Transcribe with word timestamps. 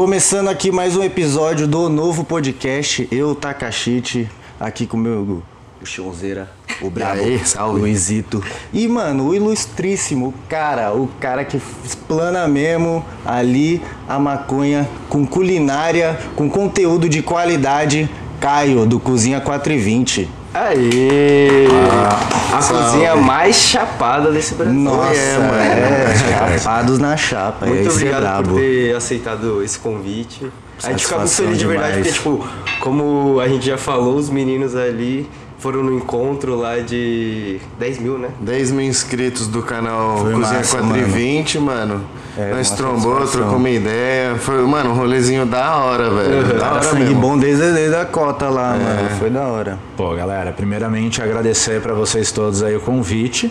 Começando 0.00 0.48
aqui 0.48 0.72
mais 0.72 0.96
um 0.96 1.02
episódio 1.02 1.68
do 1.68 1.90
novo 1.90 2.24
podcast. 2.24 3.06
Eu, 3.12 3.34
Takashite, 3.34 4.26
aqui 4.58 4.86
com 4.86 4.96
o 4.96 5.00
meu 5.00 5.42
o 5.78 5.84
Chonzeira, 5.84 6.50
o 6.80 6.88
Brabo, 6.88 7.20
salve. 7.44 7.80
Luizito. 7.80 8.42
E 8.72 8.88
mano, 8.88 9.28
o 9.28 9.34
ilustríssimo, 9.34 10.28
o 10.28 10.34
cara, 10.48 10.94
o 10.94 11.06
cara 11.20 11.44
que 11.44 11.60
explana 11.84 12.48
mesmo 12.48 13.04
ali 13.26 13.82
a 14.08 14.18
maconha 14.18 14.88
com 15.10 15.26
culinária, 15.26 16.18
com 16.34 16.48
conteúdo 16.48 17.06
de 17.06 17.20
qualidade, 17.22 18.08
Caio, 18.40 18.86
do 18.86 18.98
Cozinha 18.98 19.38
420. 19.38 20.30
Aê! 20.54 21.66
Ah, 21.92 22.39
a 22.52 22.62
cozinha 22.62 23.16
mais 23.16 23.56
chapada 23.56 24.30
desse 24.30 24.54
Brasil. 24.54 24.74
Nossa, 24.74 25.14
é, 25.14 25.38
mano. 25.38 25.52
é, 25.52 26.58
chapados 26.58 26.98
na 26.98 27.16
chapa. 27.16 27.66
Muito 27.66 27.80
esse 27.80 27.88
é 27.88 27.92
obrigado 27.92 28.20
brabo. 28.22 28.48
por 28.50 28.60
ter 28.60 28.96
aceitado 28.96 29.62
esse 29.62 29.78
convite. 29.78 30.50
A 30.82 30.90
gente 30.90 31.04
fica 31.04 31.18
muito 31.18 31.30
feliz 31.30 31.58
de 31.58 31.66
verdade, 31.66 32.02
demais. 32.02 32.18
porque, 32.18 32.38
tipo, 32.38 32.48
como 32.80 33.38
a 33.40 33.48
gente 33.48 33.66
já 33.66 33.76
falou, 33.76 34.16
os 34.16 34.30
meninos 34.30 34.74
ali 34.74 35.28
foram 35.58 35.82
no 35.82 35.94
encontro 35.94 36.56
lá 36.56 36.78
de 36.78 37.60
10 37.78 37.98
mil, 37.98 38.18
né? 38.18 38.30
10 38.40 38.70
mil 38.72 38.86
inscritos 38.86 39.46
do 39.46 39.62
canal 39.62 40.18
Foi 40.18 40.32
Cozinha 40.32 40.58
massa, 40.58 40.78
420, 40.78 41.58
mano. 41.58 42.04
É, 42.38 42.54
Nós 42.54 42.68
uma 42.70 42.76
trombou, 42.76 43.26
trocou 43.26 43.56
uma 43.56 43.68
ideia. 43.70 44.36
Foi, 44.36 44.62
mano, 44.66 44.90
um 44.90 44.94
rolezinho 44.94 45.44
da 45.44 45.76
hora, 45.76 46.08
velho. 46.10 46.44
Da 46.54 46.58
Cara, 46.58 46.72
hora 46.74 46.82
sangue 46.82 47.04
mesmo. 47.06 47.20
bom 47.20 47.36
desde, 47.36 47.72
desde 47.72 47.96
a 47.96 48.04
cota 48.04 48.48
lá, 48.48 48.70
mano. 48.76 49.10
Foi 49.18 49.28
da 49.30 49.42
hora. 49.48 49.78
Pô, 49.96 50.14
galera, 50.14 50.52
primeiramente 50.52 51.20
agradecer 51.22 51.80
pra 51.80 51.92
vocês 51.92 52.30
todos 52.30 52.62
aí 52.62 52.76
o 52.76 52.80
convite. 52.80 53.50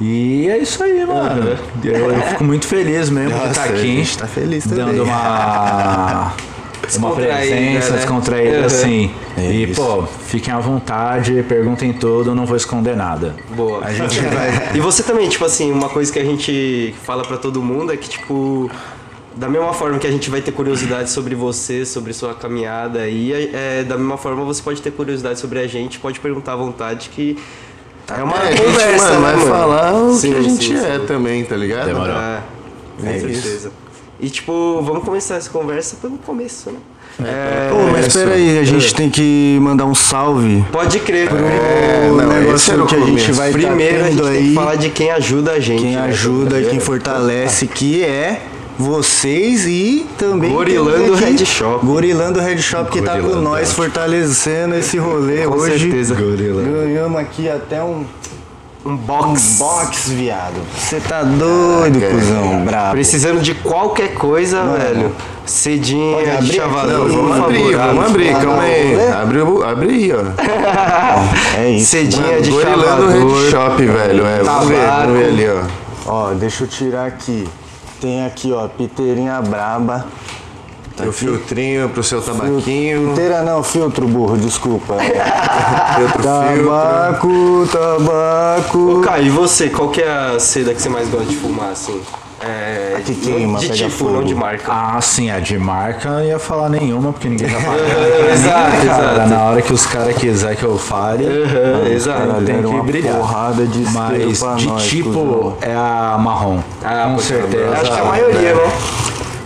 E 0.00 0.48
é 0.48 0.58
isso 0.58 0.82
aí, 0.82 1.04
mano. 1.04 1.58
Eu, 1.82 2.12
eu 2.12 2.22
fico 2.22 2.44
muito 2.44 2.66
feliz 2.66 3.10
mesmo 3.10 3.30
de 3.30 3.34
Nossa, 3.36 3.50
estar 3.50 3.62
a 3.62 3.66
aqui. 3.66 3.78
gente 3.96 4.18
tá 4.18 4.26
feliz 4.26 4.64
também. 4.64 4.84
Dando 4.84 5.02
uma. 5.04 6.32
Uma 6.96 7.10
presença 7.14 7.90
né? 7.90 7.96
descontraída 7.96 8.58
Uhum. 8.60 8.64
assim. 8.66 9.10
É 9.36 9.50
e, 9.50 9.70
isso. 9.70 9.80
pô, 9.82 10.02
fiquem 10.26 10.52
à 10.54 10.58
vontade, 10.58 11.44
perguntem 11.48 11.92
tudo, 11.92 12.30
eu 12.30 12.34
não 12.34 12.46
vou 12.46 12.56
esconder 12.56 12.96
nada. 12.96 13.34
Boa. 13.50 13.84
A 13.84 13.92
gente 13.92 14.18
vai. 14.24 14.70
E 14.74 14.80
você 14.80 15.02
também, 15.02 15.28
tipo 15.28 15.44
assim, 15.44 15.70
uma 15.70 15.88
coisa 15.88 16.12
que 16.12 16.18
a 16.18 16.24
gente 16.24 16.94
fala 17.04 17.22
pra 17.22 17.36
todo 17.36 17.60
mundo 17.62 17.92
é 17.92 17.96
que, 17.96 18.08
tipo, 18.08 18.70
da 19.36 19.48
mesma 19.48 19.72
forma 19.72 19.98
que 19.98 20.06
a 20.06 20.10
gente 20.10 20.30
vai 20.30 20.40
ter 20.40 20.52
curiosidade 20.52 21.10
sobre 21.10 21.34
você, 21.34 21.84
sobre 21.84 22.12
sua 22.12 22.34
caminhada 22.34 23.00
aí, 23.00 23.50
é, 23.54 23.84
da 23.84 23.96
mesma 23.96 24.16
forma 24.16 24.44
você 24.44 24.62
pode 24.62 24.80
ter 24.82 24.90
curiosidade 24.90 25.38
sobre 25.38 25.58
a 25.60 25.66
gente, 25.66 25.98
pode 25.98 26.18
perguntar 26.20 26.54
à 26.54 26.56
vontade 26.56 27.08
que 27.10 27.36
é 28.08 28.22
uma 28.22 28.36
É, 28.38 28.48
a 28.48 28.50
gente, 28.52 28.62
conversa, 28.64 29.04
mano, 29.04 29.20
né, 29.20 29.26
vai 29.26 29.36
mano? 29.36 29.50
falar 29.50 29.94
o 29.94 30.14
Sim, 30.14 30.32
que 30.32 30.38
a 30.38 30.42
gente 30.42 30.64
sim, 30.66 30.74
é 30.76 30.98
sim. 30.98 31.06
também, 31.06 31.44
tá 31.44 31.54
ligado? 31.56 31.86
Demorou. 31.86 32.16
É, 32.16 32.40
com 33.00 33.06
É 33.06 33.18
certeza. 33.18 33.70
E 34.20 34.28
tipo, 34.28 34.80
vamos 34.82 35.04
começar 35.04 35.36
essa 35.36 35.50
conversa 35.50 35.96
pelo 36.00 36.18
começo, 36.18 36.70
né? 36.70 36.78
É, 37.20 37.68
Pô, 37.70 37.90
mas 37.90 38.06
isso. 38.06 38.18
espera 38.18 38.36
aí, 38.36 38.58
a 38.60 38.64
gente 38.64 38.94
tem 38.94 39.10
que 39.10 39.58
mandar 39.60 39.86
um 39.86 39.94
salve 39.94 40.64
pode 40.70 41.00
crer. 41.00 41.28
É, 41.32 42.06
pro 42.06 42.16
não, 42.16 42.54
esse 42.54 42.70
negócio 42.70 42.86
que 42.86 42.94
a 42.94 43.06
gente 43.06 43.32
vai 43.32 43.50
tá 43.50 43.58
Primeiro 43.58 43.96
a 43.96 44.04
gente 44.04 44.16
tendo 44.16 44.28
tem 44.28 44.38
aí. 44.38 44.48
que 44.48 44.54
falar 44.54 44.74
de 44.76 44.90
quem 44.90 45.10
ajuda 45.10 45.52
a 45.52 45.60
gente. 45.60 45.82
Quem 45.82 45.96
né? 45.96 46.02
ajuda, 46.02 46.62
quem 46.62 46.78
fortalece, 46.78 47.66
que 47.74 48.04
é 48.04 48.40
vocês 48.78 49.66
e 49.66 50.06
também 50.16 50.52
Gorilando 50.52 51.14
aqui 51.14 51.24
Head 51.24 51.46
Shop. 51.46 51.84
Gorilando 51.84 52.40
Red 52.40 52.58
Shop 52.58 52.88
que 52.92 53.02
tá 53.02 53.16
com 53.16 53.22
Gorilando 53.22 53.42
nós 53.42 53.72
fortalecendo 53.72 54.76
esse 54.76 54.96
rolê 54.96 55.44
Com 55.44 55.54
hoje. 55.56 55.80
certeza. 55.80 56.14
Ganhamos 56.14 57.18
aqui 57.20 57.48
até 57.48 57.82
um 57.82 58.04
Um 58.88 58.96
box. 58.96 59.26
um 59.28 59.58
box, 59.58 60.08
viado. 60.10 60.54
Você 60.74 60.98
tá 60.98 61.22
doido, 61.22 62.00
Caraca, 62.00 62.14
cuzão, 62.18 62.64
brabo. 62.64 62.92
Precisando 62.92 63.40
de 63.42 63.54
qualquer 63.54 64.14
coisa, 64.14 64.62
Mano. 64.62 64.78
velho. 64.78 65.16
Cedinha, 65.44 66.14
Pode 66.16 66.24
de 66.24 66.30
abrir? 66.36 66.52
chavador, 66.54 66.98
Não, 66.98 67.06
por 67.08 67.28
Vamos 67.28 67.40
abrir, 67.44 67.76
vamos 67.76 68.04
abrir, 68.06 68.32
calma 68.32 68.62
aí. 68.62 69.08
Abre, 69.10 69.40
abre 69.64 69.90
aí, 69.90 70.12
ó. 70.12 70.22
É 71.60 71.70
isso. 71.70 71.90
Cedinha 71.90 72.40
de 72.40 72.50
Gorilando. 72.50 73.06
Red 73.08 73.50
Shop, 73.50 73.84
velho. 73.84 74.26
É, 74.26 74.42
vamos 74.42 74.68
ver, 74.68 74.86
vamos 74.86 75.18
ver 75.18 75.24
ali, 75.26 75.48
ó. 75.48 76.10
Ó, 76.10 76.32
deixa 76.34 76.64
eu 76.64 76.68
tirar 76.68 77.06
aqui. 77.06 77.46
Tem 78.00 78.24
aqui, 78.24 78.52
ó, 78.52 78.68
piteirinha 78.68 79.40
braba. 79.42 80.06
O 81.06 81.12
filtrinho 81.12 81.88
pro 81.90 82.02
seu 82.02 82.20
tabaquinho. 82.22 83.08
Piteira 83.10 83.42
não, 83.42 83.62
filtro, 83.62 84.06
burro, 84.08 84.36
desculpa. 84.36 84.96
Filtro, 85.96 86.22
filtro. 86.22 86.22
tabaco, 86.22 87.68
tabaco. 87.72 88.98
Ô, 88.98 89.00
Caio, 89.00 89.26
e 89.26 89.30
você? 89.30 89.68
Qual 89.68 89.88
que 89.90 90.00
é 90.02 90.10
a 90.34 90.38
seda 90.38 90.72
que 90.74 90.80
você 90.82 90.88
mais 90.88 91.08
gosta 91.08 91.26
de 91.26 91.36
fumar, 91.36 91.70
assim? 91.70 92.00
É, 92.40 92.94
A 92.96 93.00
que 93.00 93.16
queima, 93.16 93.58
de 93.58 93.68
tipo, 93.70 93.90
fogo. 93.90 94.10
não 94.12 94.22
de 94.22 94.32
marca. 94.32 94.70
Ah, 94.72 95.00
sim, 95.00 95.28
a 95.28 95.40
de 95.40 95.58
marca 95.58 96.08
eu 96.08 96.24
ia 96.26 96.38
falar 96.38 96.68
nenhuma, 96.68 97.12
porque 97.12 97.28
ninguém 97.28 97.48
tá 97.50 97.58
falando. 97.60 98.30
exato, 98.32 98.86
exato. 98.86 99.28
na 99.28 99.42
hora 99.42 99.60
que 99.60 99.72
os 99.72 99.84
caras 99.86 100.14
quiserem 100.16 100.56
que 100.56 100.62
eu 100.62 100.78
fale, 100.78 101.24
Aham, 101.26 101.88
exato. 101.88 102.44
tem 102.46 102.60
que 102.60 102.66
uma 102.66 102.84
brilhar. 102.84 103.16
porrada 103.16 103.66
de 103.66 103.80
Mas 103.90 104.38
de 104.56 104.66
nós, 104.68 104.84
tipo 104.84 105.10
cuzão. 105.10 105.56
é 105.60 105.74
a 105.74 106.16
marrom. 106.16 106.60
Ah, 106.84 107.06
com 107.08 107.14
pode 107.16 107.26
certeza. 107.26 107.72
Acho 107.72 107.92
que 107.92 108.00
a 108.00 108.04
maioria, 108.04 108.54
né? 108.54 108.70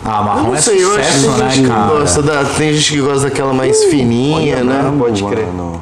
Ah, 0.05 0.23
marrom 0.23 0.49
Não 0.49 0.55
é 0.57 0.61
sei, 0.61 0.83
eu 0.83 0.89
acho 0.97 0.99
que 0.99 1.05
sucesso, 1.13 1.39
tem 1.39 1.51
gente 1.51 1.61
né, 1.63 1.69
que 1.69 1.75
cara? 1.75 1.87
gosta 2.01 2.23
da. 2.23 2.45
Tem 2.45 2.73
gente 2.75 2.93
que 2.93 3.01
gosta 3.01 3.21
daquela 3.29 3.53
mais 3.53 3.85
fininha, 3.85 4.65
né? 4.65 4.93
Pode 4.99 5.23
crer. 5.25 5.47
Mano. 5.47 5.81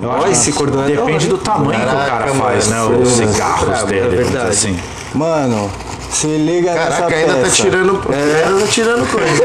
Eu 0.00 0.08
Ó, 0.08 0.14
acho 0.16 0.24
que 0.24 0.30
esse 0.32 0.52
cordão 0.52 0.82
é 0.82 0.86
Depende 0.88 1.28
do 1.28 1.38
tamanho 1.38 1.78
que 1.78 1.86
o 1.86 1.88
cara 1.88 2.06
Caraca, 2.06 2.34
faz, 2.34 2.68
né? 2.68 2.76
mano. 2.76 3.00
Os 3.02 3.08
Sim, 3.08 3.28
cigarros 3.28 3.68
brabo, 3.68 3.86
dele. 3.86 4.00
é 4.00 4.08
verdade. 4.08 4.48
Assim. 4.48 4.76
Mano, 5.14 5.70
se 6.10 6.26
liga 6.26 6.72
nessa 6.74 6.90
Caraca, 6.90 7.14
ainda 7.14 7.32
tá 7.34 7.38
peça. 7.40 7.54
tirando. 7.54 8.00
Ainda 8.12 8.60
tá 8.60 8.66
tirando 8.68 9.10
coisa. 9.10 9.44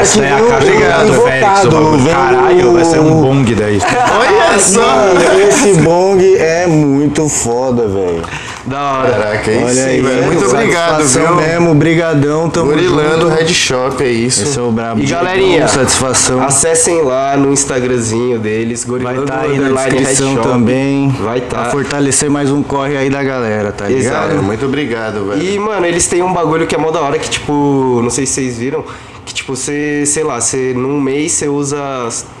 Essa 0.00 0.20
é 0.24 0.32
a 0.32 0.36
viu? 0.36 0.48
caixa 0.48 0.66
Obrigado, 0.66 1.06
do 1.06 1.12
Félix. 1.22 1.36
invocado, 1.36 1.68
do 1.68 1.74
bagulho. 1.76 1.98
vem 2.02 2.14
Caralho, 2.14 2.72
vai 2.72 2.84
ser 2.84 2.98
um 3.00 3.18
o- 3.18 3.22
bong 3.22 3.54
daí. 3.54 3.80
Olha 4.18 4.58
só! 4.58 4.80
Mano, 4.80 5.40
esse 5.48 5.74
bong 5.80 6.36
é 6.36 6.66
muito 6.66 7.28
foda, 7.28 7.86
velho. 7.86 8.22
Da 8.64 8.80
hora. 8.98 9.10
Caraca, 9.10 9.44
sim, 9.44 9.80
aí, 9.80 10.00
velho. 10.00 10.24
Muito 10.24 10.44
obrigado, 10.44 11.02
satisfação 11.02 11.36
viu? 11.36 11.46
mesmo, 11.46 11.74
brigadão, 11.74 12.48
tamo 12.48 12.66
Gorilando 12.66 13.28
junto. 13.28 13.34
Red 13.34 13.48
Shop, 13.48 14.02
é 14.02 14.08
isso. 14.08 14.42
Esse 14.42 14.58
é 14.58 14.62
o 14.62 14.70
brabo. 14.70 15.00
E 15.00 15.06
galerinha, 15.06 15.66
satisfação. 15.66 16.40
Acessem 16.42 17.02
lá 17.02 17.36
no 17.36 17.52
Instagramzinho 17.52 18.38
deles, 18.38 18.84
Vai 18.84 19.00
Gorilando 19.00 19.22
estar 19.24 19.40
aí 19.40 19.58
na 19.58 19.88
descrição 19.88 20.34
Shop. 20.36 20.48
também. 20.48 21.08
Vai 21.20 21.40
tá. 21.40 21.62
Pra 21.62 21.70
fortalecer 21.70 22.30
mais 22.30 22.50
um 22.50 22.62
corre 22.62 22.96
aí 22.96 23.10
da 23.10 23.22
galera, 23.22 23.72
tá 23.72 23.86
ligado? 23.86 24.30
Exato. 24.30 24.42
Muito 24.42 24.64
obrigado, 24.66 25.28
velho. 25.28 25.42
E, 25.42 25.58
mano, 25.58 25.84
eles 25.84 26.06
têm 26.06 26.22
um 26.22 26.32
bagulho 26.32 26.66
que 26.66 26.74
é 26.74 26.78
mó 26.78 26.90
da 26.90 27.00
hora, 27.00 27.18
que, 27.18 27.28
tipo, 27.28 28.00
não 28.02 28.10
sei 28.10 28.26
se 28.26 28.34
vocês 28.34 28.58
viram, 28.58 28.84
que, 29.24 29.32
tipo, 29.34 29.54
você, 29.54 30.04
sei 30.06 30.24
lá, 30.24 30.40
você, 30.40 30.72
num 30.74 31.00
mês 31.00 31.32
você 31.32 31.48
usa, 31.48 31.78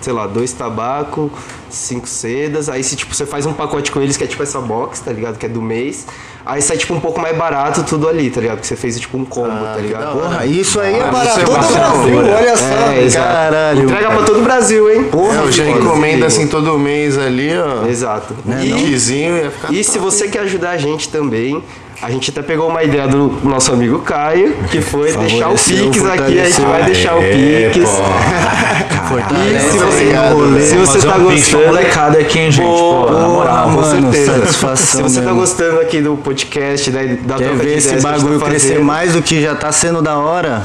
sei 0.00 0.12
lá, 0.12 0.26
dois 0.26 0.52
tabaco, 0.52 1.30
cinco 1.70 2.06
sedas, 2.08 2.68
aí 2.68 2.82
se, 2.82 2.96
tipo, 2.96 3.14
você 3.14 3.24
faz 3.24 3.46
um 3.46 3.52
pacote 3.52 3.90
com 3.92 4.00
eles, 4.00 4.16
que 4.16 4.24
é, 4.24 4.26
tipo, 4.26 4.42
essa 4.42 4.60
box, 4.60 5.00
tá 5.00 5.12
ligado, 5.12 5.38
que 5.38 5.46
é 5.46 5.48
do 5.48 5.62
mês, 5.62 6.06
aí 6.44 6.60
sai, 6.60 6.76
tipo, 6.76 6.92
um 6.92 6.98
pouco 7.00 7.20
mais 7.20 7.36
barato 7.36 7.82
tudo 7.84 8.08
ali, 8.08 8.28
tá 8.30 8.40
ligado, 8.40 8.60
que 8.60 8.66
você 8.66 8.74
fez, 8.76 8.98
tipo, 8.98 9.16
um 9.16 9.24
combo, 9.24 9.48
tá 9.64 9.74
que 9.76 9.82
ligado? 9.82 10.18
Porra, 10.18 10.44
isso 10.44 10.80
aí 10.80 10.94
é 10.96 11.00
Ah, 11.02 11.08
para 11.08 11.24
isso 11.24 11.40
é 11.40 11.44
todo 11.44 11.54
o. 11.54 11.72
Brasil, 11.72 12.18
olha 12.18 12.56
só. 12.56 12.64
É. 12.64 13.10
Caralho. 13.22 13.82
Entrega 13.84 14.10
pra 14.10 14.22
todo 14.24 14.38
o 14.40 14.42
Brasil, 14.42 14.90
hein? 14.92 15.08
É, 15.12 15.46
eu 15.46 15.52
já 15.52 15.64
Foda, 15.64 15.78
encomenda 15.78 16.28
sim. 16.30 16.40
assim 16.42 16.46
todo 16.50 16.76
mês 16.78 17.16
ali, 17.16 17.50
ó. 17.56 17.86
Exato. 17.86 18.34
Um 18.44 18.60
E- 18.60 18.72
kitzinho 18.72 19.36
ia 19.36 19.50
ficar. 19.50 19.72
E 19.72 19.84
se 19.84 19.98
você 19.98 20.26
quer 20.28 20.40
ajudar 20.40 20.70
a 20.70 20.76
gente 20.78 21.08
também, 21.08 21.62
a 22.02 22.10
gente 22.10 22.30
até 22.30 22.42
pegou 22.42 22.68
uma 22.68 22.82
ideia 22.82 23.06
do 23.06 23.28
nosso 23.44 23.72
amigo 23.72 24.00
Caio, 24.00 24.56
que 24.72 24.80
foi 24.80 25.16
deixar 25.16 25.50
o 25.50 25.54
Pix 25.54 26.04
aqui, 26.04 26.40
a 26.40 26.44
gente 26.44 26.60
vai 26.60 26.82
deixar 26.84 27.14
o 27.14 27.20
Pix. 27.20 27.88
E 29.32 29.60
se 29.60 29.78
você, 29.78 30.66
se 30.66 30.76
você 30.76 31.06
tá 31.06 31.16
um 31.16 31.24
gostando. 31.24 31.66
molecada 31.66 32.18
aqui, 32.18 32.38
hein, 32.40 32.50
gente? 32.50 32.66
Pô, 32.66 33.10
na 33.10 33.28
moral. 33.28 33.64
com 33.66 33.70
mano, 33.82 34.12
certeza. 34.12 34.76
Se 34.76 35.02
você 35.02 35.20
tá 35.20 35.32
gostando 35.32 35.80
aqui 35.80 36.00
do 36.00 36.16
podcast, 36.16 36.90
da, 36.90 37.00
da 37.02 37.36
Quer 37.36 37.56
ver 37.56 37.78
esse 37.78 38.00
bagulho 38.00 38.40
tá 38.40 38.46
crescer 38.46 38.80
mais 38.80 39.12
do 39.12 39.22
que 39.22 39.40
já 39.40 39.54
tá 39.54 39.70
sendo 39.70 40.02
da 40.02 40.18
hora? 40.18 40.64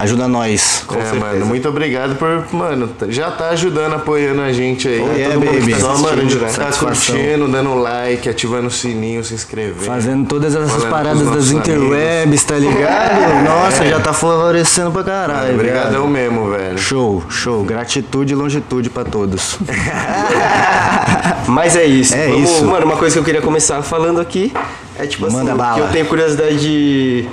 Ajuda 0.00 0.26
nós. 0.26 0.82
Com 0.86 0.94
é, 0.96 1.02
certeza. 1.02 1.24
mano, 1.24 1.46
muito 1.46 1.68
obrigado 1.68 2.16
por, 2.16 2.46
mano, 2.54 2.88
tá- 2.88 3.06
já 3.08 3.30
tá 3.30 3.50
ajudando, 3.50 3.94
apoiando 3.94 4.40
a 4.40 4.50
gente 4.52 4.88
aí. 4.88 5.00
Oh, 5.00 5.12
yeah, 5.16 5.34
baby. 5.38 5.74
que 5.74 5.80
Só, 5.80 5.98
mano, 5.98 6.22
tá 6.56 6.72
curtindo, 6.72 7.46
dando 7.48 7.74
like, 7.74 8.28
ativando 8.28 8.68
o 8.68 8.70
sininho, 8.70 9.22
se 9.22 9.34
inscrevendo. 9.34 9.84
Fazendo 9.84 10.26
todas 10.26 10.54
essas 10.54 10.70
Falando 10.70 10.90
paradas 10.90 11.30
das 11.30 11.50
interwebs, 11.50 12.44
tá 12.44 12.54
ligado? 12.56 13.44
Nossa, 13.44 13.84
já 13.86 14.00
tá 14.00 14.12
favorecendo 14.12 14.90
pra 14.90 15.04
caralho. 15.04 15.54
Obrigadão 15.54 16.08
mesmo, 16.08 16.50
velho. 16.50 16.78
Show, 16.78 17.22
show. 17.28 17.62
Gratitude 17.64 18.32
e 18.32 18.36
longitude 18.36 18.88
pra 18.88 19.04
todos. 19.04 19.58
Mas 21.46 21.76
é 21.76 21.84
isso. 21.84 22.14
É 22.14 22.28
Vamos- 22.28 22.50
isso. 22.50 22.64
Mano, 22.64 22.86
uma 22.86 22.96
coisa 22.96 23.12
que 23.14 23.18
eu 23.18 23.24
queria 23.24 23.42
começar 23.42 23.82
falando 23.82 24.20
aqui 24.20 24.52
é 24.98 25.06
tipo 25.06 25.26
assim, 25.26 25.36
Manda 25.36 25.54
bala. 25.54 25.74
que 25.74 25.80
eu 25.80 25.88
tenho 25.88 26.06
curiosidade 26.06 26.58
de. 26.60 27.28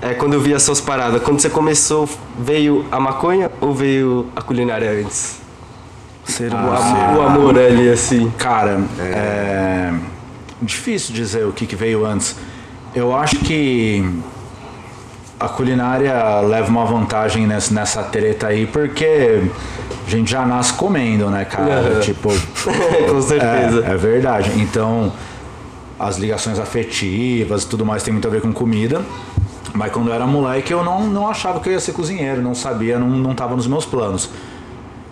É, 0.00 0.14
quando 0.14 0.34
eu 0.34 0.40
vi 0.40 0.54
as 0.54 0.62
suas 0.62 0.80
paradas, 0.80 1.20
quando 1.22 1.40
você 1.40 1.50
começou, 1.50 2.08
veio 2.38 2.84
a 2.90 3.00
maconha 3.00 3.50
ou 3.60 3.74
veio 3.74 4.26
a 4.36 4.40
culinária 4.40 4.90
antes? 4.90 5.38
Ser 6.24 6.52
O, 6.52 6.56
am- 6.56 7.16
o 7.18 7.22
amor 7.22 7.58
ali, 7.58 7.88
assim. 7.90 8.30
Cara, 8.38 8.80
é... 9.00 9.92
difícil 10.62 11.14
dizer 11.14 11.44
o 11.46 11.52
que, 11.52 11.66
que 11.66 11.74
veio 11.74 12.06
antes. 12.06 12.36
Eu 12.94 13.14
acho 13.16 13.36
que 13.38 14.04
a 15.40 15.48
culinária 15.48 16.40
leva 16.42 16.68
uma 16.68 16.84
vantagem 16.84 17.46
nessa, 17.46 17.72
nessa 17.74 18.02
treta 18.02 18.48
aí, 18.48 18.66
porque 18.66 19.42
a 20.06 20.10
gente 20.10 20.30
já 20.30 20.44
nasce 20.46 20.72
comendo, 20.74 21.28
né, 21.30 21.44
cara? 21.44 21.94
Uhum. 21.94 22.00
Tipo, 22.00 22.28
Com 23.10 23.22
certeza. 23.22 23.84
é, 23.86 23.92
é 23.92 23.96
verdade. 23.96 24.52
Então, 24.60 25.12
as 25.98 26.18
ligações 26.18 26.58
afetivas 26.60 27.64
e 27.64 27.66
tudo 27.66 27.84
mais 27.84 28.02
tem 28.02 28.12
muito 28.12 28.28
a 28.28 28.30
ver 28.30 28.40
com 28.42 28.52
comida. 28.52 29.02
Mas 29.74 29.92
quando 29.92 30.08
eu 30.08 30.14
era 30.14 30.26
moleque, 30.26 30.72
eu 30.72 30.84
não, 30.84 31.04
não 31.04 31.28
achava 31.28 31.60
que 31.60 31.68
eu 31.68 31.72
ia 31.72 31.80
ser 31.80 31.92
cozinheiro, 31.92 32.40
não 32.40 32.54
sabia, 32.54 32.98
não, 32.98 33.08
não 33.08 33.34
tava 33.34 33.54
nos 33.54 33.66
meus 33.66 33.84
planos. 33.84 34.30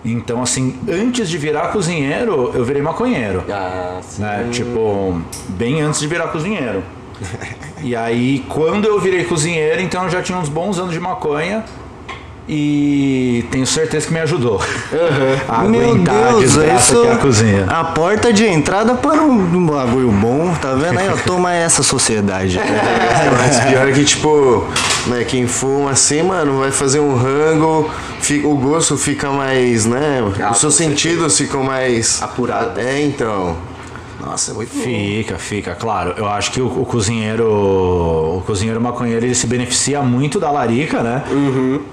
Então, 0.04 0.40
assim, 0.42 0.78
antes 0.88 1.28
de 1.28 1.36
virar 1.36 1.68
cozinheiro, 1.72 2.52
eu 2.54 2.64
virei 2.64 2.80
maconheiro. 2.80 3.44
Ah, 3.50 3.98
sim. 4.02 4.22
Né? 4.22 4.48
Tipo, 4.52 5.20
bem 5.48 5.80
antes 5.80 6.00
de 6.00 6.06
virar 6.06 6.28
cozinheiro. 6.28 6.82
E 7.82 7.94
aí, 7.94 8.44
quando 8.48 8.86
eu 8.86 9.00
virei 9.00 9.24
cozinheiro, 9.24 9.80
então 9.80 10.04
eu 10.04 10.10
já 10.10 10.22
tinha 10.22 10.38
uns 10.38 10.48
bons 10.48 10.78
anos 10.78 10.92
de 10.92 11.00
maconha. 11.00 11.64
E 12.48 13.44
tenho 13.50 13.66
certeza 13.66 14.06
que 14.06 14.12
me 14.12 14.20
ajudou 14.20 14.60
a 15.48 15.62
Meu 15.64 15.80
aguentar 15.90 16.14
a 16.14 16.28
Deus, 16.28 16.40
desgraça 16.42 16.92
isso 16.92 17.02
que 17.02 17.08
é 17.08 17.12
a 17.12 17.16
cozinha. 17.16 17.66
a 17.68 17.84
porta 17.84 18.32
de 18.32 18.46
entrada 18.46 18.94
para 18.94 19.20
um, 19.22 19.66
bagulho 19.66 20.12
bom, 20.12 20.54
tá 20.62 20.72
vendo 20.74 20.98
aí? 20.98 21.08
Ó, 21.08 21.16
toma 21.26 21.52
essa 21.52 21.82
sociedade. 21.82 22.60
Mas 23.38 23.58
pior 23.64 23.88
é 23.88 23.92
que, 23.92 24.04
tipo, 24.04 24.64
né, 25.08 25.24
quem 25.24 25.48
fuma 25.48 25.90
assim, 25.90 26.22
mano, 26.22 26.60
vai 26.60 26.70
fazer 26.70 27.00
um 27.00 27.16
rango, 27.16 27.90
fica, 28.20 28.46
o 28.46 28.56
gosto 28.56 28.96
fica 28.96 29.28
mais, 29.30 29.84
né? 29.84 30.22
Ah, 30.40 30.52
Os 30.52 30.58
seus 30.58 30.74
sentidos 30.76 31.36
ficam 31.36 31.64
mais. 31.64 32.22
Apurado. 32.22 32.78
É, 32.78 33.02
então. 33.02 33.56
Nossa, 34.26 34.50
é 34.50 34.54
muito 34.54 34.76
bom. 34.76 34.82
Fica, 34.82 35.38
fica, 35.38 35.74
claro. 35.76 36.14
Eu 36.16 36.26
acho 36.26 36.50
que 36.50 36.60
o, 36.60 36.66
o 36.66 36.84
cozinheiro, 36.84 37.46
o 37.48 38.42
cozinheiro 38.44 38.80
maconheiro, 38.80 39.24
ele 39.24 39.36
se 39.36 39.46
beneficia 39.46 40.02
muito 40.02 40.40
da 40.40 40.50
larica, 40.50 41.00
né? 41.00 41.22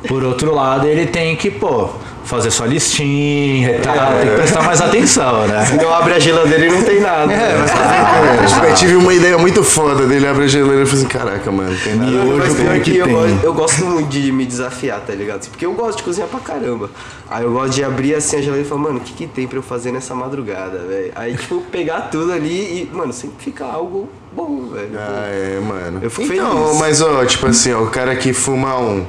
Por 0.08 0.24
outro 0.24 0.54
lado, 0.54 0.88
ele 0.88 1.06
tem 1.06 1.36
que, 1.36 1.52
pô, 1.52 1.90
fazer 2.26 2.52
sua 2.52 2.66
listinha 2.68 3.72
e 3.78 3.80
tal, 3.80 4.14
tem 4.20 4.30
que 4.30 4.36
prestar 4.36 4.62
mais 4.64 4.82
atenção, 4.82 5.46
né? 5.48 5.66
Se 5.66 5.76
não 5.76 5.94
abre 5.94 6.14
a 6.14 6.20
geladeira 6.20 6.66
e 6.68 6.72
não 6.72 6.82
tem 6.84 7.02
nada. 7.02 7.32
É, 7.32 7.58
mas 7.58 7.72
É, 7.72 8.46
tipo, 8.48 8.66
eu 8.66 8.76
tive 8.76 8.96
uma 8.96 9.14
ideia 9.14 9.38
muito 9.38 9.64
foda 9.64 10.06
dele, 10.08 10.26
abre 10.28 10.46
a 10.46 10.48
geladeira 10.48 10.84
e 10.84 10.86
falei 10.86 11.02
assim, 11.06 11.10
caraca, 11.12 11.52
mano, 11.52 11.72
não 11.72 11.78
tem 11.80 11.96
nada. 11.96 12.12
Mas 12.12 12.54
pior 12.56 12.68
como 12.70 12.82
que 12.82 12.92
que 12.92 12.98
eu, 12.98 13.06
tem? 13.06 13.14
gosto- 13.16 13.44
eu 13.44 13.54
gosto 13.54 13.86
muito 13.86 14.08
de 14.10 14.32
me 14.32 14.46
desafiar, 14.46 15.02
tá 15.02 15.14
ligado? 15.14 15.48
Porque 15.50 15.66
eu 15.66 15.74
gosto 15.74 15.98
de 15.98 16.04
cozinhar 16.04 16.30
pra 16.30 16.40
caramba. 16.40 16.90
Aí 17.30 17.44
eu 17.44 17.52
gosto 17.52 17.74
de 17.74 17.84
abrir 17.84 18.16
assim 18.16 18.38
a 18.38 18.42
geladeira 18.42 18.66
e 18.66 18.70
falar, 18.70 18.82
mano, 18.82 18.98
o 18.98 19.02
que, 19.02 19.14
que 19.14 19.28
tem 19.28 19.48
pra 19.48 19.58
eu 19.58 19.64
fazer 19.64 19.92
nessa 19.92 20.16
madrugada, 20.16 20.80
velho? 20.88 21.12
Aí, 21.16 21.36
tipo, 21.36 21.62
pegar 21.72 22.02
tudo 22.12 22.32
ali 22.32 22.90
e, 22.92 22.96
mano, 22.96 23.12
sempre 23.12 23.36
fica 23.40 23.66
algo 23.66 24.08
bom, 24.32 24.68
velho. 24.74 24.92
Ah, 24.98 25.28
é, 25.28 25.60
mano. 25.60 26.00
Eu 26.02 26.10
fico 26.10 26.32
então, 26.34 26.66
feliz. 26.68 26.80
mas 26.80 27.02
ó, 27.02 27.26
tipo 27.26 27.48
assim, 27.48 27.74
ó, 27.74 27.82
o 27.84 27.88
cara 27.88 28.16
que 28.16 28.32
fuma 28.34 28.78
um, 28.80 29.06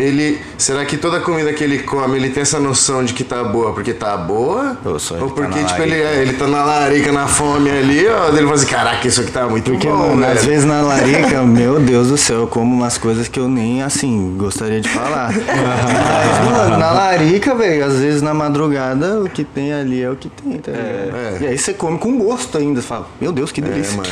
ele. 0.00 0.40
Será 0.58 0.84
que 0.84 0.96
toda 0.96 1.20
comida 1.20 1.52
que 1.52 1.62
ele 1.64 1.78
come, 1.80 2.16
ele 2.16 2.30
tem 2.30 2.42
essa 2.42 2.58
noção 2.58 3.04
de 3.04 3.12
que 3.14 3.22
tá 3.24 3.42
boa 3.44 3.72
porque 3.72 3.92
tá 3.92 4.16
boa? 4.16 4.76
Ou 4.84 4.98
só 4.98 5.14
ele 5.14 5.24
Ou 5.24 5.30
tá 5.30 5.34
porque, 5.42 5.60
na 5.60 5.66
tipo, 5.66 5.82
ele, 5.82 5.94
é, 5.94 6.22
ele 6.22 6.32
tá 6.34 6.46
na 6.46 6.64
larica, 6.64 7.12
na 7.12 7.26
fome 7.26 7.70
ali, 7.70 8.06
ó, 8.08 8.28
ele 8.28 8.42
fala 8.42 8.54
assim, 8.54 8.66
caraca, 8.66 9.06
isso 9.08 9.20
aqui 9.20 9.30
tá 9.32 9.46
muito 9.48 9.70
Porque, 9.70 9.86
bom, 9.88 9.96
mano, 10.16 10.24
às 10.26 10.44
vezes 10.44 10.64
na 10.64 10.80
larica, 10.80 11.42
meu 11.46 11.78
Deus 11.80 12.08
do 12.08 12.16
céu, 12.16 12.40
eu 12.40 12.46
como 12.46 12.74
umas 12.74 12.98
coisas 12.98 13.28
que 13.28 13.38
eu 13.38 13.48
nem, 13.48 13.82
assim, 13.82 14.34
gostaria 14.36 14.80
de 14.80 14.88
falar. 14.88 15.30
Mas, 15.34 16.50
mano, 16.50 16.78
na 16.78 16.90
larica, 16.92 17.54
velho, 17.54 17.84
às 17.84 17.98
vezes 17.98 18.22
na 18.22 18.32
madrugada, 18.34 19.20
o 19.20 19.28
que 19.28 19.44
tem 19.44 19.72
ali 19.72 20.02
é 20.02 20.10
o 20.10 20.16
que 20.16 20.28
tem, 20.28 20.58
tá 20.58 20.70
ligado? 20.72 21.16
É. 21.16 21.38
E 21.42 21.46
aí 21.48 21.58
você 21.58 21.72
come 21.72 21.98
com 21.98 22.18
gosto 22.18 22.56
ainda, 22.58 22.80
você 22.80 22.86
fala, 22.86 23.06
meu 23.20 23.32
Deus, 23.32 23.52
que 23.52 23.60
É, 23.60 23.64
delícia. 23.64 23.96
mano. 23.96 24.08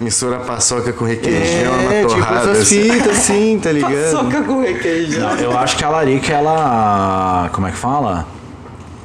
Mistura 0.00 0.36
paçoca 0.38 0.92
com 0.92 1.04
requeijão, 1.04 1.40
É, 1.90 2.02
uma 2.02 2.08
tipo 2.08 2.08
torrada. 2.22 2.50
essas 2.52 2.62
assim. 2.62 2.82
fitas 2.88 3.18
assim, 3.18 3.58
tá 3.60 3.72
ligado? 3.72 4.10
Soca 4.12 4.42
com 4.42 4.60
requeijão. 4.60 5.27
Eu 5.40 5.56
acho 5.58 5.76
que 5.76 5.84
a 5.84 5.88
larica, 5.88 6.32
ela. 6.32 7.48
Como 7.52 7.66
é 7.66 7.70
que 7.70 7.76
fala? 7.76 8.26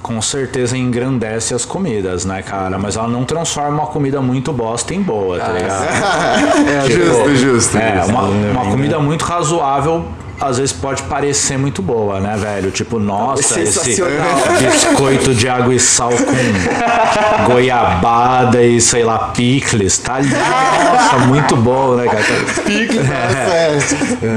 Com 0.01 0.21
certeza 0.21 0.77
engrandece 0.77 1.53
as 1.53 1.63
comidas, 1.63 2.25
né, 2.25 2.41
cara? 2.41 2.77
Mas 2.77 2.97
ela 2.97 3.07
não 3.07 3.23
transforma 3.23 3.81
uma 3.83 3.87
comida 3.87 4.21
muito 4.21 4.51
bosta 4.51 4.93
em 4.93 5.01
boa, 5.01 5.39
tá 5.39 5.51
ligado? 5.53 5.83
É, 6.67 6.89
justo, 6.89 7.35
justo. 7.35 7.77
É, 7.77 7.97
justo. 7.97 8.11
uma, 8.11 8.23
uma 8.23 8.71
comida 8.71 8.99
muito 8.99 9.23
razoável 9.23 10.05
às 10.39 10.57
vezes 10.57 10.73
pode 10.73 11.01
parecer 11.03 11.57
muito 11.57 11.81
boa, 11.81 12.19
né, 12.19 12.35
velho? 12.37 12.71
Tipo, 12.71 12.99
nossa, 12.99 13.59
esse 13.61 13.73
Sensacional. 13.73 14.27
biscoito 14.59 15.33
de 15.33 15.47
água 15.47 15.73
e 15.73 15.79
sal 15.79 16.09
com 16.11 17.53
goiabada 17.53 18.61
e 18.63 18.79
sei 18.81 19.03
lá, 19.03 19.19
picles, 19.29 19.97
tá? 19.97 20.19
Nossa, 20.21 21.17
muito 21.27 21.55
bom, 21.55 21.95
né, 21.95 22.05
cara? 22.05 22.23
Pique, 22.65 22.97
É. 22.99 23.77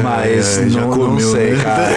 Mas 0.02 0.58
É, 0.58 0.60
não, 0.66 0.80
não 0.88 0.90
comeu, 0.90 1.30
sei, 1.32 1.52
né? 1.52 1.64
cara. 1.64 1.92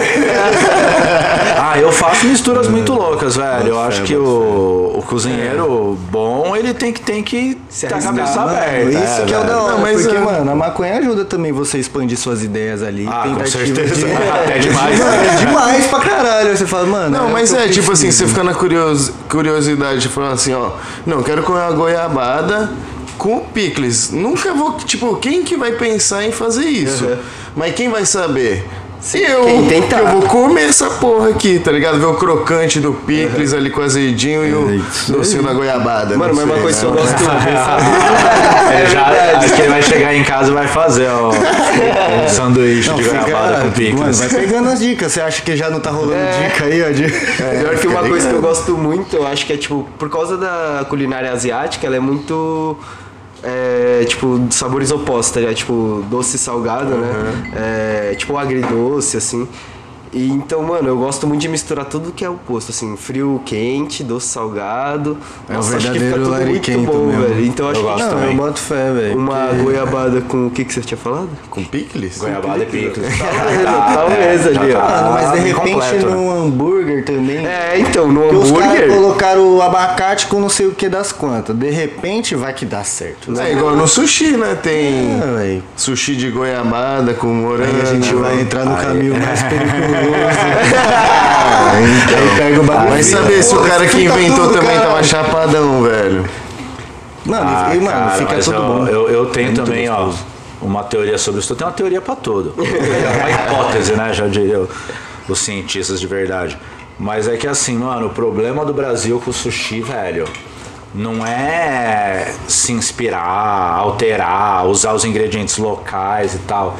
ah, 1.72 1.78
eu 1.78 1.92
faço 1.92 2.26
misturas 2.26 2.68
muito 2.68 2.92
loucas, 2.92 3.36
velho. 3.36 3.68
Eu 3.68 3.80
acho 3.80 4.02
que 4.02 4.14
o, 4.16 4.94
o 4.96 5.02
cozinheiro 5.06 5.98
bom, 6.10 6.54
ele 6.56 6.74
tem 6.74 6.92
que, 6.92 7.00
tem 7.00 7.22
que 7.22 7.58
Se 7.68 7.86
ter 7.86 7.94
a 7.94 7.98
cabeça 8.00 8.40
aberta. 8.42 8.90
isso 8.90 9.24
que 9.26 9.34
é 9.34 9.38
o 9.38 9.40
velho. 9.40 9.52
da 9.52 9.62
hora, 9.62 9.72
Não, 9.74 9.80
mas 9.80 10.02
porque, 10.02 10.16
é- 10.16 10.20
mano, 10.20 10.50
a 10.50 10.54
maconha 10.54 10.98
ajuda 10.98 11.24
também 11.24 11.52
você 11.52 11.76
a 11.76 11.80
expandir 11.80 12.18
suas 12.18 12.42
ideias 12.42 12.82
ali. 12.82 13.06
Ah, 13.10 13.24
com 13.36 13.46
certeza. 13.46 13.94
de- 13.94 13.99
Até 14.06 14.58
demais, 14.58 14.98
Mano, 14.98 15.10
né? 15.10 15.26
é 15.26 15.36
demais 15.36 15.86
pra 15.86 16.00
caralho. 16.00 16.56
Você 16.56 16.66
fala, 16.66 16.86
mano. 16.86 17.18
Não, 17.18 17.28
o 17.28 17.32
mas 17.32 17.52
é, 17.52 17.68
tipo 17.68 17.90
assim, 17.92 18.10
você 18.10 18.26
fica 18.26 18.42
na 18.42 18.54
curios, 18.54 19.12
curiosidade 19.28 20.00
de 20.00 20.08
falar 20.08 20.32
assim, 20.32 20.54
ó, 20.54 20.70
não, 21.06 21.22
quero 21.22 21.42
comer 21.42 21.60
uma 21.60 21.72
goiabada 21.72 22.70
com 23.18 23.40
picles. 23.40 24.10
Nunca 24.10 24.54
vou, 24.54 24.72
tipo, 24.78 25.16
quem 25.16 25.42
que 25.42 25.56
vai 25.56 25.72
pensar 25.72 26.24
em 26.24 26.32
fazer 26.32 26.64
isso? 26.64 27.06
Mas 27.54 27.74
quem 27.74 27.90
vai 27.90 28.06
saber? 28.06 28.66
Eu, 29.14 29.44
quem 29.44 29.66
tentar. 29.66 29.98
eu 29.98 30.08
vou 30.08 30.22
comer 30.22 30.68
essa 30.68 30.90
porra 30.90 31.30
aqui, 31.30 31.58
tá 31.58 31.72
ligado? 31.72 31.98
Ver 31.98 32.06
o 32.06 32.14
crocante 32.14 32.80
do 32.80 32.92
picles 32.92 33.54
ali 33.54 33.70
com 33.70 33.80
azedinho 33.80 34.44
e 34.44 34.52
o 34.52 34.74
isso 34.74 35.12
docinho 35.12 35.42
da 35.42 35.54
goiabada. 35.54 36.16
Mano, 36.16 36.34
não 36.34 36.46
mas 36.46 36.54
uma 36.54 36.62
coisa 36.62 36.80
que 36.80 36.86
né? 36.86 36.92
eu 36.92 36.96
gosto 36.96 37.22
Ele 38.72 38.86
já, 38.92 39.38
acho 39.38 39.54
que 39.54 39.60
ele 39.62 39.68
vai 39.70 39.82
chegar 39.82 40.14
em 40.14 40.22
casa 40.22 40.50
e 40.50 40.54
vai 40.54 40.68
fazer 40.68 41.08
ó, 41.08 41.30
um 41.32 42.28
sanduíche 42.28 42.90
Não, 42.90 42.96
de 42.96 43.04
fica, 43.04 43.20
goiabada 43.22 43.54
com 43.54 43.58
mano, 43.60 43.72
picles. 43.72 44.18
vai 44.18 44.28
pegando 44.28 44.68
as 44.68 44.78
dicas. 44.80 45.12
Você 45.12 45.20
acha 45.20 45.42
que 45.42 45.56
já 45.56 45.70
não 45.70 45.80
tá 45.80 45.90
rolando 45.90 46.20
dica 46.42 46.64
aí, 46.64 46.82
ó? 46.82 46.90
De... 46.90 47.04
Pior 47.60 47.76
que 47.78 47.86
uma 47.86 48.02
coisa 48.02 48.28
que 48.28 48.34
eu 48.34 48.42
gosto 48.42 48.76
muito, 48.76 49.16
eu 49.16 49.26
acho 49.26 49.46
que 49.46 49.52
é 49.52 49.56
tipo, 49.56 49.88
por 49.98 50.10
causa 50.10 50.36
da 50.36 50.84
culinária 50.88 51.32
asiática, 51.32 51.86
ela 51.86 51.96
é 51.96 52.00
muito. 52.00 52.76
É, 53.42 54.04
tipo, 54.06 54.46
sabores 54.50 54.90
opostos, 54.90 55.32
tá 55.32 55.40
ligado? 55.40 55.56
Tipo, 55.56 56.04
doce 56.10 56.36
e 56.36 56.38
salgado, 56.38 56.90
né? 56.96 57.52
É, 57.54 58.14
tipo, 58.14 58.36
agridoce, 58.36 59.16
assim. 59.16 59.48
E 60.12 60.28
então, 60.28 60.62
mano, 60.62 60.88
eu 60.88 60.96
gosto 60.96 61.24
muito 61.26 61.40
de 61.40 61.48
misturar 61.48 61.84
tudo 61.84 62.10
que 62.10 62.24
é 62.24 62.28
oposto, 62.28 62.70
assim, 62.70 62.96
frio, 62.96 63.40
quente, 63.46 64.02
doce, 64.02 64.26
salgado. 64.26 65.16
É 65.48 65.52
Nossa, 65.52 65.76
acho 65.76 65.86
que 65.92 65.98
fica 66.00 66.16
verdadeiro 66.16 66.30
muito 66.30 66.48
lariquento 66.50 66.92
bom, 66.92 67.06
mesmo. 67.06 67.22
velho. 67.22 67.46
Então, 67.46 67.68
acho 67.70 67.80
Eu 67.80 67.84
que 67.84 67.90
gosto 67.92 68.04
Não, 68.04 68.10
também. 68.10 68.30
eu 68.30 68.36
boto 68.36 68.58
fé, 68.60 68.92
velho. 68.92 69.16
uma 69.18 69.46
goiabada 69.62 70.20
com 70.22 70.46
o 70.48 70.50
que, 70.50 70.64
que 70.64 70.72
você 70.74 70.80
tinha 70.80 70.98
falado? 70.98 71.28
Com 71.48 71.62
picles? 71.64 72.18
Goiabada 72.18 72.64
e 72.64 72.66
picles. 72.66 73.06
Talvez 73.94 74.46
ali, 74.46 74.74
ó. 74.74 74.80
Mano, 74.80 75.10
mas 75.12 75.32
de 75.32 75.38
repente 75.48 75.72
completo, 75.72 76.06
né? 76.06 76.14
num 76.14 76.30
hambúrguer 76.44 77.04
também. 77.04 77.46
É, 77.46 77.78
então, 77.78 78.08
no 78.10 78.20
Porque 78.22 78.36
os 78.36 78.50
caras 78.52 78.66
hambúrguer. 78.68 78.88
colocaram 78.88 79.56
o 79.56 79.62
abacate 79.62 80.26
com 80.26 80.40
não 80.40 80.48
sei 80.48 80.66
o 80.66 80.72
que 80.72 80.88
das 80.88 81.12
quantas. 81.12 81.54
De 81.56 81.70
repente 81.70 82.34
vai 82.34 82.52
que 82.52 82.64
dá 82.66 82.82
certo. 82.82 83.38
É 83.40 83.52
igual 83.52 83.76
no 83.76 83.86
sushi, 83.86 84.36
né? 84.36 84.56
Tem 84.60 85.20
É, 85.38 85.60
sushi 85.76 86.16
de 86.16 86.30
goiabada 86.30 87.14
com 87.14 87.28
morango. 87.28 87.70
Aí 87.76 87.82
a 87.82 87.84
gente 87.84 88.12
vai 88.14 88.40
entrar 88.40 88.64
no 88.64 88.76
caminho 88.76 89.14
é. 89.14 89.18
mais 89.20 89.42
perigoso. 89.44 89.99
Aí 92.16 92.36
pega 92.36 92.60
o 92.60 92.64
bagulho. 92.64 92.90
Vai 92.90 93.02
saber 93.02 93.42
se 93.42 93.54
o 93.54 93.62
cara 93.62 93.84
que 93.86 93.96
Fica 93.96 94.14
inventou 94.20 94.46
tudo, 94.48 94.58
também 94.60 94.76
cara. 94.76 94.88
tava 94.88 95.02
chapadão, 95.02 95.82
velho. 95.82 96.24
Mano, 97.24 97.50
Ah, 97.50 97.74
e, 97.74 97.78
mano 97.80 97.90
cara, 97.90 98.10
fica 98.12 98.34
mas 98.34 98.44
tudo 98.44 98.56
eu, 98.56 98.62
bom. 98.62 98.86
Eu, 98.86 99.08
eu 99.10 99.26
tenho 99.26 99.48
Muito 99.48 99.64
também, 99.64 99.88
ó, 99.88 99.96
gostoso. 100.04 100.24
uma 100.62 100.82
teoria 100.84 101.18
sobre 101.18 101.40
isso. 101.40 101.52
Eu 101.52 101.56
tenho 101.56 101.68
uma 101.70 101.76
teoria 101.76 102.00
pra 102.00 102.16
tudo. 102.16 102.54
É 102.60 103.16
uma 103.16 103.30
hipótese, 103.30 103.92
né? 103.92 104.12
Já 104.12 104.26
diria 104.26 104.66
os 105.28 105.38
cientistas 105.38 106.00
de 106.00 106.06
verdade. 106.06 106.58
Mas 106.98 107.28
é 107.28 107.36
que 107.36 107.46
assim, 107.46 107.78
mano, 107.78 108.06
o 108.08 108.10
problema 108.10 108.64
do 108.64 108.74
Brasil 108.74 109.20
com 109.24 109.30
o 109.30 109.34
sushi, 109.34 109.80
velho, 109.80 110.26
não 110.94 111.24
é 111.24 112.32
se 112.48 112.72
inspirar, 112.72 113.74
alterar, 113.78 114.66
usar 114.66 114.92
os 114.92 115.04
ingredientes 115.04 115.56
locais 115.56 116.34
e 116.34 116.38
tal. 116.40 116.76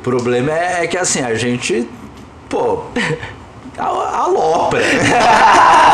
O 0.00 0.02
problema 0.02 0.52
é, 0.52 0.84
é 0.84 0.86
que 0.86 0.98
assim, 0.98 1.20
a 1.22 1.34
gente, 1.34 1.88
pô, 2.48 2.82
a- 3.78 4.18
alopra. 4.22 4.80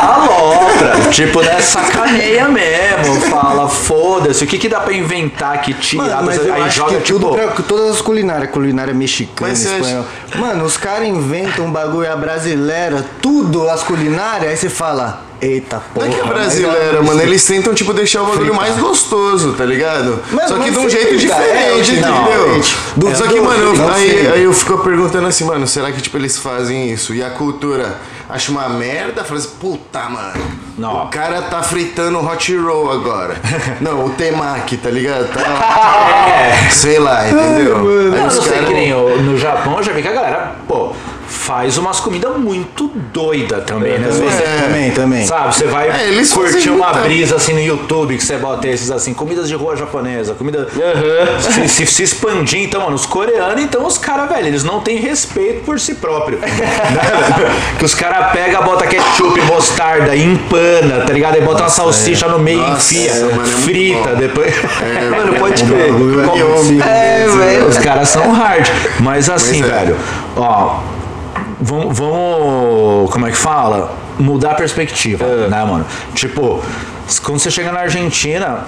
alopra. 0.03 0.93
Tipo, 1.13 1.43
né, 1.43 1.61
sacaneia 1.61 2.49
mesmo. 2.49 3.21
Fala, 3.31 3.69
foda-se, 3.69 4.43
o 4.45 4.47
que, 4.47 4.57
que 4.59 4.69
dá 4.69 4.81
pra 4.81 4.93
inventar 4.95 5.61
que 5.61 5.75
tira? 5.75 6.03
Mano, 6.05 6.23
mas 6.27 6.51
aí 6.51 6.71
joga, 6.71 6.97
que 6.97 7.13
tudo 7.13 7.31
tipo. 7.33 7.35
pra, 7.53 7.63
todas 7.63 7.97
as 7.97 8.01
culinárias, 8.01 8.51
culinária 8.51 8.95
mexicana, 8.95 9.51
Mas 9.51 9.59
você 9.59 9.69
acha- 9.69 9.77
espanhola. 9.79 10.07
Mano, 10.37 10.65
os 10.65 10.77
caras 10.77 11.07
inventam 11.09 11.67
um 11.67 11.71
bagulho 11.71 12.11
a 12.11 12.17
brasileira, 12.17 13.05
tudo 13.21 13.69
as 13.69 13.83
culinárias, 13.83 14.51
aí 14.51 14.57
você 14.57 14.71
fala, 14.71 15.21
Eita 15.43 15.77
Não 15.77 15.83
porra. 15.95 16.07
é 16.07 16.11
que 16.11 16.21
é 16.21 16.23
mas 16.23 16.33
brasileira, 16.35 16.99
é- 16.99 17.03
mano. 17.03 17.21
Eles 17.21 17.45
tentam, 17.45 17.75
tipo, 17.75 17.93
deixar 17.93 18.23
o 18.23 18.27
bagulho 18.27 18.55
mais 18.55 18.77
gostoso, 18.79 19.53
tá 19.55 19.65
ligado? 19.65 20.21
Mano, 20.31 20.49
Só 20.49 20.55
que 20.55 20.61
mas 20.61 20.73
de 20.73 20.79
um 20.79 20.89
jeito 20.89 21.15
é, 21.15 21.17
diferente, 21.17 21.93
não, 22.01 22.23
entendeu? 22.23 22.63
do- 22.97 23.17
Só 23.17 23.27
que, 23.27 23.41
mano, 23.41 23.65
eu- 23.65 23.75
não 23.75 23.89
aí, 23.93 24.29
aí 24.33 24.45
eu 24.45 24.53
fico 24.53 24.79
perguntando 24.79 25.27
assim, 25.27 25.43
mano, 25.45 25.67
será 25.67 25.91
que, 25.91 26.01
tipo, 26.01 26.17
eles 26.17 26.39
fazem 26.39 26.91
isso? 26.93 27.13
E 27.13 27.25
a 27.25 27.31
cultura 27.31 27.97
acha 28.29 28.53
uma 28.53 28.69
merda? 28.69 29.25
Fala 29.25 29.41
assim, 29.41 29.51
puta, 29.61 29.99
mano. 30.09 30.33
Não. 30.79 31.05
O 31.05 31.09
cara 31.09 31.43
tá 31.43 31.61
fritando 31.63 32.19
hot 32.25 32.57
roll 32.57 32.93
agora. 32.93 33.37
Não, 33.81 34.07
o 34.07 34.11
temaki, 34.11 34.77
tá 34.79 34.89
ligado? 34.91 35.29
Tá, 35.33 35.41
É. 36.67 36.71
sei 36.71 36.99
lá, 36.99 37.29
entendeu? 37.29 37.77
Aí 37.77 37.83
Não, 37.83 38.17
eu 38.17 38.27
os 38.27 38.35
não 38.37 38.43
sei 38.43 38.53
caras- 38.53 38.69
que 38.69 38.75
nem 38.75 38.91
no 38.93 39.37
Japão, 39.37 39.77
eu 39.77 39.83
já 39.83 39.93
vi 39.93 40.01
que 40.03 40.09
a 40.09 40.13
galera, 40.13 40.53
pô, 40.67 40.93
faz 41.33 41.79
umas 41.79 41.99
comidas 42.01 42.37
muito 42.37 42.89
doida 43.13 43.61
também, 43.61 43.99
né? 43.99 44.09
Também, 44.09 44.31
Você- 44.31 44.43
também, 44.63 44.91
também. 44.93 45.27
Sabe, 45.27 45.55
você 45.55 45.67
vai 45.67 45.89
É, 45.91 46.09
eles 46.09 46.33
curtir 46.33 46.71
uma 46.71 46.87
muita- 46.89 47.01
brisa 47.01 47.37
assim 47.37 47.53
no 47.55 47.61
YouTube 47.61 48.17
que 48.17 48.25
você 48.25 48.37
bota 48.37 48.69
esses 48.69 48.91
assim, 48.91 49.13
comidas 49.15 49.49
de 49.49 49.55
rua 49.55 49.77
japonesa, 49.77 50.35
comida. 50.35 50.69
Se, 51.41 51.69
se, 51.69 51.87
se 51.87 52.03
expandir, 52.03 52.61
então, 52.63 52.83
mano, 52.83 52.95
os 52.95 53.07
coreanos, 53.07 53.61
então 53.63 53.85
os 53.87 53.99
caras, 53.99 54.29
velho, 54.29 54.47
eles 54.49 54.63
não 54.65 54.81
têm 54.81 54.99
respeito 54.99 55.65
por 55.65 55.81
si 55.81 55.95
próprio. 55.95 56.39
que 57.79 57.85
os 57.85 57.95
caras 57.95 58.33
pegam, 58.33 58.63
bota 58.63 58.87
ketchup, 58.87 59.41
mostarda, 59.43 60.15
empana, 60.17 61.01
tá 61.07 61.13
ligado? 61.13 61.35
Aí 61.35 61.41
bota 61.41 61.63
uma 61.63 61.69
salsicha 61.71 62.29
no 62.29 62.39
meio, 62.39 62.59
Nossa, 62.59 62.95
enfia, 62.95 63.15
mano, 63.27 63.43
é 63.43 63.47
frita, 63.63 64.15
depois. 64.17 64.53
É, 64.83 65.09
Mano, 65.13 65.35
pode 65.35 65.63
crer. 65.65 65.81
é 65.81 65.89
Eu- 66.41 66.49
consigo. 66.55 66.83
É, 66.83 67.27
velho. 67.27 67.67
Os 67.67 67.79
caras 67.79 68.09
são 68.09 68.31
hard. 68.33 68.67
Mas 69.01 69.29
assim, 69.31 69.61
é. 69.63 69.67
velho, 69.67 69.97
ó, 70.37 70.79
vamos, 71.63 71.99
vamos. 71.99 73.11
Como 73.11 73.27
é 73.27 73.31
que 73.31 73.37
fala? 73.37 73.95
Mudar 74.19 74.53
a 74.53 74.55
perspectiva, 74.55 75.25
né, 75.49 75.65
mano? 75.65 75.87
Tipo, 76.15 76.63
quando 77.23 77.39
você 77.39 77.51
chega 77.51 77.73
na 77.73 77.81
Argentina. 77.81 78.65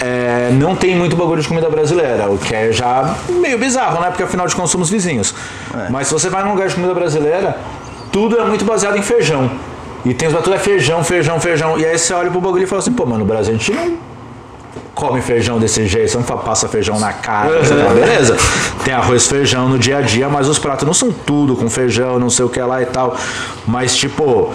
é, 0.00 0.50
não 0.52 0.74
tem 0.74 0.96
muito 0.96 1.16
bagulho 1.16 1.40
de 1.40 1.48
comida 1.48 1.70
brasileira, 1.70 2.28
o 2.28 2.36
que 2.36 2.54
é 2.54 2.72
já 2.72 3.14
meio 3.28 3.58
bizarro, 3.58 4.00
né? 4.00 4.08
Porque 4.08 4.22
afinal 4.22 4.46
de 4.46 4.54
contas 4.54 4.70
somos 4.70 4.90
vizinhos. 4.90 5.34
Mas 5.88 6.08
se 6.08 6.12
você 6.12 6.28
vai 6.28 6.42
num 6.42 6.50
lugar 6.50 6.68
de 6.68 6.74
comida 6.74 6.92
brasileira, 6.92 7.56
tudo 8.10 8.38
é 8.38 8.44
muito 8.44 8.64
baseado 8.64 8.96
em 8.96 9.02
feijão. 9.02 9.50
E 10.04 10.12
tem 10.12 10.28
os 10.28 10.34
tudo 10.34 10.54
é 10.54 10.58
feijão, 10.58 11.02
feijão, 11.02 11.40
feijão. 11.40 11.78
E 11.78 11.86
aí 11.86 11.98
você 11.98 12.12
olha 12.12 12.30
pro 12.30 12.40
bagulho 12.40 12.64
e 12.64 12.66
fala 12.66 12.80
assim, 12.80 12.92
pô, 12.92 13.06
mano, 13.06 13.20
no 13.20 13.24
Brasil 13.24 13.54
a 13.54 13.56
gente 13.56 13.72
não 13.72 14.13
come 14.94 15.20
feijão 15.20 15.58
desse 15.58 15.86
jeito, 15.86 16.10
você 16.12 16.16
não 16.16 16.24
passa 16.24 16.68
feijão 16.68 16.98
na 17.00 17.12
cara, 17.12 17.62
fala, 17.64 17.94
beleza. 17.94 18.36
Tem 18.84 18.94
arroz, 18.94 19.26
feijão 19.26 19.68
no 19.68 19.78
dia 19.78 19.98
a 19.98 20.00
dia, 20.00 20.28
mas 20.28 20.48
os 20.48 20.58
pratos 20.58 20.86
não 20.86 20.94
são 20.94 21.12
tudo 21.12 21.56
com 21.56 21.68
feijão, 21.68 22.18
não 22.18 22.30
sei 22.30 22.44
o 22.44 22.48
que 22.48 22.60
lá 22.60 22.80
e 22.80 22.86
tal. 22.86 23.16
Mas, 23.66 23.96
tipo, 23.96 24.52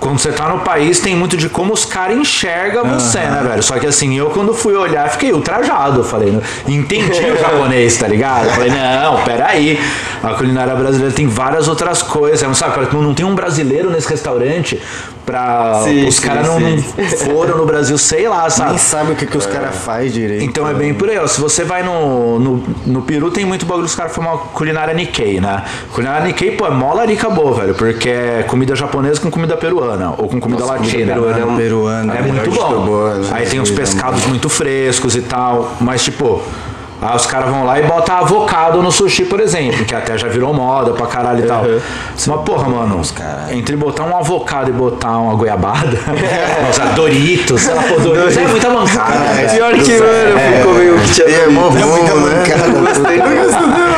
quando 0.00 0.18
você 0.18 0.30
tá 0.30 0.48
no 0.48 0.60
país, 0.60 1.00
tem 1.00 1.14
muito 1.16 1.36
de 1.36 1.48
como 1.48 1.72
os 1.72 1.84
caras 1.84 2.16
enxergam 2.16 2.84
você, 2.84 3.18
né, 3.18 3.44
velho? 3.48 3.62
Só 3.62 3.78
que 3.78 3.86
assim, 3.86 4.16
eu 4.16 4.30
quando 4.30 4.54
fui 4.54 4.74
olhar, 4.76 5.08
fiquei 5.10 5.32
ultrajado. 5.32 6.04
Falei, 6.04 6.30
não- 6.30 6.42
entendi 6.72 7.20
o 7.24 7.34
japonês, 7.38 7.96
tá 7.96 8.06
ligado? 8.06 8.48
Falei, 8.50 8.70
não, 8.70 9.22
peraí. 9.24 9.80
A 10.22 10.34
culinária 10.34 10.74
brasileira 10.74 11.12
tem 11.14 11.26
várias 11.26 11.68
outras 11.68 12.02
coisas. 12.02 12.42
Não 12.42 12.54
sabe, 12.54 12.88
não 12.94 13.12
tem 13.14 13.26
um 13.26 13.34
brasileiro 13.34 13.90
nesse 13.90 14.08
restaurante 14.08 14.80
pra. 15.28 15.82
Sim, 15.84 16.06
os 16.08 16.18
caras 16.18 16.46
não, 16.46 16.58
não 16.58 16.78
foram 17.18 17.58
no 17.58 17.66
Brasil, 17.66 17.98
sei 17.98 18.26
lá, 18.26 18.48
sabe? 18.48 18.70
Nem 18.70 18.78
sabe 18.78 19.12
o 19.12 19.14
que, 19.14 19.26
que 19.26 19.36
os 19.36 19.44
caras 19.46 19.76
fazem 19.76 20.10
direito. 20.10 20.42
Então 20.44 20.66
é 20.66 20.72
bem 20.72 20.94
por 20.94 21.10
aí, 21.10 21.18
ó. 21.18 21.26
Se 21.26 21.38
você 21.38 21.64
vai 21.64 21.82
no, 21.82 22.38
no, 22.38 22.62
no 22.86 23.02
Peru, 23.02 23.30
tem 23.30 23.44
muito 23.44 23.66
bagulho, 23.66 23.84
os 23.84 23.94
caras 23.94 24.12
formam 24.14 24.38
culinária 24.54 24.94
Nikkei, 24.94 25.38
né? 25.38 25.62
Culinária 25.92 26.26
Nikkei, 26.26 26.52
pô, 26.52 26.66
é 26.66 26.70
mó 26.70 26.94
larica 26.94 27.28
boa, 27.28 27.52
velho, 27.60 27.74
porque 27.74 28.08
é 28.08 28.44
comida 28.46 28.74
japonesa 28.74 29.20
com 29.20 29.30
comida 29.30 29.54
peruana, 29.56 30.14
ou 30.16 30.28
com 30.28 30.40
comida 30.40 30.64
latina. 30.64 31.12
peruana 31.12 31.38
é 31.38 31.44
um- 31.44 31.56
peruano. 31.56 32.12
É 32.14 32.22
melhor 32.22 32.46
muito 32.46 32.50
bom. 32.50 32.86
boa, 32.86 33.14
né? 33.16 33.28
Aí 33.32 33.46
tem 33.46 33.60
os 33.60 33.70
pescados 33.70 34.24
muito 34.26 34.48
frescos 34.48 35.14
e 35.14 35.20
tal, 35.20 35.76
mas 35.80 36.02
tipo. 36.02 36.40
Aí 37.00 37.14
os 37.16 37.26
caras 37.26 37.48
vão 37.50 37.64
lá 37.64 37.78
e 37.78 37.84
botam 37.84 38.16
avocado 38.16 38.82
no 38.82 38.90
sushi, 38.90 39.24
por 39.24 39.38
exemplo, 39.40 39.84
que 39.84 39.94
até 39.94 40.18
já 40.18 40.26
virou 40.28 40.52
moda 40.52 40.92
pra 40.92 41.06
caralho 41.06 41.44
e 41.44 41.46
tal. 41.46 41.62
Mas 42.26 42.40
porra, 42.42 42.68
mano, 42.68 43.00
entre 43.50 43.76
botar 43.76 44.02
um 44.04 44.16
avocado 44.16 44.70
e 44.70 44.72
botar 44.72 45.16
uma 45.18 45.34
goiabada, 45.34 45.96
nossa, 46.66 46.86
Doritos, 46.96 47.60
sei 47.60 47.74
lá, 47.74 47.82
pô, 47.84 48.00
Doritos 48.00 48.36
é 48.36 48.46
muita 48.48 48.70
mancada. 48.70 49.18
velho. 49.34 49.50
Pior 49.50 49.72
que, 49.74 49.92
mano, 49.98 50.10
eu 50.10 50.38
fui 50.38 50.62
comer 50.64 50.90
o 50.92 50.98
que 51.00 51.12
tinha 51.12 51.28
E 51.28 51.34
é 51.34 51.46
mó 51.48 51.68
bom, 51.70 51.76
né? 51.76 52.44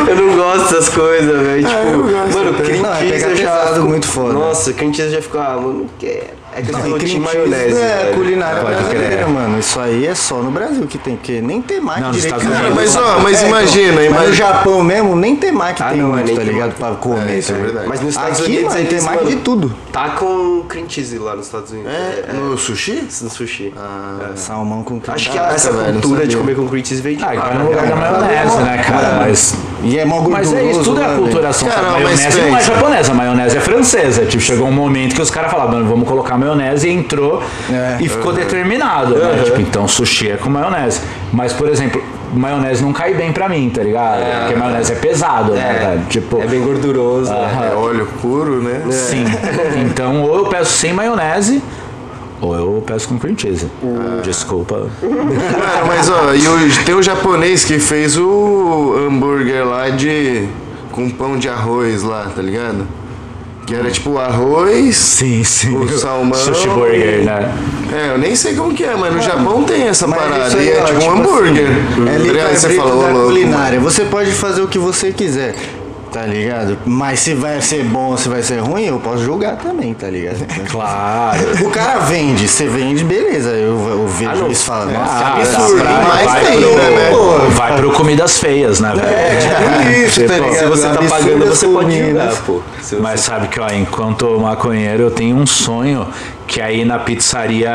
Eu 0.09 0.17
não 0.17 0.37
gosto 0.37 0.63
dessas 0.75 0.89
coisas, 0.91 1.41
velho. 1.41 1.65
Tipo, 1.67 2.37
mano, 2.39 2.51
é 2.51 2.63
pegar 3.11 3.29
eu 3.29 3.37
já 3.37 3.51
pesado 3.51 3.75
fico- 3.77 3.87
muito 3.89 4.07
foda. 4.07 4.33
Nossa, 4.35 4.71
eu 4.71 5.11
já 5.11 5.23
fico, 5.23 5.39
ah, 5.39 5.57
mano, 5.57 5.73
não 5.81 5.87
quero. 5.99 6.40
É 6.53 6.63
que 6.63 6.73
Não, 6.73 6.81
e 6.81 6.83
cream 6.83 7.01
cheese 7.01 7.19
maionese. 7.21 7.77
É 7.81 8.13
culinária 8.15 8.63
Pode 8.63 8.75
brasileira, 8.75 9.17
crer. 9.17 9.29
mano. 9.29 9.59
Isso 9.61 9.79
aí 9.79 10.07
é 10.07 10.15
só 10.15 10.37
no 10.43 10.51
Brasil 10.51 10.85
que 10.87 10.99
tem, 10.99 11.15
porque 11.17 11.41
nem 11.41 11.63
tem 11.63 11.81
máquina 11.81 12.07
Não, 12.09 12.13
nos 12.13 12.23
direito. 12.23 12.41
Estados 12.43 12.59
que 12.59 12.67
Unidos. 12.73 12.93
Mas, 12.95 12.97
ó, 12.97 13.19
mas 13.21 13.43
É, 13.43 13.47
imagina, 13.49 13.93
Mas 13.93 14.05
no 14.05 14.11
imagina. 14.17 14.33
Japão 14.35 14.83
mesmo, 14.83 15.15
nem 15.17 15.37
tem 15.37 15.53
máquina 15.53 15.87
Ah, 15.89 15.93
tem 15.93 16.01
não, 16.03 16.19
é, 16.19 16.23
muito, 16.25 16.35
tá 16.35 16.43
ligado? 16.43 16.75
Pra 16.75 16.91
comer. 16.97 17.31
É, 17.31 17.39
isso 17.39 17.53
é 17.53 17.55
tá 17.55 17.59
ligado? 17.61 17.73
verdade. 17.73 17.89
Mas 17.89 18.01
nos 18.01 18.11
Estados 18.11 18.41
Aqui, 18.41 18.51
Unidos 18.51 18.75
mano, 18.75 18.89
tem 18.89 19.01
mano, 19.03 19.27
de 19.27 19.37
tudo. 19.37 19.77
Tá 19.93 20.09
com 20.11 20.65
cream 20.69 20.89
cheese 20.89 21.19
lá 21.19 21.37
nos 21.37 21.47
Estados 21.47 21.71
Unidos. 21.71 21.93
É, 21.93 22.33
no 22.33 22.59
sushi? 22.59 23.05
no 23.23 23.31
sushi. 23.31 23.73
É, 24.33 24.37
Salmão 24.37 24.83
com 24.83 24.99
creme. 25.01 25.15
Acho 25.17 25.31
que 25.31 25.39
essa 25.39 25.71
cultura 25.71 26.27
de 26.27 26.37
comer 26.37 26.57
com 26.57 26.69
cream 26.69 26.85
cheese 26.85 27.01
veio 27.01 27.17
de 27.17 27.25
Ah, 27.25 27.33
lá, 27.33 27.45
né, 27.51 27.55
no 27.61 27.67
lugar 27.71 27.87
da 27.87 27.97
cara? 27.97 28.11
maionese, 28.11 28.57
né, 28.59 28.85
cara? 28.87 29.13
Mas. 29.21 29.55
E 29.83 29.99
é 29.99 30.05
mó 30.05 30.17
gorduroso. 30.21 30.53
Mas 30.53 30.61
é 30.61 30.71
isso, 30.71 30.83
tudo 30.83 31.01
é. 31.01 31.05
Cara, 31.05 31.17
mas 31.93 32.03
maionese 32.03 32.41
não 32.41 32.57
é 32.59 32.63
japonesa, 32.63 33.13
a 33.13 33.15
maionese 33.15 33.57
é 33.57 33.61
francesa. 33.61 34.27
Tipo, 34.27 34.43
chegou 34.43 34.67
um 34.67 34.73
momento 34.73 35.15
que 35.15 35.23
os 35.23 35.31
caras 35.31 35.51
falaram, 35.51 35.71
"Mano, 35.73 35.89
vamos 35.89 36.07
colocar 36.09 36.37
maionese 36.41 36.89
e 36.89 36.93
entrou 36.93 37.43
É. 37.71 37.99
e 38.01 38.09
ficou 38.09 38.33
determinado, 38.33 39.15
né? 39.17 39.43
Tipo, 39.45 39.61
então 39.61 39.87
sushi 39.87 40.31
é 40.31 40.37
com 40.37 40.49
maionese. 40.51 41.01
Mas, 41.33 41.53
por 41.53 41.69
exemplo, 41.69 42.03
maionese 42.35 42.83
não 42.83 42.93
cai 42.93 43.15
bem 43.15 43.33
pra 43.33 43.49
mim, 43.49 43.71
tá 43.75 43.83
ligado? 43.83 44.23
Porque 44.41 44.57
maionese 44.57 44.93
é 44.93 44.97
pesado, 44.97 45.53
né, 45.53 45.79
velho? 45.81 46.03
Tipo, 46.09 46.41
É 46.41 46.47
bem 46.47 46.61
gorduroso. 46.63 47.31
né? 47.33 47.71
É 47.73 47.75
óleo 47.77 48.09
puro, 48.21 48.61
né? 48.63 48.83
sim. 48.91 49.25
Então, 49.85 50.23
ou 50.23 50.37
eu 50.39 50.47
peço 50.47 50.73
sem 50.73 50.93
maionese. 50.93 51.63
Ou 52.41 52.55
eu 52.55 52.83
peço 52.87 53.07
com 53.07 53.19
cream 53.19 53.37
cheese. 53.37 53.67
Desculpa. 54.23 54.87
Cara, 55.01 55.85
mas 55.87 56.09
ó, 56.09 56.33
e 56.33 56.49
o- 56.49 56.85
tem 56.87 56.95
o 56.95 57.03
japonês 57.03 57.65
que 57.67 57.79
fez 57.79 58.17
o 58.17 58.95
hambúrguer 58.99 59.63
lá 59.67 59.91
de. 59.91 60.49
com 60.91 61.09
pão 61.11 61.39
de 61.39 61.49
arroz 61.51 62.03
lá, 62.03 62.27
tá 62.35 62.41
ligado? 62.43 62.87
Que 63.71 63.77
era 63.77 63.89
tipo 63.89 64.19
arroz. 64.19 64.97
Sim, 64.97 65.45
sim. 65.45 65.77
O 65.77 65.89
salmão. 65.97 66.35
Sushi 66.37 66.67
burger, 66.71 67.23
né? 67.25 67.55
É, 67.93 68.11
eu 68.11 68.19
nem 68.19 68.35
sei 68.35 68.57
como 68.57 68.75
que 68.75 68.83
é, 68.83 68.97
mas 68.97 69.15
no 69.15 69.23
Japão 69.23 69.63
tem 69.63 69.85
essa 69.87 70.09
parada. 70.09 70.57
aí, 70.59 70.67
e 70.67 70.71
é 70.73 70.83
ó, 70.83 70.87
tipo 70.87 70.97
um 70.97 70.99
tipo 70.99 71.13
hambúrguer. 71.13 71.69
assim, 71.69 72.37
É? 72.37 72.47
Aí 72.47 72.57
você 72.57 72.77
da 72.77 72.83
louco. 72.85 73.27
culinária. 73.27 73.79
Você 73.79 74.05
pode 74.07 74.33
fazer 74.33 74.61
o 74.61 74.67
que 74.67 74.77
você 74.77 75.13
quiser. 75.13 75.55
Tá 76.13 76.23
ligado? 76.27 76.77
Mas 76.85 77.21
se 77.21 77.35
vai 77.35 77.61
ser 77.61 77.85
bom 77.85 78.11
ou 78.11 78.19
se 78.19 78.29
vai 78.29 78.43
ser 78.43 78.59
ruim, 78.59 78.83
eu 78.87 78.99
posso 78.99 79.23
julgar 79.23 79.57
também, 79.57 79.95
tá 79.95 80.09
ligado? 80.11 80.39
Claro. 80.69 81.41
O 81.67 81.71
cara 81.71 82.01
vende, 82.01 82.49
você 82.49 82.67
vende, 82.67 83.05
beleza. 83.05 83.51
Eu, 83.51 83.79
eu 83.89 84.09
vejo 84.09 84.31
Ah, 84.31 84.35
não. 84.35 84.51
isso 84.51 84.63
e 84.63 84.67
falo, 84.67 84.91
nossa, 84.91 85.13
Ah, 85.13 85.33
que 85.37 85.41
absurdo. 85.43 85.83
pra- 85.83 86.05
mas 86.09 86.25
vai 86.25 86.45
tem, 86.47 86.61
pro- 86.61 86.75
né? 86.77 87.11
Pô, 87.11 87.51
Vai 87.51 87.77
pro 87.77 87.91
comidas 87.93 88.39
feias, 88.39 88.81
né, 88.81 88.93
velho? 88.95 89.07
É, 89.07 89.37
tipo 89.37 89.91
isso, 90.01 90.25
tá 90.27 90.35
ligado? 90.35 90.55
Se 90.55 90.67
você 90.67 90.89
tá 90.89 91.03
pagando, 91.09 91.47
você 91.47 91.67
pode 91.69 91.97
comidas. 91.97 92.37
julgar, 92.37 92.43
pô. 92.45 92.61
Mas 93.01 93.21
sabe 93.21 93.47
que, 93.49 93.61
ó, 93.61 93.69
enquanto 93.71 94.39
maconheiro, 94.41 95.05
eu 95.05 95.11
tenho 95.13 95.37
um 95.37 95.47
sonho 95.47 96.09
que 96.47 96.61
aí 96.61 96.85
na 96.85 96.99
pizzaria. 96.99 97.71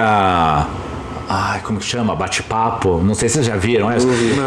Ai, 1.27 1.59
como 1.63 1.79
que 1.79 1.85
chama? 1.85 2.15
Bate-papo. 2.15 3.01
Não 3.03 3.15
sei 3.15 3.29
se 3.29 3.35
vocês 3.35 3.45
já 3.47 3.55
viram 3.55 3.89
essa. 3.89 4.05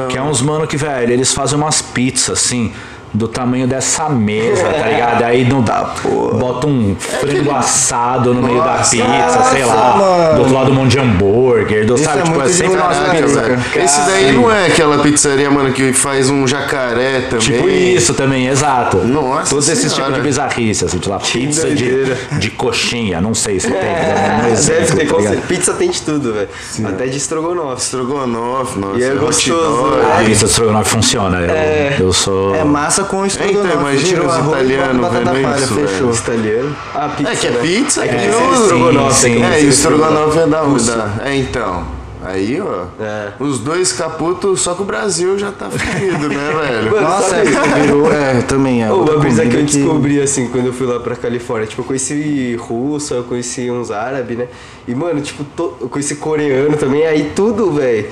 Que 0.08 0.16
é 0.18 0.22
uns 0.22 0.40
mano 0.42 0.66
que, 0.66 0.76
velho, 0.76 1.12
eles 1.12 1.32
fazem 1.32 1.58
umas 1.58 1.82
pizzas 1.82 2.38
assim. 2.38 2.72
Do 3.12 3.26
tamanho 3.26 3.66
dessa 3.66 4.08
mesa, 4.08 4.64
tá 4.64 4.86
ligado? 4.86 5.22
Aí 5.24 5.44
não 5.48 5.62
dá, 5.62 5.94
bota 6.38 6.66
um 6.66 6.94
frango 6.98 7.50
assado 7.52 8.34
no 8.34 8.42
meio 8.42 8.58
da 8.62 8.76
Nossa, 8.78 8.90
pizza, 8.96 9.42
sei 9.50 9.64
lá. 9.64 9.96
mano. 9.96 10.34
Do 10.34 10.40
outro 10.40 10.54
lado 10.54 10.70
um 10.70 10.74
monte 10.74 10.90
de 10.92 10.98
hambúrguer, 10.98 11.86
do, 11.86 11.94
Isso 11.94 12.04
sabe? 12.04 12.20
é 12.20 12.22
tipo, 12.22 12.42
é 12.42 12.48
sempre 12.48 12.76
verdade, 12.76 13.22
pizzas. 13.22 13.46
cara. 13.46 13.84
Esse 13.84 14.00
daí 14.02 14.32
não 14.32 14.52
é 14.52 14.66
aquela 14.66 14.98
pizzaria, 14.98 15.50
mano, 15.50 15.72
que 15.72 15.92
faz 15.92 16.28
um 16.28 16.46
jacaré 16.46 17.20
também. 17.22 17.38
Tipo 17.38 17.68
isso 17.68 18.14
também, 18.14 18.46
exato. 18.48 18.98
Nossa 18.98 19.50
Todos 19.50 19.68
esses 19.68 19.92
tipos 19.92 20.14
de 20.14 20.20
bizarrice, 20.20 20.84
assim, 20.84 20.98
tipo 20.98 21.10
lá, 21.10 21.18
pizza 21.18 21.70
de, 21.70 22.14
de 22.38 22.50
coxinha, 22.50 23.20
não 23.20 23.34
sei 23.34 23.58
se 23.58 23.68
tem. 23.68 23.76
É, 23.78 24.34
não 24.36 24.50
deve 24.50 24.52
exemplo, 24.52 25.22
ter 25.22 25.36
tá. 25.36 25.42
Pizza 25.48 25.72
tem 25.72 25.90
de 25.90 26.02
tudo, 26.02 26.34
velho. 26.34 26.48
Até 26.86 27.06
de 27.06 27.16
estrogonofe. 27.16 27.82
Estrogonofe, 27.82 28.78
nossa. 28.78 28.98
E 28.98 29.02
é 29.04 29.14
gostoso, 29.14 29.90
né? 29.96 30.16
A 30.20 30.24
pizza 30.24 30.44
de 30.44 30.50
estrogonofe 30.50 30.90
funciona. 30.90 31.38
Eu, 31.40 32.06
eu 32.06 32.12
sou. 32.12 32.54
É 32.54 32.64
massa 32.64 32.97
com 33.04 33.24
estrogonofe. 33.26 33.66
Então, 33.68 33.80
imagina 33.80 34.22
os 34.24 34.36
e 34.36 34.40
italianos 34.48 35.10
vendo 35.12 35.24
palha, 35.42 35.58
isso, 35.58 35.74
fechou. 35.74 36.12
Italiano. 36.12 36.76
Ah, 36.94 37.08
pizza. 37.16 37.30
É 37.32 37.36
que 37.36 37.46
é 37.46 37.50
né? 37.50 37.58
pizza, 37.60 38.04
É 38.04 38.08
que 38.08 38.14
que 38.16 38.20
tem 38.20 38.30
usa. 38.50 38.62
estrogonofe. 38.62 39.14
sim, 39.14 39.34
tem 39.34 39.44
É, 39.44 39.50
que 39.58 39.62
e 39.62 39.66
o 39.66 39.68
estrogonofe 39.70 40.38
é 40.38 40.46
da 40.46 40.62
onde? 40.62 40.90
É, 41.24 41.36
então. 41.36 41.98
Aí, 42.20 42.60
ó. 42.60 42.84
É. 43.00 43.28
Os 43.38 43.60
dois 43.60 43.92
caputos, 43.92 44.60
só 44.60 44.74
que 44.74 44.82
o 44.82 44.84
Brasil 44.84 45.38
já 45.38 45.52
tá 45.52 45.70
fudido, 45.70 46.28
né, 46.28 46.50
velho? 46.60 46.90
Mano, 46.90 47.08
Nossa, 47.08 47.36
é, 47.36 47.44
virou. 47.44 48.12
É, 48.12 48.42
também 48.42 48.82
é. 48.84 48.90
Uma 48.92 49.18
brisa 49.18 49.46
que 49.46 49.54
eu 49.56 49.62
descobri, 49.62 50.20
assim, 50.20 50.48
quando 50.48 50.66
eu 50.66 50.72
fui 50.72 50.86
lá 50.86 50.98
pra 50.98 51.14
Califórnia. 51.14 51.66
Tipo, 51.68 51.82
eu 51.82 51.86
conheci 51.86 52.56
russo, 52.56 53.14
eu 53.14 53.22
conheci 53.22 53.70
uns 53.70 53.90
árabes, 53.92 54.36
né? 54.36 54.48
E, 54.86 54.94
mano, 54.96 55.20
tipo, 55.20 55.44
to- 55.44 55.76
eu 55.80 55.88
conheci 55.88 56.16
coreano 56.16 56.76
também. 56.76 57.06
Aí 57.06 57.30
tudo, 57.36 57.70
velho. 57.72 58.06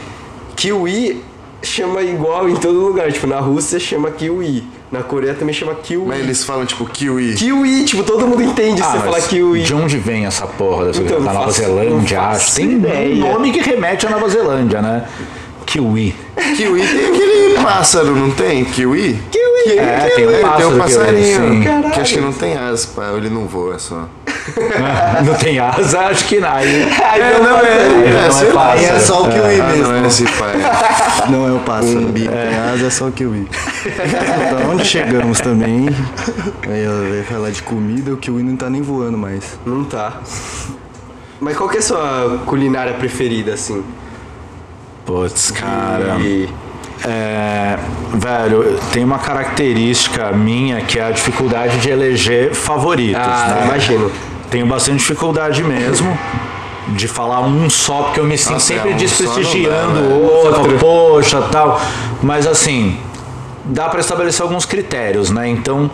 Kiwi 0.54 1.22
chama 1.62 2.00
igual 2.02 2.48
em 2.48 2.54
todo 2.56 2.78
lugar. 2.78 3.10
Tipo, 3.12 3.26
na 3.26 3.40
Rússia 3.40 3.78
chama 3.80 4.10
kiwi. 4.12 4.64
Na 4.90 5.02
Coreia 5.02 5.34
também 5.34 5.52
chama 5.52 5.74
kiwi. 5.74 6.06
Mas 6.06 6.20
eles 6.20 6.44
falam, 6.44 6.64
tipo, 6.64 6.84
kiwi. 6.86 7.34
Kiwi, 7.34 7.84
tipo, 7.84 8.02
todo 8.04 8.26
mundo 8.26 8.42
entende 8.42 8.76
se 8.80 8.82
Ah, 8.86 8.90
você 8.92 8.96
mas 8.98 9.04
falar 9.04 9.20
kiwi. 9.22 9.62
de 9.62 9.74
onde 9.74 9.96
vem 9.98 10.26
essa 10.26 10.46
porra 10.46 10.86
dessa 10.86 11.02
Então, 11.02 11.18
da 11.22 11.32
Nova 11.32 11.46
faço- 11.46 11.58
Zelândia, 11.60 12.20
acho. 12.20 12.54
Tem 12.54 12.72
ideia. 12.72 13.14
um 13.14 13.18
nome 13.32 13.50
que 13.52 13.60
remete 13.60 14.06
à 14.06 14.10
Nova 14.10 14.28
Zelândia, 14.28 14.80
né? 14.80 15.04
Kiwi. 15.66 16.14
Kiwi 16.56 16.80
tem 16.86 17.06
aquele 17.06 17.54
pássaro, 17.60 18.14
não 18.14 18.30
tem? 18.30 18.64
Kiwi? 18.64 19.18
Kiwi! 19.32 19.78
É, 19.78 20.08
tem 20.14 20.28
um 20.28 20.40
pássaro 20.40 20.56
tem 20.58 20.66
um 20.66 20.78
passarinho. 20.78 21.52
sim. 21.54 21.62
Caralho. 21.64 21.90
Que 21.92 22.00
acho 22.00 22.14
que 22.14 22.20
não 22.20 22.32
tem 22.32 22.56
aspa, 22.56 23.12
ele 23.16 23.28
não 23.28 23.46
voa, 23.46 23.74
é 23.74 23.78
Não 25.24 25.34
tem 25.34 25.58
asa, 25.58 26.00
acho 26.06 26.24
que 26.26 26.38
não. 26.38 26.48
Aí, 26.52 26.82
É, 26.82 27.38
não 27.38 27.58
é, 27.58 27.72
aí 27.72 28.04
é, 28.06 28.12
não 28.12 28.20
é. 28.20 28.72
Aí 28.72 28.84
é 28.84 28.88
pássaro. 28.92 29.00
só 29.00 29.22
o 29.22 29.28
kiwi 29.28 29.60
Ah, 29.60 29.66
mesmo. 29.66 29.82
não 29.84 29.94
é 29.94 30.06
esse 30.06 30.24
pai. 30.24 30.54
Não 31.28 31.48
é 31.48 31.52
o 31.52 31.58
pássaro. 31.60 31.98
Um 32.00 32.12
bico. 32.12 32.32
Tem 32.32 32.58
asa, 32.72 32.86
é 32.86 32.90
só 32.90 33.06
o 33.06 33.12
kiwi. 33.12 33.48
Pra 34.50 34.68
onde 34.70 34.84
chegamos 34.84 35.40
também? 35.40 35.88
Aí 36.68 36.84
eu 36.84 37.16
ia 37.16 37.24
falar 37.24 37.50
de 37.50 37.62
comida, 37.62 38.12
o 38.12 38.16
kiwi 38.16 38.42
não 38.42 38.56
tá 38.56 38.68
nem 38.70 38.82
voando 38.82 39.18
mais. 39.18 39.58
Não 39.66 39.84
tá. 39.84 40.20
Mas 41.40 41.56
qual 41.56 41.68
que 41.68 41.76
é 41.76 41.80
a 41.80 41.82
sua 41.82 42.40
culinária 42.46 42.94
preferida, 42.94 43.54
assim? 43.54 43.82
Putz, 45.04 45.50
cara. 45.50 46.16
E- 46.20 46.48
É, 47.04 47.76
velho, 48.14 48.78
tem 48.90 49.04
uma 49.04 49.18
característica 49.18 50.32
minha 50.32 50.80
que 50.80 50.98
é 50.98 51.04
a 51.04 51.10
dificuldade 51.10 51.76
de 51.78 51.90
eleger 51.90 52.54
favoritos. 52.54 53.20
Ah, 53.22 53.48
né? 53.60 53.64
imagino. 53.66 54.10
Tenho 54.50 54.66
bastante 54.66 54.98
dificuldade 54.98 55.62
mesmo 55.62 56.16
de 56.88 57.08
falar 57.08 57.40
um 57.40 57.68
só, 57.68 58.02
porque 58.04 58.20
eu 58.20 58.24
me 58.24 58.38
sinto 58.38 58.52
Nossa, 58.52 58.66
sempre 58.66 58.90
é, 58.90 58.94
um 58.94 58.96
desprestigiando 58.96 60.00
o 60.00 60.22
outro, 60.24 60.78
poxa, 60.78 61.42
tal. 61.50 61.80
Mas 62.22 62.46
assim, 62.46 62.98
dá 63.64 63.88
pra 63.88 64.00
estabelecer 64.00 64.42
alguns 64.42 64.64
critérios, 64.64 65.30
né? 65.30 65.48
Então, 65.48 65.90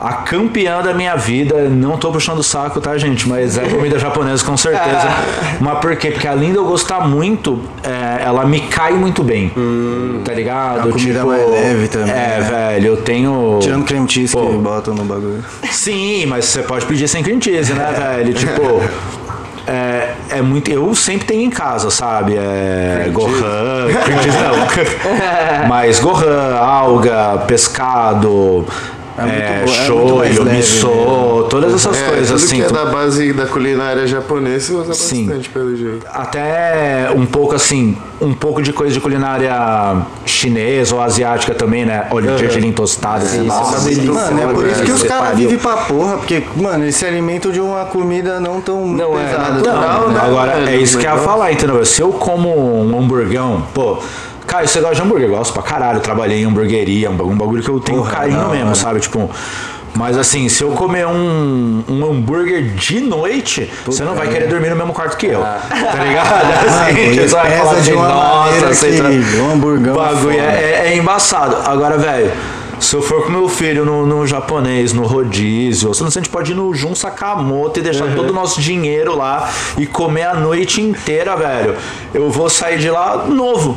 a 0.00 0.14
campeã 0.14 0.80
da 0.80 0.94
minha 0.94 1.14
vida, 1.14 1.68
não 1.68 1.98
tô 1.98 2.10
puxando 2.10 2.38
o 2.38 2.42
saco, 2.42 2.80
tá, 2.80 2.96
gente? 2.96 3.28
Mas 3.28 3.58
é 3.58 3.68
comida 3.68 3.98
japonesa 3.98 4.42
com 4.42 4.56
certeza. 4.56 5.08
Mas 5.60 5.78
por 5.78 5.94
quê? 5.96 6.10
Porque 6.10 6.26
além 6.26 6.52
de 6.52 6.56
eu 6.56 6.64
gostar 6.64 7.06
muito, 7.06 7.60
é, 7.82 8.22
ela 8.24 8.46
me 8.46 8.60
cai 8.60 8.92
muito 8.94 9.22
bem. 9.22 9.52
Tá 10.24 10.32
ligado? 10.32 10.78
É 10.78 10.82
uma 10.84 10.92
comida 10.92 11.24
mais 11.24 11.50
leve 11.50 11.88
também, 11.88 12.10
É, 12.10 12.14
né? 12.14 12.40
velho, 12.50 12.86
eu 12.86 12.96
tenho. 12.98 13.58
Tirando 13.60 13.84
creme 13.84 14.08
cheese 14.08 14.32
Pô. 14.32 14.46
que 14.46 14.56
botam 14.56 14.94
no 14.94 15.04
bagulho. 15.04 15.44
Sim, 15.70 16.24
mas 16.26 16.46
você 16.46 16.62
pode 16.62 16.86
pedir 16.86 17.06
sem 17.06 17.22
cream 17.22 17.38
cheese, 17.40 17.74
né, 17.74 17.92
velho? 18.16 18.32
Tipo, 18.32 18.80
é, 19.66 20.14
é 20.30 20.40
muito. 20.42 20.70
Eu 20.70 20.94
sempre 20.94 21.26
tenho 21.26 21.42
em 21.42 21.50
casa, 21.50 21.90
sabe? 21.90 22.36
É. 22.36 23.10
Gohan, 23.12 23.88
cream 24.04 24.22
cheese 24.22 24.38
não. 24.38 25.68
mas 25.68 26.00
Gohan, 26.00 26.56
alga, 26.58 27.38
pescado. 27.46 28.66
É 29.20 29.26
muito 29.26 29.42
É, 29.42 29.46
bom, 29.46 29.52
é 29.52 29.58
muito 29.60 29.72
shoyu, 29.86 30.16
mais 30.16 30.38
leve, 30.38 30.56
miso, 30.56 31.46
todas 31.50 31.74
essas 31.74 31.96
É, 31.96 32.08
coisas 32.08 32.26
tudo 32.28 32.36
assim. 32.44 32.56
que 32.56 32.62
é 32.62 32.66
tu- 32.66 32.74
da 32.74 32.84
base 32.86 33.32
da 33.32 33.46
culinária 33.46 34.06
japonesa 34.06 34.74
usa 34.74 34.94
Sim. 34.94 35.26
bastante, 35.26 35.48
pelo 35.50 35.76
jeito. 35.76 36.06
até 36.12 37.10
um 37.14 37.26
pouco 37.26 37.54
assim, 37.54 37.96
um 38.20 38.32
pouco 38.32 38.62
de 38.62 38.72
coisa 38.72 38.92
de 38.94 39.00
culinária 39.00 39.52
chinesa 40.24 40.94
ou 40.94 41.00
asiática 41.02 41.54
também, 41.54 41.84
né? 41.84 42.06
Óleo 42.10 42.32
de 42.32 42.38
gergelim 42.38 42.72
tostado, 42.72 43.24
assim, 43.24 43.44
Isso, 43.46 43.56
é 43.56 43.58
nossa, 43.60 43.80
delícia. 43.88 44.12
Mano, 44.12 44.42
é 44.42 44.46
por 44.54 44.66
isso 44.66 44.82
que 44.82 44.92
os 44.92 45.02
caras 45.02 45.36
vivem 45.36 45.58
pra 45.58 45.76
porra, 45.78 46.16
porque, 46.16 46.42
mano, 46.56 46.84
eles 46.84 46.96
se 46.96 47.04
alimentam 47.04 47.50
de 47.50 47.60
uma 47.60 47.84
comida 47.84 48.40
não 48.40 48.60
tão 48.60 48.86
Não 48.86 49.18
é 49.18 49.24
pesada. 49.24 49.50
natural, 49.54 50.00
também, 50.02 50.14
né? 50.14 50.20
Agora, 50.24 50.70
é 50.70 50.76
isso 50.76 50.98
que 50.98 51.06
eu 51.06 51.10
ia 51.10 51.18
falar, 51.18 51.52
entendeu? 51.52 51.84
Se 51.84 52.00
eu 52.02 52.10
como 52.12 52.48
um 52.84 52.98
hamburgão, 52.98 53.62
pô, 53.74 53.98
cara, 54.50 54.66
você 54.66 54.80
gosta 54.80 54.96
de 54.96 55.02
hambúrguer? 55.02 55.28
Eu 55.28 55.36
gosto 55.36 55.52
pra 55.52 55.62
caralho. 55.62 55.98
Eu 55.98 56.02
trabalhei 56.02 56.42
em 56.42 56.44
hamburgueria, 56.44 57.10
um 57.10 57.16
bagulho, 57.36 57.62
que 57.62 57.68
eu 57.68 57.78
tenho 57.80 57.98
Porra, 57.98 58.10
carinho 58.16 58.40
da 58.40 58.48
mesmo, 58.48 58.66
hora. 58.66 58.74
sabe? 58.74 59.00
Tipo. 59.00 59.30
Mas 59.92 60.16
assim, 60.16 60.48
se 60.48 60.62
eu 60.62 60.70
comer 60.70 61.04
um, 61.04 61.82
um 61.88 62.04
hambúrguer 62.06 62.62
de 62.74 63.00
noite, 63.00 63.68
você 63.84 64.04
não 64.04 64.14
vai 64.14 64.28
querer 64.28 64.46
dormir 64.46 64.70
no 64.70 64.76
mesmo 64.76 64.92
quarto 64.92 65.16
que 65.16 65.26
eu. 65.26 65.40
Tá 65.40 66.04
ligado? 66.04 66.30
Assim, 66.68 66.98
ele 67.00 67.28
você 67.28 67.34
vai 67.34 67.50
falar 67.58 67.72
assim, 67.72 67.92
nossa, 67.92 68.66
você 68.74 68.90
que 68.92 69.02
tá- 69.02 69.42
um 69.42 69.50
hamburgão 69.50 69.94
o 69.94 69.98
bagulho 69.98 70.38
é 70.38 70.42
é, 70.44 70.82
é- 70.92 70.96
embaçado. 70.96 71.56
Agora, 71.66 71.98
velho. 71.98 72.30
Se 72.78 72.94
eu 72.96 73.02
for 73.02 73.24
com 73.26 73.30
meu 73.32 73.46
filho 73.48 73.84
no, 73.84 74.06
no 74.06 74.26
japonês, 74.26 74.92
no 74.94 75.02
rodízio, 75.06 75.88
ou 75.88 75.94
se 75.94 76.00
não, 76.00 76.08
a 76.08 76.10
gente 76.12 76.30
pode 76.30 76.52
ir 76.52 76.54
no 76.54 76.72
Jun 76.72 76.94
Sakamoto 76.94 77.78
e 77.78 77.82
deixar 77.82 78.14
todo 78.14 78.30
o 78.30 78.32
nosso 78.32 78.58
dinheiro 78.60 79.14
lá 79.14 79.50
e 79.76 79.84
comer 79.86 80.22
a 80.22 80.34
noite 80.34 80.80
inteira, 80.80 81.36
velho. 81.36 81.74
Eu 82.14 82.30
vou 82.30 82.48
sair 82.48 82.78
de 82.78 82.88
lá 82.88 83.26
novo. 83.26 83.76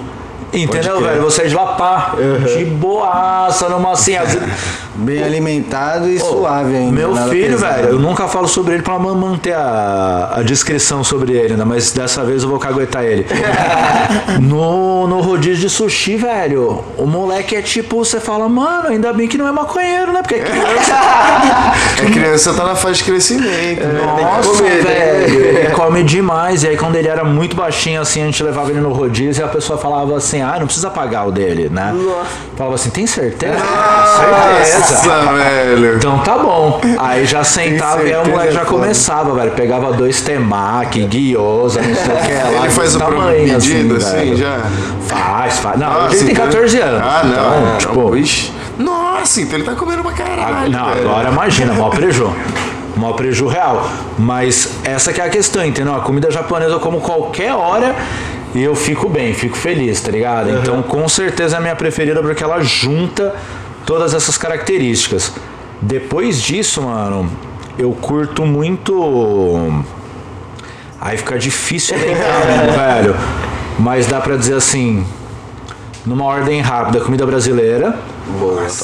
Entendeu, 0.53 1.01
velho? 1.01 1.21
Vou 1.21 1.31
sair 1.31 1.49
de 1.49 1.55
lá 1.55 1.65
pá, 1.75 2.13
de 2.45 2.65
boaça, 2.65 3.67
numa 3.69 3.93
assim. 3.93 4.13
Bem 4.95 5.23
alimentado 5.23 6.07
e 6.07 6.19
suave 6.19 6.75
ainda. 6.75 6.91
Meu 6.91 7.15
filho, 7.29 7.53
pesado. 7.53 7.73
velho, 7.75 7.89
eu 7.89 7.99
nunca 7.99 8.27
falo 8.27 8.47
sobre 8.47 8.75
ele 8.75 8.83
pra 8.83 8.99
man- 8.99 9.15
manter 9.15 9.53
a, 9.53 10.33
a 10.37 10.43
descrição 10.43 11.03
sobre 11.03 11.33
ele, 11.33 11.55
né? 11.55 11.63
Mas 11.65 11.91
dessa 11.91 12.23
vez 12.23 12.43
eu 12.43 12.49
vou 12.49 12.59
caguetar 12.59 13.03
ele. 13.03 13.25
no, 14.39 15.07
no 15.07 15.21
rodízio 15.21 15.61
de 15.61 15.69
sushi, 15.69 16.15
velho, 16.15 16.83
o 16.97 17.05
moleque 17.05 17.55
é 17.55 17.61
tipo, 17.61 17.97
você 17.97 18.19
fala, 18.19 18.47
mano, 18.47 18.89
ainda 18.89 19.11
bem 19.13 19.27
que 19.27 19.37
não 19.37 19.47
é 19.47 19.51
maconheiro, 19.51 20.11
né? 20.13 20.21
Porque 20.21 20.35
é 20.35 20.39
criança. 20.39 20.93
A 20.95 22.05
criança 22.11 22.53
tá 22.53 22.63
na 22.63 22.75
fase 22.75 22.99
de 22.99 23.03
crescimento. 23.05 23.83
né? 23.85 24.01
Nossa, 24.21 24.49
comer, 24.57 24.83
velho, 24.83 25.45
ele 25.57 25.69
come 25.71 26.03
demais. 26.03 26.63
E 26.63 26.67
aí, 26.67 26.77
quando 26.77 26.95
ele 26.95 27.07
era 27.07 27.23
muito 27.23 27.55
baixinho, 27.55 28.01
assim, 28.01 28.21
a 28.21 28.25
gente 28.25 28.43
levava 28.43 28.69
ele 28.69 28.79
no 28.79 28.93
rodízio 28.93 29.41
e 29.41 29.43
a 29.43 29.47
pessoa 29.47 29.77
falava 29.79 30.15
assim: 30.15 30.41
ah, 30.41 30.57
não 30.59 30.65
precisa 30.65 30.89
pagar 30.89 31.25
o 31.27 31.31
dele, 31.31 31.69
né? 31.69 31.93
Falava 32.55 32.75
assim: 32.75 32.89
tem 32.89 33.07
certeza? 33.07 33.57
certeza. 33.57 34.82
Nossa, 34.91 35.33
velho. 35.33 35.95
Então 35.97 36.19
tá 36.19 36.37
bom. 36.37 36.81
Aí 36.99 37.25
já 37.25 37.43
sentava 37.43 38.03
e 38.03 38.13
o 38.15 38.27
moleque 38.27 38.53
já 38.53 38.65
começava, 38.65 39.33
velho. 39.35 39.51
Pegava 39.51 39.93
dois 39.93 40.21
temaki, 40.21 41.05
guiosa, 41.05 41.81
não 41.81 41.95
sei 41.95 42.03
o 42.03 42.17
que 42.17 42.33
lá. 42.57 42.61
Ele 42.65 42.69
faz 42.69 42.95
o 42.95 42.99
tamanho, 42.99 43.53
pedido, 43.53 43.95
assim, 43.97 44.15
velho. 44.15 44.37
já. 44.37 44.59
Faz, 45.07 45.59
faz. 45.59 45.79
Não, 45.79 45.87
Nossa, 45.93 46.05
hoje 46.07 46.15
ele 46.17 46.25
tem 46.25 46.33
então- 46.33 46.45
14 46.45 46.79
anos. 46.79 47.01
Ah, 47.03 47.21
não. 47.23 47.31
Então, 47.33 47.61
não, 47.71 47.77
tipo, 47.77 48.17
ixi. 48.17 48.51
Nossa, 48.77 49.41
então 49.41 49.55
ele 49.59 49.65
tá 49.65 49.75
comendo 49.75 50.01
pra 50.01 50.11
caralho. 50.13 50.71
não, 50.71 50.85
velho. 50.93 51.09
agora 51.09 51.29
imagina, 51.29 51.73
mó 51.73 51.89
preju. 51.89 52.33
Mó 52.95 53.11
preju 53.13 53.47
real. 53.47 53.87
Mas 54.17 54.69
essa 54.83 55.11
que 55.13 55.19
é 55.21 55.25
a 55.25 55.29
questão, 55.29 55.63
entendeu? 55.65 55.95
A 55.95 55.99
comida 56.01 56.29
japonesa 56.31 56.71
eu 56.73 56.79
como 56.79 56.99
qualquer 57.01 57.53
hora 57.53 57.95
e 58.55 58.63
eu 58.63 58.75
fico 58.75 59.09
bem, 59.09 59.33
fico 59.33 59.57
feliz, 59.57 59.99
tá 60.01 60.11
ligado? 60.11 60.49
Então 60.51 60.81
com 60.83 61.07
certeza 61.07 61.55
é 61.55 61.59
a 61.59 61.61
minha 61.61 61.75
preferida 61.75 62.21
porque 62.21 62.43
ela 62.43 62.61
junta 62.61 63.33
todas 63.85 64.13
essas 64.13 64.37
características. 64.37 65.31
Depois 65.81 66.41
disso, 66.41 66.81
mano, 66.81 67.29
eu 67.77 67.91
curto 67.91 68.45
muito. 68.45 69.83
Aí 70.99 71.17
fica 71.17 71.37
difícil 71.37 71.97
lembrar, 71.97 72.45
mesmo, 72.45 72.71
velho. 72.77 73.15
Mas 73.77 74.07
dá 74.07 74.21
pra 74.21 74.37
dizer 74.37 74.55
assim, 74.55 75.05
numa 76.05 76.23
ordem 76.25 76.61
rápida, 76.61 77.01
comida 77.01 77.25
brasileira. 77.25 77.97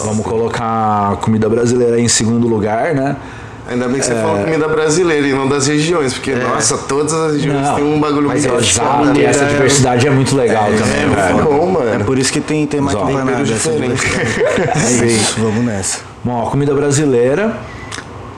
Vamos 0.04 0.26
colocar 0.26 1.14
a 1.14 1.16
comida 1.16 1.48
brasileira 1.48 2.00
em 2.00 2.08
segundo 2.08 2.48
lugar, 2.48 2.94
né? 2.94 3.16
Ainda 3.70 3.88
bem 3.88 4.00
que 4.00 4.06
você 4.06 4.16
falou 4.16 4.40
comida 4.44 4.68
brasileira 4.68 5.28
e 5.28 5.32
não 5.32 5.48
das 5.48 5.68
regiões, 5.68 6.14
porque, 6.14 6.34
nossa, 6.34 6.78
todas 6.78 7.14
as 7.14 7.34
regiões 7.34 7.62
Não, 7.62 7.76
têm 7.76 7.84
um 7.84 8.00
bagulho 8.00 8.28
mas 8.28 8.44
muito 8.46 8.58
é 8.64 8.68
Exato, 8.68 9.20
e 9.20 9.24
essa 9.26 9.44
né? 9.44 9.50
diversidade 9.52 10.08
é 10.08 10.10
muito 10.10 10.36
legal 10.36 10.66
também, 10.66 11.04
É 11.04 11.34
velho. 11.34 11.44
bom, 11.44 11.82
É 11.84 11.92
mano. 11.92 12.06
por 12.06 12.18
isso 12.18 12.34
que 12.34 12.42
tem, 12.42 12.66
tem 12.66 12.82
mais 12.82 12.98
empanada. 12.98 13.42
Essa. 13.44 13.70
É 13.70 15.06
isso, 15.06 15.36
vamos 15.40 15.64
nessa. 15.64 16.00
Bom, 16.24 16.48
a 16.48 16.50
comida 16.50 16.74
brasileira. 16.74 17.54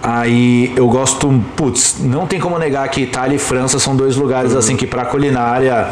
Aí 0.04 0.74
eu 0.76 0.88
gosto, 0.88 1.32
putz, 1.56 1.98
não 2.00 2.26
tem 2.26 2.40
como 2.40 2.58
negar 2.58 2.88
que 2.90 3.02
Itália 3.02 3.36
e 3.36 3.40
França 3.40 3.78
são 3.78 3.96
dois 3.96 4.16
lugares 4.16 4.56
assim 4.56 4.76
que 4.76 4.88
pra 4.88 5.06
culinária, 5.06 5.90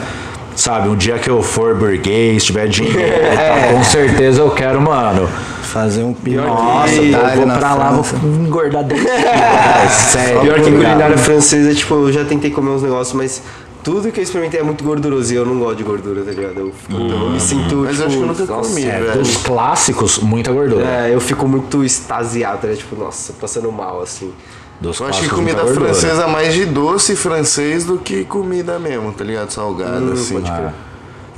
sabe, 0.56 0.90
um 0.90 0.96
dia 0.96 1.20
que 1.20 1.30
eu 1.30 1.44
for 1.44 1.76
burguês, 1.76 2.44
tiver 2.44 2.68
dinheiro, 2.68 3.00
e 3.00 3.38
tal, 3.38 3.74
com 3.78 3.84
certeza 3.84 4.42
eu 4.42 4.50
quero, 4.50 4.82
mano. 4.82 5.30
Fazer 5.70 6.04
um 6.04 6.14
pior 6.14 6.48
Nossa, 6.48 6.94
que 6.94 6.98
eu 6.98 7.06
Itália 7.06 7.36
vou 7.36 7.46
na 7.46 7.58
pra 7.58 7.76
lá, 7.76 7.92
vou 7.92 8.46
engordar 8.46 8.84
10 8.84 9.02
quilos, 9.02 9.14
velho, 9.22 9.90
sério. 9.90 10.42
Pior 10.42 10.56
que 10.56 10.72
culinária 10.72 11.18
francesa, 11.18 11.76
tipo, 11.76 11.94
eu 11.94 12.12
já 12.12 12.26
tentei 12.26 12.50
comer 12.50 12.72
uns 12.72 12.82
negócios, 12.82 13.16
mas 13.16 13.44
tudo 13.84 14.12
que 14.12 14.20
eu 14.20 14.24
experimentei 14.24 14.60
é 14.60 14.64
muito 14.64 14.84
gorduroso 14.84 15.32
e 15.32 15.36
eu 15.36 15.46
não 15.46 15.60
gosto 15.60 15.78
de 15.78 15.84
gordura, 15.84 16.24
tá 16.24 16.32
ligado? 16.32 16.60
Eu, 16.60 16.72
fico, 16.74 16.94
eu 17.00 17.30
me 17.30 17.40
sinto, 17.40 17.76
Mas 17.78 17.92
tipo, 17.98 18.02
eu 18.02 18.08
acho 18.08 18.18
que 18.18 18.24
eu 18.24 18.28
nunca 18.28 18.46
nossa, 18.46 18.70
comi, 18.70 18.84
É, 18.86 19.00
velho. 19.00 19.20
dos 19.20 19.38
clássicos, 19.38 20.20
muita 20.20 20.52
gordura. 20.52 20.84
É, 20.84 21.14
eu 21.14 21.22
fico 21.22 21.48
muito 21.48 21.84
extasiado, 21.84 22.66
né? 22.68 22.76
Tipo, 22.76 22.96
nossa, 22.96 23.32
passando 23.34 23.72
mal, 23.72 24.02
assim. 24.02 24.34
Dos 24.82 25.00
Eu 25.00 25.08
acho 25.08 25.22
que 25.22 25.30
comida 25.30 25.66
francesa 25.68 26.24
é 26.24 26.28
mais 26.28 26.54
de 26.54 26.66
doce 26.66 27.16
francês 27.16 27.86
do 27.86 27.98
que 27.98 28.24
comida 28.24 28.80
mesmo, 28.80 29.12
tá 29.12 29.24
ligado? 29.24 29.52
Salgado, 29.52 30.14
assim. 30.14 30.34
pode 30.34 30.52
crer. 30.52 30.72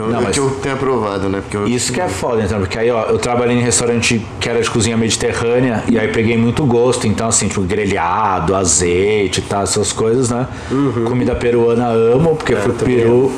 Eu, 0.02 0.10
Não, 0.10 0.20
é 0.20 0.24
mas- 0.24 0.34
que 0.34 0.40
eu 0.40 0.50
tenho 0.62 0.76
aprovado, 0.76 1.30
né? 1.30 1.42
Porque 1.42 1.58
eu, 1.58 1.68
Isso 1.68 1.92
que 1.94 2.02
é 2.02 2.08
foda, 2.08 2.42
então, 2.44 2.60
porque 2.60 2.78
aí, 2.78 2.90
ó, 2.90 3.04
eu 3.04 3.18
trabalhei 3.18 3.56
em 3.58 3.62
restaurante 3.62 4.22
que 4.40 4.50
era 4.50 4.62
de 4.62 4.70
cozinha 4.70 4.98
mediterrânea 4.98 5.84
e 5.90 5.98
aí 6.00 6.08
peguei 6.08 6.38
muito 6.38 6.66
gosto, 6.66 7.08
então 7.08 7.28
assim, 7.28 7.48
tipo, 7.48 7.62
grelhado, 7.62 8.56
azeite 8.56 9.40
e 9.40 9.44
tal, 9.44 9.64
essas 9.64 9.92
coisas, 9.94 10.30
né? 10.30 10.48
Uhum. 10.72 11.06
Comida 11.06 11.36
peruana 11.36 11.88
amo, 11.88 12.36
porque 12.36 12.56
fui 12.56 12.74
pro 12.74 12.86
Peru. 12.86 13.32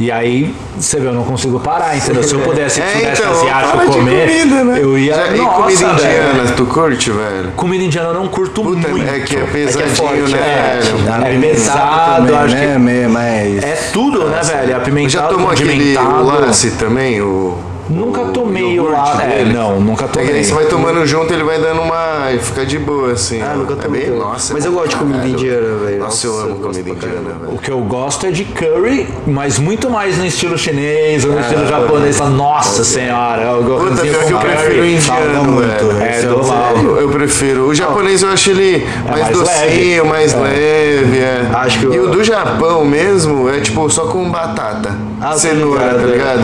E 0.00 0.10
aí, 0.10 0.52
você 0.76 0.98
vê, 0.98 1.06
eu 1.08 1.12
não 1.12 1.22
consigo 1.22 1.60
parar, 1.60 1.96
entendeu? 1.96 2.22
Se 2.22 2.34
eu 2.34 2.40
pudesse, 2.40 2.80
É, 2.82 2.86
se 2.86 2.98
pudesse 2.98 3.22
então, 3.22 3.32
asiático 3.40 3.78
de 3.78 3.86
comer, 3.86 4.28
comida, 4.28 4.64
né? 4.64 4.78
eu 4.82 4.98
ia. 4.98 5.14
Já- 5.14 5.28
e 5.28 5.36
Nossa, 5.38 5.62
comida 5.62 5.86
velho. 5.94 6.28
indiana, 6.32 6.52
tu 6.56 6.66
curte, 6.66 7.10
velho? 7.10 7.52
Comida 7.56 7.84
indiana 7.84 8.08
eu 8.08 8.14
não 8.14 8.26
curto 8.28 8.62
Puta, 8.62 8.88
muito. 8.88 9.08
é 9.08 9.20
que 9.20 9.36
é 9.36 9.40
É 9.40 9.44
pesadinho, 9.44 9.94
forte, 9.96 10.32
né, 10.32 10.38
é. 10.38 10.80
velho? 10.80 11.36
É 11.36 11.40
pesado, 11.52 12.26
também, 12.26 12.36
acho 12.36 12.54
né? 12.54 12.72
que. 12.72 13.08
Mas... 13.08 13.62
É 13.64 13.90
tudo, 13.92 14.24
né, 14.28 14.40
velho? 14.42 14.72
É 14.72 14.74
apimentado, 14.74 15.10
Já 15.12 15.22
tomou 15.28 15.50
aquele 15.50 15.94
lace 15.94 16.70
também? 16.72 17.20
O, 17.20 17.56
Nunca 17.90 18.20
o 18.22 18.28
tomei 18.32 18.78
o 18.78 18.90
lá. 18.90 19.20
É, 19.22 19.44
não, 19.44 19.80
nunca 19.80 20.04
É 20.04 20.08
que 20.08 20.14
tomei. 20.18 20.34
aí 20.36 20.44
você 20.44 20.54
vai 20.54 20.64
tomando 20.66 21.04
junto, 21.06 21.32
ele 21.32 21.42
vai 21.44 21.60
dando 21.60 21.82
uma. 21.82 22.30
e 22.32 22.38
fica 22.38 22.64
de 22.64 22.78
boa, 22.78 23.12
assim. 23.12 23.40
Ah, 23.42 23.52
ó. 23.54 23.58
nunca 23.58 23.72
é 23.74 23.76
tomei 23.76 24.00
bem, 24.02 24.10
também. 24.10 24.22
Nossa, 24.24 24.54
Mas 24.54 24.64
é 24.64 24.68
eu 24.68 24.72
gosto 24.72 24.88
de 24.90 24.96
comida 24.96 25.26
indiana, 25.28 25.76
velho. 25.84 25.98
Nossa, 25.98 26.26
eu 26.26 26.38
amo 26.40 26.54
comida 26.56 26.90
indiana, 26.90 27.20
velho. 27.40 27.54
O 27.54 27.58
que 27.58 27.70
eu 27.70 27.80
gosto 27.80 28.26
é 28.26 28.30
de 28.30 28.44
curry, 28.44 29.08
mas 29.26 29.58
muito 29.58 29.90
mais 29.90 30.16
no 30.16 30.24
estilo 30.26 30.56
chinês 30.56 31.24
Ah, 31.24 31.28
ou 31.28 31.34
no 31.34 31.40
estilo 31.40 31.66
japonês. 31.66 32.18
Nossa 32.20 32.84
senhora, 32.84 33.42
eu 33.42 33.56
Puta, 33.62 33.68
gosto 33.68 34.00
pior 34.02 34.24
que 34.24 34.32
eu 34.32 34.38
prefiro 34.38 34.74
curry. 34.74 34.94
indiano, 34.94 35.44
muito, 35.52 35.86
velho. 35.86 36.02
É, 36.02 36.22
do 36.22 36.40
o- 36.40 36.46
mal. 36.46 36.76
eu, 37.00 37.08
prefiro. 37.08 37.66
O 37.66 37.74
japonês 37.74 38.22
eu 38.22 38.28
acho 38.30 38.50
ele 38.50 38.86
mais, 39.08 39.20
mais 39.22 39.36
docinho, 39.36 40.02
leve. 40.04 40.08
mais 40.08 40.34
leve. 40.34 41.18
É. 41.18 41.50
Acho 41.52 41.78
que 41.80 41.86
e 41.86 41.96
eu- 41.96 42.04
o 42.04 42.08
do 42.08 42.22
Japão 42.24 42.84
mesmo 42.84 43.48
é 43.50 43.60
tipo 43.60 43.88
só 43.90 44.04
com 44.06 44.30
batata. 44.30 44.96
Ah, 45.20 45.32
cenoura, 45.36 45.84
ligado, 45.84 45.96
tá 46.00 46.02
é. 46.02 46.12
ligado? 46.12 46.42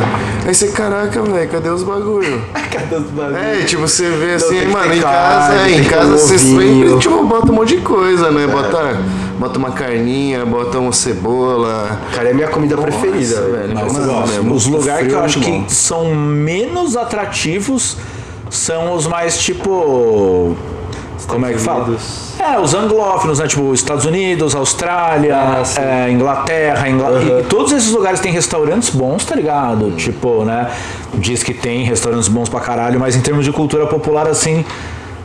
Aí 0.49 0.55
você, 0.55 0.69
caraca, 0.69 1.21
velho, 1.23 1.47
cadê 1.51 1.69
os 1.69 1.83
bagulho? 1.83 2.43
Cadê 2.73 2.95
os 2.97 3.11
bagulhos? 3.11 3.37
É, 3.39 3.65
tipo, 3.65 3.83
você 3.83 4.09
vê 4.09 4.33
assim, 4.33 4.49
tem 4.49 4.61
que 4.61 4.67
mano, 4.69 4.95
em 4.95 5.01
carne, 5.03 5.03
casa, 5.03 5.55
é, 5.55 5.65
tem 5.67 5.79
em 5.79 5.85
casa 5.85 6.07
um 6.07 6.17
você 6.17 6.39
sempre, 6.39 6.99
tipo, 7.01 7.23
bota 7.25 7.53
um 7.53 7.55
monte 7.55 7.77
de 7.77 7.83
coisa, 7.83 8.29
É. 8.29 8.31
né? 8.31 8.47
Bota, 8.47 8.99
bota 9.39 9.59
uma 9.59 9.73
carninha, 9.73 10.47
bota 10.47 10.79
uma 10.79 10.91
cebola. 10.93 12.01
Cara, 12.15 12.31
é 12.31 12.33
minha 12.33 12.49
comida 12.49 12.79
preferida, 12.79 13.43
velho. 13.43 13.75
Mas 13.75 13.93
Mano, 13.93 14.25
é 14.35 14.41
Os 14.51 14.65
lugares 14.65 15.07
que 15.09 15.13
eu 15.13 15.21
acho 15.21 15.39
que 15.41 15.65
são 15.69 16.15
menos 16.15 16.97
atrativos 16.97 17.99
são 18.49 18.95
os 18.95 19.07
mais 19.07 19.37
tipo. 19.37 20.57
Como 21.27 21.47
é 21.47 21.53
que 21.53 21.59
fala? 21.59 21.97
É, 22.39 22.59
os 22.59 22.75
anglófinos, 22.75 23.39
né? 23.39 23.47
Tipo, 23.47 23.75
Estados 23.75 24.05
Unidos, 24.05 24.55
Austrália, 24.55 25.37
Ah, 25.37 25.63
é, 25.81 26.11
Inglaterra, 26.11 26.89
Ingla... 26.89 27.11
e 27.41 27.43
todos 27.45 27.73
esses 27.73 27.91
lugares 27.91 28.21
têm 28.21 28.33
restaurantes 28.33 28.91
bons, 28.91 29.25
tá 29.25 29.35
ligado? 29.35 29.91
Tipo, 29.93 30.45
né? 30.45 30.71
Diz 31.15 31.43
que 31.43 31.53
tem 31.53 31.83
restaurantes 31.85 32.29
bons 32.29 32.49
pra 32.49 32.61
caralho, 32.61 33.01
mas 33.01 33.17
em 33.17 33.21
termos 33.21 33.45
de 33.45 33.53
cultura 33.53 33.87
popular, 33.87 34.27
assim. 34.29 34.65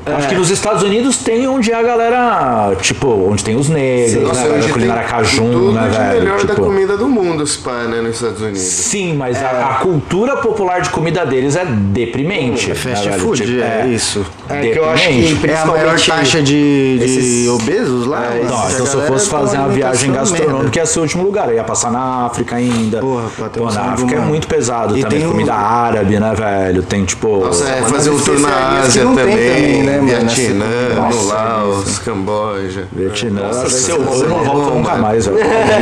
Acho 0.05 0.27
que 0.29 0.35
nos 0.35 0.49
Estados 0.49 0.83
Unidos 0.83 1.17
tem 1.17 1.47
onde 1.47 1.71
é 1.71 1.75
a 1.75 1.81
galera, 1.81 2.75
tipo, 2.81 3.07
onde 3.07 3.43
tem 3.43 3.55
os 3.55 3.69
negros, 3.69 4.21
Nossa, 4.27 4.41
né? 4.41 4.47
hoje 4.49 4.57
A 4.57 4.61
tem 4.63 4.71
culinária 4.73 5.03
cajun, 5.03 5.51
tudo 5.51 5.71
né, 5.71 5.87
de 5.89 5.97
velho? 5.97 6.19
melhor 6.19 6.43
da 6.43 6.53
Tipo, 6.53 6.61
comida 6.65 6.97
do 6.97 7.07
mundo, 7.07 7.47
se 7.47 7.57
pá, 7.59 7.83
né, 7.83 8.01
nos 8.01 8.15
Estados 8.15 8.41
Unidos. 8.41 8.59
Sim, 8.61 9.15
mas 9.15 9.41
a, 9.41 9.49
a 9.69 9.73
cultura 9.75 10.37
popular 10.37 10.81
de 10.81 10.89
comida 10.89 11.25
deles 11.25 11.55
é 11.55 11.63
deprimente. 11.65 12.71
É 12.71 12.75
fast 12.75 13.07
né, 13.09 13.17
food, 13.17 13.45
Tipo, 13.45 13.61
é, 13.61 13.87
isso. 13.87 14.25
É 14.49 14.61
que 14.61 14.77
eu 14.77 14.89
acho 14.89 15.07
que 15.07 15.13
deprimente. 15.21 15.49
É 15.49 15.57
a 15.61 15.65
maior 15.65 15.89
principalmente 15.91 16.25
taxa 16.31 16.41
de, 16.43 16.97
de 16.99 17.03
esses- 17.05 17.47
obesos 17.49 18.05
lá? 18.05 18.25
É, 18.25 18.43
Nossa, 18.43 18.63
Não, 18.67 18.73
então 18.73 18.85
se 18.85 18.93
eu 18.95 19.01
fosse 19.03 19.29
fazer 19.29 19.57
uma 19.57 19.69
viagem 19.69 20.11
gastronômica 20.11 20.63
merda. 20.63 20.79
ia 20.79 20.85
ser 20.85 20.99
o 20.99 21.01
último 21.03 21.23
lugar. 21.23 21.47
Eu 21.49 21.55
ia 21.55 21.63
passar 21.63 21.91
na 21.91 22.25
África 22.25 22.55
ainda. 22.57 22.99
Porra, 22.99 23.23
pra 23.37 23.49
ter 23.49 23.59
Pô, 23.61 23.71
na 23.71 23.81
África 23.93 24.15
é 24.15 24.19
muito 24.19 24.47
pesado 24.47 24.97
E 24.97 25.01
também. 25.01 25.19
tem 25.19 25.27
um- 25.27 25.31
Comida 25.31 25.53
árabe, 25.53 26.19
né, 26.19 26.33
velho? 26.35 26.83
Tem 26.83 27.05
tipo. 27.05 27.37
Nossa, 27.45 27.67
é, 27.69 27.81
fazer 27.83 28.09
um 28.09 28.19
tour 28.19 28.39
na 28.39 28.79
Ásia 28.81 29.03
também, 29.03 29.83
né, 29.83 29.92
Vietnã, 30.01 31.09
no 31.09 31.25
Laos, 31.27 31.99
Camboja. 31.99 32.87
Vietnã, 32.91 33.47
Nossa, 33.47 33.69
se 33.69 33.91
eu, 33.91 33.99
não 33.99 34.43
volto 34.43 34.73
nunca 34.75 34.95
mais. 34.95 35.29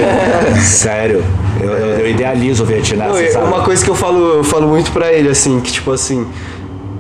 Sério. 0.64 1.24
Eu, 1.62 1.70
eu, 1.70 2.00
eu 2.00 2.10
idealizo 2.10 2.64
o 2.64 2.66
Vietnã, 2.66 3.08
Não, 3.08 3.44
uma 3.46 3.62
coisa 3.64 3.84
que 3.84 3.90
eu 3.90 3.96
falo, 3.96 4.38
eu 4.38 4.44
falo 4.44 4.68
muito 4.68 4.92
pra 4.92 5.12
ele, 5.12 5.30
assim, 5.30 5.60
que 5.60 5.72
tipo 5.72 5.92
assim. 5.92 6.28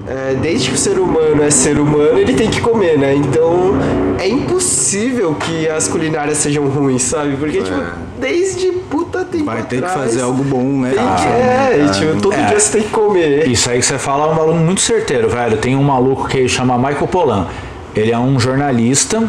é, 0.07 0.35
desde 0.35 0.69
que 0.69 0.75
o 0.75 0.77
ser 0.77 0.99
humano 0.99 1.41
é 1.43 1.49
ser 1.49 1.79
humano, 1.79 2.17
ele 2.19 2.33
tem 2.33 2.49
que 2.49 2.61
comer, 2.61 2.97
né? 2.97 3.15
Então 3.15 3.73
é 4.21 4.27
impossível 4.27 5.33
que 5.35 5.67
as 5.67 5.87
culinárias 5.87 6.37
sejam 6.37 6.67
ruins, 6.67 7.01
sabe? 7.01 7.35
Porque, 7.37 7.61
tipo, 7.61 7.81
desde 8.19 8.71
puta 8.89 9.25
tempo 9.25 9.45
Vai 9.45 9.63
ter 9.63 9.79
que 9.79 9.85
atrás, 9.85 9.99
fazer 10.09 10.21
algo 10.21 10.43
bom, 10.43 10.63
né? 10.81 10.91
Que, 10.91 10.99
Ah, 10.99 11.69
é, 11.73 11.85
e, 11.85 11.91
tipo, 11.99 12.21
todo 12.21 12.33
É. 12.33 12.45
dia 12.45 12.59
você 12.59 12.77
tem 12.77 12.83
que 12.83 12.89
comer. 12.89 13.47
Isso 13.47 13.69
aí 13.69 13.79
que 13.79 13.85
você 13.85 13.97
fala 13.97 14.27
é 14.27 14.29
um 14.29 14.35
maluco 14.35 14.57
muito 14.59 14.81
certeiro, 14.81 15.27
velho. 15.29 15.57
Tem 15.57 15.75
um 15.75 15.83
maluco 15.83 16.27
que 16.27 16.47
chama 16.47 16.77
Michael 16.77 17.07
Polan. 17.07 17.47
Ele 17.95 18.11
é 18.11 18.19
um 18.19 18.39
jornalista 18.39 19.23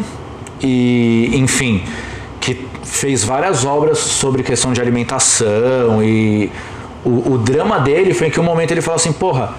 e, 0.61 1.31
enfim, 1.33 1.83
que 2.39 2.65
fez 2.83 3.23
várias 3.23 3.65
obras 3.65 3.97
sobre 3.97 4.43
questão 4.43 4.71
de 4.73 4.79
alimentação 4.79 6.03
e 6.03 6.51
o, 7.03 7.33
o 7.33 7.37
drama 7.37 7.79
dele 7.79 8.13
foi 8.13 8.29
que 8.29 8.39
um 8.39 8.43
momento 8.43 8.71
ele 8.71 8.81
falou 8.81 8.95
assim, 8.97 9.11
porra, 9.11 9.53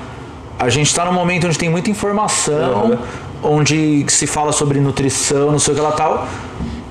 a 0.59 0.69
gente 0.69 0.87
está 0.87 1.05
num 1.05 1.13
momento 1.13 1.47
onde 1.47 1.59
tem 1.59 1.69
muita 1.69 1.91
informação, 1.91 2.99
onde 3.45 4.05
se 4.09 4.27
fala 4.27 4.53
sobre 4.53 4.81
nutrição, 4.81 5.53
não 5.53 5.59
sei 5.59 5.75
o 5.75 5.77
que 5.77 5.83
lá 5.83 5.93
tal, 5.93 6.27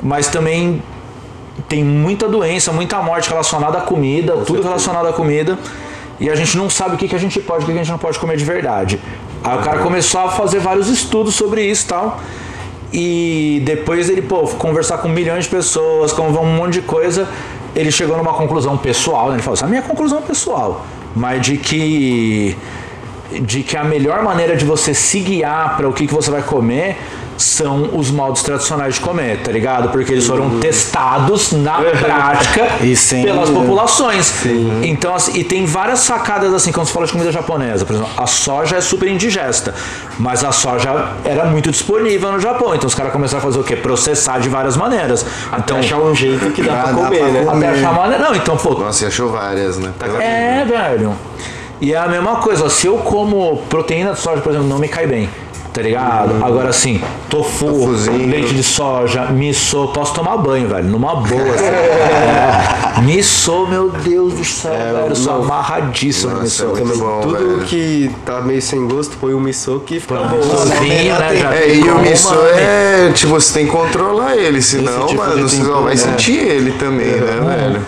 mas 0.02 0.28
também 0.28 0.82
tem 1.68 1.84
muita 1.84 2.28
doença, 2.28 2.72
muita 2.72 3.02
morte 3.02 3.30
relacionada 3.30 3.80
à 3.80 3.82
comida, 3.82 4.38
tudo 4.46 4.62
relacionado 4.62 5.08
à 5.08 5.14
comida. 5.14 5.58
E 6.20 6.30
a 6.30 6.36
gente 6.36 6.56
não 6.56 6.70
sabe 6.70 6.96
o 6.96 6.98
que, 6.98 7.08
que 7.08 7.16
a 7.16 7.20
gente 7.20 7.40
pode 7.40 7.62
e 7.62 7.64
o 7.64 7.68
que, 7.68 7.74
que 7.74 7.80
a 7.80 7.84
gente 7.84 7.92
não 7.92 7.98
pode 7.98 8.20
comer 8.20 8.38
de 8.38 8.46
verdade. 8.46 9.00
Aí 9.44 9.58
o 9.58 9.62
cara 9.62 9.80
começou 9.80 10.22
a 10.22 10.30
fazer 10.30 10.60
vários 10.60 10.88
estudos 10.88 11.36
sobre 11.36 11.66
isso 11.66 11.86
e 11.86 11.88
tal. 11.88 12.20
E 12.94 13.62
depois 13.66 14.10
ele, 14.10 14.22
pô, 14.22 14.44
conversar 14.48 15.00
com 15.00 15.10
milhões 15.10 15.46
de 15.46 15.50
pessoas, 15.50 16.14
com 16.14 16.28
um 16.28 16.56
monte 16.56 16.74
de 16.74 16.82
coisa, 16.82 17.28
ele 17.76 17.92
chegou 17.92 18.16
numa 18.16 18.34
conclusão 18.34 18.78
pessoal, 18.78 19.30
né? 19.30 19.36
Ele 19.36 19.42
falou 19.42 19.56
assim, 19.56 19.66
a 19.66 19.68
minha 19.68 19.82
conclusão 19.82 20.20
é 20.20 20.22
pessoal, 20.22 20.86
mas 21.16 21.42
de 21.42 21.58
que 21.58 22.56
de 23.42 23.64
que 23.64 23.76
a 23.78 23.84
melhor 23.84 24.24
maneira 24.24 24.56
de 24.56 24.66
você 24.66 24.94
se 24.94 25.20
guiar 25.20 25.76
para 25.78 25.88
o 25.88 25.94
que, 25.94 26.08
que 26.08 26.14
você 26.14 26.30
vai 26.32 26.42
comer 26.42 26.98
são 27.36 27.90
os 27.94 28.12
modos 28.12 28.44
tradicionais 28.44 28.94
de 28.96 29.02
comer, 29.02 29.40
tá 29.42 29.52
ligado? 29.52 29.90
Porque 29.90 30.12
eles 30.14 30.26
foram 30.28 30.60
testados 30.60 31.52
na 31.52 31.80
prática 32.00 32.68
E 32.82 32.96
sem- 32.96 33.24
pelas 33.26 33.50
populações. 33.50 34.32
Então, 34.84 35.16
assim, 35.16 35.40
e 35.40 35.44
tem 35.44 35.66
várias 35.66 36.00
sacadas 36.00 36.54
assim, 36.54 36.72
quando 36.72 36.86
você 36.88 36.94
fala 36.94 37.08
de 37.08 37.12
comida 37.12 37.32
japonesa, 37.32 37.86
por 37.86 37.94
exemplo, 37.96 38.12
a 38.16 38.28
soja 38.28 38.76
é 38.78 38.82
super 38.82 39.08
indigesta, 39.10 39.74
mas 40.20 40.44
a 40.44 40.52
soja 40.52 41.08
era 41.26 41.46
muito 41.46 41.72
disponível 41.72 42.32
no 42.32 42.40
Japão, 42.40 42.76
então 42.76 42.88
os 42.88 42.94
caras 42.94 43.12
começaram 43.12 43.40
a 43.40 43.42
fazer 43.42 43.60
o 43.60 43.64
quê? 43.64 43.76
Processar 43.76 44.40
de 44.40 44.48
várias 44.48 44.78
maneiras. 44.78 45.26
Então, 45.58 45.80
achar 45.80 45.98
um 45.98 46.14
jeito 46.14 46.52
que 46.52 46.62
dá 46.62 46.74
Ah, 46.74 46.84
pra 46.84 46.92
dá 46.92 47.04
comer, 47.04 47.18
pra 47.20 47.28
né? 47.30 47.46
comer. 47.46 47.66
até 47.68 47.80
achar 47.80 47.94
maneira. 47.94 48.24
Não, 48.24 48.36
então, 48.36 48.56
pô, 48.58 48.76
Nossa, 48.76 49.08
achou 49.08 49.30
várias, 49.32 49.80
né? 49.80 49.92
é, 50.22 50.64
velho. 50.66 51.16
E 51.82 51.94
é 51.94 51.98
a 51.98 52.08
mesma 52.08 52.38
coisa, 52.38 52.66
ó, 52.66 52.70
se 52.70 52.88
eu 52.88 52.98
como 53.00 53.58
proteína 53.70 54.14
de 54.14 54.20
soja, 54.20 54.42
por 54.42 54.52
exemplo, 54.52 54.68
não 54.68 54.80
me 54.80 54.88
cai 54.88 55.06
bem. 55.08 55.30
Tá 55.74 55.82
ligado? 55.82 56.44
Agora 56.46 56.70
assim, 56.70 57.02
tofu, 57.28 57.66
Tofuzinho. 57.66 58.30
leite 58.30 58.54
de 58.54 58.62
soja, 58.62 59.26
miso, 59.32 59.88
posso 59.88 60.14
tomar 60.14 60.38
banho, 60.38 60.68
velho, 60.70 60.84
numa 60.88 61.16
boa. 61.16 61.42
Assim. 61.56 61.66
É. 61.66 63.02
Miso, 63.02 63.66
meu 63.66 63.90
Deus 63.90 64.34
do 64.36 64.46
céu, 64.46 64.72
velho, 64.72 64.98
eu 65.10 65.16
sou 65.16 65.34
não. 65.34 65.44
amarradíssimo 65.46 66.34
no 66.34 66.42
Nossa, 66.44 66.64
miso. 66.68 66.78
é 66.80 66.84
muito 66.84 67.00
bom, 67.00 67.22
Tudo 67.22 67.38
velho. 67.56 67.60
que 67.66 68.12
tá 68.24 68.40
meio 68.42 68.62
sem 68.62 68.88
gosto, 68.88 69.18
põe 69.20 69.34
um 69.34 69.40
miso 69.40 69.82
que 69.84 70.00
fica 70.00 70.14
bom. 70.14 70.38
Vinho, 70.80 71.18
né? 71.18 71.36
Já 71.38 71.56
É, 71.56 71.74
e 71.76 71.82
o 71.90 71.98
miso 72.00 72.36
é. 72.56 73.12
Tipo, 73.16 73.32
você 73.34 73.54
tem 73.56 73.66
que 73.66 73.72
controlar 73.72 74.36
ele, 74.38 74.62
senão, 74.62 75.08
tipo 75.08 75.24
mano, 75.24 75.50
você 75.50 75.64
só 75.64 75.82
vai 75.82 75.96
né? 75.96 75.98
sentir 75.98 76.38
ele 76.38 76.72
também, 76.74 77.08
né, 77.08 77.40
velho? 77.42 77.82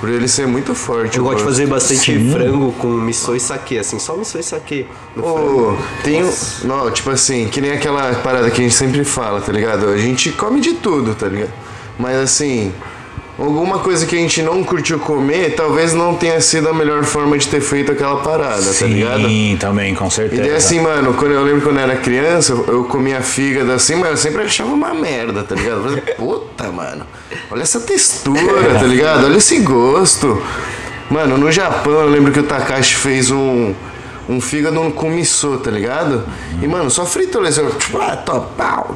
Por 0.00 0.10
ele 0.10 0.28
ser 0.28 0.46
muito 0.46 0.74
forte. 0.74 1.16
Eu 1.16 1.24
gosto 1.24 1.38
de 1.38 1.44
fazer 1.44 1.66
bastante 1.66 2.12
Sim. 2.12 2.30
frango 2.30 2.72
com 2.72 2.88
miso 2.88 3.34
e 3.34 3.40
saquê, 3.40 3.78
assim, 3.78 3.98
só 3.98 4.16
miso 4.16 4.38
e 4.38 4.42
saquê. 4.42 4.86
Ô, 5.16 5.74
tem 6.04 6.22
um. 6.22 6.30
Não, 6.64 6.90
tipo 6.90 7.10
assim, 7.10 7.48
que 7.48 7.60
nem 7.60 7.72
aquela 7.72 8.14
parada 8.16 8.50
que 8.50 8.60
a 8.60 8.64
gente 8.64 8.74
sempre 8.74 9.04
fala, 9.04 9.40
tá 9.40 9.50
ligado? 9.52 9.88
A 9.88 9.96
gente 9.96 10.30
come 10.32 10.60
de 10.60 10.74
tudo, 10.74 11.14
tá 11.14 11.26
ligado? 11.26 11.52
Mas 11.98 12.16
assim, 12.16 12.72
alguma 13.38 13.78
coisa 13.80 14.06
que 14.06 14.16
a 14.16 14.18
gente 14.18 14.40
não 14.42 14.64
curtiu 14.64 14.98
comer, 14.98 15.54
talvez 15.54 15.92
não 15.92 16.14
tenha 16.14 16.40
sido 16.40 16.68
a 16.68 16.72
melhor 16.72 17.04
forma 17.04 17.36
de 17.36 17.46
ter 17.48 17.60
feito 17.60 17.92
aquela 17.92 18.16
parada, 18.22 18.72
tá 18.72 18.86
ligado? 18.86 19.22
Sim, 19.28 19.56
também, 19.60 19.94
com 19.94 20.06
E 20.06 20.10
certeza. 20.10 20.42
daí 20.42 20.54
assim, 20.54 20.80
mano, 20.80 21.14
quando 21.14 21.32
eu 21.32 21.42
lembro 21.42 21.60
quando 21.62 21.76
eu 21.76 21.82
era 21.82 21.96
criança, 21.96 22.52
eu- 22.52 22.64
eu 22.68 22.84
comia 22.84 23.20
fígado 23.20 23.72
assim, 23.72 23.94
mas 23.96 24.10
eu 24.10 24.16
sempre 24.16 24.42
achava 24.42 24.70
uma 24.72 24.94
merda, 24.94 25.42
tá 25.42 25.54
ligado? 25.54 25.76
Eu 25.78 25.82
falei, 25.84 26.00
puta, 26.16 26.70
mano, 26.72 27.06
olha 27.50 27.62
essa 27.62 27.80
textura, 27.80 28.74
tá 28.78 28.86
ligado? 28.86 29.24
Olha 29.26 29.36
esse 29.36 29.58
gosto. 29.58 30.42
Mano, 31.10 31.36
no 31.38 31.52
Japão 31.52 31.92
eu 32.00 32.08
lembro 32.08 32.32
que 32.32 32.40
o 32.40 32.42
Takashi 32.42 32.96
fez 32.96 33.30
um, 33.30 33.74
um 34.28 34.40
fígado 34.40 34.80
com 34.92 35.08
missô, 35.10 35.56
tá 35.56 35.70
ligado? 35.70 36.24
E, 36.60 36.66
mano, 36.66 36.90
só 36.90 37.06
fritou 37.06 37.40
ali, 37.40 37.50
assim, 37.50 37.60
eu, 37.60 37.70
tipo, 37.70 37.98
ah, 37.98 38.16
top, 38.16 38.48
pau. 38.56 38.92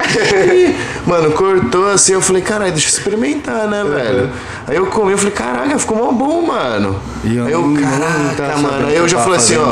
mano, 1.07 1.31
cortou 1.31 1.89
assim, 1.89 2.13
eu 2.13 2.21
falei, 2.21 2.41
caralho, 2.41 2.71
deixa 2.71 2.87
eu 2.87 2.91
experimentar, 2.91 3.67
né, 3.67 3.83
velho? 3.83 4.29
Aí 4.67 4.75
eu 4.75 4.85
comi, 4.87 5.11
eu 5.11 5.17
falei, 5.17 5.33
caraca, 5.33 5.79
ficou 5.79 5.97
mó 5.97 6.11
bom, 6.11 6.41
mano. 6.41 6.99
E 7.23 7.35
eu 7.37 7.45
aí 7.45 7.51
eu, 7.53 7.73
caraca, 7.81 8.57
mano. 8.57 8.87
Aí 8.87 8.95
eu 8.95 9.07
já 9.07 9.19
falei 9.19 9.37
assim, 9.37 9.57
ó, 9.57 9.71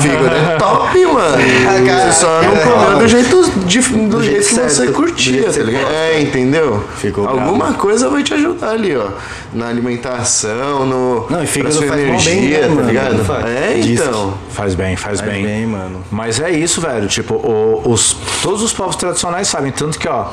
fígado 0.00 0.26
é 0.26 0.56
top, 0.58 1.06
mano. 1.06 1.36
Você 2.10 2.12
só 2.12 2.42
não 2.42 2.56
comeu 2.56 2.98
do 2.98 3.08
jeito, 3.08 3.50
de- 3.66 3.80
do 4.08 4.22
jeito 4.22 4.48
que 4.48 4.54
você 4.54 4.86
do 4.86 4.92
curtia, 4.92 5.32
jeito 5.32 5.58
tá 5.58 5.62
ligado? 5.64 5.90
É, 5.92 6.20
entendeu? 6.20 6.82
Ficou 6.96 7.28
Alguma 7.28 7.72
coisa 7.74 8.08
vai 8.08 8.22
te 8.22 8.34
ajudar 8.34 8.70
ali, 8.70 8.96
ó. 8.96 9.08
Na 9.52 9.68
alimentação, 9.68 10.86
no. 10.86 11.26
Não, 11.28 11.42
e 11.42 11.46
fígado 11.46 11.76
pra 11.76 11.86
sua 11.86 11.96
faz 11.96 12.06
mó 12.06 12.18
bem, 12.18 12.38
energia, 12.38 12.68
né, 12.68 12.76
tá 12.76 12.82
ligado? 12.82 13.24
Faz. 13.24 13.46
É, 13.46 13.78
então. 13.78 14.34
Faz 14.50 14.74
bem, 14.80 14.96
faz, 14.96 15.20
Faz 15.20 15.30
bem. 15.32 15.44
bem, 15.44 15.66
mano. 15.66 16.02
Mas 16.10 16.40
é 16.40 16.50
isso, 16.50 16.80
velho. 16.80 17.06
Tipo, 17.08 17.34
o- 17.34 17.82
os, 17.90 18.16
todos 18.42 18.62
os 18.62 18.72
povos 18.72 18.96
tradicionais 18.96 19.48
sabem. 19.48 19.70
Tanto 19.72 19.98
que, 19.98 20.08
ó, 20.08 20.28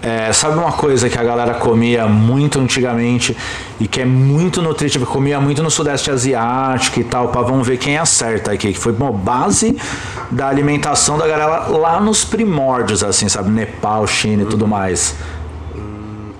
é, 0.00 0.32
sabe 0.32 0.56
uma 0.56 0.70
coisa 0.72 1.08
que 1.08 1.18
a 1.18 1.24
galera 1.24 1.54
comia 1.54 2.06
muito 2.06 2.60
antigamente 2.60 3.36
e 3.80 3.88
que 3.88 4.00
é 4.00 4.04
muito 4.04 4.62
nutritiva, 4.62 5.04
comia 5.04 5.40
muito 5.40 5.60
no 5.62 5.70
Sudeste 5.70 6.10
Asiático 6.10 7.00
e 7.00 7.04
tal, 7.04 7.28
pra 7.28 7.42
vamos 7.42 7.66
ver 7.66 7.78
quem 7.78 7.98
acerta 7.98 8.52
aqui, 8.52 8.72
que 8.72 8.78
foi 8.78 8.92
uma 8.92 9.10
base 9.10 9.76
da 10.30 10.46
alimentação 10.48 11.18
da 11.18 11.26
galera 11.26 11.66
lá 11.68 12.00
nos 12.00 12.24
primórdios, 12.24 13.02
assim, 13.02 13.28
sabe? 13.28 13.50
Nepal, 13.50 14.06
China 14.06 14.44
e 14.44 14.46
tudo 14.46 14.66
mais. 14.68 15.16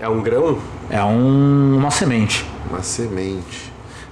É 0.00 0.08
um 0.08 0.20
grão? 0.22 0.58
É 0.88 1.02
um- 1.02 1.76
uma 1.76 1.90
semente. 1.90 2.46
Uma 2.70 2.82
semente. 2.82 3.67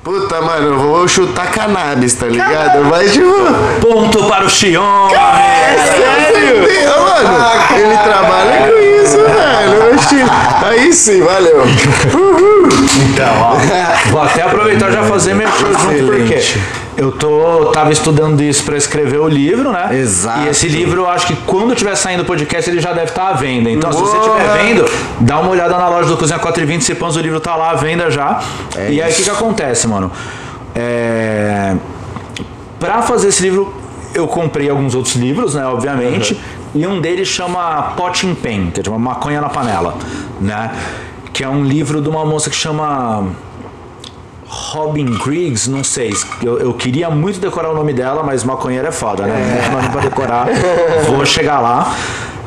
Puta, 0.07 0.41
mano, 0.41 0.69
eu 0.69 0.79
vou 0.79 1.09
chutar 1.09 1.51
cannabis, 1.51 2.15
tá 2.15 2.27
ligado? 2.27 2.89
Vai 2.89 3.09
tipo. 3.09 3.27
Ponto 3.81 4.23
para 4.29 4.45
o 4.45 4.49
Xion! 4.49 5.09
Sério? 5.11 6.61
Mano, 6.61 7.39
ele 7.75 7.97
trabalha 7.97 8.71
com 8.71 9.03
isso, 9.03 9.17
velho. 9.17 10.65
Aí 10.65 10.93
sim, 10.93 11.25
valeu. 11.25 11.65
Então, 13.11 13.35
ó, 13.41 13.57
vou 14.13 14.23
até 14.23 14.43
aproveitar 14.43 14.91
e 14.91 14.93
já 14.93 15.03
fazer 15.03 15.35
meu 15.35 15.49
show 15.49 15.73
junto, 15.73 16.07
porque. 16.07 16.41
Eu 16.97 17.13
tô, 17.13 17.67
tava 17.73 17.93
estudando 17.93 18.41
isso 18.41 18.65
pra 18.65 18.77
escrever 18.77 19.21
o 19.21 19.29
livro, 19.29 19.71
né? 19.71 19.89
Exato. 19.99 20.47
E 20.47 20.49
esse 20.49 20.67
livro, 20.67 21.03
eu 21.03 21.09
acho 21.09 21.27
que 21.27 21.37
quando 21.37 21.75
tiver 21.75 21.95
saindo 21.95 22.23
o 22.23 22.25
podcast, 22.25 22.71
ele 22.71 22.81
já 22.81 22.93
deve 22.93 23.11
estar 23.11 23.29
à 23.29 23.33
venda. 23.35 23.71
Então, 23.71 23.93
se 23.93 24.01
você 24.01 24.17
Boa. 24.17 24.39
estiver 24.39 24.63
vendo, 24.63 24.91
dá 25.21 25.39
uma 25.39 25.51
olhada 25.51 25.77
na 25.77 25.89
loja 25.89 26.09
do 26.09 26.17
Cozinha 26.17 26.39
420, 26.39 26.83
se 26.83 26.95
pães, 26.95 27.15
o 27.17 27.21
livro 27.21 27.39
tá 27.39 27.55
lá 27.55 27.71
à 27.71 27.75
venda 27.75 28.11
já. 28.11 28.43
e 28.89 29.03
aí, 29.03 29.13
o 29.13 29.15
que 29.15 29.23
que 29.23 29.31
acontece, 29.31 29.87
mano? 29.87 30.11
É... 30.75 31.75
Pra 32.81 33.03
fazer 33.03 33.29
esse 33.29 33.43
livro, 33.43 33.75
eu 34.15 34.27
comprei 34.27 34.71
alguns 34.71 34.95
outros 34.95 35.15
livros, 35.17 35.55
né, 35.55 35.67
obviamente, 35.67 36.39
e 36.75 36.87
um 36.87 37.01
deles 37.01 37.29
chama 37.29 37.95
Pot 37.97 38.27
in 38.27 38.35
Pen, 38.35 38.71
que 38.71 38.87
é 38.87 38.91
uma 38.91 38.99
maconha 38.99 39.41
na 39.41 39.49
panela, 39.49 39.95
né? 40.41 40.71
Que 41.33 41.45
é 41.45 41.49
um 41.49 41.65
livro 41.65 42.01
de 42.01 42.09
uma 42.09 42.25
moça 42.25 42.51
que 42.51 42.57
chama 42.57 43.27
Robin 44.57 45.05
Griggs, 45.19 45.71
não 45.71 45.85
sei. 45.85 46.13
Eu, 46.43 46.59
eu 46.59 46.73
queria 46.73 47.11
muito 47.11 47.39
decorar 47.39 47.71
o 47.71 47.75
nome 47.75 47.93
dela, 47.93 48.23
mas 48.23 48.43
maconheiro 48.43 48.87
é 48.89 48.93
foda, 48.93 49.25
né? 49.25 49.69
Não 49.71 49.77
nome 49.77 49.91
pra 49.91 50.01
decorar. 50.01 50.47
Vou 51.07 51.25
chegar 51.27 51.61
lá. 51.61 51.95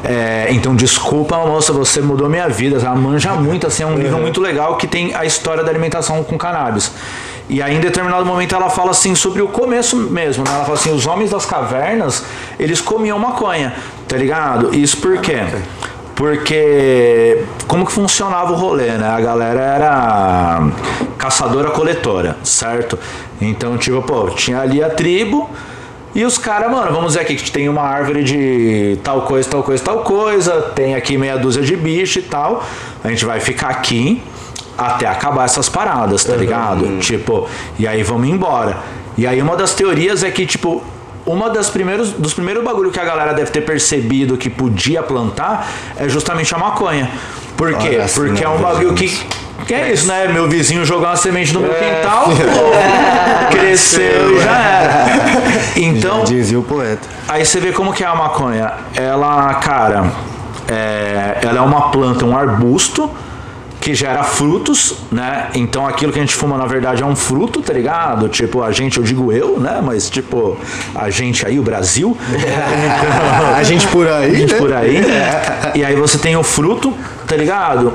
É, 0.04 0.48
então, 0.50 0.76
desculpa, 0.76 1.38
moça, 1.38 1.72
você 1.72 2.02
mudou 2.02 2.28
minha 2.28 2.48
vida. 2.50 2.78
Ela 2.78 2.96
manja 2.96 3.34
muito, 3.34 3.68
assim, 3.68 3.84
é 3.84 3.86
um 3.86 3.96
livro 3.96 4.18
muito 4.18 4.42
legal 4.42 4.76
que 4.78 4.88
tem 4.88 5.14
a 5.14 5.24
história 5.26 5.64
da 5.64 5.70
alimentação 5.70 6.24
com 6.24 6.38
cannabis. 6.38 6.92
E 7.48 7.62
aí, 7.62 7.76
em 7.76 7.80
determinado 7.80 8.26
momento, 8.26 8.56
ela 8.56 8.70
fala 8.70 8.92
assim 8.92 9.14
sobre 9.14 9.42
o 9.42 9.48
começo 9.48 9.96
mesmo, 9.96 10.44
né? 10.44 10.52
Ela 10.54 10.64
fala 10.64 10.78
assim: 10.78 10.94
os 10.94 11.06
homens 11.06 11.32
das 11.32 11.46
cavernas, 11.46 12.24
eles 12.60 12.82
comiam 12.82 13.20
maconha, 13.20 13.74
tá 14.08 14.18
ligado? 14.18 14.74
Isso 14.76 14.98
por 14.98 15.18
quê? 15.20 15.42
Porque 16.20 17.46
como 17.66 17.86
que 17.86 17.94
funcionava 17.94 18.52
o 18.52 18.56
rolê, 18.58 18.92
né? 18.98 19.08
A 19.08 19.22
galera 19.22 19.62
era 19.62 20.68
caçadora-coletora, 21.18 22.36
certo? 22.44 23.00
Então, 23.40 23.78
tipo, 23.78 24.02
pô, 24.02 24.30
tinha 24.32 24.60
ali 24.60 24.84
a 24.84 24.90
tribo 24.90 25.50
e 26.14 26.26
os 26.26 26.38
caras, 26.38 26.70
mano, 26.70 26.92
vamos 26.92 27.14
dizer 27.14 27.22
aqui 27.22 27.38
que 27.38 27.50
tem 27.50 27.70
uma 27.70 27.84
árvore 27.84 28.26
de 28.26 29.00
tal 29.02 29.22
coisa, 29.22 29.50
tal 29.50 29.64
coisa, 29.64 29.82
tal 29.82 30.00
coisa, 30.00 30.62
tem 30.76 30.94
aqui 30.94 31.18
meia 31.18 31.38
dúzia 31.38 31.64
de 31.64 31.78
bicho 31.78 32.20
e 32.20 32.24
tal. 32.24 32.66
A 33.02 33.08
gente 33.08 33.24
vai 33.24 33.40
ficar 33.40 33.70
aqui 33.70 34.22
até 34.78 35.08
acabar 35.08 35.46
essas 35.46 35.70
paradas, 35.70 36.26
tá 36.26 36.36
ligado? 36.36 37.00
Tipo, 37.00 37.48
e 37.80 37.88
aí 37.88 38.04
vamos 38.04 38.28
embora. 38.28 38.78
E 39.18 39.26
aí 39.26 39.42
uma 39.42 39.56
das 39.56 39.74
teorias 39.74 40.22
é 40.22 40.30
que, 40.30 40.46
tipo, 40.46 40.84
uma 41.32 41.50
das 41.50 41.70
primeiros 41.70 42.12
dos 42.12 42.34
primeiros 42.34 42.64
bagulho 42.64 42.90
que 42.90 43.00
a 43.00 43.06
galera 43.06 43.34
deve 43.34 43.52
ter 43.52 43.62
percebido 43.62 44.36
que 44.36 44.50
podia 44.50 45.04
plantar 45.04 45.70
é 45.96 46.10
justamente 46.10 46.56
a 46.56 46.58
maconha. 46.58 47.10
Por 47.56 47.74
quê? 47.76 48.00
Olha, 48.00 48.08
Porque 48.08 48.44
é 48.44 48.50
um 48.50 48.58
bagulho 48.58 48.94
que 48.96 49.28
que 49.68 49.74
é 49.76 49.92
isso, 49.92 50.08
né? 50.08 50.28
Meu 50.30 50.50
vizinho 50.50 50.84
jogar 50.84 51.10
uma 51.10 51.16
semente 51.16 51.54
no 51.54 51.60
meu 51.60 51.72
quintal, 51.72 52.26
pô, 52.26 53.52
cresceu 53.56 54.36
e 54.36 54.42
já 54.42 54.58
era. 54.58 55.06
Então, 55.76 56.24
Dizia 56.24 56.58
o 56.58 56.64
poeta. 56.64 57.08
Aí 57.28 57.46
você 57.46 57.60
vê 57.60 57.72
como 57.72 57.94
que 57.94 58.04
é 58.04 58.08
a 58.08 58.16
maconha. 58.16 58.72
Ela, 58.96 59.54
cara, 59.56 60.12
é, 60.68 61.38
ela 61.44 61.60
é 61.60 61.62
uma 61.62 61.92
planta, 61.92 62.26
um 62.26 62.36
arbusto 62.36 63.12
que 63.80 63.94
gera 63.94 64.24
frutos, 64.24 64.96
né? 65.12 65.50
Então 65.54 65.88
aquilo 65.88 66.12
que 66.12 66.20
a 66.20 66.22
gente 66.22 66.36
fuma 66.36 66.58
na 66.58 66.66
verdade 66.66 67.02
é 67.02 67.06
um 67.06 67.16
fruto, 67.16 67.62
tá 67.62 67.74
ligado? 67.74 68.28
Tipo, 68.28 68.62
a 68.62 68.72
gente, 68.72 68.98
eu 68.98 69.04
digo 69.04 69.32
eu, 69.32 69.60
né? 69.60 69.82
Mas 69.84 70.10
tipo, 70.10 70.58
a 70.94 71.10
gente 71.10 71.46
aí, 71.46 71.60
o 71.60 71.64
Brasil. 71.64 72.18
A 73.56 73.64
gente 73.64 73.88
por 73.88 74.08
aí, 74.08 74.32
A 74.32 74.34
gente 74.36 74.54
né? 74.54 74.60
por 74.60 74.74
aí. 74.74 75.02
E 75.76 75.84
aí 75.84 75.96
você 75.96 76.18
tem 76.18 76.36
o 76.36 76.44
fruto, 76.44 76.94
tá 77.28 77.36
ligado? 77.36 77.94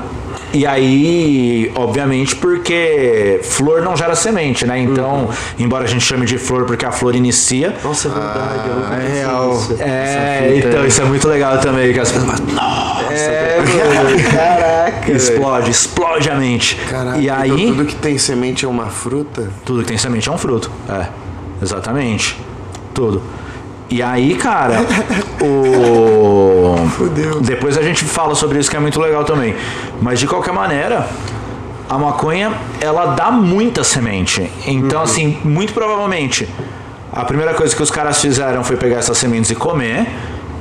E 0.55 0.65
aí, 0.65 1.69
obviamente, 1.75 2.33
porque 2.33 3.41
flor 3.43 3.81
não 3.81 3.97
gera 3.97 4.15
semente, 4.15 4.65
né? 4.65 4.79
Então, 4.79 5.29
embora 5.59 5.83
a 5.83 5.87
gente 5.87 6.05
chame 6.05 6.25
de 6.25 6.37
flor 6.37 6.63
porque 6.63 6.85
a 6.85 6.93
flor 6.93 7.13
inicia. 7.13 7.75
Nossa, 7.83 8.07
é 8.07 8.11
verdade. 8.11 8.69
nunca 8.69 8.95
É 8.95 9.13
real. 9.19 9.49
nisso. 9.53 9.75
É, 9.81 10.61
então 10.65 10.85
isso 10.85 11.01
é 11.01 11.03
muito 11.03 11.27
legal 11.27 11.57
também, 11.57 11.91
que 11.91 11.99
as 11.99 12.09
pessoas 12.09 12.39
falam, 12.39 12.53
nossa, 12.53 13.13
É, 13.13 13.57
mano. 13.57 14.23
Caraca. 14.31 15.11
explode, 15.11 15.71
explode 15.71 16.29
a 16.29 16.35
mente. 16.35 16.75
Caraca, 16.89 17.17
e 17.17 17.25
então 17.25 17.37
aí, 17.37 17.67
tudo 17.67 17.83
que 17.85 17.95
tem 17.95 18.17
semente 18.17 18.63
é 18.63 18.67
uma 18.69 18.85
fruta? 18.87 19.49
tudo 19.65 19.81
que 19.81 19.87
tem 19.89 19.97
semente 19.97 20.29
é 20.29 20.31
um 20.31 20.37
fruto. 20.37 20.71
É, 20.89 21.07
exatamente. 21.61 22.39
Tudo. 22.93 23.21
E 23.89 24.01
aí, 24.01 24.35
cara, 24.35 24.77
o. 25.41 26.75
Depois 27.41 27.77
a 27.77 27.83
gente 27.83 28.03
fala 28.03 28.33
sobre 28.33 28.59
isso 28.59 28.69
que 28.69 28.75
é 28.75 28.79
muito 28.79 28.99
legal 28.99 29.23
também. 29.23 29.55
Mas 30.01 30.19
de 30.19 30.27
qualquer 30.27 30.53
maneira, 30.53 31.07
a 31.89 31.97
maconha, 31.97 32.53
ela 32.81 33.07
dá 33.07 33.29
muita 33.29 33.83
semente. 33.83 34.49
Então, 34.65 35.01
assim, 35.01 35.37
muito 35.43 35.73
provavelmente, 35.73 36.49
a 37.11 37.23
primeira 37.23 37.53
coisa 37.53 37.75
que 37.75 37.81
os 37.81 37.91
caras 37.91 38.19
fizeram 38.19 38.63
foi 38.63 38.75
pegar 38.75 38.97
essas 38.97 39.17
sementes 39.17 39.51
e 39.51 39.55
comer. 39.55 40.07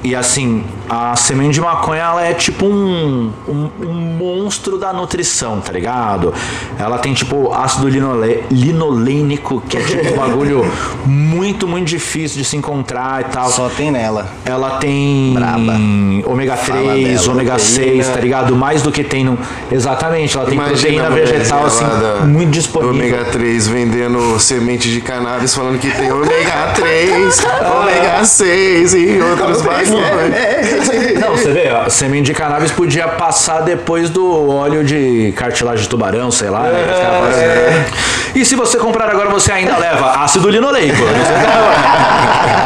E 0.05 0.15
assim, 0.15 0.63
a 0.87 1.17
semente 1.17 1.55
de 1.55 1.63
maconha 1.63 2.03
ela 2.03 2.23
é 2.23 2.35
tipo 2.35 2.67
um, 2.67 3.33
um, 3.49 3.71
um 3.81 3.93
monstro 4.19 4.77
da 4.77 4.93
nutrição, 4.93 5.63
tá 5.63 5.73
ligado? 5.73 6.35
Ela 6.79 6.99
tem 6.99 7.15
tipo 7.15 7.51
ácido 7.55 7.89
linole, 7.89 8.45
linolênico, 8.51 9.63
que 9.67 9.79
é 9.79 9.81
tipo 9.81 10.13
um 10.13 10.15
bagulho 10.15 10.71
muito, 11.07 11.67
muito 11.67 11.87
difícil 11.87 12.37
de 12.37 12.45
se 12.45 12.55
encontrar 12.55 13.23
e 13.23 13.25
tal. 13.33 13.49
Só 13.49 13.71
tem 13.71 13.91
nela. 13.91 14.29
Ela 14.45 14.73
tem 14.73 15.33
Braba. 15.33 15.73
ômega 16.27 16.55
Fala 16.55 16.83
3, 16.83 17.21
dela, 17.23 17.33
ômega 17.33 17.59
6, 17.59 18.09
tá 18.09 18.21
ligado? 18.21 18.55
Mais 18.55 18.83
do 18.83 18.93
que 18.93 19.03
tem 19.03 19.25
no. 19.25 19.39
Exatamente, 19.73 20.37
ela 20.37 20.45
tem 20.45 20.59
proteína 20.59 21.07
a 21.07 21.11
mulherzinha 21.11 21.39
vegetal 21.39 21.65
assim, 21.65 21.85
muito 22.27 22.51
disponível. 22.51 22.95
ômega 22.95 23.25
3 23.25 23.69
vendendo 23.69 24.39
semente 24.39 24.91
de 24.91 25.01
cannabis 25.01 25.55
falando 25.55 25.79
que 25.79 25.91
tem 25.91 26.13
ômega 26.13 26.73
3, 26.75 27.47
ômega 27.81 28.23
6 28.23 28.95
e 28.95 29.19
outros 29.19 29.63
bagulhos. 30.01 31.21
Não, 31.21 31.31
você 31.37 31.53
vê, 31.53 31.71
ó, 31.71 31.89
semente 31.89 32.27
de 32.27 32.35
cannabis 32.35 32.71
podia 32.71 33.09
passar 33.09 33.61
depois 33.63 34.11
do 34.11 34.51
óleo 34.51 34.85
de 34.85 35.33
cartilagem 35.37 35.83
de 35.83 35.89
tubarão, 35.89 36.31
sei 36.31 36.51
lá. 36.51 36.63
né? 36.63 36.85
Assim, 37.85 38.41
E 38.41 38.45
se 38.45 38.55
você 38.57 38.79
comprar 38.79 39.09
agora, 39.11 39.29
você 39.31 39.53
ainda 39.53 39.77
leva 39.77 40.23
ácido 40.25 40.49
linoleico. 40.49 40.97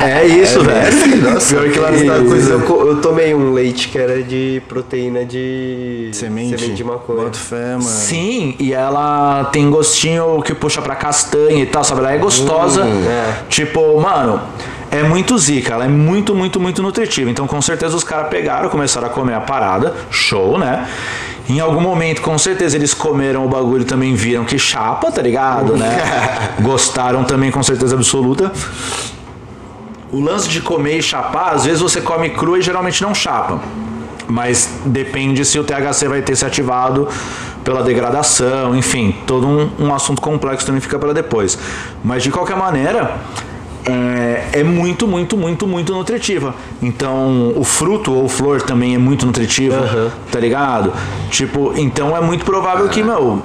É 0.01 0.25
isso, 0.25 0.63
velho. 0.63 1.41
Pior 1.41 1.71
que 1.71 1.79
lá 1.79 1.91
nos 1.91 2.01
Estados 2.01 2.31
Unidos 2.31 2.63
coisa. 2.63 2.87
eu, 2.89 3.01
tomei 3.01 3.35
um 3.35 3.53
leite 3.53 3.89
que 3.89 3.99
era 3.99 4.23
de 4.23 4.63
proteína 4.69 5.25
de 5.25 6.11
Semente. 6.13 6.69
de 6.73 6.85
maconha. 6.85 7.25
Boto 7.25 7.39
fé, 7.39 7.73
mano. 7.73 7.83
Sim, 7.83 8.55
e 8.61 8.73
ela 8.73 9.49
tem 9.53 9.69
gostinho 9.69 10.41
que 10.43 10.55
puxa 10.55 10.81
pra 10.81 10.95
castanha 10.95 11.63
e 11.63 11.67
tal, 11.67 11.83
sabe? 11.83 12.01
Ela 12.01 12.13
é 12.13 12.17
gostosa. 12.19 12.83
é. 12.85 13.33
Tipo, 13.49 14.01
mano, 14.01 14.41
é 14.91 15.03
muito 15.03 15.37
zica, 15.39 15.75
ela 15.75 15.85
é 15.85 15.89
muito, 15.89 16.35
muito, 16.35 16.59
muito 16.59 16.83
nutritiva. 16.83 17.31
Então, 17.31 17.47
com 17.47 17.61
certeza, 17.61 17.95
os 17.97 18.05
caras 18.05 18.29
pegaram, 18.29 18.69
começaram 18.69 19.07
a 19.07 19.11
comer 19.11 19.35
a 19.35 19.41
parada, 19.41 19.95
show, 20.11 20.59
né? 20.59 20.89
Em 21.49 21.61
algum 21.61 21.81
momento, 21.81 22.21
com 22.21 22.37
certeza, 22.37 22.77
eles 22.77 22.93
comeram 22.93 23.45
o 23.45 23.49
bagulho 23.49 23.83
e 23.83 23.85
também 23.85 24.15
viram 24.15 24.45
que 24.45 24.59
chapa, 24.59 25.11
tá 25.11 25.23
ligado, 25.23 25.77
né? 25.77 25.99
Gostaram 26.61 27.25
também, 27.25 27.51
com 27.51 27.63
certeza 27.63 27.95
absoluta. 27.95 28.53
o 30.13 30.21
lance 30.21 30.49
de 30.49 30.61
comer 30.61 30.99
e 30.99 31.03
chapar, 31.03 31.55
às 31.55 31.65
vezes 31.65 31.81
você 31.81 32.01
come 32.01 32.31
crua 32.31 32.59
e 32.59 32.63
geralmente 32.63 33.03
não 33.03 33.15
chapa. 33.15 33.61
Mas 34.27 34.69
depende 34.85 35.43
se 35.45 35.59
o 35.59 35.65
THC 35.65 36.07
vai 36.07 36.21
ter 36.21 36.37
se 36.37 36.45
ativado 36.45 37.09
pela 37.65 37.83
degradação, 37.83 38.77
enfim, 38.77 39.15
todo 39.27 39.47
um, 39.47 39.71
um 39.79 39.95
assunto 39.95 40.21
complexo 40.21 40.67
também 40.67 40.81
fica 40.81 40.99
para 40.99 41.15
depois. 41.15 41.59
Mas 42.05 42.23
de 42.23 42.31
qualquer 42.31 42.57
maneira, 42.57 43.17
é, 43.89 44.61
é 44.61 44.63
muito, 44.63 45.07
muito, 45.07 45.37
muito, 45.37 45.67
muito 45.67 45.93
nutritiva. 45.93 46.55
Então, 46.83 47.53
o 47.57 47.65
fruto 47.65 48.13
ou 48.13 48.29
flor 48.29 48.63
também 48.63 48.95
é 48.95 48.99
muito 48.99 49.25
nutritivo, 49.27 49.77
tá 50.31 50.39
ligado? 50.39 50.93
Tipo, 51.31 51.73
então 51.77 52.17
é 52.17 52.21
muito 52.21 52.45
provável 52.45 52.89
que, 52.89 53.03
meu, 53.03 53.43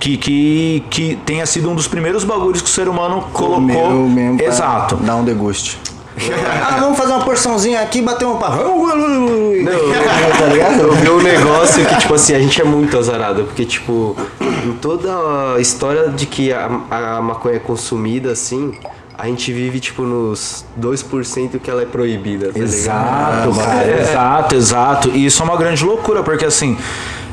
que, 0.00 0.16
que, 0.16 0.84
que 0.90 1.18
tenha 1.24 1.44
sido 1.46 1.70
um 1.70 1.74
dos 1.74 1.86
primeiros 1.86 2.24
bagulhos 2.24 2.62
que 2.62 2.68
o 2.68 2.72
ser 2.72 2.88
humano 2.88 3.24
colocou. 3.32 3.60
Comeu 3.60 4.08
mesmo 4.08 4.38
pra 4.38 4.46
Exato. 4.46 4.96
Dar 4.96 5.16
um 5.16 5.24
deguste. 5.24 5.78
ah, 6.18 6.78
vamos 6.80 6.98
fazer 6.98 7.12
uma 7.12 7.24
porçãozinha 7.24 7.80
aqui, 7.80 8.02
bater 8.02 8.26
um 8.26 8.36
papo. 8.38 8.56
tá 8.56 10.46
ligado? 10.46 10.80
Eu 10.80 10.92
vi 10.94 11.10
um 11.10 11.22
negócio 11.22 11.84
que, 11.86 11.96
tipo 11.96 12.14
assim, 12.14 12.34
a 12.34 12.40
gente 12.40 12.60
é 12.60 12.64
muito 12.64 12.98
azarado, 12.98 13.44
porque, 13.44 13.64
tipo, 13.64 14.16
em 14.64 14.72
toda 14.72 15.54
a 15.54 15.60
história 15.60 16.08
de 16.08 16.26
que 16.26 16.52
a, 16.52 16.68
a 16.90 17.22
maconha 17.22 17.56
é 17.56 17.60
consumida, 17.60 18.32
assim, 18.32 18.74
a 19.18 19.26
gente 19.26 19.52
vive, 19.52 19.80
tipo, 19.80 20.04
nos 20.04 20.64
2% 20.80 21.58
que 21.58 21.68
ela 21.68 21.82
é 21.82 21.86
proibida, 21.86 22.52
tá 22.52 22.52
ligado? 22.52 22.68
Exato, 22.68 23.54
cara, 23.58 24.00
exato, 24.00 24.54
exato. 24.54 25.10
E 25.10 25.26
isso 25.26 25.42
é 25.42 25.44
uma 25.44 25.56
grande 25.56 25.84
loucura, 25.84 26.22
porque 26.22 26.44
assim, 26.44 26.78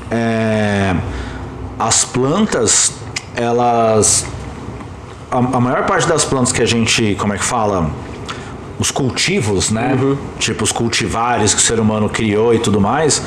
é, 0.10 0.96
as 1.78 2.04
plantas, 2.04 2.92
elas. 3.36 4.26
A, 5.30 5.38
a 5.38 5.60
maior 5.60 5.86
parte 5.86 6.08
das 6.08 6.26
plantas 6.26 6.52
que 6.52 6.64
a 6.64 6.66
gente, 6.66 7.16
como 7.20 7.34
é 7.34 7.38
que 7.38 7.44
fala? 7.44 7.92
Os 8.80 8.90
cultivos, 8.90 9.70
né? 9.70 9.96
Tipo 10.40 10.64
os 10.64 10.72
cultivares 10.72 11.54
que 11.54 11.60
o 11.60 11.64
ser 11.64 11.80
humano 11.80 12.10
criou 12.10 12.52
e 12.52 12.58
tudo 12.58 12.82
mais. 12.82 13.22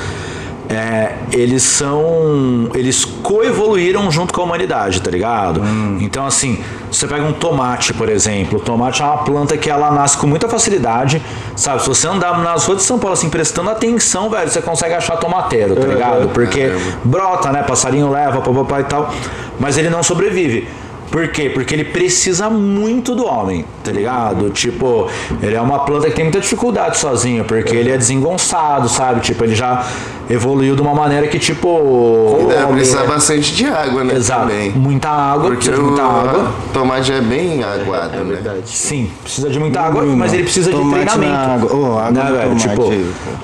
É, 0.68 1.14
eles 1.32 1.62
são. 1.62 2.68
Eles 2.74 3.04
coevoluíram 3.04 4.10
junto 4.10 4.34
com 4.34 4.42
a 4.42 4.44
humanidade, 4.44 5.00
tá 5.00 5.10
ligado? 5.10 5.62
Então, 6.00 6.26
assim, 6.26 6.62
você 6.90 7.06
pega 7.06 7.24
um 7.24 7.32
tomate, 7.32 7.94
por 7.94 8.08
exemplo. 8.08 8.58
O 8.58 8.62
tomate 8.62 9.00
é 9.00 9.04
uma 9.04 9.18
planta 9.18 9.56
que 9.56 9.70
ela 9.70 9.90
nasce 9.90 10.18
com 10.18 10.26
muita 10.26 10.48
facilidade, 10.48 11.22
sabe? 11.56 11.82
Se 11.82 11.88
você 11.88 12.06
andar 12.06 12.38
nas 12.40 12.66
ruas 12.66 12.78
de 12.78 12.84
São 12.84 12.98
Paulo, 12.98 13.14
assim, 13.14 13.30
prestando 13.30 13.70
atenção, 13.70 14.28
velho, 14.28 14.50
você 14.50 14.60
consegue 14.60 14.94
achar 14.94 15.16
tomateiro, 15.16 15.74
tá 15.74 15.86
ligado? 15.86 16.28
Porque 16.28 16.70
brota, 17.02 17.50
né? 17.50 17.62
Passarinho 17.62 18.10
leva, 18.10 18.40
papapá 18.42 18.80
e 18.80 18.84
tal. 18.84 19.12
Mas 19.58 19.78
ele 19.78 19.88
não 19.88 20.02
sobrevive. 20.02 20.68
Por 21.10 21.28
quê? 21.28 21.48
Porque 21.48 21.74
ele 21.74 21.84
precisa 21.84 22.50
muito 22.50 23.14
do 23.14 23.24
homem, 23.26 23.64
tá 23.82 23.90
ligado? 23.90 24.50
Tipo, 24.50 25.08
ele 25.42 25.54
é 25.54 25.60
uma 25.60 25.78
planta 25.80 26.08
que 26.08 26.14
tem 26.14 26.24
muita 26.26 26.40
dificuldade 26.40 26.98
sozinho, 26.98 27.44
porque 27.44 27.74
ele 27.74 27.90
é 27.90 27.96
desengonçado, 27.96 28.88
sabe? 28.88 29.20
Tipo, 29.20 29.44
ele 29.44 29.54
já 29.54 29.84
evoluiu 30.28 30.76
de 30.76 30.82
uma 30.82 30.94
maneira 30.94 31.26
que, 31.26 31.38
tipo. 31.38 32.46
Deve 32.46 32.72
precisar 32.74 33.04
bastante 33.04 33.54
de 33.54 33.64
água, 33.64 34.04
né? 34.04 34.14
Exato. 34.14 34.42
Também. 34.42 34.70
Muita 34.72 35.08
água, 35.08 35.44
Porque 35.50 35.56
precisa 35.70 35.76
de 35.76 35.82
muita 35.82 36.02
o 36.02 36.06
água. 36.28 36.52
tomate 36.74 37.12
é 37.12 37.20
bem 37.22 37.62
aguado, 37.64 38.14
É 38.14 38.18
né? 38.18 38.24
verdade. 38.24 38.60
Sim, 38.66 39.10
precisa 39.22 39.48
de 39.48 39.58
muita 39.58 39.80
água, 39.80 40.04
mas 40.04 40.34
ele 40.34 40.42
precisa 40.42 40.70
de 40.70 40.76
tomate 40.76 41.04
na 41.06 41.12
treinamento. 41.12 41.64
água. 41.66 41.74
Ô, 41.76 41.98
água 41.98 42.10
né, 42.10 42.32
velho? 42.32 42.56
Tipo, 42.56 42.92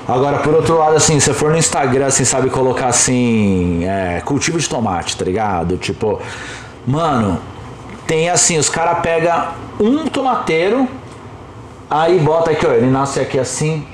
agora, 0.07 0.37
por 0.37 0.53
outro 0.53 0.77
lado, 0.77 0.95
assim, 0.95 1.19
se 1.19 1.25
você 1.25 1.33
for 1.33 1.49
no 1.49 1.57
Instagram, 1.57 2.05
assim, 2.05 2.23
sabe 2.25 2.49
colocar 2.51 2.87
assim, 2.87 3.83
é, 3.85 4.21
cultivo 4.23 4.59
de 4.59 4.69
tomate, 4.69 5.17
tá 5.17 5.25
ligado? 5.25 5.77
Tipo, 5.77 6.21
mano, 6.85 7.39
tem 8.07 8.29
assim, 8.29 8.57
os 8.57 8.69
caras 8.69 8.99
pegam 8.99 9.47
um 9.79 10.07
tomateiro, 10.07 10.87
aí 11.89 12.19
bota 12.19 12.51
aqui, 12.51 12.65
ó, 12.65 12.71
ele 12.71 12.89
nasce 12.89 13.19
aqui 13.19 13.39
assim, 13.39 13.85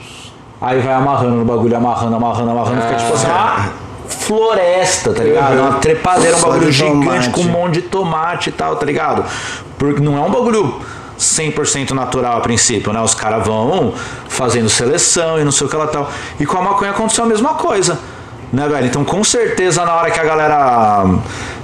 aí 0.60 0.80
vai 0.80 0.94
amarrando 0.94 1.36
no 1.38 1.46
bagulho, 1.46 1.76
amarrando, 1.76 2.16
amarrando, 2.16 2.52
amarrando, 2.52 2.82
fica 2.82 2.96
tipo 2.96 3.14
assim, 3.14 3.28
uma 3.28 3.72
floresta, 4.08 5.14
tá 5.14 5.24
ligado? 5.24 5.58
Uma 5.58 5.74
trepadeira, 5.74 6.38
um 6.38 6.42
bagulho 6.42 6.72
gigante 6.72 7.30
com 7.30 7.42
um 7.42 7.50
monte 7.50 7.76
de 7.76 7.82
tomate 7.84 8.50
e 8.50 8.52
tal, 8.52 8.76
tá 8.76 8.86
ligado? 8.86 9.26
Porque 9.78 10.02
não 10.02 10.18
é 10.18 10.22
um 10.22 10.30
bagulho 10.30 10.80
100% 11.18 11.92
natural 11.92 12.38
a 12.38 12.42
princípio, 12.42 12.92
né? 12.92 13.02
Os 13.02 13.14
caras 13.14 13.46
vão 13.46 13.94
fazendo 14.28 14.70
seleção 14.70 15.40
e 15.40 15.44
não 15.44 15.52
sei 15.52 15.68
o 15.68 15.70
que 15.70 15.76
lá 15.76 15.88
tal. 15.88 16.10
E 16.40 16.46
com 16.46 16.58
a 16.58 16.62
maconha 16.62 16.92
aconteceu 16.92 17.24
a 17.24 17.28
mesma 17.28 17.54
coisa, 17.54 18.00
né, 18.52 18.68
velho? 18.68 18.88
Então, 18.88 19.06
com 19.06 19.24
certeza, 19.24 19.86
na 19.86 19.94
hora 19.94 20.12
que 20.12 20.20
a 20.20 20.24
galera 20.24 21.06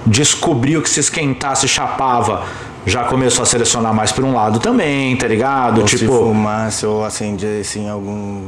descobriu 0.08 0.82
que 0.82 0.90
se 0.90 1.00
esquentasse 1.00 1.68
chapava, 1.68 2.46
já 2.86 3.04
começou 3.04 3.44
a 3.44 3.46
selecionar 3.46 3.94
mais 3.94 4.12
por 4.12 4.24
um 4.24 4.34
lado 4.34 4.60
também, 4.60 5.16
tá 5.18 5.28
ligado? 5.28 5.82
Ou 5.82 5.88
se 5.88 6.00
tipo, 6.00 6.12
fumasse 6.12 6.86
ou 6.86 7.04
acendesse 7.04 7.80
em 7.80 7.90
algum. 7.90 8.42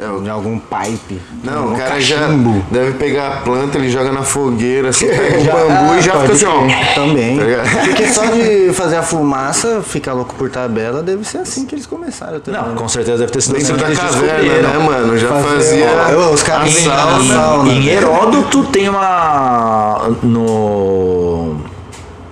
Em 0.00 0.28
algum 0.28 0.60
pipe. 0.60 1.20
Não, 1.42 1.72
o 1.72 1.76
cara 1.76 2.00
já 2.00 2.18
cachimbo. 2.20 2.64
deve 2.70 2.92
pegar 2.92 3.28
a 3.28 3.36
planta, 3.40 3.78
ele 3.78 3.90
joga 3.90 4.12
na 4.12 4.22
fogueira, 4.22 4.90
assim, 4.90 5.08
pega 5.08 5.40
Já- 5.42 5.52
bambu 5.52 5.92
ah, 5.92 5.96
e 5.98 6.02
já 6.02 6.12
fica 6.20 6.32
assim, 6.34 6.44
ó. 6.46 6.60
Também. 6.94 7.36
Tá? 7.36 7.44
Porque 7.84 8.06
só 8.06 8.24
de 8.26 8.72
fazer 8.72 8.94
a 8.96 9.02
fumaça, 9.02 9.82
ficar 9.82 10.12
louco 10.12 10.36
por 10.36 10.48
tabela, 10.50 11.02
deve 11.02 11.24
ser 11.24 11.38
assim 11.38 11.66
que 11.66 11.74
eles 11.74 11.84
começaram 11.84 12.38
também. 12.38 12.60
não, 12.62 12.76
com 12.76 12.88
certeza 12.88 13.18
deve 13.18 13.32
ter 13.32 13.40
sido 13.40 13.56
assim 13.56 13.66
Dentro 13.72 13.76
que 13.76 13.82
da 13.82 13.88
eles 13.88 13.98
caverna, 13.98 14.38
descobriram. 14.38 14.70
né, 14.70 14.86
mano? 14.86 15.18
Já 15.18 15.28
Fazer- 15.30 15.48
fazia. 15.48 15.86
Ó, 16.16 16.32
os 16.32 16.42
caras 16.44 16.86
a 16.86 17.64
em- 17.66 17.70
em- 17.78 17.80
velho. 17.82 17.88
Heródoto 17.98 18.64
tem 18.66 18.88
uma. 18.88 20.10
No. 20.22 21.56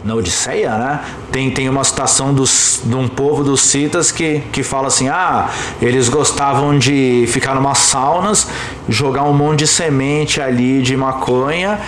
Na 0.06 0.14
Odisseia, 0.14 0.70
né? 0.78 1.00
Tem, 1.32 1.50
tem 1.50 1.68
uma 1.68 1.82
citação 1.82 2.32
dos, 2.32 2.80
de 2.84 2.94
um 2.94 3.08
povo 3.08 3.42
dos 3.42 3.60
citas 3.60 4.12
que, 4.12 4.40
que 4.52 4.62
fala 4.62 4.86
assim: 4.86 5.08
ah, 5.08 5.50
eles 5.82 6.08
gostavam 6.08 6.78
de 6.78 7.24
ficar 7.26 7.56
numa 7.56 7.74
saunas, 7.74 8.46
jogar 8.88 9.24
um 9.24 9.34
monte 9.34 9.60
de 9.60 9.66
semente 9.66 10.40
ali 10.40 10.80
de 10.80 10.96
maconha. 10.96 11.80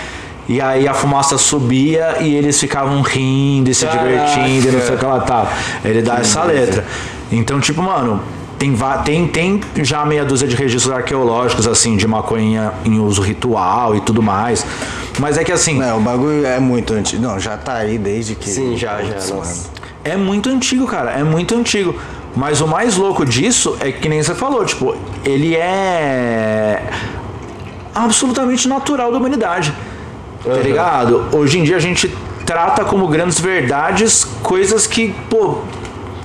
E 0.48 0.60
aí 0.60 0.88
a 0.88 0.94
fumaça 0.94 1.38
subia 1.38 2.16
e 2.20 2.34
eles 2.34 2.58
ficavam 2.58 3.02
rindo 3.02 3.70
e 3.70 3.74
se 3.74 3.86
divertindo 3.86 4.68
e 4.68 4.72
não 4.72 4.80
sei 4.80 4.94
o 4.94 4.98
que 4.98 5.04
lá 5.04 5.20
tal. 5.20 5.48
Ele 5.84 6.02
dá 6.02 6.16
essa 6.16 6.42
letra. 6.42 6.84
Então, 7.30 7.60
tipo, 7.60 7.82
mano, 7.82 8.20
tem, 8.58 8.74
tem, 9.04 9.26
tem 9.26 9.84
já 9.84 10.04
meia 10.04 10.24
dúzia 10.24 10.48
de 10.48 10.56
registros 10.56 10.92
arqueológicos, 10.92 11.66
assim, 11.66 11.96
de 11.96 12.06
maconha 12.06 12.72
em 12.84 12.98
uso 12.98 13.22
ritual 13.22 13.94
e 13.94 14.00
tudo 14.00 14.22
mais. 14.22 14.66
Mas 15.18 15.38
é 15.38 15.44
que 15.44 15.52
assim, 15.52 15.78
Não, 15.78 15.98
o 15.98 16.00
bagulho 16.00 16.46
é 16.46 16.58
muito 16.58 16.92
antigo. 16.92 17.22
Não, 17.22 17.38
já 17.38 17.56
tá 17.56 17.74
aí 17.74 17.98
desde 17.98 18.34
que. 18.34 18.48
Sim, 18.48 18.76
já, 18.76 19.02
já, 19.02 19.14
nossa. 19.34 19.70
é 20.04 20.16
muito 20.16 20.48
antigo, 20.48 20.86
cara. 20.86 21.12
É 21.12 21.22
muito 21.22 21.54
antigo. 21.54 21.94
Mas 22.36 22.60
o 22.60 22.66
mais 22.66 22.96
louco 22.96 23.24
disso 23.24 23.76
é 23.80 23.90
que 23.90 24.08
nem 24.08 24.22
você 24.22 24.34
falou, 24.34 24.64
tipo, 24.64 24.94
ele 25.24 25.56
é 25.56 26.82
absolutamente 27.94 28.68
natural 28.68 29.10
da 29.10 29.18
humanidade. 29.18 29.74
Tá 30.44 30.54
ligado? 30.54 31.24
Hoje 31.32 31.58
em 31.58 31.64
dia 31.64 31.76
a 31.76 31.80
gente 31.80 32.14
trata 32.46 32.84
como 32.84 33.08
grandes 33.08 33.40
verdades 33.40 34.24
coisas 34.42 34.86
que, 34.86 35.14
pô, 35.28 35.58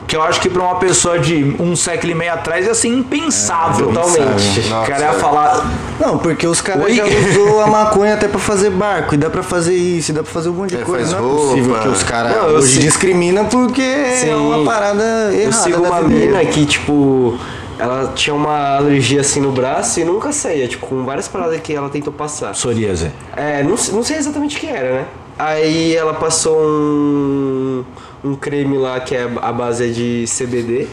que 0.08 0.16
eu 0.16 0.22
acho 0.22 0.40
que 0.42 0.50
pra 0.50 0.62
uma 0.62 0.76
pessoa 0.76 1.18
de 1.20 1.56
um 1.60 1.76
século 1.76 2.12
e 2.12 2.16
meio 2.16 2.34
atrás 2.34 2.66
ia 2.66 2.74
ser 2.76 2.90
impensável. 2.90 3.88
totalmente. 3.88 4.60
O 4.72 4.86
cara 4.88 5.06
ia 5.06 5.14
falar. 5.14 5.66
Não, 6.00 6.18
porque 6.18 6.46
os 6.46 6.62
caras 6.62 6.94
já 6.96 7.04
usou 7.06 7.62
a 7.62 7.68
maconha 7.68 8.14
até 8.16 8.28
pra 8.28 8.40
fazer 8.40 8.70
barco, 8.70 9.16
e 9.16 9.18
dá 9.18 9.30
pra 9.30 9.42
fazer 9.44 9.74
isso, 9.76 10.12
e 10.12 10.14
dá 10.14 10.24
pra 10.24 10.32
fazer 10.32 10.50
um 10.50 10.54
monte 10.54 10.76
de 10.76 10.82
É, 10.82 10.86
coisa. 10.86 11.20
Não 11.20 11.26
é 11.30 11.34
possível 11.36 11.66
roupa. 11.74 11.82
que 11.82 11.88
os 11.90 12.04
caras 12.04 12.44
hoje 12.44 12.74
sei- 12.76 12.84
discriminam 12.84 13.46
porque 13.46 13.82
é 13.82 14.18
Sim. 14.22 14.34
uma 14.34 14.64
parada 14.66 15.04
errada. 15.04 15.34
Eu 15.36 15.52
sigo 15.54 15.84
uma 15.84 16.02
mina 16.02 16.44
que, 16.46 16.66
tipo, 16.66 17.38
ela 17.80 18.12
tinha 18.14 18.34
uma 18.36 18.78
alergia 18.78 19.22
assim 19.22 19.40
no 19.40 19.52
braço 19.52 20.00
e 20.00 20.04
nunca 20.04 20.32
saía, 20.32 20.68
tipo, 20.68 20.86
com 20.88 21.04
várias 21.06 21.28
paradas 21.28 21.60
que 21.62 21.74
ela 21.74 21.90
tentou 21.90 22.12
passar. 22.14 22.52
Psoríase. 22.52 23.12
É, 23.36 23.64
não, 23.64 23.78
sei- 23.78 23.94
não 23.96 24.04
sei 24.04 24.18
exatamente 24.18 24.58
o 24.58 24.60
que 24.60 24.68
era, 24.68 24.94
né? 24.94 25.06
Aí 25.40 25.96
ela 25.96 26.14
passou 26.14 26.56
um, 26.60 27.84
um 28.24 28.36
creme 28.36 28.78
lá 28.78 29.00
que 29.00 29.16
é 29.16 29.30
a 29.42 29.52
base 29.52 29.86
é 29.86 29.88
de 29.88 30.26
CBD. 30.28 30.88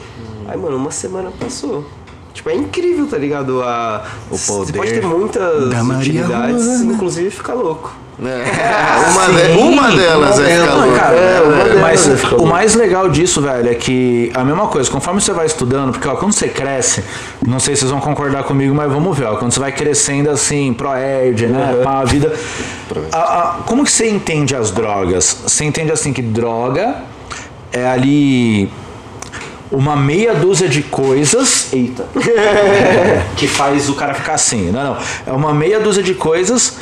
Aí, 0.49 0.57
mano, 0.59 0.77
uma 0.77 0.91
semana 0.91 1.31
passou. 1.39 1.85
Tipo, 2.35 2.51
é 2.51 2.55
incrível, 2.55 3.07
tá 3.07 3.19
ligado? 3.19 3.63
A, 3.63 4.05
O 4.31 4.37
Você 4.37 4.53
poder 4.53 4.73
pode 4.73 4.93
ter 4.93 5.03
muitas 5.05 5.65
utilidades, 5.99 6.67
Rosa. 6.67 6.85
inclusive 6.85 7.31
ficar 7.31 7.55
louco. 7.55 7.93
É, 8.23 8.45
uma, 9.11 9.27
de- 9.27 9.59
uma 9.59 9.91
delas 9.97 10.39
uma 10.39 10.49
é 10.49 10.61
ficar 10.61 10.75
louco. 10.75 10.95
Cara, 10.97 11.17
É, 11.17 11.41
uma 11.41 11.65
delas 11.65 11.81
mas 11.81 12.09
é 12.09 12.17
ficar 12.17 12.35
o 12.35 12.37
louco. 12.39 12.47
mais 12.53 12.75
legal 12.75 13.09
disso, 13.09 13.41
velho, 13.41 13.69
é 13.71 13.75
que 13.75 14.31
a 14.35 14.45
mesma 14.45 14.67
coisa, 14.69 14.89
conforme 14.91 15.21
você 15.21 15.33
vai 15.33 15.47
estudando, 15.47 15.93
porque 15.93 16.07
ó, 16.07 16.15
quando 16.17 16.33
você 16.33 16.49
cresce, 16.49 17.03
não 17.47 17.59
sei 17.59 17.75
se 17.75 17.81
vocês 17.81 17.91
vão 17.91 18.01
concordar 18.01 18.45
comigo, 18.45 18.75
mas 18.75 18.91
vamos 18.93 19.17
ver, 19.17 19.25
ó, 19.27 19.37
quando 19.37 19.53
você 19.53 19.61
vai 19.61 19.73
crescendo 19.73 20.31
assim, 20.31 20.73
pro 20.73 20.91
ed, 20.97 21.47
né, 21.47 21.81
pá, 21.83 22.01
a 22.01 22.05
vida. 22.05 22.33
a- 23.13 23.19
a- 23.19 23.55
como 23.67 23.85
que 23.85 23.91
você 23.91 24.09
entende 24.09 24.55
as 24.55 24.71
drogas? 24.71 25.37
Você 25.47 25.65
entende 25.65 25.91
assim 25.91 26.13
que 26.13 26.23
droga 26.23 26.97
é 27.73 27.89
ali 27.89 28.71
uma 29.71 29.97
meia 29.97 30.35
dúzia 30.35 30.69
de 30.69 30.83
coisas. 30.83 31.73
Eita. 31.73 32.07
que 33.37 33.47
faz 33.47 33.89
o 33.89 33.95
cara 33.95 34.15
ficar 34.15 34.35
assim. 34.35 34.71
Não, 34.71 34.95
não. 34.95 34.97
É 35.27 35.33
uma 35.33 35.55
meia 35.55 35.79
dúzia 35.81 36.03
de 36.03 36.15
coisas 36.15 36.79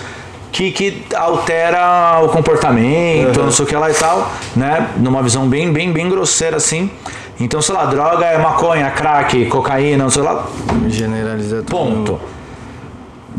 que, 0.50 0.70
que 0.70 1.02
altera 1.14 2.20
o 2.22 2.28
comportamento, 2.28 3.42
não 3.42 3.52
sei 3.52 3.64
o 3.64 3.68
que 3.68 3.76
lá 3.76 3.90
e 3.90 3.94
tal, 3.94 4.32
né? 4.56 4.88
Numa 4.96 5.22
visão 5.22 5.48
bem, 5.48 5.72
bem, 5.72 5.92
bem 5.92 6.08
grosseira 6.08 6.56
assim. 6.56 6.90
Então, 7.40 7.62
sei 7.62 7.74
lá, 7.74 7.84
droga 7.84 8.26
é 8.26 8.38
maconha, 8.38 8.90
crack, 8.90 9.46
cocaína, 9.46 10.04
não 10.04 10.10
sei 10.10 10.22
lá, 10.22 10.48
Generalizar 10.88 11.62
tudo. 11.62 11.70
Ponto. 11.70 12.20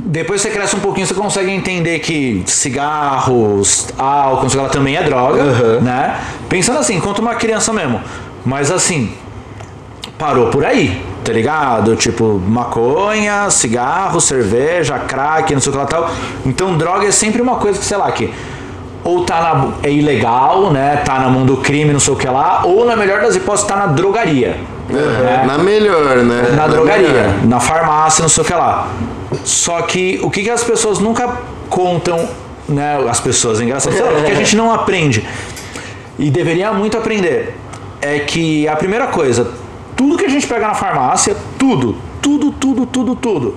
Depois 0.06 0.42
você 0.42 0.50
cresce 0.50 0.76
um 0.76 0.80
pouquinho, 0.80 1.06
você 1.06 1.14
consegue 1.14 1.52
entender 1.52 2.00
que 2.00 2.44
cigarros, 2.46 3.88
álcool, 3.98 4.44
não 4.44 4.50
sei 4.50 4.62
lá, 4.62 4.70
também 4.70 4.96
é 4.96 5.04
droga, 5.04 5.44
né? 5.82 6.20
Pensando 6.48 6.80
assim, 6.80 6.96
enquanto 6.96 7.20
uma 7.20 7.36
criança 7.36 7.74
mesmo. 7.74 8.02
Mas 8.46 8.72
assim, 8.72 9.12
parou 10.18 10.48
por 10.48 10.66
aí, 10.66 11.02
tá 11.24 11.32
ligado? 11.34 11.96
Tipo, 11.96 12.42
maconha, 12.46 13.50
cigarro, 13.50 14.20
cerveja, 14.22 14.98
crack, 15.00 15.54
não 15.54 15.62
sei 15.62 15.70
o 15.70 15.74
que 15.74 15.78
lá 15.80 15.86
tal. 15.86 16.10
Então, 16.46 16.78
droga 16.78 17.06
é 17.08 17.12
sempre 17.12 17.42
uma 17.42 17.56
coisa 17.58 17.78
que, 17.78 17.86
sei 17.86 17.98
lá, 17.98 18.12
que 18.12 18.34
ou 19.04 19.24
tá 19.24 19.42
na, 19.42 19.88
é 19.88 19.92
ilegal, 19.92 20.72
né? 20.72 20.98
Tá 21.06 21.20
na 21.20 21.30
mão 21.30 21.46
do 21.46 21.58
crime, 21.58 21.92
não 21.94 22.00
sei 22.00 22.14
o 22.14 22.18
que 22.18 22.28
lá, 22.28 22.64
ou 22.66 22.86
na 22.86 22.96
melhor 22.96 23.22
das 23.22 23.36
hipóteses, 23.36 23.68
tá 23.68 23.76
na 23.76 23.88
drogaria. 23.88 24.58
né? 24.90 25.44
Na 25.46 25.58
melhor, 25.58 26.18
né? 26.18 26.54
na 26.56 26.68
drogaria, 26.68 27.36
na 27.44 27.60
farmácia, 27.60 28.22
não 28.22 28.30
sei 28.30 28.44
o 28.44 28.48
que 28.48 28.54
lá. 28.54 28.88
Só 29.44 29.82
que 29.82 30.20
o 30.24 30.30
que, 30.30 30.44
que 30.44 30.50
as 30.50 30.64
pessoas 30.64 31.00
nunca 31.00 31.38
contam, 31.70 32.28
né? 32.68 32.98
As 33.10 33.20
pessoas, 33.20 33.60
é 33.60 33.64
engraçado, 33.64 33.94
o 33.94 34.24
que 34.24 34.32
a 34.32 34.36
gente 34.36 34.56
não 34.56 34.72
aprende 34.72 35.26
e 36.20 36.30
deveria 36.30 36.74
muito 36.74 36.98
aprender 36.98 37.56
é 38.02 38.20
que 38.20 38.68
a 38.68 38.76
primeira 38.76 39.08
coisa, 39.08 39.52
tudo 39.96 40.18
que 40.18 40.26
a 40.26 40.30
gente 40.30 40.46
pega 40.46 40.68
na 40.68 40.74
farmácia, 40.74 41.36
tudo, 41.58 41.96
tudo, 42.22 42.52
tudo, 42.52 42.86
tudo, 42.86 43.16
tudo, 43.16 43.56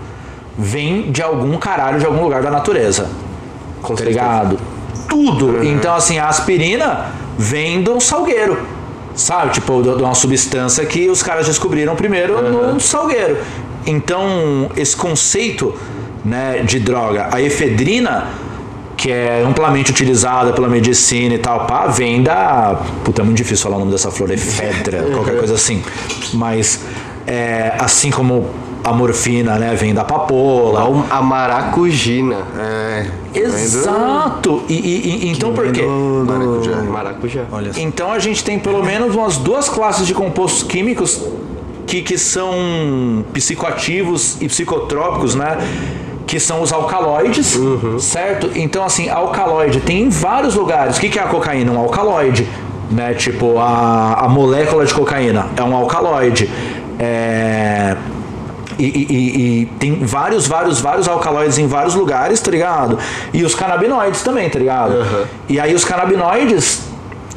vem 0.56 1.10
de 1.10 1.20
algum 1.20 1.56
caralho, 1.58 1.98
de 1.98 2.06
algum 2.06 2.22
lugar 2.22 2.42
da 2.42 2.50
natureza. 2.50 3.10
Com 3.82 3.94
tá 3.96 4.04
ligado? 4.04 4.58
Tudo. 5.08 5.64
Então, 5.64 5.94
assim, 5.94 6.18
a 6.18 6.28
aspirina 6.28 7.12
vem 7.36 7.82
de 7.82 7.90
um 7.90 7.98
salgueiro. 7.98 8.58
Sabe? 9.14 9.52
Tipo, 9.52 9.82
de 9.82 9.94
de 9.94 10.02
uma 10.02 10.14
substância 10.14 10.86
que 10.86 11.10
os 11.10 11.22
caras 11.22 11.46
descobriram 11.46 11.94
primeiro 11.94 12.40
no 12.40 12.80
salgueiro. 12.80 13.38
Então, 13.86 14.70
esse 14.76 14.96
conceito 14.96 15.74
né, 16.24 16.62
de 16.64 16.78
droga, 16.78 17.28
a 17.32 17.40
efedrina, 17.40 18.28
que 18.96 19.10
é 19.10 19.42
amplamente 19.46 19.90
utilizada 19.90 20.52
pela 20.52 20.68
medicina 20.68 21.34
e 21.34 21.38
tal, 21.38 21.66
pá, 21.66 21.86
vem 21.88 22.22
da. 22.22 22.78
Puta, 23.04 23.22
é 23.22 23.24
muito 23.24 23.38
difícil 23.38 23.64
falar 23.64 23.76
o 23.76 23.80
nome 23.80 23.90
dessa 23.92 24.10
flor, 24.10 24.30
efedra, 24.30 25.02
qualquer 25.12 25.38
coisa 25.38 25.54
assim. 25.54 25.82
Mas, 26.32 26.80
é, 27.26 27.74
assim 27.78 28.10
como 28.10 28.48
a 28.84 28.92
morfina, 28.92 29.58
né, 29.58 29.74
vem 29.74 29.94
da 29.94 30.04
papoula. 30.04 31.04
A 31.10 31.22
maracujina. 31.22 32.36
É. 32.58 33.06
Exato! 33.34 34.62
E, 34.68 34.74
e- 34.74 35.26
e- 35.26 35.28
então 35.30 35.52
por 35.52 35.70
quê? 35.72 35.82
Maracujá. 35.82 36.76
Maracujá. 36.82 37.44
Olha 37.50 37.72
só. 37.72 37.80
Então 37.80 38.12
a 38.12 38.18
gente 38.18 38.42
tem 38.44 38.58
pelo 38.58 38.84
menos 38.84 39.14
umas 39.14 39.36
duas 39.36 39.68
classes 39.68 40.06
de 40.06 40.14
compostos 40.14 40.62
químicos 40.64 41.20
que, 41.86 42.02
que 42.02 42.16
são 42.18 43.24
psicoativos 43.32 44.36
e 44.40 44.48
psicotrópicos, 44.48 45.34
né? 45.34 45.58
Que 46.26 46.38
são 46.40 46.62
os 46.62 46.72
alcaloides, 46.72 47.58
certo? 47.98 48.50
Então, 48.54 48.84
assim, 48.84 49.08
alcaloide 49.10 49.80
tem 49.80 50.02
em 50.04 50.08
vários 50.08 50.54
lugares. 50.54 50.96
O 50.96 51.00
que 51.00 51.08
que 51.08 51.18
é 51.18 51.22
a 51.22 51.26
cocaína? 51.26 51.72
Um 51.72 51.78
alcaloide, 51.78 52.48
né? 52.90 53.12
Tipo, 53.14 53.58
a, 53.58 54.14
a 54.24 54.28
molécula 54.28 54.86
de 54.86 54.94
cocaína 54.94 55.46
é 55.56 55.62
um 55.62 55.74
alcaloide. 55.76 56.48
É, 56.98 57.96
e, 58.78 58.84
e- 58.86 59.62
e- 59.62 59.66
tem 59.78 59.98
vários, 60.04 60.46
vários, 60.46 60.80
vários 60.80 61.06
alcaloides 61.08 61.58
em 61.58 61.66
vários 61.66 61.94
lugares, 61.94 62.40
tá 62.40 62.50
ligado? 62.50 62.98
E 63.34 63.44
os 63.44 63.54
canabinoides 63.54 64.22
também, 64.22 64.48
tá 64.48 64.58
ligado? 64.58 64.94
E 65.48 65.60
aí 65.60 65.74
os 65.74 65.84
canabinoides, 65.84 66.82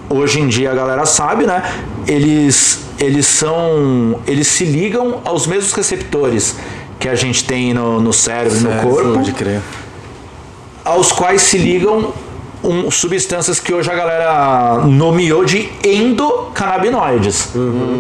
hoje 0.10 0.40
em 0.40 0.48
dia 0.48 0.72
a 0.72 0.76
galera 0.76 1.06
sabe, 1.06 1.46
né? 1.46 1.62
Eles, 2.08 2.85
eles 3.00 3.26
são. 3.26 4.20
Eles 4.28 4.48
se 4.48 4.64
ligam 4.66 5.22
aos 5.26 5.48
mesmos 5.48 5.74
receptores 5.74 6.56
que 7.00 7.08
a 7.10 7.16
gente 7.16 7.44
tem 7.44 7.74
no, 7.74 8.00
no 8.00 8.14
cérebro, 8.14 8.60
no 8.60 8.70
Sério, 8.70 8.90
corpo 8.90 9.14
Pode 9.14 9.32
crer. 9.34 9.62
aos 10.84 11.12
quais 11.12 11.42
se 11.42 11.58
ligam 11.58 12.14
um, 12.64 12.90
substâncias 12.90 13.60
que 13.60 13.72
hoje 13.74 13.92
a 13.92 13.96
galera 13.96 14.80
nomeou 14.86 15.44
de 15.46 15.70
endocannabinoides. 15.84 17.50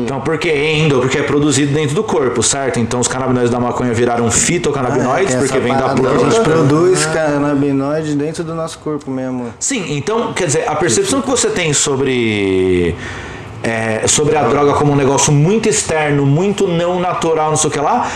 Então, 0.04 0.22
por 0.22 0.38
que 0.38 0.50
endo? 0.50 1.00
Porque 1.02 1.18
é 1.20 1.24
produzido 1.24 1.74
dentro 1.74 1.94
do 1.96 2.04
corpo, 2.04 2.42
certo? 2.42 2.80
Então, 2.80 3.00
os 3.00 3.08
canabinoides 3.08 3.52
da 3.52 3.60
maconha 3.60 3.94
viraram 3.94 4.32
fitocannabinoides, 4.32 5.36
Ah, 5.36 5.40
tem 5.40 5.48
porque 5.48 5.60
vem 5.60 5.74
da 5.74 5.80
que 5.80 5.86
A 5.86 5.96
gente 5.96 6.20
planta. 6.20 6.42
produz 6.42 7.06
canabinoide 7.06 8.16
dentro 8.16 8.44
do 8.44 8.56
nosso 8.56 8.80
corpo 8.80 9.12
mesmo. 9.12 9.54
Sim, 9.60 9.86
então, 9.96 10.34
quer 10.34 10.48
dizer, 10.48 10.64
a 10.68 10.76
percepção 10.76 11.22
que 11.22 11.30
você 11.30 11.50
tem 11.50 11.74
sobre. 11.74 12.96
É, 13.66 14.08
sobre 14.08 14.38
a 14.38 14.44
droga 14.44 14.74
como 14.74 14.92
um 14.94 14.96
negócio 14.96 15.34
muito 15.34 15.68
externo, 15.68 16.26
muito 16.26 16.68
não 16.68 17.00
natural, 17.00 17.50
não 17.50 17.58
sei 17.58 17.70
o 17.70 17.74
que 17.74 17.80
lá, 17.80 18.08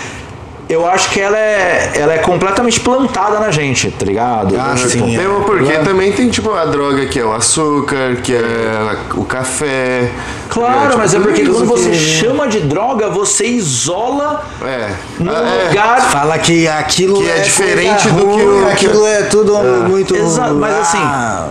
eu 0.69 0.87
acho 0.87 1.09
que 1.09 1.19
ela 1.19 1.35
é, 1.35 1.93
ela 1.95 2.13
é 2.13 2.19
completamente 2.19 2.79
plantada 2.79 3.39
na 3.39 3.49
gente, 3.49 3.89
tá 3.89 4.05
ligado? 4.05 4.55
Ah, 4.55 4.75
Tipo, 4.75 4.87
sim. 4.89 5.17
Mesmo 5.17 5.41
porque 5.43 5.73
também 5.79 6.11
tem 6.11 6.29
tipo 6.29 6.53
a 6.53 6.63
droga 6.65 7.07
que 7.07 7.17
é 7.19 7.25
o 7.25 7.33
açúcar, 7.33 8.17
que 8.23 8.35
é 8.35 8.95
o 9.15 9.25
café. 9.25 10.11
Claro, 10.47 10.81
tipo, 10.89 10.97
mas 10.99 11.11
é 11.15 11.17
tudo 11.17 11.27
porque 11.27 11.43
quando 11.47 11.65
você 11.65 11.89
que- 11.89 11.95
chama 11.97 12.47
de 12.47 12.59
droga, 12.59 13.09
você 13.09 13.45
isola 13.47 14.45
É. 14.63 14.89
num 15.19 15.31
Ah, 15.31 15.39
é. 15.63 15.67
lugar. 15.69 16.01
Fala 16.11 16.37
que 16.37 16.67
aquilo 16.67 17.19
Que 17.19 17.29
é 17.31 17.37
é, 17.37 17.41
diferente 17.41 18.07
do 18.09 18.27
que 18.27 18.41
o- 18.43 18.69
aquilo 18.71 19.07
é 19.07 19.23
tudo 19.23 19.57
muito 19.89 20.15
Exato, 20.15 20.53
mas 20.53 20.75
assim, 20.81 20.99
Ah, 21.01 21.47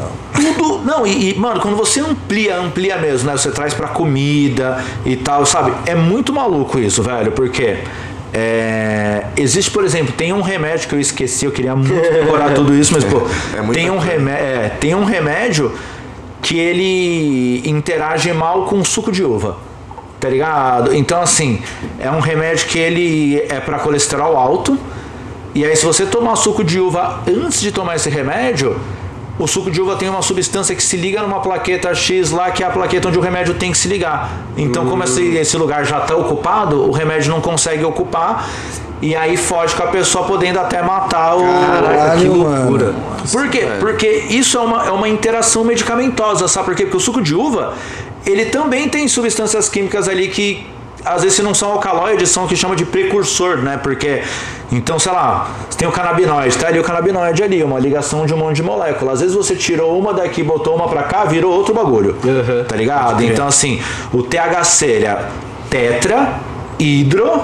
Tudo. 0.56 0.84
Não, 0.84 1.06
e, 1.06 1.32
e, 1.32 1.38
mano, 1.38 1.60
quando 1.60 1.76
você 1.76 2.00
amplia, 2.00 2.56
amplia 2.58 2.96
mesmo, 2.98 3.30
né? 3.30 3.36
Você 3.36 3.50
traz 3.50 3.74
pra 3.74 3.88
comida 3.88 4.82
e 5.04 5.16
tal, 5.16 5.44
sabe? 5.46 5.72
É 5.86 5.94
muito 5.94 6.32
maluco 6.32 6.78
isso, 6.78 7.02
velho, 7.02 7.32
porque. 7.32 7.78
é, 8.32 9.24
existe, 9.36 9.70
por 9.70 9.84
exemplo, 9.84 10.12
tem 10.12 10.32
um 10.32 10.42
remédio 10.42 10.88
que 10.88 10.94
eu 10.94 11.00
esqueci, 11.00 11.44
eu 11.46 11.52
queria 11.52 11.74
muito 11.74 11.92
decorar 12.12 12.54
tudo 12.54 12.74
isso, 12.74 12.92
mas, 12.92 13.04
pô, 13.04 13.22
é 13.56 13.60
muita 13.60 13.80
tem, 13.80 13.90
um 13.90 13.96
coisa. 13.96 14.10
remé 14.12 14.32
é, 14.32 14.76
tem 14.80 14.94
um 14.94 15.04
remédio 15.04 15.72
que 16.42 16.58
ele 16.58 17.62
interage 17.68 18.32
mal 18.32 18.66
com 18.66 18.84
suco 18.84 19.10
de 19.10 19.24
uva. 19.24 19.56
Tá 20.20 20.28
ligado? 20.28 20.92
Então, 20.94 21.22
assim, 21.22 21.60
é 22.00 22.10
um 22.10 22.18
remédio 22.18 22.66
que 22.66 22.78
ele 22.78 23.40
é 23.48 23.60
para 23.60 23.78
colesterol 23.78 24.36
alto. 24.36 24.76
E 25.54 25.64
aí, 25.64 25.76
se 25.76 25.86
você 25.86 26.04
tomar 26.06 26.34
suco 26.36 26.64
de 26.64 26.80
uva 26.80 27.22
antes 27.26 27.60
de 27.60 27.70
tomar 27.70 27.94
esse 27.94 28.10
remédio, 28.10 28.76
o 29.38 29.46
suco 29.46 29.70
de 29.70 29.80
uva 29.80 29.94
tem 29.96 30.08
uma 30.08 30.22
substância 30.22 30.74
que 30.74 30.82
se 30.82 30.96
liga 30.96 31.22
numa 31.22 31.40
plaqueta 31.40 31.94
X 31.94 32.30
lá, 32.30 32.50
que 32.50 32.62
é 32.62 32.66
a 32.66 32.70
plaqueta 32.70 33.08
onde 33.08 33.18
o 33.18 33.20
remédio 33.20 33.54
tem 33.54 33.70
que 33.70 33.78
se 33.78 33.86
ligar. 33.86 34.30
Então, 34.56 34.86
como 34.86 35.04
esse, 35.04 35.22
esse 35.36 35.56
lugar 35.56 35.84
já 35.84 35.98
está 35.98 36.16
ocupado, 36.16 36.88
o 36.88 36.90
remédio 36.90 37.30
não 37.30 37.40
consegue 37.40 37.84
ocupar. 37.84 38.48
E 39.00 39.14
aí 39.14 39.36
foge 39.36 39.76
com 39.76 39.84
a 39.84 39.86
pessoa 39.86 40.24
podendo 40.24 40.58
até 40.58 40.82
matar 40.82 41.36
o. 41.36 41.40
Caralho, 41.40 42.20
que 42.20 42.28
mano. 42.28 42.70
loucura. 42.70 42.94
Por 43.30 43.48
quê? 43.48 43.68
Porque 43.78 44.08
isso 44.28 44.58
é 44.58 44.60
uma, 44.60 44.86
é 44.88 44.90
uma 44.90 45.08
interação 45.08 45.62
medicamentosa, 45.62 46.48
sabe 46.48 46.66
por 46.66 46.74
quê? 46.74 46.82
Porque 46.82 46.96
o 46.96 47.00
suco 47.00 47.22
de 47.22 47.32
uva, 47.32 47.74
ele 48.26 48.46
também 48.46 48.88
tem 48.88 49.06
substâncias 49.06 49.68
químicas 49.68 50.08
ali 50.08 50.26
que 50.26 50.66
às 51.04 51.22
vezes 51.22 51.36
se 51.36 51.42
não 51.42 51.54
são 51.54 51.72
alcaloides, 51.72 52.28
são 52.30 52.44
o 52.44 52.48
que 52.48 52.56
chama 52.56 52.74
de 52.76 52.84
precursor, 52.84 53.58
né? 53.58 53.78
Porque, 53.82 54.22
então, 54.72 54.98
sei 54.98 55.12
lá, 55.12 55.48
você 55.68 55.78
tem 55.78 55.88
o 55.88 55.92
canabinoide, 55.92 56.56
tá 56.58 56.68
ali 56.68 56.78
o 56.78 56.82
canabinoide 56.82 57.42
ali, 57.42 57.62
uma 57.62 57.78
ligação 57.78 58.26
de 58.26 58.34
um 58.34 58.36
monte 58.36 58.56
de 58.56 58.62
molécula. 58.62 59.12
Às 59.12 59.20
vezes 59.20 59.34
você 59.34 59.54
tirou 59.54 59.98
uma 59.98 60.12
daqui, 60.12 60.42
botou 60.42 60.74
uma 60.76 60.88
pra 60.88 61.04
cá, 61.04 61.24
virou 61.24 61.52
outro 61.52 61.72
bagulho, 61.74 62.16
Uhum. 62.24 62.64
tá 62.66 62.76
ligado? 62.76 63.22
Então, 63.24 63.46
assim, 63.46 63.80
o 64.12 64.22
THC, 64.22 64.86
ele 64.86 65.06
é 65.06 65.18
tetra, 65.70 66.34
hidro, 66.78 67.42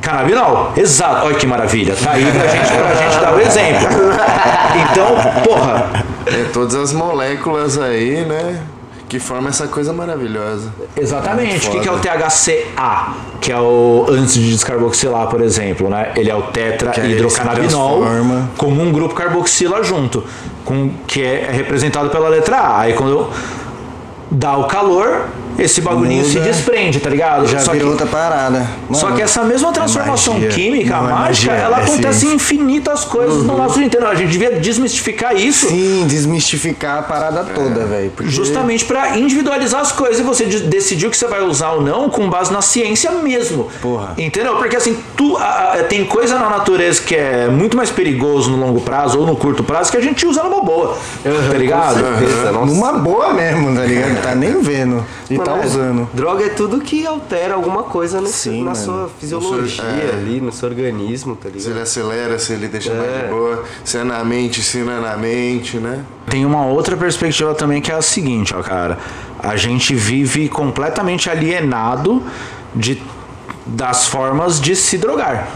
Canabinol, 0.00 0.72
exato. 0.78 1.26
Olha 1.26 1.34
que 1.34 1.46
maravilha. 1.46 1.94
Tá 1.94 2.12
aí 2.12 2.24
pra 2.24 2.46
gente, 2.46 2.72
pra 2.72 2.94
gente 2.94 3.20
dar 3.20 3.34
o 3.34 3.40
exemplo. 3.40 3.88
Então, 4.92 5.06
porra, 5.44 5.90
É 6.26 6.44
todas 6.52 6.74
as 6.76 6.92
moléculas 6.92 7.76
aí, 7.78 8.24
né? 8.24 8.60
Que 9.10 9.18
formam 9.18 9.48
essa 9.48 9.66
coisa 9.66 9.92
maravilhosa. 9.92 10.72
exatamente. 10.96 11.66
O 11.66 11.72
que, 11.72 11.80
que 11.80 11.88
é 11.88 11.90
o 11.90 11.98
THCA? 11.98 13.14
Que 13.40 13.50
é 13.50 13.58
o 13.58 14.06
antes 14.08 14.34
de 14.34 14.52
descarboxilar, 14.52 15.26
por 15.26 15.40
exemplo, 15.40 15.90
né? 15.90 16.12
Ele 16.14 16.30
é 16.30 16.34
o 16.34 16.42
tetrahidrocannabinol 16.42 18.02
transforma. 18.02 18.50
com 18.56 18.68
um 18.68 18.92
grupo 18.92 19.12
carboxila 19.12 19.82
junto, 19.82 20.22
com, 20.64 20.92
que 21.08 21.24
é 21.24 21.50
representado 21.50 22.08
pela 22.08 22.28
letra 22.28 22.56
A. 22.56 22.80
Aí 22.82 22.92
quando 22.92 23.28
dá 24.30 24.56
o 24.56 24.68
calor, 24.68 25.26
esse 25.62 25.80
bagulhinho 25.80 26.24
se 26.24 26.38
Muda. 26.38 26.50
desprende, 26.50 27.00
tá 27.00 27.10
ligado? 27.10 27.46
já 27.46 27.58
Só 27.60 27.72
virou 27.72 27.88
que- 27.88 27.92
outra 28.02 28.06
parada. 28.06 28.66
Só 28.92 29.06
Mano, 29.06 29.16
que 29.16 29.22
essa 29.22 29.42
mesma 29.44 29.72
transformação 29.72 30.34
magia. 30.34 30.48
química, 30.50 30.96
Não, 30.96 31.08
é 31.08 31.12
mágica, 31.12 31.52
magia, 31.52 31.64
ela 31.66 31.80
é 31.80 31.82
acontece 31.84 32.26
em 32.26 32.34
infinitas 32.34 33.04
coisas 33.04 33.44
no 33.44 33.56
nosso 33.56 33.74
dia 33.76 33.86
inteiro. 33.86 34.06
A 34.06 34.14
gente 34.14 34.30
devia 34.30 34.52
desmistificar 34.58 35.36
isso 35.36 35.68
Sim, 35.68 36.06
desmistificar 36.08 36.98
a 36.98 37.02
parada 37.02 37.44
toda, 37.54 37.84
velho. 37.84 38.10
porque- 38.16 38.30
justamente 38.30 38.84
pra 38.84 39.16
individualizar 39.18 39.80
as 39.80 39.92
coisas 39.92 40.18
e 40.18 40.22
você 40.22 40.44
de- 40.46 40.60
decidir 40.60 41.06
o 41.06 41.10
que 41.10 41.16
você 41.16 41.26
vai 41.26 41.42
usar 41.42 41.70
ou 41.72 41.82
não 41.82 42.08
com 42.08 42.28
base 42.28 42.52
na 42.52 42.62
ciência 42.62 43.10
mesmo. 43.12 43.68
Porra. 43.80 44.14
Entendeu? 44.18 44.56
Porque 44.56 44.76
assim, 44.76 44.96
tu, 45.16 45.36
a- 45.36 45.74
a- 45.80 45.84
tem 45.84 46.04
coisa 46.04 46.38
na 46.38 46.48
natureza 46.48 47.00
que 47.02 47.14
é 47.14 47.48
muito 47.48 47.76
mais 47.76 47.90
perigoso 47.90 48.50
no 48.50 48.56
longo 48.58 48.80
prazo 48.80 49.20
ou 49.20 49.26
no 49.26 49.36
curto 49.36 49.62
prazo 49.62 49.90
que 49.90 49.96
a 49.96 50.00
gente 50.00 50.26
usa 50.26 50.42
numa 50.42 50.62
boa. 50.62 50.96
tá 51.50 51.56
ligado? 51.58 51.94
certeza, 52.00 52.52
nossa. 52.52 52.66
Numa 52.66 52.92
boa 52.94 53.32
mesmo, 53.32 53.74
tá 53.74 53.82
ligado? 53.84 54.22
Tá 54.22 54.34
nem 54.34 54.60
vendo. 54.60 55.04
E 55.28 55.34
Mano, 55.36 55.49
tá 55.52 55.56
né? 55.58 55.66
usando. 55.66 56.08
Droga 56.14 56.44
é 56.44 56.48
tudo 56.50 56.80
que 56.80 57.06
altera 57.06 57.54
alguma 57.54 57.82
coisa 57.84 58.20
nesse- 58.20 58.50
Sim, 58.50 58.58
na 58.64 58.72
mano. 58.72 58.76
sua 58.76 59.10
fisiologia 59.20 59.62
No 59.62 59.68
seu- 59.68 59.84
é. 59.84 60.12
ali, 60.12 60.40
no 60.40 60.52
seu 60.52 60.68
organismo, 60.68 61.36
tá 61.36 61.48
Se 61.48 61.56
ligado? 61.56 61.70
ele 61.72 61.80
acelera, 61.82 62.38
se 62.38 62.52
ele 62.52 62.68
deixa 62.68 62.92
mais 62.94 63.10
É. 63.10 63.22
de 63.24 63.28
boa, 63.28 63.64
se 63.84 63.98
é 63.98 64.04
na 64.04 64.22
mente, 64.24 64.62
se 64.62 64.78
não 64.78 64.92
é 64.92 65.00
na 65.00 65.16
mente, 65.16 65.76
né? 65.78 66.04
Tem 66.28 66.44
uma 66.46 66.66
outra 66.66 66.96
perspectiva 66.96 67.54
também 67.54 67.80
que 67.80 67.90
é 67.90 67.94
a 67.94 68.02
seguinte, 68.02 68.54
ó, 68.54 68.62
cara. 68.62 68.98
A 69.42 69.56
gente 69.56 69.94
vive 69.94 70.48
completamente 70.48 71.30
alienado 71.30 72.22
de, 72.74 73.02
das 73.66 74.06
formas 74.06 74.60
de 74.60 74.76
se 74.76 74.98
drogar. 74.98 75.48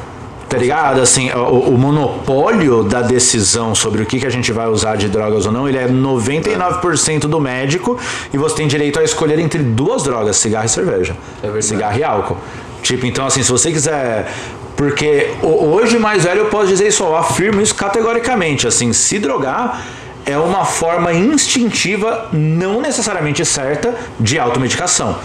Tá 0.55 0.61
ligado? 0.61 1.00
Assim, 1.00 1.30
o, 1.32 1.70
o 1.70 1.78
monopólio 1.78 2.82
da 2.84 3.02
decisão 3.02 3.74
sobre 3.74 4.02
o 4.02 4.07
que, 4.07 4.20
que 4.20 4.26
a 4.26 4.30
gente 4.30 4.52
vai 4.52 4.68
usar 4.68 4.96
de 4.96 5.09
drogas 5.09 5.46
ou 5.46 5.52
não, 5.52 5.68
ele 5.68 5.78
é 5.78 5.88
99% 5.88 7.20
do 7.20 7.40
médico 7.40 7.98
e 8.32 8.38
você 8.38 8.57
tem 8.57 8.66
direito 8.66 8.98
a 8.98 9.02
escolher 9.05 9.38
entre 9.38 9.61
duas 9.62 10.02
drogas, 10.02 10.36
cigarro 10.36 10.66
e 10.66 10.68
cerveja. 10.68 11.16
É 11.42 11.46
verdade. 11.46 11.64
cigarro 11.64 11.98
e 11.98 12.05
álcool. 12.05 12.36
Tipo, 12.82 13.07
então 13.07 13.26
assim, 13.26 13.42
se 13.42 13.50
você 13.50 13.72
quiser. 13.72 14.30
Porque 14.76 15.30
ho- 15.42 15.72
hoje, 15.74 15.98
mais 15.98 16.24
velho, 16.24 16.40
eu 16.40 16.46
posso 16.46 16.66
dizer 16.66 16.88
isso, 16.88 17.02
eu 17.05 17.16
afirmo 17.16 17.61
isso 17.61 17.74
categoricamente. 17.74 18.66
Assim, 18.66 18.92
se 18.92 19.18
drogar 19.18 19.80
é 20.27 20.39
uma 20.39 20.64
forma 20.64 21.12
instintiva, 21.12 22.29
não 22.33 22.81
necessariamente 22.81 23.45
certa, 23.45 23.95
de 24.18 24.39
automedicação. 24.39 25.16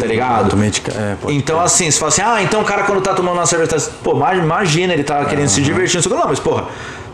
Tá 0.00 0.06
ligado? 0.06 0.44
Automedica- 0.44 0.92
é, 0.92 1.16
então, 1.32 1.60
assim, 1.60 1.90
você 1.90 1.98
fala 1.98 2.08
assim, 2.08 2.22
ah, 2.22 2.42
então 2.42 2.62
o 2.62 2.64
cara 2.64 2.84
quando 2.84 3.02
tá 3.02 3.12
tomando 3.12 3.34
uma 3.36 3.44
cerveja, 3.44 3.76
tá, 3.76 3.86
pô, 4.02 4.14
ma- 4.14 4.34
imagina, 4.34 4.94
ele 4.94 5.04
tá 5.04 5.22
querendo 5.26 5.48
se 5.48 5.60
divertir, 5.60 5.96
não 5.96 6.02
sei 6.02 6.10
o 6.12 6.14
que, 6.14 6.20
não, 6.20 6.28
mas 6.28 6.40
porra, 6.40 6.64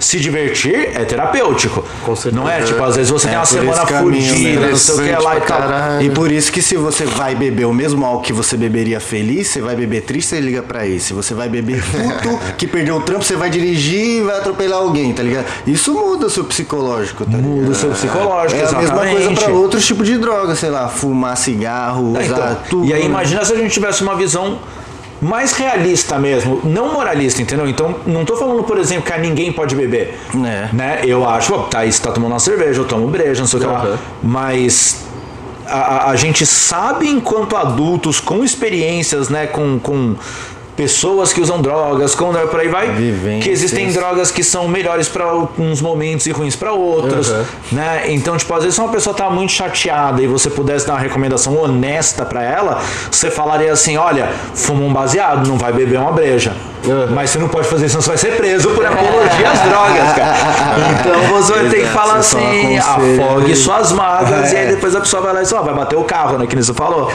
se 0.02 0.18
divertir 0.20 0.74
é 0.94 1.04
terapêutico. 1.04 1.84
Com 2.04 2.14
certeza. 2.16 2.42
Não 2.42 2.50
é? 2.50 2.60
Tipo, 2.62 2.82
às 2.82 2.96
vezes 2.96 3.10
você 3.10 3.26
É, 3.28 3.30
tem 3.30 3.38
uma 3.38 3.46
semana 3.46 3.86
fodida, 3.86 4.60
né? 4.60 4.70
não 4.70 4.76
sei 4.76 4.94
o 4.94 4.98
que 4.98 5.02
Interessante 5.04 5.22
lá 5.24 5.36
e 5.36 5.40
tal. 5.40 5.58
caralho. 5.58 6.02
E 6.06 6.10
por 6.10 6.30
isso 6.32 6.52
que 6.52 6.60
se 6.60 6.76
você 6.76 7.04
vai 7.04 7.34
beber 7.34 7.64
o 7.66 7.72
mesmo 7.72 8.04
álcool 8.04 8.22
que 8.22 8.32
você 8.32 8.56
beberia 8.56 9.00
feliz, 9.00 9.48
você 9.48 9.60
vai 9.60 9.74
beber 9.76 10.02
triste, 10.02 10.28
você 10.28 10.40
liga 10.40 10.62
pra 10.62 10.86
isso. 10.86 11.06
Se 11.08 11.12
você 11.14 11.34
vai 11.34 11.48
beber 11.48 11.82
puto, 11.82 12.38
que 12.58 12.66
perdeu 12.66 12.96
o 12.96 13.00
trampo, 13.00 13.24
você 13.24 13.36
vai 13.36 13.48
dirigir 13.50 14.18
e 14.18 14.22
vai 14.22 14.38
atropelar 14.38 14.78
alguém, 14.80 15.12
tá 15.12 15.22
ligado? 15.22 15.46
Isso 15.66 15.92
muda 15.94 16.26
o 16.26 16.30
seu 16.30 16.44
psicológico, 16.44 17.24
tá 17.24 17.30
ligado? 17.36 17.48
Muda 17.48 17.70
o 17.70 17.74
seu 17.74 17.90
psicológico, 17.90 18.60
É 18.60 18.64
a 18.64 18.72
mesma 18.78 18.96
coisa 18.98 19.12
exatamente. 19.16 19.44
pra 19.44 19.52
outros 19.54 19.86
tipos 19.86 20.06
de 20.06 20.18
droga, 20.18 20.54
sei 20.54 20.70
lá, 20.70 20.88
fumar 20.88 21.36
cigarro, 21.36 22.14
É, 22.16 22.20
usar 22.24 22.34
então, 22.34 22.58
tudo. 22.68 22.86
E 22.86 22.92
aí 22.92 23.04
imagina 23.06 23.44
se 23.44 23.52
a 23.52 23.56
gente 23.56 23.70
tivesse 23.72 24.02
uma 24.02 24.14
visão 24.16 24.58
mais 25.22 25.52
realista 25.52 26.18
mesmo, 26.18 26.60
não 26.64 26.92
moralista, 26.92 27.40
entendeu? 27.40 27.68
Então, 27.68 27.94
não 28.04 28.24
tô 28.24 28.36
falando, 28.36 28.64
por 28.64 28.76
exemplo, 28.76 29.10
que 29.10 29.18
ninguém 29.20 29.52
pode 29.52 29.74
beber. 29.76 30.18
É. 30.34 30.68
Né? 30.74 31.00
Eu 31.04 31.26
acho, 31.28 31.56
tá 31.70 31.78
aí, 31.78 31.92
você 31.92 32.02
tá 32.02 32.10
tomando 32.10 32.32
uma 32.32 32.40
cerveja, 32.40 32.80
eu 32.80 32.84
tomo 32.84 33.06
breja, 33.06 33.40
não 33.40 33.46
sei 33.46 33.60
o 33.60 33.62
que 33.62 33.68
lá. 33.68 33.96
Mas 34.20 35.04
a, 35.66 35.78
a- 35.78 36.10
a 36.10 36.16
gente 36.16 36.44
sabe, 36.44 37.08
enquanto 37.08 37.56
adultos, 37.56 38.18
com 38.18 38.42
experiências, 38.42 39.28
né, 39.28 39.46
com. 39.46 39.78
com 39.78 40.16
Pessoas 40.76 41.32
que 41.32 41.40
usam 41.40 41.60
drogas, 41.60 42.14
com 42.14 42.32
por 42.32 42.60
aí 42.60 42.68
vai, 42.68 42.90
Vivências. 42.92 43.44
que 43.44 43.50
existem 43.50 43.92
drogas 43.92 44.30
que 44.30 44.42
são 44.42 44.66
melhores 44.66 45.06
para 45.06 45.24
alguns 45.24 45.82
momentos 45.82 46.26
e 46.26 46.30
ruins 46.30 46.56
para 46.56 46.72
outros, 46.72 47.30
Aham. 47.30 47.44
né? 47.72 48.02
Então, 48.08 48.36
tipo, 48.36 48.52
às 48.54 48.62
vezes 48.62 48.74
se 48.76 48.80
uma 48.80 48.90
pessoa 48.90 49.14
tá 49.14 49.28
muito 49.28 49.52
chateada 49.52 50.22
e 50.22 50.26
você 50.26 50.48
pudesse 50.48 50.86
dar 50.86 50.94
uma 50.94 51.00
recomendação 51.00 51.56
honesta 51.62 52.24
para 52.24 52.42
ela, 52.42 52.80
você 53.10 53.30
falaria 53.30 53.72
assim, 53.72 53.96
olha, 53.98 54.30
fuma 54.54 54.82
um 54.82 54.92
baseado, 54.92 55.46
não 55.46 55.58
vai 55.58 55.72
beber 55.72 55.98
uma 55.98 56.12
breja. 56.12 56.54
Mas 57.14 57.30
você 57.30 57.38
não 57.38 57.48
pode 57.48 57.68
fazer 57.68 57.86
isso, 57.86 57.92
senão 58.00 58.02
você 58.02 58.08
vai 58.10 58.18
ser 58.18 58.36
preso 58.36 58.70
por 58.70 58.84
apologia 58.84 59.50
às 59.50 59.60
drogas, 59.68 60.12
cara. 60.14 60.36
Então 61.00 61.20
você 61.40 61.52
vai 61.52 61.68
ter 61.68 61.80
que 61.82 61.88
falar 61.88 62.22
você 62.22 62.30
só 62.30 62.38
assim, 62.38 62.78
afogue 62.78 63.56
suas 63.56 63.92
mágoas, 63.92 64.52
e 64.52 64.56
aí 64.56 64.66
É. 64.66 64.68
depois 64.70 64.94
a 64.96 65.00
pessoa 65.00 65.22
vai 65.22 65.32
lá 65.34 65.40
e 65.40 65.42
diz, 65.44 65.52
ó, 65.52 65.62
vai 65.62 65.74
bater 65.74 65.96
o 65.96 66.04
carro, 66.04 66.38
né? 66.38 66.46
Que 66.46 66.54
nem 66.56 66.62
você 66.62 66.74
falou. 66.74 67.10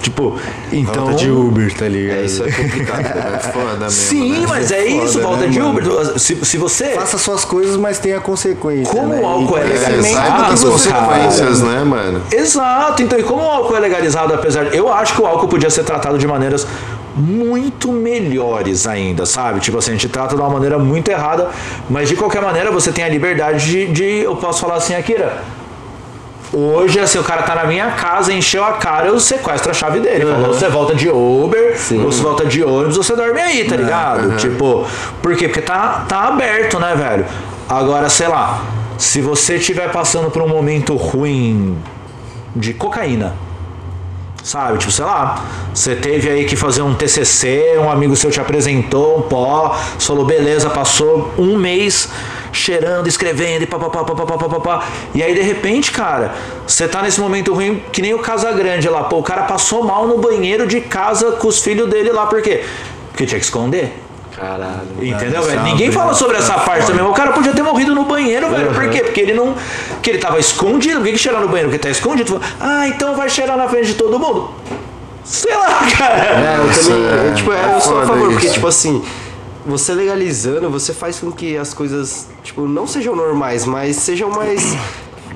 Tipo, 0.00 0.38
então. 0.72 1.04
Volta 1.06 1.18
de 1.18 1.30
Uber, 1.30 1.72
tá 1.74 1.88
ligado? 1.88 2.18
É, 2.18 2.24
isso 2.24 2.44
é 2.44 2.50
complicado. 2.50 3.00
É 3.34 3.38
foda 3.38 3.76
mesmo. 3.80 3.90
Sim, 3.90 4.40
né? 4.40 4.46
mas 4.48 4.70
é 4.70 4.76
Foda, 4.82 5.04
isso, 5.04 5.18
né, 5.18 5.24
volta 5.24 5.48
de 5.48 5.60
mano? 5.60 5.70
Uber. 5.70 6.18
Se, 6.18 6.44
se 6.44 6.58
você. 6.58 6.88
Faça 6.90 7.16
suas 7.18 7.44
coisas, 7.44 7.76
mas 7.76 7.98
tenha 7.98 8.20
consequência. 8.20 8.92
Como 8.92 9.08
né? 9.08 9.20
o 9.20 9.26
álcool 9.26 9.56
é 9.58 9.64
legalizado, 9.64 10.52
As 10.52 10.62
você 10.62 10.90
consequências, 10.90 11.62
né, 11.62 11.82
mano? 11.84 12.22
Exato, 12.30 13.02
então 13.02 13.18
e 13.18 13.22
como 13.22 13.42
o 13.42 13.48
álcool 13.48 13.76
é 13.76 13.80
legalizado, 13.80 14.34
apesar 14.34 14.64
de. 14.66 14.76
Eu 14.76 14.92
acho 14.92 15.14
que 15.14 15.22
o 15.22 15.26
álcool 15.26 15.48
podia 15.48 15.70
ser 15.70 15.84
tratado 15.84 16.18
de 16.18 16.26
maneiras 16.26 16.66
muito 17.16 17.92
melhores 17.92 18.86
ainda, 18.86 19.24
sabe? 19.26 19.60
Tipo 19.60 19.78
assim, 19.78 19.90
a 19.90 19.94
gente 19.94 20.08
trata 20.08 20.34
de 20.34 20.40
uma 20.40 20.50
maneira 20.50 20.78
muito 20.78 21.08
errada, 21.10 21.48
mas 21.88 22.08
de 22.08 22.16
qualquer 22.16 22.42
maneira 22.42 22.70
você 22.70 22.90
tem 22.92 23.04
a 23.04 23.08
liberdade 23.08 23.64
de. 23.64 23.86
de- 23.86 24.24
eu 24.24 24.36
posso 24.36 24.60
falar 24.60 24.74
assim, 24.76 24.94
Akira. 24.94 25.38
Hoje, 26.52 27.00
assim, 27.00 27.18
o 27.18 27.24
cara 27.24 27.42
tá 27.42 27.52
na 27.56 27.64
minha 27.64 27.90
casa, 27.92 28.32
encheu 28.32 28.64
a 28.64 28.74
cara, 28.74 29.08
eu 29.08 29.18
sequestro 29.18 29.72
a 29.72 29.74
chave 29.74 29.98
dele. 29.98 30.24
Falou, 30.24 30.54
você 30.54 30.68
volta 30.68 30.94
de 30.94 31.08
Uber, 31.08 31.76
ou 32.04 32.12
você 32.12 32.22
volta 32.22 32.44
de 32.44 32.62
ônibus, 32.62 32.96
você 32.96 33.16
dorme 33.16 33.40
aí, 33.40 33.64
tá 33.64 33.74
ligado? 33.74 34.36
Tipo, 34.36 34.86
por 35.20 35.34
quê? 35.34 35.48
Porque 35.48 35.60
tá, 35.62 36.04
tá 36.08 36.28
aberto, 36.28 36.78
né, 36.78 36.94
velho? 36.94 37.24
Agora, 37.68 38.08
sei 38.08 38.28
lá, 38.28 38.62
se 38.96 39.20
você 39.20 39.56
estiver 39.56 39.90
passando 39.90 40.30
por 40.30 40.42
um 40.42 40.48
momento 40.48 40.94
ruim 40.94 41.76
de 42.54 42.72
cocaína, 42.72 43.34
sabe? 44.44 44.78
Tipo, 44.78 44.92
sei 44.92 45.04
lá, 45.06 45.42
você 45.72 45.96
teve 45.96 46.28
aí 46.28 46.44
que 46.44 46.54
fazer 46.54 46.82
um 46.82 46.94
TCC, 46.94 47.76
um 47.78 47.90
amigo 47.90 48.14
seu 48.14 48.30
te 48.30 48.38
apresentou 48.38 49.18
um 49.18 49.22
pó, 49.22 49.74
falou, 49.98 50.24
beleza, 50.24 50.68
passou 50.68 51.32
um 51.38 51.56
mês 51.56 52.10
cheirando, 52.52 53.08
escrevendo 53.08 53.62
e 53.62 53.66
papapá, 53.66 54.04
papapá, 54.04 54.36
papapá. 54.36 54.86
E 55.14 55.22
aí, 55.22 55.34
de 55.34 55.40
repente, 55.40 55.90
cara, 55.90 56.34
você 56.66 56.86
tá 56.86 57.02
nesse 57.02 57.20
momento 57.20 57.54
ruim, 57.54 57.82
que 57.90 58.02
nem 58.02 58.12
o 58.14 58.18
Casagrande 58.18 58.88
lá, 58.88 59.04
pô, 59.04 59.18
o 59.18 59.22
cara 59.22 59.44
passou 59.44 59.82
mal 59.82 60.06
no 60.06 60.18
banheiro 60.18 60.66
de 60.66 60.82
casa 60.82 61.32
com 61.32 61.48
os 61.48 61.60
filhos 61.60 61.88
dele 61.88 62.12
lá, 62.12 62.26
por 62.26 62.42
quê? 62.42 62.62
Porque 63.10 63.24
tinha 63.24 63.38
que 63.38 63.46
esconder. 63.46 64.03
Caralho. 64.36 64.80
Entendeu, 65.00 65.42
velho? 65.42 65.62
Ninguém 65.62 65.92
fala 65.92 66.12
sobre 66.12 66.36
essa 66.36 66.54
parte 66.54 66.86
também. 66.86 67.04
O 67.04 67.12
cara 67.12 67.32
podia 67.32 67.52
ter 67.52 67.62
morrido 67.62 67.94
no 67.94 68.04
banheiro, 68.04 68.50
velho. 68.50 68.72
Por 68.72 68.88
quê? 68.90 69.02
Porque 69.02 69.20
ele 69.20 69.32
não. 69.32 69.54
Porque 69.90 70.10
ele 70.10 70.18
tava 70.18 70.38
escondido. 70.38 70.96
Por 70.96 71.04
que, 71.06 71.12
que 71.12 71.18
cheirar 71.18 71.40
no 71.40 71.48
banheiro? 71.48 71.70
Porque 71.70 71.82
tá 71.82 71.90
escondido. 71.90 72.40
Ah, 72.60 72.88
então 72.88 73.14
vai 73.14 73.28
cheirar 73.28 73.56
na 73.56 73.68
frente 73.68 73.88
de 73.88 73.94
todo 73.94 74.18
mundo. 74.18 74.50
Sei 75.24 75.54
lá, 75.54 75.80
cara. 75.96 76.16
É, 76.16 76.56
eu 76.58 76.82
também. 76.82 77.06
é 77.06 77.30
eu, 77.30 77.34
tipo, 77.34 77.52
é, 77.52 77.76
eu 77.76 77.80
sou 77.80 78.00
a 78.00 78.06
favor, 78.06 78.30
porque, 78.30 78.48
tipo 78.50 78.66
assim, 78.66 79.02
você 79.64 79.94
legalizando, 79.94 80.68
você 80.68 80.92
faz 80.92 81.18
com 81.18 81.32
que 81.32 81.56
as 81.56 81.72
coisas, 81.72 82.28
tipo, 82.42 82.68
não 82.68 82.86
sejam 82.86 83.16
normais, 83.16 83.64
mas 83.64 83.96
sejam 83.96 84.30
mais 84.30 84.76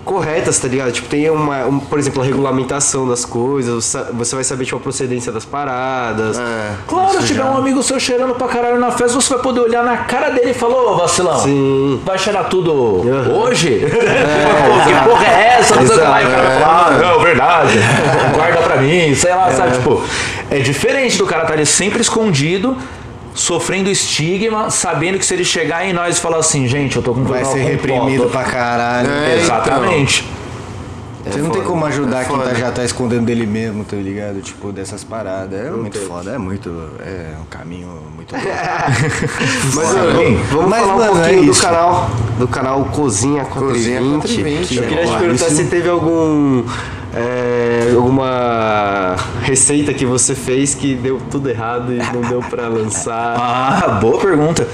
corretas, 0.09 0.59
tá 0.59 0.67
ligado? 0.67 0.91
Tipo, 0.91 1.07
tem 1.09 1.29
uma, 1.29 1.67
um, 1.67 1.79
por 1.79 1.99
exemplo, 1.99 2.23
a 2.23 2.25
regulamentação 2.25 3.07
das 3.07 3.27
coisas, 3.27 3.95
você- 4.15 4.35
vai 4.35 4.43
saber, 4.43 4.65
tipo, 4.65 4.77
a 4.79 4.81
procedência 4.81 5.31
das 5.31 5.45
paradas. 5.45 6.39
É. 6.39 6.71
Claro, 6.87 7.21
se 7.21 7.27
tiver 7.27 7.45
um 7.45 7.57
amigo 7.59 7.83
seu 7.83 8.01
cheirando 8.01 8.35
pra 8.35 8.49
caralho 8.49 8.81
na 8.81 8.91
festa, 8.91 9.21
você 9.21 9.35
vai 9.35 9.43
poder 9.43 9.61
olhar 9.61 9.85
na 9.85 9.99
cara 9.99 10.31
dele 10.31 10.53
e 10.53 10.55
falar, 10.55 10.77
ô 10.77 10.97
vacilão, 10.97 11.39
Sim. 11.41 12.01
vai 12.07 12.19
cheirar 12.19 12.49
tudo 12.49 13.03
Aham. 13.07 13.35
hoje? 13.43 13.81
Pô, 13.85 14.89
que 14.89 15.09
porra 15.11 15.27
é 15.27 15.57
essa? 15.61 15.77
Não 15.77 15.87
sei 15.87 15.97
lá. 15.99 16.23
E 16.23 16.27
o 16.27 16.31
cara 16.31 16.43
Exato, 16.49 16.61
fala, 16.65 16.87
ah, 16.87 16.91
não, 16.99 17.21
verdade. 17.21 17.79
Guarda 18.35 18.59
pra 18.63 18.77
mim, 18.79 19.15
sei 19.15 19.35
lá, 19.35 19.51
sabe? 19.53 19.73
Tipo, 19.73 20.03
é 20.51 20.59
diferente 20.61 21.19
do 21.19 21.27
cara 21.27 21.43
estar 21.43 21.53
ali 21.55 21.67
sempre 21.67 22.01
escondido, 22.01 22.77
sofrendo 23.39 23.89
estigma, 23.89 24.68
sabendo 24.68 25.16
que 25.18 25.24
se 25.24 25.32
ele 25.32 25.45
chegar 25.45 25.86
em 25.86 25.93
nós 25.93 26.18
e 26.18 26.20
falar 26.20 26.39
assim, 26.39 26.66
gente, 26.66 26.97
eu 26.97 27.03
tô 27.03 27.14
com 27.14 27.22
Vai 27.22 27.43
problema 27.43 27.53
ser 27.53 27.61
com 27.62 27.68
reprimido 27.68 28.26
pra 28.26 28.43
caralho. 28.43 29.09
É, 29.09 29.39
então. 29.45 30.38
Exatamente. 31.29 31.33
Você 31.33 31.41
não 31.43 31.51
tem 31.51 31.62
como 31.62 31.85
ajudar 31.87 32.22
É 32.22 32.24
quem 32.24 32.37
tá, 32.37 32.43
foda. 32.45 32.55
já 32.55 32.70
tá 32.70 32.85
escondendo 32.85 33.24
dele 33.26 33.47
mesmo, 33.47 33.85
tá 33.85 33.97
ligado? 33.97 34.41
Tipo, 34.41 34.72
dessas 34.72 35.05
paradas. 35.05 35.59
É 35.66 35.70
muito 35.70 35.99
foda, 36.01 36.31
é 36.33 36.39
muito. 36.39 36.70
É 37.01 37.35
um 37.41 37.45
caminho 37.47 37.89
muito. 38.14 38.35
Mas, 38.39 39.74
Foda. 39.74 39.99
mano, 40.12 40.39
vamos 40.51 40.68
Mas, 40.70 40.81
falar 40.81 40.95
um 40.95 40.99
mano, 40.99 41.11
é 41.12 41.22
pouquinho 41.22 41.45
do 41.45 41.51
isso. 41.53 41.62
canal, 41.62 42.11
do 42.39 42.49
canal 42.49 42.85
Cozinha 42.87 43.45
420. 43.45 43.72
Cozinha 43.72 44.01
420, 44.01 44.76
Eu 44.76 44.83
queria 44.89 45.07
te 45.07 45.18
perguntar 45.18 45.47
isso- 45.47 45.57
se 45.57 45.64
teve 45.64 45.89
algum 45.89 46.64
é, 47.14 47.93
alguma 47.97 49.16
receita 49.43 49.95
que 49.95 50.05
você 50.05 50.35
fez 50.35 50.74
que 50.74 50.95
deu 50.95 51.18
tudo 51.31 51.49
errado 51.49 51.93
e 51.93 51.97
não 51.97 52.20
deu 52.29 52.41
pra 52.41 52.68
lançar. 52.68 53.37
Ah, 53.79 53.99
boa 54.01 54.18
pergunta. 54.18 54.66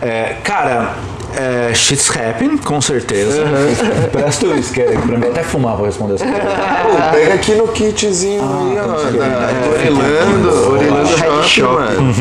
É, 0.00 0.36
cara, 0.42 0.94
é, 1.36 1.74
shit's 1.74 2.10
happen, 2.10 2.56
com 2.58 2.80
certeza. 2.80 3.44
Presta 4.12 4.46
o 4.46 4.52
aqui 4.52 4.82
pra 5.06 5.18
mim. 5.18 5.26
Até 5.26 5.42
fumar 5.42 5.76
pra 5.76 5.86
responder 5.86 6.14
essa 6.14 6.24
pergunta. 6.24 6.46
Pô, 6.82 7.10
pega 7.12 7.34
aqui 7.34 7.54
no 7.54 7.68
kitzinho 7.68 8.42
aí, 8.42 8.78
ó. 8.78 8.86
Da 8.86 9.90
Orlando, 9.90 10.72
Orlando 10.72 11.16
Head 11.16 11.48
Shop, 11.48 11.48
Shop. 11.48 11.74
mano. 11.74 12.14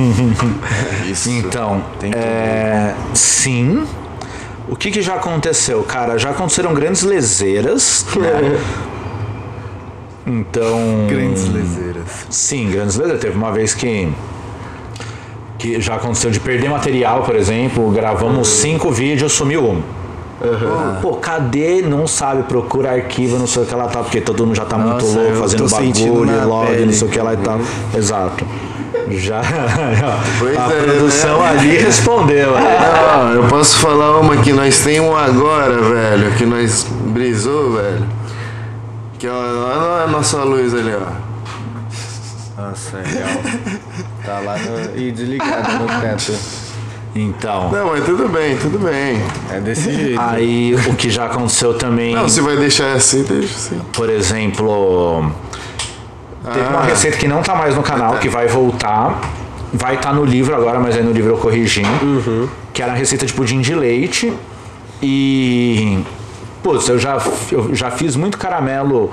Então, 1.28 1.84
é, 2.16 2.94
sim. 3.14 3.86
O 4.70 4.76
que, 4.76 4.90
que 4.90 5.02
já 5.02 5.16
aconteceu, 5.16 5.84
cara? 5.84 6.18
Já 6.18 6.30
aconteceram 6.30 6.74
grandes 6.74 7.02
leseiras, 7.02 8.06
né? 8.16 8.58
Então. 10.26 11.08
Grandes 11.10 11.48
leseiras. 11.52 12.28
Sim, 12.30 12.70
grandes 12.70 12.96
leseiras. 12.96 13.22
Teve 13.22 13.36
uma 13.36 13.52
vez 13.52 13.74
que. 13.74 14.08
Que 15.62 15.80
já 15.80 15.94
aconteceu 15.94 16.32
de 16.32 16.40
perder 16.40 16.72
material, 16.72 17.22
por 17.22 17.36
exemplo. 17.36 17.92
Gravamos 17.92 18.48
cinco 18.48 18.90
vídeos, 18.90 19.32
sumiu 19.32 19.64
um. 19.64 19.82
Pô, 21.04 21.18
cadê? 21.18 21.84
Não 21.84 22.08
sabe, 22.08 22.42
procura 22.44 22.90
arquivo, 22.94 23.38
não 23.38 23.46
sei 23.46 23.62
o 23.62 23.66
que 23.68 23.76
lá 23.76 23.86
tá, 23.88 24.00
porque 24.02 24.20
todo 24.20 24.44
mundo 24.44 24.56
já 24.56 24.66
tá 24.66 24.76
muito 24.76 25.06
Nossa, 25.06 25.20
louco 25.20 25.34
eu 25.34 25.40
fazendo 25.40 25.70
bagulho, 25.70 26.48
log, 26.48 26.66
pele. 26.68 26.86
não 26.88 26.94
sei 26.94 27.08
o 27.08 27.12
que 27.12 27.20
lá 27.20 27.34
e 27.36 27.38
tal. 27.38 27.60
Exato. 27.96 28.44
Já 29.12 29.42
Pois 30.40 30.58
a 30.58 30.64
é, 30.74 30.82
produção 30.82 31.40
né? 31.42 31.50
ali 31.50 31.78
respondeu. 31.78 32.54
né? 32.54 32.78
Não, 33.14 33.34
eu 33.34 33.48
posso 33.48 33.78
falar 33.78 34.20
uma 34.20 34.38
que 34.38 34.52
nós 34.54 34.80
tem 34.80 35.00
um 35.00 35.16
agora, 35.16 35.80
velho, 35.80 36.32
que 36.38 36.46
nós 36.48 36.88
brisou, 37.06 37.74
velho. 37.74 38.08
Que 39.20 39.28
ó, 39.28 39.34
olha 39.34 40.06
a 40.06 40.08
nossa 40.08 40.44
luz 40.44 40.74
ali, 40.74 40.92
ó. 40.96 42.62
Nossa, 42.64 42.98
é 42.98 43.04
real. 43.08 44.08
Tá 44.26 44.40
lá 44.40 44.58
no... 44.58 44.98
e 45.00 45.12
desligado 45.12 45.72
no 45.80 45.88
canto. 45.88 46.34
Então, 47.14 47.70
Não, 47.72 47.88
mas 47.88 48.06
tudo 48.06 48.30
bem, 48.30 48.56
tudo 48.58 48.80
bem. 48.80 49.22
É 49.52 49.60
desse 49.60 49.92
jeito. 49.94 50.20
aí 50.22 50.74
o 50.88 50.96
que 50.96 51.10
já 51.10 51.26
aconteceu 51.26 51.74
também, 51.74 52.16
Não, 52.16 52.30
se 52.30 52.40
vai 52.40 52.56
deixar 52.56 52.94
assim, 52.94 53.24
deixa 53.24 53.54
assim. 53.54 53.82
por 53.92 54.10
exemplo, 54.10 55.30
teve 56.54 56.68
uma 56.70 56.80
Ah. 56.80 56.86
receita 56.86 57.18
que 57.18 57.28
não 57.28 57.42
tá 57.42 57.54
mais 57.54 57.76
no 57.76 57.84
canal, 57.84 58.18
que 58.18 58.30
vai 58.30 58.48
voltar. 58.48 59.20
Vai 59.74 59.96
estar 59.96 60.14
no 60.14 60.24
livro 60.26 60.54
agora, 60.56 60.80
mas 60.80 60.96
aí 60.98 61.04
no 61.04 61.12
livro 61.12 61.32
eu 61.32 61.38
corrigi. 61.38 61.82
Que 62.74 62.82
era 62.82 62.92
a 62.94 62.96
receita 62.96 63.26
de 63.26 63.34
pudim 63.34 63.60
de 63.62 63.74
leite. 63.76 64.32
E. 65.02 66.00
Putz, 66.64 66.88
eu 66.90 67.00
já, 67.00 67.18
eu 67.52 67.74
já 67.74 67.90
fiz 67.90 68.16
muito 68.16 68.38
caramelo 68.38 69.12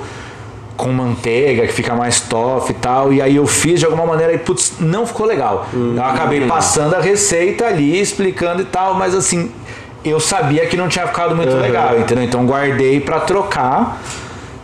com 0.79 0.93
manteiga, 0.93 1.67
que 1.67 1.73
fica 1.73 1.95
mais 1.95 2.21
top 2.21 2.71
e 2.71 2.75
tal. 2.75 3.13
E 3.13 3.21
aí 3.21 3.37
eu 3.37 3.47
fiz 3.47 3.81
de 3.81 3.85
alguma 3.85 4.07
maneira 4.07 4.33
e, 4.33 4.39
putz, 4.39 4.75
não 4.79 5.05
ficou 5.05 5.27
legal. 5.27 5.67
Eu 5.75 6.03
acabei 6.03 6.47
passando 6.47 6.95
a 6.95 7.01
receita 7.01 7.67
ali, 7.67 8.01
explicando 8.01 8.63
e 8.63 8.65
tal, 8.65 8.95
mas 8.95 9.15
assim, 9.15 9.51
eu 10.05 10.21
sabia 10.21 10.65
que 10.67 10.77
não 10.77 10.89
tinha 10.89 11.07
ficado 11.07 11.35
muito 11.35 11.55
legal, 11.57 11.99
entendeu? 11.99 12.25
Então 12.25 12.47
guardei 12.47 13.01
pra 13.01 13.21
trocar. 13.21 14.01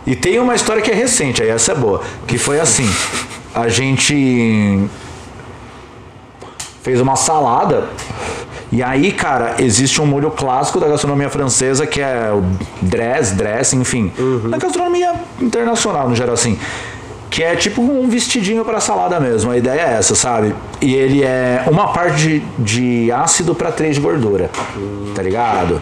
E 0.07 0.15
tem 0.15 0.39
uma 0.39 0.55
história 0.55 0.81
que 0.81 0.89
é 0.89 0.93
recente, 0.93 1.43
aí 1.43 1.49
essa 1.49 1.73
é 1.73 1.75
boa. 1.75 2.01
Que 2.25 2.37
foi 2.37 2.59
assim, 2.59 2.89
a 3.53 3.67
gente 3.67 4.87
fez 6.81 7.01
uma 7.01 7.17
salada. 7.17 7.89
E 8.71 8.81
aí, 8.83 9.11
cara, 9.11 9.55
existe 9.59 10.01
um 10.01 10.05
molho 10.05 10.31
clássico 10.31 10.79
da 10.79 10.87
gastronomia 10.87 11.29
francesa 11.29 11.85
que 11.85 12.01
é 12.01 12.31
o 12.33 12.43
dress, 12.81 13.33
dress, 13.33 13.75
enfim. 13.75 14.11
Da 14.49 14.57
gastronomia 14.57 15.13
internacional, 15.39 16.09
no 16.09 16.15
geral, 16.15 16.33
assim. 16.33 16.57
Que 17.29 17.43
é 17.43 17.55
tipo 17.55 17.81
um 17.81 18.07
vestidinho 18.07 18.63
para 18.65 18.79
salada 18.79 19.19
mesmo. 19.19 19.51
A 19.51 19.57
ideia 19.57 19.81
é 19.81 19.93
essa, 19.97 20.15
sabe? 20.15 20.55
E 20.81 20.93
ele 20.93 21.21
é 21.23 21.63
uma 21.67 21.91
parte 21.91 22.15
de, 22.15 22.39
de 22.57 23.11
ácido 23.11 23.53
para 23.53 23.71
três 23.71 23.95
de 23.95 24.01
gordura. 24.01 24.49
Tá 25.13 25.21
ligado? 25.21 25.81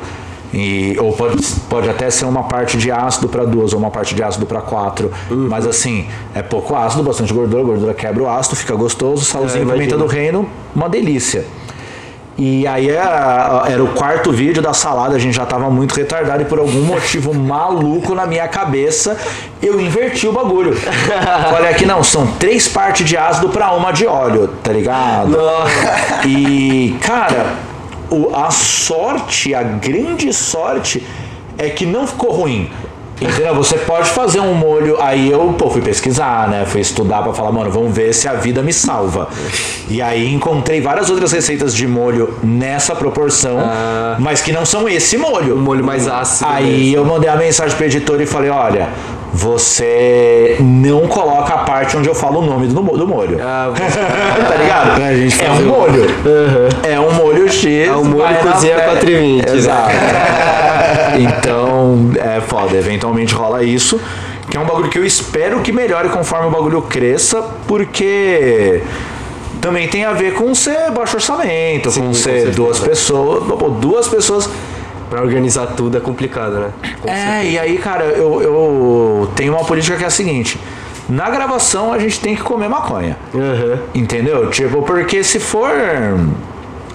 E, 0.54 0.96
ou 1.00 1.14
pode, 1.14 1.44
pode 1.68 1.90
até 1.90 2.12
ser 2.12 2.26
uma 2.26 2.44
parte 2.44 2.78
de 2.78 2.92
ácido 2.92 3.28
para 3.28 3.44
duas, 3.44 3.74
ou 3.74 3.80
uma 3.80 3.90
parte 3.90 4.14
de 4.14 4.22
ácido 4.22 4.46
para 4.46 4.62
quatro. 4.62 5.12
Mas 5.30 5.66
assim, 5.66 6.08
é 6.36 6.44
pouco 6.44 6.76
ácido, 6.76 7.02
bastante 7.02 7.34
gordura, 7.34 7.64
gordura 7.64 7.94
quebra 7.94 8.24
o 8.24 8.30
ácido, 8.30 8.56
fica 8.56 8.76
gostoso, 8.76 9.26
salzinho, 9.26 9.68
É, 9.70 9.74
pimenta 9.74 9.98
do 9.98 10.06
reino, 10.06 10.48
uma 10.76 10.88
delícia. 10.88 11.46
E 12.36 12.66
aí 12.66 12.90
era, 12.90 13.64
era 13.70 13.84
o 13.84 13.90
quarto 13.90 14.32
vídeo 14.32 14.60
da 14.62 14.74
salada, 14.74 15.16
a 15.16 15.20
gente 15.20 15.36
já 15.36 15.46
tava 15.46 15.70
muito 15.70 15.94
retardado 15.94 16.42
e 16.42 16.46
por 16.46 16.58
algum 16.58 16.82
motivo 16.82 17.32
maluco 17.38 18.16
na 18.16 18.26
minha 18.26 18.48
cabeça, 18.48 19.16
eu 19.62 19.80
inverti 19.80 20.28
o 20.28 20.32
bagulho. 20.32 20.76
Falei 20.76 21.70
aqui, 21.70 21.86
não, 21.86 22.04
são 22.04 22.26
três 22.40 22.68
partes 22.68 23.08
de 23.08 23.16
ácido 23.16 23.50
pra 23.50 23.72
uma 23.74 23.92
de 23.92 24.08
óleo, 24.08 24.50
tá 24.64 24.72
ligado? 24.74 25.38
E, 26.26 26.96
cara, 27.06 27.54
o- 28.10 28.36
a 28.36 28.50
sorte, 28.50 29.54
a 29.54 29.62
grande 29.64 30.34
sorte 30.34 31.06
é 31.58 31.70
que 31.70 31.86
não 31.86 32.08
ficou 32.08 32.32
ruim. 32.32 32.70
Entendeu? 33.22 33.56
Você 33.56 33.78
pode 33.78 34.10
fazer 34.10 34.40
um 34.40 34.54
molho. 34.54 34.98
Aí 35.02 35.32
eu 35.32 35.54
pô, 35.58 35.70
fui 35.70 35.82
pesquisar, 35.82 36.48
né? 36.50 36.66
Fui 36.66 36.82
estudar 36.82 37.22
pra 37.22 37.34
falar, 37.34 37.52
mano, 37.52 37.72
vamos 37.72 37.96
ver 37.96 38.14
se 38.14 38.28
a 38.28 38.34
vida 38.34 38.62
me 38.62 38.74
salva. 38.74 39.30
E 39.90 40.02
aí 40.02 40.34
encontrei 40.34 40.82
várias 40.82 41.10
outras 41.10 41.32
receitas 41.32 41.74
de 41.74 41.88
molho 41.88 42.38
nessa 42.44 42.96
proporção, 42.96 43.58
mas 44.20 44.42
que 44.42 44.52
não 44.52 44.66
são 44.66 44.88
esse 44.90 45.18
molho. 45.18 45.56
O 45.56 45.60
molho 45.60 45.84
mais 45.84 46.08
ácido. 46.08 46.50
Aí 46.50 46.94
eu 46.94 47.06
mandei 47.06 47.30
a 47.30 47.36
mensagem 47.36 47.76
pro 47.76 47.86
editor 47.86 48.20
e 48.22 48.26
falei, 48.26 48.50
olha, 48.50 48.90
você 49.34 50.58
não 50.60 51.08
coloca 51.08 51.54
a 51.56 51.58
parte 51.60 51.98
onde 51.98 52.08
eu 52.08 52.14
falo 52.14 52.40
o 52.40 52.46
nome 52.46 52.68
do, 52.68 52.82
do 52.82 53.08
molho. 53.08 53.40
Ah, 53.42 53.72
tá 53.74 54.56
ligado? 54.56 54.96
Pra 54.96 55.14
gente 55.16 55.44
é 55.44 55.50
um 55.50 55.66
molho. 55.66 56.06
É 56.84 57.00
um 57.00 57.12
molho 57.14 57.50
X. 57.52 57.88
É 57.88 57.96
um 57.96 58.04
molho 58.04 58.36
cozinha 58.38 58.76
pé. 58.76 58.86
420, 58.86 59.46
né? 59.46 59.58
Exato. 59.58 59.92
então, 61.18 61.63
é 62.16 62.42
foda. 62.42 62.76
Eventualmente 62.78 63.34
rola 63.34 63.64
isso. 63.64 64.00
Que 64.50 64.58
é 64.58 64.60
um 64.60 64.66
bagulho 64.66 64.90
que 64.90 65.00
eu 65.00 65.06
espero 65.06 65.62
que 65.62 65.72
melhore 65.72 66.10
conforme 66.10 66.48
o 66.48 66.52
bagulho 66.52 66.82
cresça, 66.82 67.42
porque 67.68 68.84
também 69.62 69.88
tem 69.88 70.04
a 70.04 70.12
ver 70.12 70.34
com 70.34 70.54
ser 70.54 70.92
baixo 70.92 71.16
orçamento, 71.16 71.92
com 71.92 72.08
com 72.08 72.14
ser 72.14 72.24
certeza. 72.24 72.52
duas 72.52 72.80
pessoas. 72.80 73.44
Duas 73.80 74.08
pessoas 74.08 74.50
pra 75.10 75.22
organizar 75.22 75.68
tudo 75.68 75.98
é 75.98 76.02
complicado, 76.02 76.54
né? 76.60 76.70
Com 77.02 77.10
é, 77.10 77.46
e 77.46 77.58
aí, 77.60 77.78
cara, 77.78 78.04
eu, 78.04 78.42
eu 78.42 79.30
tenho 79.36 79.54
uma 79.54 79.64
política 79.64 79.96
que 79.96 80.04
é 80.04 80.08
a 80.08 80.12
seguinte: 80.12 80.60
na 81.08 81.30
gravação 81.30 81.94
a 81.94 82.00
gente 82.00 82.20
tem 82.20 82.36
que 82.36 82.42
comer 82.42 82.68
maconha. 82.68 83.18
Aham. 83.34 83.80
Entendeu? 83.94 84.50
Tipo, 84.50 84.82
porque 84.82 85.24
se 85.24 85.40
for. 85.40 85.72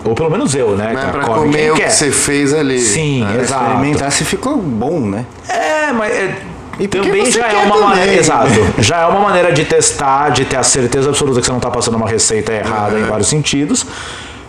Ou 0.05 0.15
pelo 0.15 0.31
menos 0.31 0.55
eu, 0.55 0.71
né? 0.77 0.91
Mas 0.95 1.03
é 1.03 1.07
cara, 1.07 1.13
pra 1.13 1.25
come 1.25 1.47
comer 1.47 1.73
o 1.73 1.75
que 1.77 1.91
você 1.91 2.11
fez 2.11 2.55
ali. 2.55 2.81
Sim, 2.81 3.27
exato. 3.41 3.65
Experimentar 3.65 4.13
se 4.13 4.25
ficou 4.25 4.57
bom, 4.57 5.01
né? 5.01 5.25
É, 5.49 5.93
mas 5.93 6.13
é, 6.13 6.35
E 6.79 6.87
também 6.87 7.31
já 7.31 7.47
é 7.49 7.57
uma 7.57 7.75
também. 7.77 7.89
maneira. 7.89 8.13
Exato. 8.15 8.49
Já 8.79 9.01
é 9.01 9.07
uma 9.07 9.21
maneira 9.21 9.53
de 9.53 9.65
testar, 9.65 10.31
de 10.31 10.45
ter 10.45 10.57
a 10.57 10.63
certeza 10.63 11.09
absoluta 11.11 11.41
que 11.41 11.47
você 11.47 11.53
não 11.53 11.61
tá 11.61 11.71
passando 11.71 11.97
uma 11.97 12.09
receita 12.09 12.53
errada 12.53 12.99
em 12.99 13.05
vários 13.05 13.29
sentidos. 13.29 13.85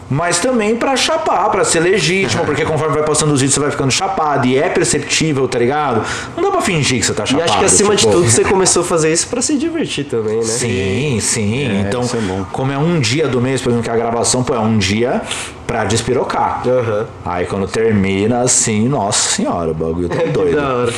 Mas 0.10 0.40
também 0.40 0.76
pra 0.76 0.96
chapar, 0.96 1.50
pra 1.52 1.64
ser 1.64 1.82
legítimo, 1.82 2.44
porque 2.44 2.66
conforme 2.66 2.96
vai 2.96 3.04
passando 3.06 3.32
os 3.32 3.42
vídeos 3.42 3.54
você 3.54 3.60
vai 3.60 3.70
ficando 3.70 3.92
chapado 3.92 4.48
e 4.48 4.58
é 4.58 4.68
perceptível, 4.68 5.48
tá 5.48 5.60
ligado? 5.60 6.04
Não 6.36 6.44
dá 6.44 6.50
pra 6.52 6.62
fingir 6.62 7.00
que 7.00 7.06
você 7.06 7.14
tá 7.14 7.24
E 7.24 7.28
chapado. 7.28 7.48
acho 7.50 7.60
que 7.60 7.66
acima 7.66 7.96
de 7.96 8.02
tipo, 8.02 8.14
tudo 8.14 8.28
você 8.30 8.44
começou 8.44 8.82
a 8.82 8.86
fazer 8.86 9.14
isso 9.14 9.28
pra 9.28 9.40
se 9.42 9.56
divertir 9.56 10.06
também, 10.06 10.38
né? 10.38 10.42
Sim, 10.44 11.20
sim. 11.22 11.82
então, 11.82 12.02
isso 12.02 12.18
é 12.18 12.22
bom. 12.22 12.44
como 12.52 12.72
é 12.72 12.78
um 12.78 13.00
dia 13.00 13.28
do 13.28 13.40
mês, 13.40 13.62
por 13.62 13.70
exemplo, 13.70 13.84
que 13.84 13.92
a 13.92 13.96
gravação, 13.96 14.44
pô, 14.44 14.56
é 14.56 14.60
um 14.60 14.80
dia 14.80 15.22
pra 15.68 15.86
despirocar. 15.86 16.64
Aham. 16.68 17.06
Aí 17.24 17.46
quando 17.46 17.68
termina, 17.68 18.42
assim, 18.42 18.90
nossa 18.90 19.30
senhora, 19.36 19.70
o 19.70 19.76
bagulho 19.76 20.10
tá 20.10 20.24
doido. 20.34 20.56
da 20.56 20.74
hora. 20.76 20.94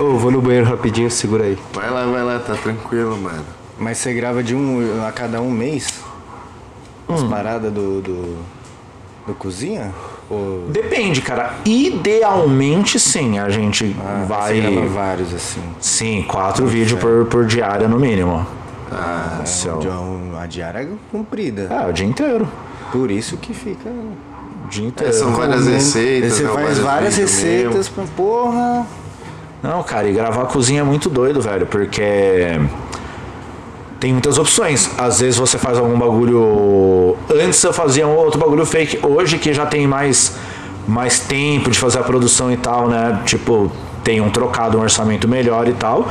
Ô, 0.00 0.16
vou 0.16 0.30
no 0.30 0.40
banheiro 0.40 0.66
rapidinho, 0.66 1.10
segura 1.10 1.44
aí. 1.44 1.58
Vai 1.74 1.90
lá, 1.90 2.06
vai 2.06 2.22
lá, 2.24 2.38
tá 2.38 2.54
tranquilo, 2.54 3.18
mano. 3.18 3.44
Mas 3.78 3.98
você 3.98 4.14
grava 4.14 4.42
de 4.42 4.54
um 4.54 5.04
a 5.06 5.12
cada 5.12 5.40
um 5.42 5.50
mês? 5.50 6.02
As 7.06 7.20
Hum. 7.22 7.28
paradas 7.28 7.70
do, 7.70 8.00
do, 8.00 8.36
do 9.26 9.34
cozinha? 9.34 9.92
Ou 10.30 10.66
Depende, 10.68 11.20
cara. 11.20 11.54
Idealmente, 11.64 12.98
sim, 12.98 13.38
a 13.38 13.48
gente 13.48 13.94
ah, 14.00 14.24
vai. 14.26 14.54
você 14.54 14.60
grava 14.60 14.86
vários 14.86 15.34
assim? 15.34 15.62
Sim, 15.80 16.24
quatro 16.28 16.66
vídeos 16.66 17.00
por, 17.00 17.26
por 17.26 17.44
diária 17.46 17.88
no 17.88 17.98
mínimo. 17.98 18.46
Ah, 18.90 19.42
um- 20.00 20.38
a 20.38 20.46
diária 20.46 20.80
é 20.80 20.88
comprida. 21.10 21.62
É, 21.70 21.88
o 21.88 21.92
dia 21.92 22.06
inteiro. 22.06 22.46
Por 22.92 23.10
isso 23.10 23.36
que 23.38 23.52
fica. 23.52 23.88
O 23.88 24.68
dia 24.68 24.86
inteiro. 24.86 25.12
É, 25.12 25.16
são 25.16 25.32
várias 25.32 25.66
receitas. 25.66 26.34
Você 26.34 26.44
né, 26.44 26.50
faz 26.52 26.78
várias 26.78 27.16
vídeos 27.16 27.32
receitas 27.34 27.88
pra 27.88 28.04
porra. 28.16 28.86
Não, 29.62 29.82
cara, 29.82 30.06
e 30.06 30.12
gravar 30.12 30.42
a 30.42 30.46
cozinha 30.46 30.82
é 30.82 30.84
muito 30.84 31.08
doido, 31.08 31.40
velho, 31.40 31.66
porque 31.66 32.60
tem 34.04 34.12
muitas 34.12 34.36
opções. 34.36 34.90
Às 34.98 35.20
vezes 35.20 35.38
você 35.38 35.56
faz 35.56 35.78
algum 35.78 35.98
bagulho. 35.98 37.16
Antes 37.42 37.64
eu 37.64 37.72
fazia 37.72 38.06
um 38.06 38.14
outro 38.14 38.38
bagulho 38.38 38.66
fake. 38.66 38.98
Hoje 39.02 39.38
que 39.38 39.50
já 39.54 39.64
tem 39.64 39.86
mais, 39.86 40.34
mais 40.86 41.20
tempo 41.20 41.70
de 41.70 41.78
fazer 41.78 42.00
a 42.00 42.02
produção 42.02 42.52
e 42.52 42.56
tal, 42.58 42.86
né? 42.86 43.20
Tipo, 43.24 43.72
tem 44.04 44.20
um 44.20 44.28
trocado, 44.28 44.76
um 44.76 44.82
orçamento 44.82 45.26
melhor 45.26 45.66
e 45.68 45.72
tal. 45.72 46.06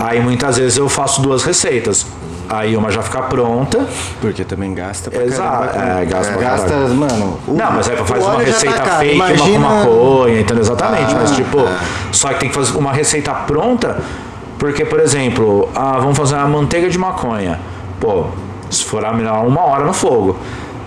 Aí 0.00 0.20
muitas 0.20 0.56
vezes 0.58 0.78
eu 0.78 0.88
faço 0.88 1.22
duas 1.22 1.44
receitas. 1.44 2.04
Aí 2.48 2.76
uma 2.76 2.90
já 2.90 3.02
fica 3.02 3.22
pronta. 3.22 3.86
Porque 4.20 4.42
também 4.42 4.74
gasta 4.74 5.08
pra 5.08 5.22
Exato, 5.22 5.74
caramba. 5.74 6.00
é, 6.00 6.04
gasta 6.06 6.32
pra 6.32 6.42
Gasta, 6.42 6.68
caralho. 6.70 6.94
mano. 6.96 7.38
o- 7.46 7.52
Não, 7.52 7.70
mas 7.70 7.88
é 7.88 7.92
o 7.92 8.04
fazer 8.04 8.24
uma 8.24 8.32
tá 8.34 8.40
receita 8.42 8.80
caro. 8.80 8.98
fake, 8.98 9.14
Imagina... 9.14 9.44
uma 9.58 9.84
com 9.84 9.90
maconha, 9.90 10.40
então 10.40 10.58
exatamente. 10.58 11.14
mas 11.14 11.30
Ah, 11.30 11.34
tipo, 11.36 11.58
só 12.10 12.28
que 12.30 12.40
tem 12.40 12.48
que 12.48 12.54
fazer 12.56 12.76
uma 12.76 12.92
receita 12.92 13.32
pronta, 13.32 13.98
porque, 14.58 14.84
por 14.84 15.00
exemplo, 15.00 15.68
ah, 15.74 15.98
vamos 15.98 16.16
fazer 16.16 16.34
uma 16.34 16.48
manteiga 16.48 16.88
de 16.90 16.98
maconha. 16.98 17.60
Pô, 18.00 18.24
se 18.70 18.84
for 18.84 19.04
a 19.04 19.12
uma 19.12 19.64
hora 19.64 19.84
no 19.84 19.92
fogo. 19.92 20.36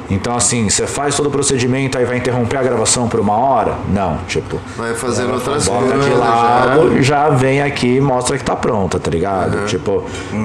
Então, 0.10 0.36
assim, 0.36 0.70
você 0.70 0.86
faz 0.86 1.16
todo 1.16 1.28
o 1.28 1.32
procedimento, 1.32 1.98
aí 1.98 2.04
vai 2.04 2.18
interromper 2.18 2.58
a 2.58 2.64
gravação 2.64 3.08
por 3.08 3.22
uma 3.22 3.34
hora? 3.34 3.76
Não, 3.94 4.18
tipo, 4.28 4.60
Vai 4.76 4.94
fazendo 4.94 5.34
outras 5.34 5.66
bota 5.70 5.86
coisas. 5.86 6.04
de 6.04 6.12
já. 6.12 6.18
lado, 6.18 7.02
já 7.02 7.30
vem 7.30 7.62
aqui 7.62 7.96
e 7.96 8.02
mostra 8.02 8.38
que 8.38 8.44
tá 8.44 8.54
pronta, 8.56 9.00
tá 9.00 9.10
ligado? 9.10 9.66
Tipo, 9.68 10.04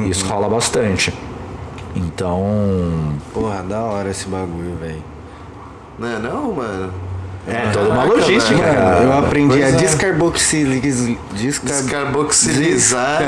isso 0.09 0.25
rola 0.27 0.49
bastante. 0.49 1.13
Então, 1.97 3.17
Porra, 3.35 3.65
da 3.69 3.81
hora 3.81 4.11
esse 4.11 4.29
bagulho, 4.29 4.77
velho. 4.81 5.03
Não 5.99 6.09
é 6.09 6.19
não, 6.21 6.53
mano? 6.53 6.93
É 7.49 7.71
toda 7.73 7.91
uma 7.91 8.05
logística, 8.05 8.57
velho. 8.57 8.75
cara. 8.75 9.03
Eu 9.05 9.13
aprendi 9.19 9.49
Pois 9.59 9.65
a 9.65 9.69
é. 9.69 9.73
descarboxilizar. 9.73 11.17
Descarboxilizar. 11.33 13.23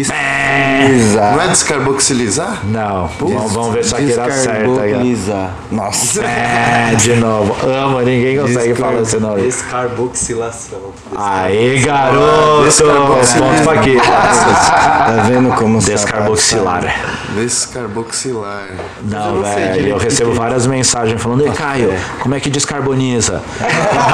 Descarboxilizar. 0.00 1.32
Não 1.36 1.42
é 1.42 1.48
descarboxilizar? 1.48 2.60
Não, 2.64 3.08
vamos, 3.18 3.52
vamos 3.52 3.74
ver 3.74 3.84
se 3.84 3.94
aqui 3.94 4.12
dá 4.14 4.30
certo 4.30 4.80
aí. 4.80 4.94
ó. 5.28 5.74
Nossa. 5.74 6.22
É, 6.24 6.94
de 6.96 7.14
novo. 7.16 7.56
Ama, 7.66 8.02
ninguém 8.02 8.38
consegue 8.38 8.68
Descar- 8.68 8.90
falar 8.90 9.02
esse 9.02 9.16
nome. 9.18 9.42
Descarboxilação. 9.42 10.78
Aí, 11.16 11.78
garoto! 11.84 12.64
Descarboxilar. 12.64 13.56
Ponto 13.56 13.70
aqui. 13.70 13.96
Tá 14.00 15.24
vendo 15.28 15.50
como 15.56 15.78
Descarboxilar. 15.80 16.94
Descarboxilar. 17.34 18.68
Não, 19.02 19.42
velho, 19.42 19.88
eu 19.88 19.96
que 19.98 20.04
recebo 20.04 20.30
que 20.32 20.36
é. 20.36 20.40
várias 20.40 20.66
mensagens 20.66 21.20
falando, 21.20 21.42
Ei, 21.46 21.50
Caio, 21.52 21.92
como 22.20 22.34
é 22.34 22.40
que 22.40 22.50
descarboniza? 22.50 23.40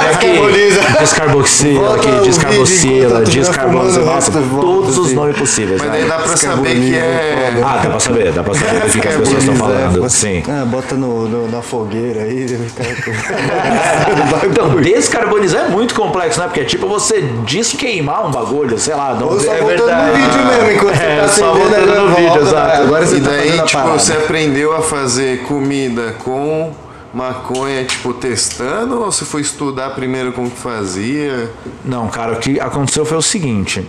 É 0.07 0.19
Descarboniza. 0.19 0.81
que 0.81 0.99
descarboxila 0.99 1.97
aqui, 1.97 2.11
descarboxila, 2.25 3.19
tá 3.21 3.31
descarboniza, 3.31 4.01
fumando, 4.01 4.15
nossa, 4.15 4.33
todos 4.33 4.99
os 4.99 5.13
nomes 5.13 5.37
possíveis. 5.37 5.66
Mas 5.73 5.83
né? 5.83 5.89
daí 5.93 6.05
dá 6.09 6.19
pra 6.19 6.37
saber 6.37 6.75
que 6.77 6.95
é. 6.95 7.63
Ah, 7.65 7.81
dá 7.83 7.91
pra 7.91 8.01
saber, 8.01 8.33
dá 8.33 8.43
pra 8.43 8.55
saber 8.55 8.81
do 8.81 8.91
que, 8.93 9.01
que 9.01 9.09
as 9.09 9.17
pessoas 9.17 9.39
estão 9.39 9.57
falando. 9.57 10.11
Sim. 10.11 10.43
Ah, 10.49 10.65
bota 10.65 10.95
no, 10.95 11.29
no- 11.29 11.49
na 11.51 11.63
fogueira 11.63 12.23
aí. 12.23 12.47
Então, 14.47 14.77
descarbonizar 14.81 15.65
é 15.67 15.69
muito 15.69 15.95
complexo, 15.95 16.41
né? 16.41 16.47
Porque 16.47 16.61
é 16.61 16.65
tipo 16.65 16.87
você 16.87 17.21
desqueimar 17.45 18.27
um 18.27 18.31
bagulho, 18.31 18.79
sei 18.79 18.95
lá. 18.95 19.15
Não, 19.15 19.29
Ou 19.29 19.41
só 19.41 19.53
é 19.53 19.59
voltando 19.61 19.87
verdade. 19.87 20.07
no 20.11 20.15
vídeo 20.27 20.47
mesmo, 20.47 20.71
enquanto 20.73 21.01
É, 21.03 21.27
você 21.27 21.41
só 21.41 21.53
tá 21.53 21.59
acendendo, 21.61 21.87
no 21.87 21.93
agora 21.93 22.09
vídeo, 22.15 22.27
volta, 22.29 22.43
exato. 22.45 22.83
Agora 22.83 23.07
você 23.07 23.17
E 23.17 23.21
tá 23.21 23.31
daí, 23.31 23.61
a 23.61 23.63
tipo, 23.65 23.83
você 23.89 24.13
aprendeu 24.13 24.77
a 24.77 24.83
fazer 24.83 25.43
comida 25.43 26.15
com 26.25 26.73
maconha, 27.13 27.85
tipo, 27.85 28.13
testando? 28.15 29.01
Ou 29.01 29.11
você 29.13 29.25
foi 29.25 29.41
estudar 29.41 29.91
primeiro 29.91 30.33
como 30.33 30.51
que 30.51 30.59
fazia? 30.59 31.51
Não, 31.85 32.09
cara, 32.09 32.33
o 32.33 32.37
que 32.37 32.61
aconteceu 32.61 33.05
foi 33.05 33.17
o 33.19 33.23
seguinte. 33.23 33.87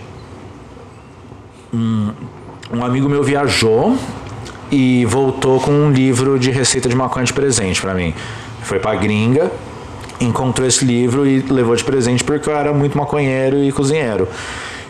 Um, 1.72 2.10
um 2.72 2.84
amigo 2.84 3.08
meu 3.08 3.22
viajou 3.22 3.96
e 4.70 5.04
voltou 5.06 5.60
com 5.60 5.70
um 5.70 5.90
livro 5.90 6.38
de 6.38 6.50
receita 6.50 6.88
de 6.88 6.96
maconha 6.96 7.24
de 7.24 7.32
presente 7.32 7.80
pra 7.80 7.94
mim. 7.94 8.14
Foi 8.62 8.78
pra 8.78 8.94
gringa, 8.94 9.50
encontrou 10.20 10.66
esse 10.66 10.84
livro 10.84 11.26
e 11.26 11.40
levou 11.40 11.74
de 11.74 11.84
presente 11.84 12.24
porque 12.24 12.48
eu 12.48 12.56
era 12.56 12.72
muito 12.72 12.96
maconheiro 12.96 13.56
e 13.62 13.72
cozinheiro. 13.72 14.28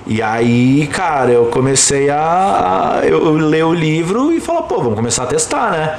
E 0.06 0.22
aí, 0.22 0.88
cara, 0.90 1.30
eu 1.30 1.46
comecei 1.46 2.08
a, 2.08 3.00
a 3.00 3.06
eu, 3.06 3.26
eu 3.26 3.32
ler 3.34 3.64
o 3.64 3.74
livro 3.74 4.32
e 4.32 4.40
falar, 4.40 4.62
pô, 4.62 4.78
vamos 4.78 4.94
começar 4.94 5.24
a 5.24 5.26
testar, 5.26 5.70
né? 5.72 5.98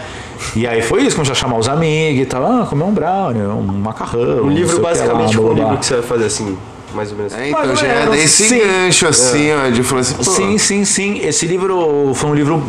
E 0.56 0.66
aí 0.66 0.82
foi 0.82 1.04
isso, 1.04 1.16
comecei 1.16 1.34
a 1.34 1.36
chamar 1.36 1.58
os 1.58 1.70
amigos 1.70 2.24
e 2.24 2.26
tal, 2.26 2.44
ah, 2.44 2.66
comer 2.66 2.86
um 2.86 2.92
brownie, 2.92 3.42
um 3.44 3.62
macarrão. 3.62 4.46
Um 4.46 4.50
livro 4.50 4.82
basicamente 4.82 5.40
um 5.40 5.54
livro 5.54 5.78
que 5.78 5.86
você 5.86 5.96
vai 5.96 6.04
fazer 6.04 6.26
assim, 6.26 6.58
mais 6.94 7.12
ou 7.12 7.18
menos. 7.18 7.34
É, 7.34 7.50
então 7.50 7.66
Mais 7.66 7.80
já 7.80 7.88
é 7.88 8.10
desse 8.10 8.50
sim. 8.50 8.60
gancho 8.60 9.08
assim, 9.08 9.52
ó, 9.54 9.70
de 9.70 9.84
falar 9.84 10.02
assim, 10.02 10.16
pô, 10.16 10.24
Sim, 10.24 10.58
sim, 10.58 10.86
sim. 10.86 11.20
Esse 11.24 11.46
livro 11.46 12.12
foi 12.16 12.30
um 12.30 12.36
livro, 12.36 12.64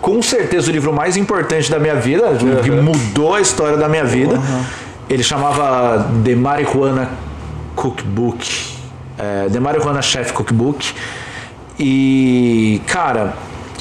com 0.00 0.20
certeza, 0.22 0.70
o 0.70 0.72
livro 0.72 0.92
mais 0.92 1.16
importante 1.16 1.70
da 1.70 1.78
minha 1.78 1.94
vida, 1.94 2.36
que 2.62 2.70
mudou 2.70 3.34
a 3.34 3.40
história 3.40 3.76
da 3.76 3.88
minha 3.88 4.04
vida. 4.04 4.40
Ele 5.08 5.22
chamava 5.22 6.10
The 6.24 6.34
Marijuana 6.34 7.10
Cookbook. 7.74 8.72
É, 9.18 9.48
The 9.50 9.60
Marijuana 9.60 10.00
Chef 10.00 10.32
Cookbook. 10.32 10.92
E, 11.78 12.80
cara, 12.86 13.34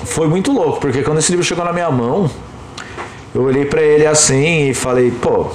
foi 0.05 0.28
muito 0.28 0.51
louco, 0.51 0.80
porque 0.80 1.03
quando 1.03 1.19
esse 1.19 1.32
livro 1.32 1.45
chegou 1.45 1.63
na 1.63 1.72
minha 1.72 1.89
mão, 1.91 2.30
eu 3.34 3.43
olhei 3.43 3.65
pra 3.65 3.82
ele 3.82 4.05
assim 4.05 4.69
e 4.69 4.74
falei, 4.74 5.11
pô, 5.11 5.47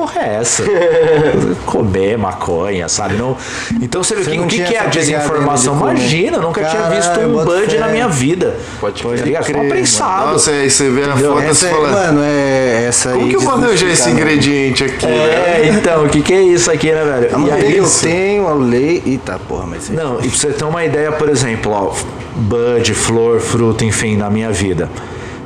porra 0.00 0.22
é 0.22 0.34
essa? 0.36 0.64
Comer 1.66 2.16
maconha, 2.16 2.88
sabe? 2.88 3.16
Não... 3.16 3.36
Então 3.82 4.02
você 4.02 4.14
vê 4.14 4.24
Você 4.24 4.30
que, 4.30 4.38
o 4.38 4.46
que, 4.46 4.56
tinha 4.56 4.66
que 4.66 4.74
é 4.74 4.80
a 4.80 4.86
desinformação? 4.86 5.74
de. 5.76 5.82
Imagina, 5.82 6.36
eu 6.38 6.42
nunca 6.42 6.64
tinha 6.64 6.82
Caralho, 6.82 6.96
visto 6.96 7.20
um 7.20 7.44
bud 7.44 7.78
na 7.78 7.88
minha 7.88 8.08
vida. 8.08 8.56
Pode 8.80 9.02
ligado? 9.02 9.44
Só 9.44 9.52
crer, 9.52 9.68
prensado. 9.68 10.32
Nossa, 10.32 10.50
aí 10.52 10.70
você 10.70 10.88
vê 10.88 11.04
a 11.04 11.16
foto 11.16 11.42
e 11.42 11.46
é, 11.46 11.54
fala, 11.54 11.88
mano, 11.90 12.20
é 12.24 12.84
essa 12.88 13.10
como 13.10 13.24
aí 13.24 13.30
que 13.30 13.36
eu 13.36 13.50
arranjar 13.50 13.88
esse 13.88 14.08
né? 14.08 14.12
ingrediente 14.12 14.84
aqui, 14.84 15.06
né? 15.06 15.12
É, 15.12 15.70
então, 15.74 16.04
o 16.04 16.08
que, 16.08 16.22
que 16.22 16.32
é 16.32 16.42
isso 16.42 16.70
aqui, 16.70 16.90
né, 16.90 17.04
velho? 17.04 17.36
A 17.36 17.40
E 17.40 17.50
aí, 17.50 17.76
eu 17.76 17.86
tenho, 18.00 18.48
a 18.48 18.54
lei. 18.54 19.02
Eita 19.04 19.38
porra, 19.38 19.66
mas. 19.66 19.90
Não, 19.90 20.18
e 20.20 20.28
pra 20.28 20.38
você 20.38 20.48
ter 20.48 20.64
uma 20.64 20.84
ideia, 20.84 21.12
por 21.12 21.28
exemplo, 21.28 21.72
ó, 21.72 21.92
bud, 22.36 22.94
flor, 22.94 23.40
fruta, 23.40 23.84
enfim, 23.84 24.16
na 24.16 24.30
minha 24.30 24.50
vida. 24.50 24.88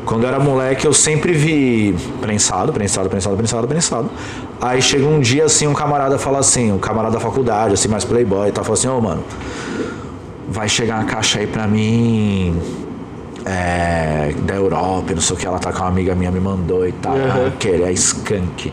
Quando 0.05 0.25
eu 0.25 0.29
era 0.29 0.39
moleque, 0.39 0.87
eu 0.87 0.93
sempre 0.93 1.33
vi 1.33 1.97
prensado, 2.21 2.73
prensado, 2.73 3.09
prensado, 3.09 3.37
prensado, 3.37 3.67
prensado. 3.67 4.11
Aí 4.61 4.81
chega 4.81 5.05
um 5.05 5.21
dia 5.21 5.45
assim, 5.45 5.67
um 5.67 5.75
camarada 5.75 6.19
fala 6.19 6.39
assim, 6.39 6.73
um 6.73 6.79
camarada 6.79 7.15
da 7.15 7.21
faculdade, 7.21 7.75
assim, 7.75 7.89
mais 7.89 8.05
playboy 8.05 8.49
e 8.49 8.53
tal, 8.53 8.65
fala 8.65 8.75
assim, 8.75 8.89
ô 8.89 9.01
mano, 9.01 9.23
vai 10.49 10.69
chegar 10.69 10.97
uma 10.97 11.05
caixa 11.05 11.41
aí 11.41 11.47
pra 11.47 11.67
mim 11.67 12.59
é, 13.45 14.33
da 14.43 14.55
Europa, 14.55 15.13
não 15.13 15.21
sei 15.21 15.37
o 15.37 15.39
que, 15.39 15.47
ela 15.47 15.59
tá 15.59 15.73
com 15.73 15.81
uma 15.81 15.89
amiga 15.89 16.15
minha, 16.15 16.31
me 16.31 16.41
mandou 16.41 16.87
e 16.87 16.93
tal, 16.93 17.15
uhum. 17.15 17.51
que 17.59 17.69
é 17.69 17.93
skunk. 17.93 18.73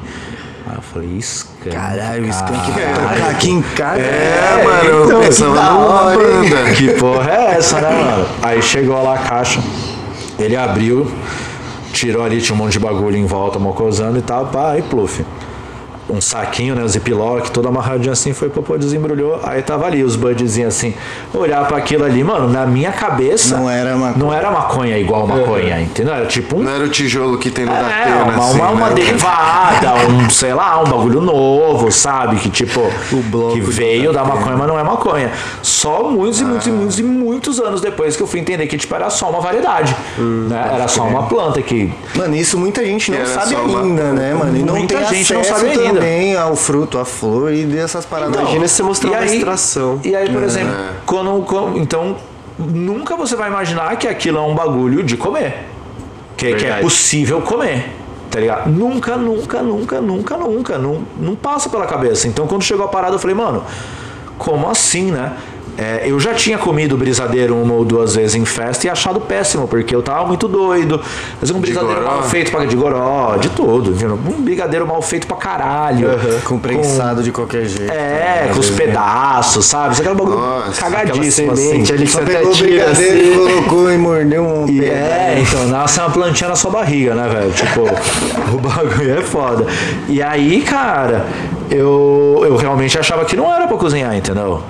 Aí 0.68 0.76
eu 0.76 0.82
falei, 0.82 1.18
skunk. 1.18 1.70
Caralho, 1.70 2.24
o 2.24 2.30
skunk 2.30 2.72
cara. 2.72 2.94
vai 2.94 3.16
tocar 3.16 3.32
aqui 3.32 3.50
em 3.50 3.62
casa. 3.62 4.02
É, 4.02 4.64
mano, 4.64 4.84
eu 4.90 5.06
então, 5.06 5.22
pensava 5.22 5.52
que 5.52 5.58
da 5.58 5.72
numa 5.72 6.04
banda. 6.04 6.72
Que 6.76 6.92
porra 6.94 7.32
é 7.32 7.56
essa, 7.58 7.82
né, 7.82 7.90
mano? 7.90 8.28
Aí 8.42 8.62
chegou 8.62 9.04
lá 9.04 9.16
a 9.16 9.18
caixa, 9.18 9.60
ele 10.40 10.56
abriu, 10.56 11.12
tirou 11.92 12.24
ali, 12.24 12.40
tinha 12.40 12.56
um 12.56 12.58
monte 12.58 12.74
de 12.74 12.80
bagulho 12.80 13.18
em 13.18 13.26
volta, 13.26 13.60
mocosando 13.60 14.18
e 14.18 14.22
tal, 14.22 14.46
pá, 14.48 14.78
e 14.78 14.82
pluf. 14.82 15.26
Um 16.10 16.20
saquinho, 16.20 16.76
né, 16.76 16.86
ziplock, 16.88 17.52
todo 17.52 17.68
amarradinho 17.68 18.12
assim, 18.12 18.34
foi 18.34 18.50
pro 18.50 18.62
pô, 18.62 18.78
desembrulhou, 18.78 19.40
aí 19.44 19.62
tava 19.62 19.86
ali 19.86 20.04
os 20.04 20.16
budzinhos 20.16 20.76
assim, 20.76 20.94
olhar 21.34 21.66
pra 21.68 21.78
aquilo 21.78 22.04
ali, 22.04 22.22
mano, 22.24 22.50
na 22.50 22.66
minha 22.66 22.92
cabeça... 22.92 23.56
Não 23.56 23.70
era 23.70 23.96
maconha. 23.96 24.18
Não 24.18 24.34
era 24.34 24.52
maconha 24.52 24.98
igual 24.98 25.26
maconha, 25.26 25.80
entendeu? 25.80 26.14
Era 26.14 26.26
tipo 26.26 26.58
um 26.58 26.64
Não 26.64 26.72
era 26.72 26.84
o 26.84 26.90
tijolo 26.90 27.38
que 27.38 27.50
tem 27.50 27.66
no 27.66 27.72
é, 27.72 28.04
pena, 28.04 28.24
uma, 28.24 28.36
assim, 28.46 28.58
uma, 28.60 28.70
uma 28.72 28.90
né? 28.90 28.96
derivada, 28.96 29.94
um, 30.10 30.30
sei 30.30 30.54
lá, 30.54 30.82
um 30.82 30.86
bagulho 30.86 31.22
novo, 31.22 31.90
sabe? 31.92 32.38
Que 32.38 32.50
tipo, 32.50 32.82
bloco 33.30 33.54
que 33.54 33.62
veio 33.62 34.12
da 34.12 34.26
maconha, 34.26 34.58
mas 34.58 34.68
não 34.68 34.78
é 34.78 34.84
maconha. 34.84 35.32
Só 35.62 36.04
muitos 36.10 36.42
e 36.42 36.44
muitos 36.44 36.68
e 36.68 36.72
muitos 36.72 37.00
e 37.00 37.04
muitos 37.04 37.60
anos 37.60 37.80
depois 37.80 38.18
que 38.18 38.24
eu 38.24 38.28
fui 38.28 38.40
entender 38.40 38.68
que 38.68 38.78
tipo, 38.78 38.94
era 38.94 39.10
só 39.10 39.30
uma 39.30 39.40
variedade. 39.40 39.96
né? 40.18 40.72
Era 40.74 40.88
só 40.88 41.04
uma 41.04 41.24
planta 41.24 41.62
que. 41.62 41.94
Mano, 42.16 42.36
isso 42.36 42.58
muita 42.58 42.84
gente 42.84 43.12
não 43.12 43.26
sabe 43.26 43.56
só 43.56 43.62
uma- 43.62 43.82
ainda, 43.82 44.12
né, 44.12 44.34
mano? 44.34 44.58
E 44.58 44.64
não 44.64 44.76
Muita 44.76 44.98
tem 44.98 45.08
gente 45.08 45.34
não 45.34 45.44
sabe 45.44 45.70
ainda. 45.70 46.01
Também 46.02 46.36
ao 46.36 46.56
fruto, 46.56 46.98
à 46.98 47.06
flor 47.06 47.54
e 47.54 47.64
dessas 47.66 48.06
paradas. 48.06 48.36
Imagina 48.36 48.68
se 48.68 48.76
você 48.76 48.84
mostrar 48.84 49.10
e 49.10 49.14
uma 49.14 49.20
aí- 49.22 49.38
extração. 49.38 50.00
E 50.04 50.16
aí, 50.16 50.30
por 50.30 50.44
exemplo, 50.44 50.74
quando, 51.06 51.42
quando- 51.46 51.78
Então, 51.78 52.18
nunca 52.58 53.16
você 53.16 53.36
vai 53.36 53.50
imaginar 53.50 53.96
que 53.98 54.08
aquilo 54.08 54.38
é 54.38 54.42
um 54.42 54.56
bagulho 54.56 55.04
de 55.04 55.18
comer. 55.18 55.68
Que, 56.38 56.56
que 56.56 56.66
é 56.66 56.80
possível 56.80 57.42
comer. 57.42 57.98
Tá 58.32 58.40
ligado? 58.40 58.70
Nunca, 58.70 59.18
nunca, 59.18 59.62
nunca, 59.62 60.00
nunca, 60.02 60.38
nunca. 60.38 60.78
Não, 60.78 61.04
não 61.20 61.36
passa 61.36 61.70
pela 61.70 61.86
cabeça. 61.86 62.28
Então, 62.28 62.48
quando 62.48 62.64
chegou 62.64 62.86
a 62.86 62.88
parada, 62.88 63.14
eu 63.16 63.20
falei, 63.20 63.36
mano, 63.36 63.64
como 64.38 64.70
assim, 64.70 65.12
né? 65.12 65.34
É, 65.78 66.04
eu 66.06 66.20
já 66.20 66.34
tinha 66.34 66.58
comido 66.58 66.98
brisadeiro 66.98 67.56
uma 67.56 67.74
ou 67.74 67.86
duas 67.86 68.16
vezes 68.16 68.36
em 68.36 68.44
festa 68.46 68.88
e 68.88 68.90
achado 68.90 69.20
péssimo, 69.22 69.68
porque 69.68 69.96
eu 69.96 70.02
tava 70.04 70.26
muito 70.28 70.48
doido. 70.48 71.00
Fazia 71.40 71.56
um 71.56 71.60
brisadeiro 71.60 72.02
goró? 72.02 72.12
mal 72.12 72.24
feito 72.24 72.52
pra, 72.52 72.66
de 72.66 72.76
goró, 72.76 73.38
de 73.38 73.50
tudo. 73.50 73.94
viu? 73.94 74.14
Um 74.14 74.42
brigadeiro 74.42 74.86
mal 74.86 75.02
feito 75.02 75.26
pra 75.26 75.38
caralho. 75.38 76.10
Com 76.44 76.60
prensado 76.60 77.24
de 77.24 77.32
qualquer 77.32 77.66
jeito. 77.66 77.92
É, 77.92 78.50
com 78.54 78.60
os 78.60 78.70
pedaços, 78.70 79.66
sabe? 79.66 79.94
Isso 79.94 80.02
é 80.04 80.06
aquele 80.06 80.20
bagulho 80.20 80.74
cagadíssimo, 80.78 81.52
assim. 81.54 81.82
ali 81.94 82.06
que 82.06 82.08
Só 82.12 82.20
você 82.20 82.26
pegou 82.26 82.52
o 82.54 82.58
brigadeiro 82.58 82.92
assim. 83.20 83.32
e 83.32 83.36
colocou 83.36 83.92
e 83.92 83.98
mordeu 83.98 84.44
um 84.44 84.68
E 84.70 84.80
pedaço. 84.82 84.98
é, 85.02 85.40
então, 85.40 85.68
nasce 85.68 86.00
uma 86.00 86.10
plantinha 86.10 86.50
na 86.50 86.56
sua 86.56 86.72
barriga, 86.72 87.16
né, 87.16 87.28
velho? 87.30 87.52
Tipo, 87.54 87.82
o 88.54 88.58
bagulho 88.60 89.18
é 89.18 89.22
foda. 89.22 89.66
E 90.10 90.22
aí, 90.22 90.62
cara, 90.62 91.26
eu, 91.72 92.44
eu 92.46 92.58
realmente 92.58 93.00
achava 93.00 93.24
que 93.24 93.36
não 93.36 93.52
era 93.52 93.66
pra 93.66 93.78
cozinhar, 93.78 94.14
entendeu? 94.16 94.62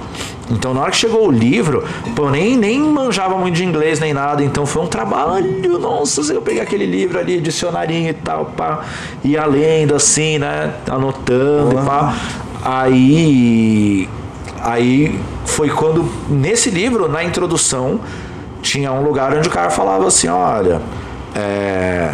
Então, 0.52 0.74
na 0.74 0.82
hora 0.82 0.91
que 0.91 0.97
chegou 0.97 1.28
o 1.28 1.32
livro, 1.32 1.84
pô, 2.16 2.26
eu 2.26 2.30
nem, 2.30 2.56
nem 2.56 2.80
manjava 2.80 3.38
muito 3.38 3.56
de 3.56 3.66
inglês 3.66 3.99
nem 3.99 4.14
nada, 4.14 4.43
então 4.43 4.66
foi 4.66 4.84
um 4.84 4.88
trabalho, 4.88 5.80
nossa, 5.80 6.22
eu 6.34 6.41
peguei 6.41 6.62
aquele 6.62 6.86
livro 6.86 7.18
ali, 7.18 7.39
dicionarinho 7.39 8.10
e 8.10 8.14
tal, 8.14 8.45
pá, 8.45 8.82
ia 9.24 9.45
lendo 9.45 9.95
assim, 9.95 10.38
né, 10.38 10.74
anotando 10.89 11.80
e 11.80 11.86
pá. 11.86 12.16
Aí, 12.64 14.10
aí 14.62 15.20
foi 15.45 15.70
quando, 15.70 16.06
nesse 16.30 16.70
livro, 16.70 17.08
na 17.08 17.24
introdução, 17.24 17.99
tinha 18.62 18.91
um 18.91 19.04
lugar 19.04 19.36
onde 19.36 19.47
o 19.47 19.52
cara 19.52 19.72
falava 19.72 20.06
assim, 20.06 20.28
olha, 20.28 20.82
é, 21.34 22.14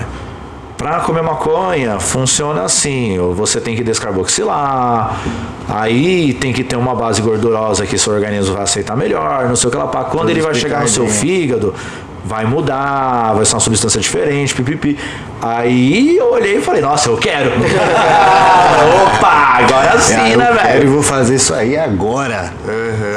para 0.77 0.99
comer 0.99 1.23
maconha 1.23 1.99
funciona 1.99 2.61
assim, 2.63 3.17
você 3.33 3.59
tem 3.59 3.75
que 3.75 3.83
descarboxilar, 3.83 5.19
aí 5.67 6.33
tem 6.35 6.53
que 6.53 6.63
ter 6.63 6.75
uma 6.75 6.93
base 6.95 7.19
gordurosa 7.21 7.85
que 7.87 7.97
seu 7.97 8.13
organismo 8.13 8.53
vai 8.53 8.63
aceitar 8.63 8.95
melhor, 8.95 9.49
não 9.49 9.55
sei 9.55 9.69
o 9.69 9.71
que 9.71 9.77
lá. 9.77 9.87
pá. 9.87 10.03
Quando 10.03 10.27
Tudo 10.27 10.31
ele 10.31 10.41
vai 10.41 10.53
chegar 10.53 10.81
no 10.81 10.87
seu 10.87 11.05
explicadinho. 11.05 11.41
fígado, 11.41 11.73
vai 12.27 12.45
mudar, 12.45 13.33
vai 13.33 13.45
ser 13.45 13.53
uma 13.55 13.59
substância 13.61 13.99
diferente, 14.01 14.53
pipipi. 14.53 14.97
Aí 15.41 16.17
eu 16.17 16.31
olhei 16.33 16.57
e 16.57 16.61
falei, 16.61 16.81
nossa, 16.81 17.09
eu 17.09 17.17
quero. 17.17 17.51
Opa, 19.17 19.27
agora 19.27 19.99
sim, 19.99 20.13
Ah, 20.15 20.29
eu 20.29 20.37
né, 20.37 20.51
velho? 20.51 20.91
vou 20.91 21.01
fazer 21.03 21.35
isso 21.35 21.53
aí 21.53 21.77
agora. 21.77 22.51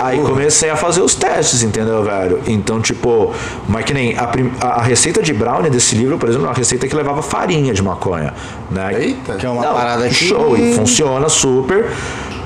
Aí 0.03 0.19
comecei 0.21 0.71
a 0.71 0.77
fazer 0.77 1.01
os 1.01 1.15
testes, 1.15 1.63
entendeu, 1.63 2.03
velho? 2.05 2.41
Então, 2.47 2.81
tipo, 2.81 3.33
mas 3.69 3.85
que 3.85 3.93
nem 3.95 4.17
a- 4.17 4.31
a 4.61 4.83
receita 4.83 5.23
de 5.23 5.33
brownie 5.33 5.71
desse 5.71 5.95
livro, 5.95 6.19
por 6.19 6.29
exemplo, 6.29 6.47
é 6.47 6.51
uma 6.51 6.55
receita 6.57 6.87
que 6.87 6.95
levava 6.95 7.23
farinha 7.23 7.73
de 7.75 7.83
maconha, 7.83 8.33
né? 8.71 8.95
Eita. 8.99 9.35
Que 9.35 9.47
é 9.47 9.49
uma 9.49 9.63
Não, 9.65 9.75
parada 9.75 10.09
que... 10.09 10.15
show, 10.15 10.57
e 10.57 10.75
funciona 10.75 11.29
super. 11.29 11.87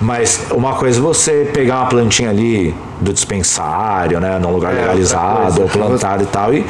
Mas 0.00 0.46
uma 0.50 0.74
coisa 0.74 0.98
é 0.98 1.02
você 1.02 1.48
pegar 1.52 1.76
uma 1.80 1.86
plantinha 1.86 2.30
ali 2.30 2.74
do 3.00 3.12
dispensário, 3.12 4.20
né? 4.20 4.38
Num 4.38 4.52
lugar 4.52 4.72
É, 4.74 4.80
legalizado, 4.80 5.62
ou 5.62 5.68
plantado 5.68 6.22
e 6.22 6.26
tal, 6.26 6.52
e 6.54 6.64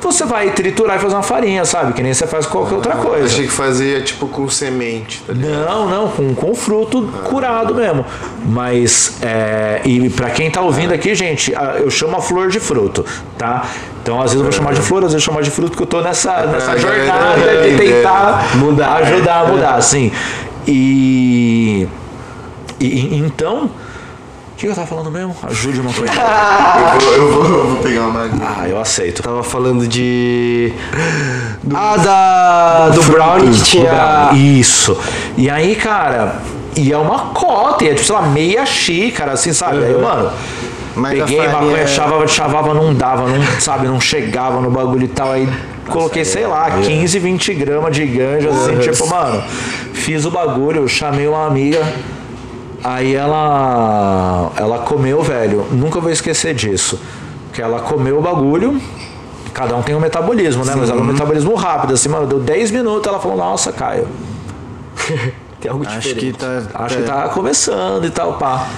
você 0.00 0.24
vai 0.24 0.50
triturar 0.50 0.96
e 0.96 1.00
fazer 1.00 1.16
uma 1.16 1.22
farinha, 1.24 1.64
sabe? 1.64 1.92
Que 1.92 2.02
nem 2.02 2.14
você 2.14 2.26
faz 2.26 2.46
qualquer 2.46 2.76
outra 2.76 2.92
coisa. 2.94 3.26
Achei 3.26 3.46
que 3.46 3.52
fazia 3.52 4.00
tipo 4.00 4.26
com 4.28 4.48
semente, 4.48 5.22
tá? 5.26 5.34
Não, 5.34 5.88
não, 5.88 6.08
com, 6.08 6.34
com 6.34 6.54
fruto 6.54 7.02
curado 7.24 7.74
mesmo. 7.74 8.06
Mas, 8.46 9.18
é, 9.20 9.80
e 9.84 10.08
pra 10.08 10.30
quem 10.30 10.50
tá 10.50 10.60
ouvindo 10.60 10.94
aqui, 10.94 11.14
gente, 11.14 11.52
eu 11.78 11.90
chamo 11.90 12.16
a 12.16 12.20
flor 12.22 12.48
de 12.48 12.60
fruto, 12.60 13.04
tá? 13.36 13.66
Então, 14.02 14.16
às 14.18 14.30
vezes 14.32 14.36
eu 14.36 14.44
vou 14.44 14.52
chamar 14.52 14.72
de 14.72 14.80
flor, 14.80 15.04
às 15.04 15.12
vezes 15.12 15.26
eu 15.26 15.32
chamo 15.32 15.42
de 15.42 15.50
fruto, 15.50 15.70
porque 15.72 15.82
eu 15.82 15.86
tô 15.86 16.00
nessa, 16.00 16.46
nessa 16.46 16.72
É, 16.72 16.78
jornada 16.78 17.40
é, 17.40 17.62
de 17.62 17.74
é, 17.74 17.76
tentar 17.76 18.56
mudar. 18.56 18.94
ajudar 19.02 19.40
a 19.40 19.44
mudar, 19.46 19.74
assim. 19.74 20.10
E, 20.66 21.86
e- 22.80 22.86
e- 22.86 23.18
então, 23.18 23.64
o 23.64 23.70
que 24.56 24.66
eu 24.66 24.74
tava 24.74 24.86
falando 24.86 25.10
mesmo? 25.10 25.34
Ajude 25.42 25.80
uma 25.80 25.92
coisa. 25.92 26.12
Eu 26.12 27.00
vou, 27.00 27.12
eu 27.14 27.32
vou, 27.32 27.58
eu 27.60 27.66
vou 27.68 27.76
pegar 27.82 28.02
uma 28.06 28.24
aguinha. 28.24 28.42
Ah, 28.58 28.68
eu 28.68 28.80
aceito. 28.80 29.22
Tava 29.22 29.42
falando 29.42 29.86
de. 29.86 30.72
Ah, 31.74 31.96
da. 31.96 32.88
Do 32.90 33.02
Brownie 33.04 33.50
que 33.58 33.62
tinha. 33.64 34.30
Isso. 34.34 34.96
E 35.36 35.48
aí, 35.48 35.74
cara, 35.76 36.40
e 36.76 36.92
é 36.92 36.96
uma 36.98 37.18
cota, 37.30 37.84
e 37.84 37.88
é 37.88 37.94
tipo, 37.94 38.06
sei 38.06 38.14
lá, 38.16 38.22
meia 38.22 38.64
xícara, 38.66 39.32
assim, 39.32 39.52
sabe? 39.52 39.84
Aí, 39.84 39.96
mano, 40.00 40.30
Mas 40.96 41.20
a 41.20 41.24
peguei, 41.24 41.36
farinha 41.38 41.52
maconha, 41.60 41.76
é- 41.82 41.86
chavava, 41.86 42.26
chavava, 42.26 42.74
não 42.74 42.92
dava, 42.94 43.28
não, 43.28 43.60
sabe, 43.60 43.86
não 43.86 44.00
chegava 44.00 44.60
no 44.60 44.70
bagulho 44.70 45.04
e 45.04 45.08
tal. 45.08 45.30
Aí 45.32 45.48
coloquei, 45.88 46.24
sei 46.24 46.46
lá, 46.46 46.70
15, 46.82 47.18
20 47.20 47.54
gramas 47.54 47.94
de 47.94 48.04
ganja, 48.04 48.50
assim, 48.50 48.76
tipo, 48.78 49.06
mano, 49.08 49.42
fiz 49.92 50.24
o 50.24 50.30
bagulho, 50.30 50.86
chamei 50.88 51.28
uma 51.28 51.46
amiga. 51.46 51.80
Aí 52.82 53.14
ela. 53.14 54.50
Ela 54.56 54.78
comeu, 54.80 55.22
velho. 55.22 55.66
Nunca 55.70 56.00
vou 56.00 56.10
esquecer 56.10 56.54
disso. 56.54 56.98
Que 57.52 57.60
ela 57.60 57.80
comeu 57.80 58.18
o 58.18 58.22
bagulho. 58.22 58.80
Cada 59.52 59.74
um 59.74 59.82
tem 59.82 59.94
um 59.94 60.00
metabolismo, 60.00 60.64
né? 60.64 60.74
Mas 60.76 60.88
ela 60.88 61.00
é 61.00 61.02
um 61.02 61.06
metabolismo 61.06 61.54
rápido, 61.54 61.94
assim, 61.94 62.08
mano. 62.08 62.26
Deu 62.26 62.38
10 62.38 62.70
minutos, 62.70 63.06
ela 63.08 63.18
falou, 63.18 63.36
nossa, 63.36 63.72
Caio. 63.72 64.06
Tem 65.60 65.70
algo 65.70 65.84
Acho 65.84 65.98
diferente. 65.98 66.32
que 66.32 66.38
tá... 66.38 66.62
Acho 66.84 66.96
que 66.98 67.02
tá 67.02 67.28
começando 67.30 68.04
e 68.04 68.10
tal, 68.10 68.34
pá. 68.34 68.68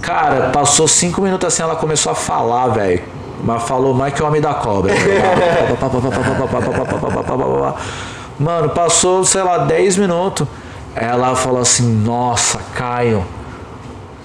Cara, 0.00 0.50
passou 0.50 0.86
cinco 0.86 1.20
minutos 1.20 1.48
assim, 1.48 1.62
ela 1.62 1.74
começou 1.74 2.12
a 2.12 2.14
falar, 2.14 2.68
velho. 2.68 3.02
Mas 3.42 3.64
falou 3.64 3.92
mais 3.92 4.14
que 4.14 4.22
o 4.22 4.26
homem 4.26 4.40
da 4.40 4.54
cobra. 4.54 4.92
Mano, 8.38 8.68
passou, 8.68 9.24
sei 9.24 9.42
lá, 9.42 9.58
10 9.58 9.96
minutos. 9.96 10.46
Ela 10.94 11.34
falou 11.34 11.60
assim, 11.60 11.84
nossa, 12.04 12.60
Caio, 12.74 13.24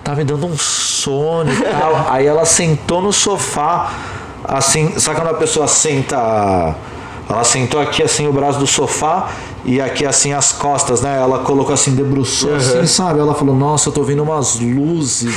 tá 0.04 0.16
me 0.16 0.24
dando 0.24 0.45
um 0.45 0.58
sono 0.58 1.51
e 1.51 1.62
tal. 1.62 2.08
Aí 2.12 2.26
ela 2.26 2.45
sentou 2.45 3.01
no 3.01 3.14
sofá, 3.14 3.91
assim, 4.43 4.99
sabe 4.99 5.20
quando 5.20 5.30
a 5.30 5.38
pessoa 5.38 5.68
senta. 5.68 6.76
Ela 7.30 7.43
sentou 7.45 7.80
aqui 7.80 8.04
assim 8.04 8.28
o 8.28 8.34
braço 8.34 8.60
do 8.60 8.68
sofá 8.68 9.30
e 9.64 9.80
aqui 9.80 10.06
assim 10.06 10.34
as 10.34 10.51
costas, 10.51 11.01
né? 11.01 11.18
Ela 11.22 11.39
colocou 11.39 11.74
assim, 11.74 11.95
debruçou 11.95 12.54
assim, 12.54 12.86
sabe? 12.86 13.20
Ela 13.20 13.34
falou, 13.34 13.56
nossa, 13.56 13.88
eu 13.89 13.93
tô 13.93 14.04
vendo 14.04 14.22
umas 14.24 14.60
luzes. 14.60 15.34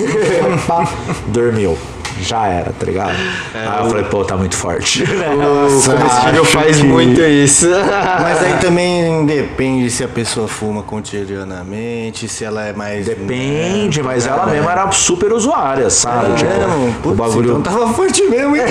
Dormiu. 1.29 1.79
Já 2.21 2.47
era, 2.47 2.73
tá 2.73 2.87
ligado? 2.87 3.15
Aí 3.55 3.85
eu 3.85 3.89
falei, 3.91 4.05
pô, 4.05 4.25
tá 4.25 4.37
muito 4.37 4.57
forte. 4.57 5.05
O 5.37 5.83
comestível 5.83 6.43
acho 6.43 6.45
faz 6.53 6.77
que- 6.79 6.83
muito 6.85 7.21
isso. 7.21 7.67
Mas 8.23 8.43
aí 8.43 8.55
também 8.61 9.25
depende 9.27 9.91
se 9.91 10.03
a 10.03 10.09
pessoa 10.09 10.49
fuma 10.49 10.83
cotidianamente, 10.83 12.27
se 12.29 12.45
ela 12.45 12.65
é 12.65 12.73
mais... 12.73 13.07
Depende, 13.07 14.01
né, 14.01 14.07
mas 14.09 14.27
ela 14.27 14.47
né? 14.47 14.53
mesma 14.55 14.73
era 14.73 14.91
super 14.93 15.33
usuária, 15.33 15.91
sabe? 15.91 16.33
É, 16.33 16.35
Tipo, 16.37 16.51
mesmo? 16.59 16.89
o 16.89 16.93
Putz, 17.03 17.17
bagulho. 17.17 17.51
então 17.59 17.63
tava 17.63 17.93
forte 17.93 18.23
mesmo, 18.25 18.57
hein? 18.57 18.63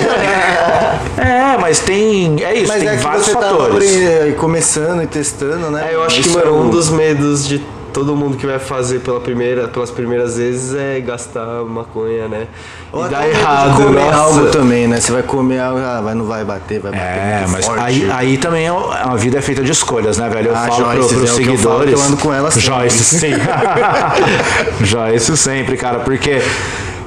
É, 1.18 1.58
mas 1.60 1.80
tem. 1.80 2.36
É 2.44 2.54
isso, 2.56 2.68
Mas 2.68 2.80
tem 2.82 2.90
é 2.90 2.98
que 2.98 3.04
vários 3.04 3.28
fatores. 3.30 3.74
apre- 3.96 4.34
começando 4.34 5.04
e 5.04 5.08
testando, 5.08 5.70
né? 5.72 5.90
É, 5.92 5.96
eu 5.96 6.04
acho 6.04 6.16
que, 6.22 6.28
Isso 6.28 6.38
mano, 6.38 6.48
é 6.50 6.52
um 6.52 6.68
o- 6.68 6.70
dos 6.70 6.90
medos 6.90 7.48
de 7.48 7.60
todo 7.96 8.14
mundo 8.14 8.36
que 8.36 8.46
vai 8.46 8.60
fazer 8.60 9.00
pela 9.00 9.22
primeira, 9.22 9.70
pelas 9.70 9.90
primeiras 9.90 10.36
vezes 10.36 10.76
é 10.76 11.00
gastar 11.00 11.64
maconha, 11.64 12.28
né? 12.28 12.48
Ou 12.92 13.06
E 13.06 13.10
de 13.10 13.16
errado, 13.16 13.84
comer 13.86 14.02
nossa. 14.02 14.18
algo 14.18 14.46
também, 14.52 14.86
né? 14.86 15.00
Você 15.00 15.14
vai 15.14 15.24
comer 15.24 15.60
algo, 15.62 15.80
ah, 15.80 16.02
vai, 16.02 16.14
não 16.14 16.26
vai 16.26 16.44
bater, 16.44 16.82
vai 16.82 16.92
bater 16.92 17.04
É, 17.06 17.38
muito 17.40 17.52
mas 17.54 17.66
forte. 17.66 17.82
aí, 17.82 18.12
aí 18.12 18.38
também 18.38 18.68
é 18.68 18.70
a 18.70 19.16
vida 19.16 19.38
é 19.38 19.42
feita 19.42 19.64
de 19.64 19.72
escolhas, 19.72 20.18
né, 20.18 20.28
velho? 20.28 20.50
Eu 20.50 20.56
Ah, 20.56 20.68
falo 20.68 20.76
pro, 20.76 20.84
Joyce, 20.98 21.16
pros 21.16 21.40
é 21.40 21.44
que 21.44 21.48
eu 21.50 21.58
falo, 21.58 21.80
seguidores. 21.80 21.94
eu 21.94 22.02
ando 22.06 22.18
com 22.18 22.34
ela 22.34 22.52
sempre. 22.52 22.68
Joyce, 22.68 23.04
sim. 23.06 23.32
Joyce 24.84 25.38
sempre, 25.38 25.78
cara, 25.78 26.00
porque 26.00 26.42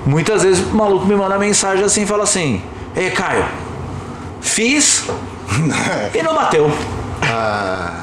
muitas 0.06 0.42
vezes 0.42 0.64
o 0.72 0.74
maluco 0.74 1.04
me 1.06 1.14
manda 1.14 1.38
mensagem 1.38 1.84
assim 1.84 2.02
e 2.02 2.06
fala 2.06 2.24
assim: 2.24 2.62
Ei, 2.96 3.10
Caio, 3.10 3.44
fiz 4.40 5.04
e 6.14 6.22
não 6.22 6.34
bateu. 6.34 6.70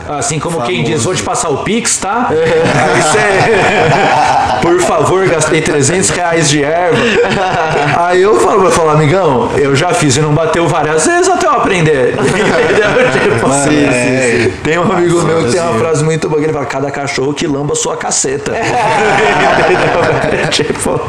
Assim 0.08 0.40
como 0.40 0.62
quem 0.62 0.84
diz, 0.84 1.04
vou 1.04 1.16
te 1.16 1.24
passar 1.24 1.50
o 1.50 1.64
Pix, 1.64 1.98
tá? 1.98 2.30
Aí 2.32 3.02
você, 3.02 3.20
por 4.62 4.80
favor, 4.82 5.28
gastei 5.28 5.62
300 5.62 6.10
reais 6.12 6.50
de 6.50 6.64
erva. 6.64 6.98
Aí 7.98 8.22
eu 8.22 8.40
falo, 8.40 8.66
eu 8.66 8.72
falo, 8.72 8.92
amigão, 8.92 9.50
eu 9.58 9.76
já 9.76 9.94
fiz 9.94 10.16
e 10.16 10.22
não 10.22 10.34
bateu 10.34 10.68
várias 10.68 11.06
vezes 11.06 11.28
até 11.30 11.48
eu 11.48 11.54
aprender. 11.54 12.14
Entendeu? 12.20 12.86
Tipo, 13.36 13.48
Mano, 13.48 13.72
sim, 13.72 13.86
é. 13.86 13.92
sim, 13.92 14.44
sim. 14.44 14.58
Tem 14.64 14.78
um 14.78 14.92
amigo 14.92 15.24
meu 15.24 15.46
que 15.46 15.52
tem 15.52 15.62
uma 15.62 15.72
assim. 15.72 15.80
frase 15.80 16.04
muito 16.04 16.30
boa 16.30 16.40
que 16.40 16.46
ele 16.46 16.54
fala, 16.54 16.66
cada 16.66 16.92
cachorro 16.92 17.34
que 17.34 17.48
lamba 17.48 17.76
sua 17.76 17.98
caceta. 17.98 18.52
Entendeu? 19.62 20.50
tipo... 20.50 21.02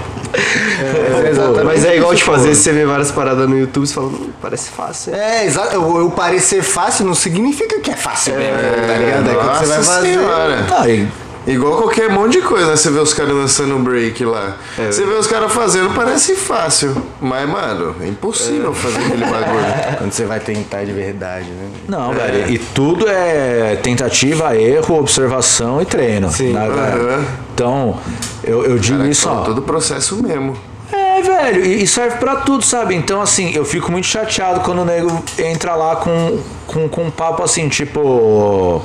Mas 1.65 1.85
é 1.85 1.97
igual, 1.97 2.15
tipo, 2.15 2.33
às 2.33 2.45
vezes 2.45 2.63
você 2.63 2.73
vê 2.73 2.85
várias 2.85 3.11
paradas 3.11 3.49
no 3.49 3.59
YouTube 3.59 3.85
e 3.85 3.89
fala, 3.89 4.07
hum, 4.07 4.31
parece 4.41 4.71
fácil. 4.71 5.15
É, 5.15 5.45
exato. 5.47 5.75
Eu, 5.75 5.99
eu 5.99 6.11
parecer 6.11 6.63
fácil 6.63 7.05
não 7.07 7.15
significa 7.15 7.81
que 7.81 7.91
é 7.91 7.97
fácil 7.97 8.35
mesmo, 8.35 8.57
tá 8.87 8.95
ligado? 8.99 9.31
É 9.31 9.35
quando 9.35 9.59
você 9.59 9.67
vai 9.67 9.83
fazer. 9.83 10.07
senhora. 10.15 10.67
Ah, 10.79 10.89
e- 10.89 11.09
Igual 11.47 11.77
qualquer 11.77 12.11
monte 12.11 12.33
de 12.33 12.43
coisa, 12.43 12.67
né? 12.67 12.77
Você 12.77 12.91
vê 12.91 12.99
os 12.99 13.15
caras 13.15 13.33
lançando 13.33 13.77
um 13.77 13.83
break 13.83 14.25
lá. 14.25 14.57
É. 14.77 14.87
Você 14.91 15.05
vê 15.05 15.15
os 15.15 15.27
caras 15.29 15.53
fazendo, 15.53 15.95
parece 15.95 16.35
fácil. 16.35 16.97
Mas, 17.21 17.49
mano, 17.49 17.95
é 18.01 18.09
impossível 18.09 18.75
fazer 18.75 18.99
aquele 18.99 19.25
bagulho. 19.25 19.65
Quando 19.99 20.13
você 20.13 20.25
vai 20.25 20.41
tentar 20.41 20.85
de 20.85 20.93
verdade, 20.93 21.49
né? 21.49 21.69
Não, 21.89 22.13
velho, 22.13 22.51
e 22.51 22.59
tudo 22.59 23.09
é 23.09 23.77
tentativa, 23.77 24.57
erro, 24.57 24.99
observação 24.99 25.81
e 25.81 25.85
treino. 25.85 26.31
Sim. 26.31 26.53
né, 26.53 26.69
velho? 26.69 27.11
Aham. 27.11 27.25
Então, 27.55 27.99
eu, 28.43 28.65
eu 28.65 28.79
digo 28.79 28.99
Cara, 28.99 29.11
isso, 29.11 29.23
fala 29.23 29.43
ó. 29.43 29.45
todo 29.45 29.59
o 29.59 29.63
processo 29.63 30.21
mesmo. 30.23 30.57
É, 30.93 31.23
velho, 31.23 31.65
e 31.65 31.87
serve 31.87 32.19
pra 32.19 32.37
tudo, 32.37 32.65
sabe? 32.65 32.95
Então, 32.95 33.21
assim, 33.23 33.53
eu 33.55 33.65
fico 33.65 33.91
muito 33.91 34.07
chateado 34.07 34.61
quando 34.61 34.83
o 34.83 34.85
nego 34.85 35.23
entra 35.39 35.75
lá 35.75 35.97
com, 35.97 36.39
com, 36.67 36.89
com 36.89 37.05
um 37.05 37.11
papo 37.11 37.43
assim, 37.43 37.69
tipo. 37.69 38.83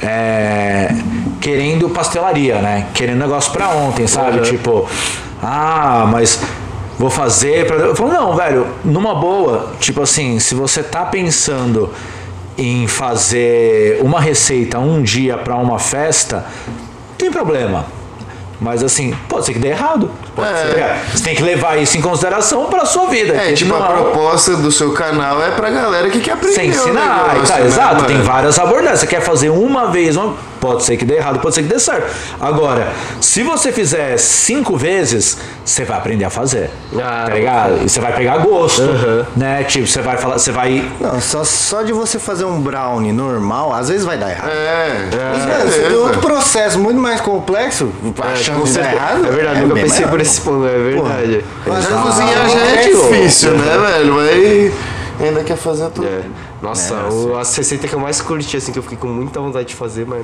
É, 0.00 0.90
querendo 1.40 1.88
pastelaria, 1.88 2.56
né? 2.60 2.86
Querendo 2.94 3.18
negócio 3.18 3.52
pra 3.52 3.68
ontem, 3.70 4.06
sabe? 4.06 4.40
Tipo, 4.42 4.88
ah, 5.42 6.08
mas 6.10 6.40
vou 6.98 7.10
fazer 7.10 7.66
pra. 7.66 7.76
Eu 7.76 7.96
falo, 7.96 8.12
não, 8.12 8.36
velho, 8.36 8.66
numa 8.84 9.14
boa, 9.14 9.72
tipo 9.80 10.02
assim, 10.02 10.38
se 10.38 10.54
você 10.54 10.82
tá 10.82 11.04
pensando 11.04 11.92
em 12.56 12.86
fazer 12.86 14.00
uma 14.02 14.20
receita 14.20 14.78
um 14.78 15.02
dia 15.02 15.36
pra 15.38 15.56
uma 15.56 15.78
festa, 15.78 16.44
não 16.66 17.14
tem 17.16 17.30
problema. 17.30 17.86
Mas 18.60 18.82
assim, 18.82 19.14
pode 19.28 19.46
ser 19.46 19.52
que 19.52 19.58
dê 19.60 19.68
errado. 19.68 20.10
Pode 20.34 20.48
ser. 20.48 20.96
Você 21.14 21.22
tem 21.22 21.34
que 21.34 21.42
levar 21.42 21.76
isso 21.78 21.96
em 21.96 22.00
consideração 22.00 22.66
para 22.66 22.84
sua 22.84 23.06
vida. 23.06 23.34
É, 23.34 23.52
tipo, 23.52 23.72
não 23.72 23.80
a 23.82 23.88
é 23.88 23.92
proposta 23.92 24.56
do 24.56 24.72
seu 24.72 24.92
canal 24.92 25.40
é 25.42 25.50
pra 25.52 25.70
galera 25.70 26.10
que 26.10 26.18
quer 26.20 26.32
aprender. 26.32 26.54
Sem 26.56 26.70
ensinar, 26.70 27.28
negócio, 27.34 27.46
tá, 27.54 27.60
né, 27.60 27.66
exato. 27.66 27.94
mano? 27.96 28.06
Tem 28.08 28.20
várias 28.22 28.58
abordagens. 28.58 29.00
Você 29.00 29.06
quer 29.06 29.20
fazer 29.20 29.50
uma 29.50 29.86
vez, 29.92 30.16
uma- 30.16 30.34
pode 30.60 30.82
ser 30.84 30.96
que 30.96 31.04
dê 31.04 31.16
errado, 31.16 31.40
pode 31.40 31.54
ser 31.54 31.62
que 31.62 31.68
dê 31.68 31.78
certo. 31.78 32.14
Agora, 32.40 32.92
se 33.20 33.42
você 33.42 33.72
fizer 33.72 34.16
cinco 34.18 34.76
vezes, 34.76 35.38
você 35.64 35.84
vai 35.84 35.98
aprender 35.98 36.24
a 36.24 36.30
fazer. 36.30 36.70
Ah, 36.96 37.24
tá 37.26 37.34
ligado? 37.34 37.84
E 37.84 37.88
você 37.88 38.00
vai 38.00 38.14
pegar 38.14 38.38
gosto, 38.38 38.82
né? 39.36 39.64
Tipo, 39.64 39.86
você 39.86 40.00
vai 40.02 40.16
falar, 40.16 40.38
você 40.38 40.52
vai. 40.52 40.90
Não, 41.00 41.20
só, 41.20 41.44
só 41.44 41.82
de 41.82 41.92
você 41.92 42.18
fazer 42.18 42.44
um 42.44 42.60
brownie 42.60 43.12
normal, 43.12 43.72
às 43.72 43.88
vezes 43.88 44.04
vai 44.04 44.18
dar 44.18 44.30
errado. 44.30 44.50
É, 44.50 45.08
Mas, 45.10 45.14
é, 45.14 45.46
mano, 45.48 45.70
você 45.70 45.70
tem 45.70 45.82
beleza. 45.82 46.02
outro 46.02 46.20
processo 46.20 46.78
muito 46.78 47.00
mais 47.00 47.20
complexo, 47.20 47.92
a 48.20 48.34
chance 48.36 48.72
de 48.72 48.78
dar 48.78 48.92
errado. 48.94 49.26
É 49.26 49.30
verdade, 49.30 49.60
nunca 49.60 49.74
bem 49.74 49.84
pensei 49.84 50.00
maior. 50.00 50.10
por 50.10 50.20
esse 50.20 50.40
ponto, 50.40 50.66
é 50.66 50.78
verdade. 50.78 51.44
Mas 51.66 51.86
Ah, 51.92 52.02
cozinhar 52.02 52.48
já 52.48 52.58
é 52.58 52.84
é, 52.84 52.88
difícil, 52.88 53.50
né, 53.52 53.78
velho? 53.78 54.14
Mas 54.14 54.72
ainda 55.26 55.44
quer 55.44 55.56
fazer 55.56 55.88
tudo. 55.90 56.06
É. 56.06 56.20
Nossa, 56.62 56.94
o, 57.12 57.36
a 57.36 57.38
receita 57.38 57.86
que 57.86 57.94
eu 57.94 58.00
mais 58.00 58.20
curti, 58.20 58.56
assim, 58.56 58.72
que 58.72 58.78
eu 58.78 58.82
fiquei 58.82 58.98
com 58.98 59.06
muita 59.08 59.40
vontade 59.40 59.68
de 59.68 59.74
fazer, 59.74 60.04
mas 60.06 60.22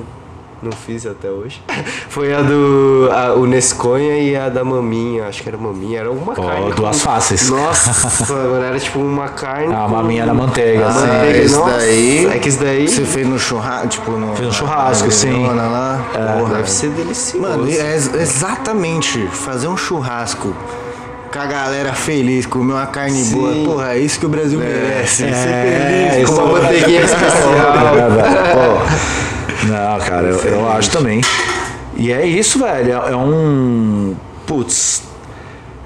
não 0.61 0.71
fiz 0.71 1.05
até 1.05 1.29
hoje. 1.29 1.61
Foi 2.09 2.33
a 2.33 2.41
do 2.41 3.09
a, 3.11 3.33
o 3.33 3.45
Nesconha 3.45 4.17
e 4.17 4.35
a 4.35 4.49
da 4.49 4.63
maminha, 4.63 5.27
acho 5.27 5.43
que 5.43 5.49
era 5.49 5.57
maminha, 5.57 5.99
era 5.99 6.11
uma 6.11 6.33
carne. 6.33 6.71
duas 6.73 6.97
com- 6.97 7.03
faces. 7.09 7.49
Nossa, 7.49 7.91
mano, 8.33 8.63
era 8.63 8.79
tipo 8.79 8.99
uma 8.99 9.27
carne. 9.29 9.73
A 9.73 9.79
com- 9.79 9.87
maminha 9.89 10.25
na 10.25 10.33
manteiga, 10.33 10.87
assim. 10.87 11.07
manteiga, 11.07 11.37
esse 11.39 11.55
nossa, 11.55 11.77
daí- 11.77 12.25
É 12.27 12.39
que 12.39 12.49
isso 12.49 12.59
daí 12.59 12.87
Você 12.87 13.01
fez 13.05 13.27
no 13.27 13.37
churrasco, 13.39 13.87
tipo 13.89 14.11
no. 14.11 14.35
Fiz 14.35 14.45
no 14.47 14.53
churrasco, 14.53 15.05
na 15.07 15.11
sim. 15.11 15.45
Lá. 15.45 16.05
Porra. 16.39 16.55
deve 16.55 16.71
ser 16.71 16.89
delicioso. 16.91 17.41
Mano, 17.47 17.67
é 17.69 17.93
ex- 17.93 18.13
exatamente 18.13 19.27
fazer 19.27 19.67
um 19.67 19.77
churrasco 19.77 20.55
com 21.31 21.39
a 21.39 21.45
galera 21.45 21.93
feliz, 21.93 22.45
comer 22.45 22.73
uma 22.73 22.85
carne 22.87 23.21
Sim. 23.23 23.35
boa. 23.35 23.53
Porra, 23.75 23.93
é 23.93 23.99
isso 23.99 24.17
que 24.19 24.25
o 24.25 24.29
Brasil 24.29 24.57
merece. 24.59 25.17
Ser 25.17 25.29
É, 25.33 26.09
feliz, 26.11 26.23
isso 26.29 26.33
com 26.33 26.41
uma 26.43 26.51
uma 26.53 26.61
manteiguinha 26.61 27.01
especial. 27.01 27.51
É. 27.53 29.34
Não, 29.65 29.99
cara, 29.99 30.27
eu, 30.27 30.39
eu 30.39 30.71
acho 30.71 30.91
também. 30.91 31.21
E 31.95 32.11
é 32.11 32.25
isso, 32.25 32.59
velho. 32.59 32.91
É 32.91 33.11
é 33.11 33.15
um. 33.15 34.15
Putz. 34.45 35.03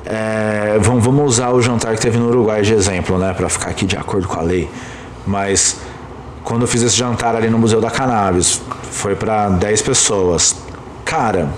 É, 0.06 0.78
vamos, 0.82 1.04
vamos 1.04 1.26
usar 1.26 1.52
o 1.52 1.62
jantar 1.62 1.94
que 1.96 2.02
teve 2.02 2.18
no 2.18 2.28
Uruguai 2.30 2.62
de 2.62 2.74
exemplo, 2.74 3.18
né? 3.18 3.34
Pra 3.34 3.48
ficar 3.48 3.70
aqui 3.70 3.86
de 3.86 3.96
acordo 3.96 4.28
com 4.28 4.40
a 4.40 4.44
lei. 4.44 4.70
Mas 5.26 5.78
quando 6.44 6.64
eu 6.64 6.68
fiz 6.68 6.82
esse 6.82 6.96
jantar 6.96 7.36
ali 7.36 7.50
no 7.50 7.60
Museu 7.60 7.80
da 7.80 7.92
Cannabis, 7.92 8.62
foi 8.92 9.16
pra 9.16 9.50
10 9.50 9.82
pessoas. 9.84 10.56
Cara, 11.06 11.50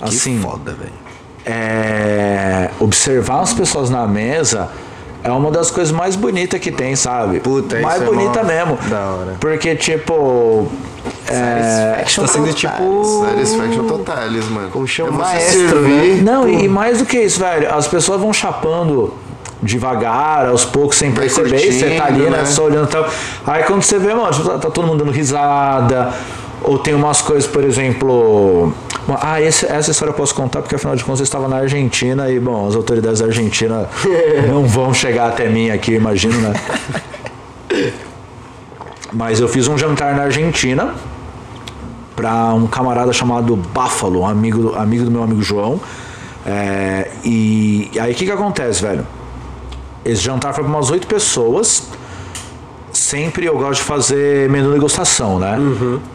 assim. 0.00 0.40
foda, 0.40 0.72
velho. 0.72 0.92
é, 1.44 2.70
observar 2.78 3.40
as 3.40 3.52
pessoas 3.52 3.90
na 3.90 4.06
mesa 4.06 4.70
é 5.22 5.30
uma 5.30 5.50
das 5.50 5.70
coisas 5.70 5.92
mais 5.92 6.16
bonitas 6.16 6.58
que 6.60 6.70
tem, 6.70 6.96
sabe? 6.96 7.40
Puta, 7.40 7.76
isso 7.76 7.86
mais 7.86 8.00
é 8.00 8.04
bonita 8.04 8.42
mó 8.42 8.48
mesmo. 8.48 8.78
da 8.88 9.10
hora. 9.10 9.36
Porque, 9.38 9.76
tipo. 9.76 10.66
É, 11.32 12.04
tá 12.16 12.26
sendo 12.26 12.52
tipo. 12.52 13.24
Satisfaction 13.24 13.84
totalis, 13.86 14.48
mano. 14.48 14.68
Como 14.70 14.86
chama? 14.86 15.08
É 15.10 15.12
Maestro, 15.12 15.68
servir, 15.68 16.22
não, 16.22 16.48
e, 16.48 16.64
e 16.64 16.68
mais 16.68 16.98
do 16.98 17.04
que 17.06 17.18
isso, 17.18 17.38
velho, 17.38 17.72
as 17.74 17.86
pessoas 17.86 18.20
vão 18.20 18.32
chapando 18.32 19.14
devagar, 19.62 20.46
aos 20.48 20.64
poucos, 20.64 20.96
sem 20.96 21.10
Vai 21.10 21.24
perceber, 21.26 21.64
e 21.68 21.72
você 21.72 21.90
tá 21.96 22.06
ali, 22.06 22.20
né, 22.22 22.30
né? 22.38 22.44
só 22.46 22.64
olhando 22.64 22.86
e 22.88 22.90
tal. 22.92 23.06
Aí 23.46 23.62
quando 23.64 23.82
você 23.82 23.98
vê, 23.98 24.14
mano, 24.14 24.30
tipo, 24.32 24.48
tá, 24.48 24.58
tá 24.58 24.70
todo 24.70 24.86
mundo 24.86 25.04
dando 25.04 25.12
risada, 25.14 26.12
ou 26.62 26.78
tem 26.78 26.94
umas 26.94 27.20
coisas, 27.22 27.46
por 27.46 27.62
exemplo. 27.62 28.72
Ah, 29.20 29.40
esse- 29.40 29.66
essa 29.66 29.90
história 29.90 30.10
eu 30.12 30.16
posso 30.16 30.34
contar 30.34 30.60
porque 30.62 30.74
afinal 30.76 30.94
de 30.96 31.02
contas 31.04 31.20
eu 31.20 31.24
estava 31.24 31.46
na 31.48 31.56
Argentina 31.56 32.30
e, 32.30 32.38
bom, 32.40 32.66
as 32.68 32.74
autoridades 32.76 33.20
da 33.20 33.26
Argentina 33.26 33.88
não 34.48 34.66
vão 34.66 34.94
chegar 34.94 35.28
até 35.28 35.46
mim 35.48 35.70
aqui, 35.70 35.92
imagino, 35.94 36.38
né? 36.40 36.52
Mas 39.12 39.40
eu 39.40 39.48
fiz 39.48 39.66
um 39.68 39.76
jantar 39.76 40.14
na 40.14 40.22
Argentina 40.24 40.94
para 42.20 42.52
um 42.52 42.66
camarada 42.66 43.14
chamado 43.14 43.56
Buffalo, 43.56 44.26
amigo, 44.26 44.74
amigo 44.76 45.06
do 45.06 45.10
meu 45.10 45.22
amigo 45.22 45.40
João. 45.40 45.80
É, 46.44 47.10
e 47.24 47.90
aí 47.98 48.12
o 48.12 48.14
que, 48.14 48.26
que 48.26 48.30
acontece, 48.30 48.82
velho? 48.82 49.06
Esse 50.04 50.20
jantar 50.20 50.52
foi 50.52 50.62
para 50.62 50.70
umas 50.70 50.90
oito 50.90 51.06
pessoas. 51.06 51.88
Sempre 52.92 53.46
eu 53.46 53.56
gosto 53.56 53.80
de 53.80 53.82
fazer 53.86 54.48
menu 54.50 54.72
degustação, 54.72 55.38
né? 55.38 55.56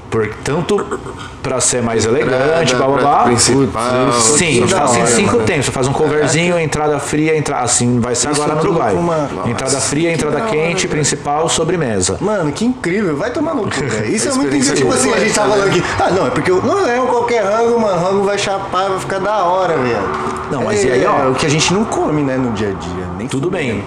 Por, 0.09 0.27
tanto 0.43 0.99
para 1.41 1.59
ser 1.59 1.81
mais 1.81 2.05
elegante, 2.05 2.75
blá 2.75 2.87
blá 2.87 2.97
blá. 2.97 3.23
principal. 3.23 4.11
Sim, 4.13 4.45
a 4.45 4.51
gente 4.51 4.73
faz 4.73 4.91
assim 4.91 4.99
hora, 5.01 5.07
cinco 5.11 5.33
mano. 5.33 5.45
tempos. 5.45 5.65
Você 5.65 5.71
faz 5.71 5.87
um 5.87 5.93
coverzinho, 5.93 6.59
entrada 6.59 6.99
fria, 6.99 7.37
entra, 7.37 7.59
assim, 7.59 7.99
vai 7.99 8.13
ser 8.15 8.31
Isso 8.31 8.41
agora 8.41 8.55
no 8.55 8.61
Uruguai. 8.69 8.93
uma- 8.93 9.29
Entrada 9.45 9.79
fria, 9.79 10.11
entrada 10.11 10.41
quente, 10.41 10.87
principal, 10.87 11.47
sobremesa. 11.49 12.17
Mano, 12.21 12.51
que 12.51 12.65
incrível, 12.65 13.15
vai 13.15 13.31
tomar 13.31 13.53
no 13.55 13.63
cu, 13.63 13.69
velho. 13.87 14.05
Isso 14.13 14.27
é 14.29 14.33
muito 14.33 14.55
incrível. 14.55 14.75
Tipo 14.75 14.93
assim, 14.93 15.13
a 15.13 15.17
gente 15.17 15.33
tá 15.33 15.41
falando 15.43 15.67
aqui. 15.67 15.83
Ah, 15.99 16.09
não, 16.11 16.27
é 16.27 16.29
porque 16.29 16.51
eu, 16.51 16.61
não 16.61 16.87
é 16.87 16.99
um 17.01 17.07
qualquer 17.07 17.43
rango, 17.43 17.79
mano. 17.79 17.99
Rango 18.05 18.23
vai 18.23 18.37
chapar, 18.37 18.89
vai 18.89 18.99
ficar 18.99 19.19
da 19.19 19.43
hora, 19.43 19.77
velho. 19.77 19.97
Não, 20.51 20.63
mas 20.63 20.83
é, 20.83 20.87
e 20.87 20.91
aí, 20.91 21.05
ó? 21.05 21.23
É 21.25 21.27
o 21.29 21.33
que 21.35 21.45
a 21.45 21.49
gente 21.49 21.73
não 21.73 21.83
come, 21.85 22.21
né, 22.21 22.37
no 22.37 22.51
dia 22.51 22.69
a 22.69 22.71
dia. 22.73 23.05
Nem 23.17 23.27
Tudo 23.27 23.49
bem. 23.49 23.83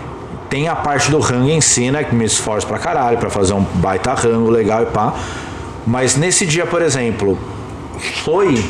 Tem 0.48 0.68
a 0.68 0.74
parte 0.74 1.10
do 1.10 1.18
rango 1.18 1.48
em 1.48 1.60
si, 1.60 1.90
né? 1.90 2.04
Que 2.04 2.14
me 2.14 2.24
esforço 2.24 2.66
pra 2.66 2.78
caralho 2.78 3.18
pra 3.18 3.28
fazer 3.28 3.52
um 3.52 3.62
baita 3.62 4.14
rango 4.14 4.50
legal 4.50 4.82
e 4.82 4.86
pá. 4.86 5.14
Mas 5.86 6.16
nesse 6.16 6.46
dia, 6.46 6.66
por 6.66 6.82
exemplo, 6.82 7.38
foi, 8.24 8.64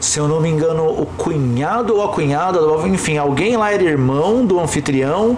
se 0.00 0.18
eu 0.18 0.28
não 0.28 0.40
me 0.40 0.48
engano, 0.48 0.84
o 0.84 1.06
cunhado 1.16 1.96
ou 1.96 2.04
a 2.04 2.08
cunhada, 2.12 2.58
enfim, 2.86 3.18
alguém 3.18 3.56
lá 3.56 3.72
era 3.72 3.82
irmão 3.82 4.44
do 4.44 4.60
anfitrião 4.60 5.36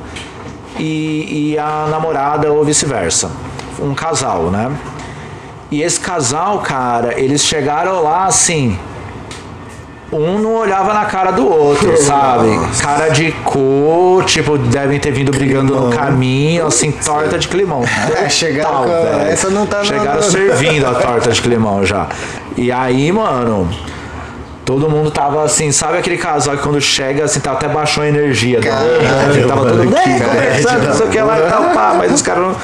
e, 0.79 1.53
e 1.53 1.59
a 1.59 1.87
namorada 1.91 2.51
ou 2.53 2.65
vice-versa. 2.65 3.31
Um 3.81 3.95
casal, 3.95 4.45
né? 4.45 4.71
E 5.71 5.83
esse 5.83 5.99
casal, 5.99 6.59
cara, 6.59 7.19
eles 7.19 7.43
chegaram 7.43 8.03
lá 8.03 8.27
assim. 8.27 8.79
Um 10.13 10.39
não 10.39 10.57
olhava 10.57 10.93
na 10.93 11.07
cara 11.07 11.31
do 11.31 11.49
outro, 11.51 11.97
sabe? 11.97 12.51
Cara 12.83 13.09
de 13.09 13.33
cor, 13.45 14.23
tipo, 14.25 14.59
devem 14.59 15.01
ter 15.01 15.11
vindo 15.11 15.33
brigando 15.33 15.75
no 15.75 15.91
caminho, 15.91 16.67
assim, 16.67 16.93
torta 16.93 17.39
de 17.39 17.49
climão. 17.49 17.83
É, 18.23 18.29
chegaram 18.29 18.83
velho. 18.85 19.31
essa 19.31 19.49
não 19.49 19.65
tá 19.67 19.83
Chegaram 19.83 20.21
servindo 20.23 20.87
a 20.87 20.95
torta 20.95 21.31
de 21.31 21.41
climão 21.41 21.85
já. 21.87 22.09
E 22.57 22.71
aí, 22.71 23.11
mano, 23.11 23.67
todo 24.67 24.91
mundo 24.91 25.11
tava 25.11 25.43
assim, 25.45 25.73
sabe 25.73 25.97
aquele 25.97 26.19
casal 26.19 26.57
que 26.59 26.63
quando 26.63 26.79
chega, 26.81 27.25
assim, 27.25 27.41
tá, 27.41 27.53
até 27.53 27.67
baixou 27.67 28.05
a 28.05 28.09
energia. 28.09 28.61
tá? 28.61 28.69
Caralho, 28.69 29.49
tava 29.49 29.63
mano, 29.63 29.77
todo 29.77 29.85
mundo 29.85 29.97
"É, 29.97 30.19
conversando, 30.19 30.75
bad, 30.75 30.87
não 30.87 30.95
sei 30.95 31.07
o 31.07 31.11
que 31.11 31.21
lá 31.23 31.39
e 31.39 31.43
tal, 31.51 31.63
pá, 31.71 31.95
mas 31.97 32.13
os 32.13 32.21
caras 32.21 32.43
não... 32.43 32.57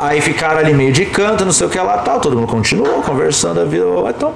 Aí 0.00 0.20
ficaram 0.20 0.58
ali 0.58 0.74
meio 0.74 0.92
de 0.92 1.06
canto, 1.06 1.44
não 1.44 1.52
sei 1.52 1.68
o 1.68 1.70
que 1.70 1.78
lá 1.78 1.98
tal, 1.98 2.18
todo 2.18 2.34
mundo 2.36 2.48
continuou 2.48 3.02
conversando 3.02 3.60
a 3.60 3.64
vida, 3.64 3.84
então... 4.08 4.32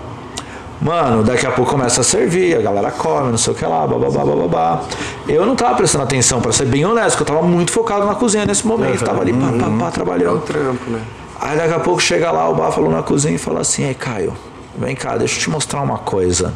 Mano, 0.80 1.22
daqui 1.22 1.46
a 1.46 1.50
pouco 1.50 1.72
começa 1.72 2.00
a 2.00 2.04
servir, 2.04 2.56
a 2.56 2.62
galera 2.62 2.90
come, 2.90 3.30
não 3.30 3.36
sei 3.38 3.52
o 3.52 3.56
que 3.56 3.66
lá, 3.66 3.86
bababá, 3.86 4.24
bababá. 4.24 4.80
Eu 5.28 5.44
não 5.44 5.54
tava 5.54 5.74
prestando 5.76 6.04
atenção, 6.04 6.40
pra 6.40 6.52
ser 6.52 6.64
bem 6.64 6.86
honesto, 6.86 7.18
porque 7.18 7.30
eu 7.30 7.36
tava 7.36 7.46
muito 7.46 7.70
focado 7.70 8.06
na 8.06 8.14
cozinha 8.14 8.46
nesse 8.46 8.66
momento, 8.66 9.04
tava 9.04 9.20
ali, 9.20 9.32
pá, 9.34 9.48
pá, 9.58 9.66
pá, 9.78 9.84
É 9.84 9.88
o 9.88 9.90
trabalhando. 9.92 10.40
trampo, 10.40 10.90
né? 10.90 11.00
Aí 11.38 11.56
daqui 11.56 11.74
a 11.74 11.80
pouco 11.80 12.00
chega 12.00 12.30
lá 12.30 12.48
o 12.48 12.54
Báfalo 12.54 12.90
na 12.90 13.02
cozinha 13.02 13.34
e 13.34 13.38
fala 13.38 13.60
assim, 13.60 13.84
ei 13.84 13.94
Caio, 13.94 14.32
vem 14.78 14.96
cá, 14.96 15.16
deixa 15.18 15.36
eu 15.36 15.40
te 15.42 15.50
mostrar 15.50 15.82
uma 15.82 15.98
coisa. 15.98 16.52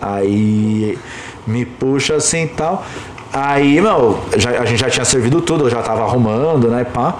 Aí 0.00 0.98
me 1.46 1.64
puxa 1.66 2.14
assim 2.16 2.44
e 2.44 2.48
tal. 2.48 2.84
Aí, 3.32 3.80
meu, 3.80 4.18
já- 4.36 4.50
a 4.60 4.64
gente 4.64 4.80
já 4.80 4.90
tinha 4.90 5.04
servido 5.04 5.40
tudo, 5.40 5.64
eu 5.66 5.70
já 5.70 5.80
tava 5.82 6.02
arrumando, 6.04 6.68
né, 6.68 6.84
pá. 6.84 7.14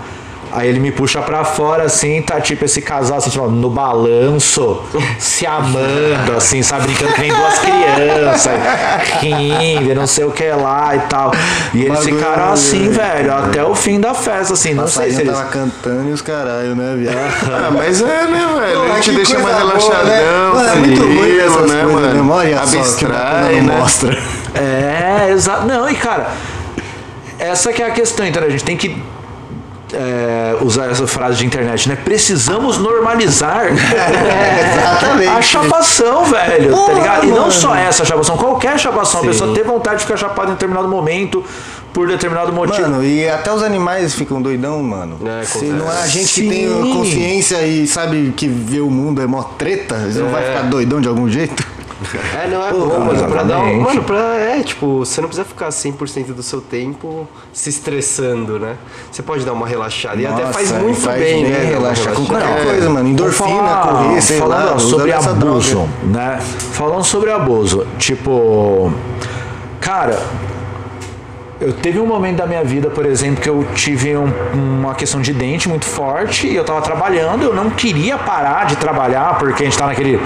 Aí 0.52 0.68
ele 0.68 0.80
me 0.80 0.92
puxa 0.92 1.22
pra 1.22 1.44
fora, 1.44 1.84
assim, 1.84 2.20
tá 2.20 2.40
tipo 2.40 2.64
esse 2.64 2.82
casal, 2.82 3.18
assim, 3.18 3.30
tipo, 3.30 3.48
no 3.48 3.70
balanço, 3.70 4.82
se 5.18 5.46
amando, 5.46 6.36
assim, 6.36 6.62
sabe, 6.62 6.86
brincando 6.86 7.14
que 7.14 7.20
nem 7.22 7.32
duas 7.32 7.58
crianças, 7.58 8.52
rindo, 9.20 9.94
não 9.94 10.06
sei 10.06 10.24
o 10.24 10.30
que 10.30 10.50
lá 10.50 10.94
e 10.94 11.00
tal. 11.00 11.32
E 11.72 11.84
eles 11.84 11.98
Bagulho, 11.98 12.16
ficaram 12.16 12.52
assim, 12.52 12.90
velho, 12.90 13.34
até 13.34 13.64
o 13.64 13.74
fim 13.74 13.98
da 13.98 14.12
festa, 14.12 14.52
assim, 14.52 14.74
não 14.74 14.86
sei 14.86 15.10
se 15.10 15.22
eles... 15.22 15.32
tava 15.32 15.48
cantando 15.48 16.10
e 16.10 16.12
os 16.12 16.20
caralho, 16.20 16.74
né, 16.74 16.94
viado? 16.96 17.22
Ah, 17.62 17.70
mas 17.70 18.00
é, 18.00 18.04
né, 18.04 18.48
velho? 18.60 18.80
Pô, 18.80 18.92
a 18.92 18.96
gente 18.96 19.12
deixa 19.12 19.38
mais 19.38 19.56
boa, 19.56 19.68
relaxadão, 19.68 20.04
né? 20.04 20.52
Mano, 20.52 20.68
é 20.68 20.74
muito 20.74 21.00
ruim 21.02 21.14
tranquilo, 21.16 21.40
essas 21.40 21.70
né, 21.70 21.82
coisas, 21.82 22.14
mano? 22.14 22.24
né? 22.24 22.32
Olha 22.34 22.58
só, 22.58 22.70
que 22.70 22.76
Abstrai, 22.78 23.56
não 23.56 23.66
né? 23.66 23.78
mostra. 23.78 24.18
É, 24.54 25.30
exato. 25.32 25.66
Não, 25.66 25.88
e 25.88 25.94
cara, 25.94 26.28
essa 27.38 27.72
que 27.72 27.82
é 27.82 27.86
a 27.86 27.90
questão, 27.90 28.26
entendeu? 28.26 28.48
A 28.48 28.52
gente 28.52 28.64
tem 28.64 28.76
que 28.76 29.02
é, 29.94 30.56
usar 30.62 30.86
essa 30.90 31.06
frase 31.06 31.38
de 31.38 31.46
internet, 31.46 31.88
né? 31.88 31.96
Precisamos 31.96 32.78
normalizar 32.78 33.66
exatamente. 33.72 35.28
a 35.28 35.42
chapação, 35.42 36.24
velho, 36.24 36.70
tá 36.70 36.76
Porra, 36.76 36.92
ligado? 36.94 37.24
E 37.24 37.28
não 37.28 37.38
mano. 37.40 37.52
só 37.52 37.74
essa 37.74 38.04
chapação, 38.04 38.36
qualquer 38.36 38.78
chapação. 38.78 39.20
A 39.20 39.24
pessoa 39.24 39.54
ter 39.54 39.64
vontade 39.64 39.96
de 39.96 40.02
ficar 40.02 40.16
chapada 40.16 40.50
em 40.50 40.54
determinado 40.54 40.88
momento, 40.88 41.44
por 41.92 42.08
determinado 42.08 42.52
motivo. 42.52 42.88
Mano, 42.88 43.04
e 43.04 43.28
até 43.28 43.52
os 43.52 43.62
animais 43.62 44.14
ficam 44.14 44.40
doidão, 44.40 44.82
mano. 44.82 45.18
É, 45.26 45.44
Se 45.44 45.66
não 45.66 45.90
é 45.90 46.02
a 46.02 46.06
gente 46.06 46.26
Sim. 46.26 46.42
que 46.42 46.48
tem 46.48 46.92
consciência 46.92 47.62
e 47.62 47.86
sabe 47.86 48.32
que 48.36 48.48
vê 48.48 48.80
o 48.80 48.90
mundo 48.90 49.20
é 49.20 49.26
mó 49.26 49.42
treta, 49.42 49.96
eles 50.02 50.16
não 50.16 50.28
vai 50.28 50.42
ficar 50.42 50.62
doidão 50.62 51.00
de 51.00 51.08
algum 51.08 51.28
jeito? 51.28 51.64
É, 52.42 52.48
não 52.48 52.66
é 52.66 52.70
bom, 52.72 52.98
mano. 53.00 53.28
Pra 53.30 53.42
dar 53.42 53.58
um, 53.60 53.80
mano, 53.80 54.02
pra, 54.02 54.36
é, 54.36 54.62
tipo, 54.62 54.98
você 55.04 55.20
não 55.20 55.28
precisa 55.28 55.46
ficar 55.46 55.68
100% 55.68 56.32
do 56.34 56.42
seu 56.42 56.60
tempo 56.60 57.26
se 57.52 57.70
estressando, 57.70 58.58
né? 58.58 58.76
Você 59.10 59.22
pode 59.22 59.44
dar 59.44 59.52
uma 59.52 59.66
relaxada. 59.66 60.20
e 60.20 60.26
até 60.26 60.44
faz 60.46 60.70
Nossa, 60.70 60.82
muito 60.82 61.00
faz 61.00 61.18
bem, 61.20 61.44
né? 61.44 61.50
dar 61.50 61.58
uma 61.58 61.70
Relaxar 61.80 62.12
com 62.14 62.26
qualquer 62.26 62.64
coisa, 62.64 62.90
mano. 62.90 63.08
Endorfina, 63.08 63.48
falar- 63.48 63.86
correr, 64.04 64.20
sei 64.20 64.38
falando 64.38 64.70
lá. 64.72 64.78
sobre 64.78 65.12
abuso, 65.12 65.70
droga. 65.74 65.88
né? 66.04 66.38
Falando 66.72 67.04
sobre 67.04 67.30
abuso, 67.30 67.86
tipo, 67.98 68.92
cara, 69.80 70.18
eu 71.60 71.72
teve 71.72 72.00
um 72.00 72.06
momento 72.06 72.38
da 72.38 72.46
minha 72.46 72.64
vida, 72.64 72.90
por 72.90 73.06
exemplo, 73.06 73.40
que 73.40 73.48
eu 73.48 73.64
tive 73.74 74.16
um- 74.16 74.32
uma 74.54 74.94
questão 74.94 75.20
de 75.20 75.32
dente 75.32 75.68
muito 75.68 75.84
forte 75.84 76.46
e 76.48 76.56
eu 76.56 76.64
tava 76.64 76.80
trabalhando, 76.82 77.44
eu 77.44 77.54
não 77.54 77.70
queria 77.70 78.18
parar 78.18 78.66
de 78.66 78.76
trabalhar 78.76 79.38
porque 79.38 79.62
a 79.62 79.66
gente 79.66 79.78
tá 79.78 79.86
naquele 79.86 80.20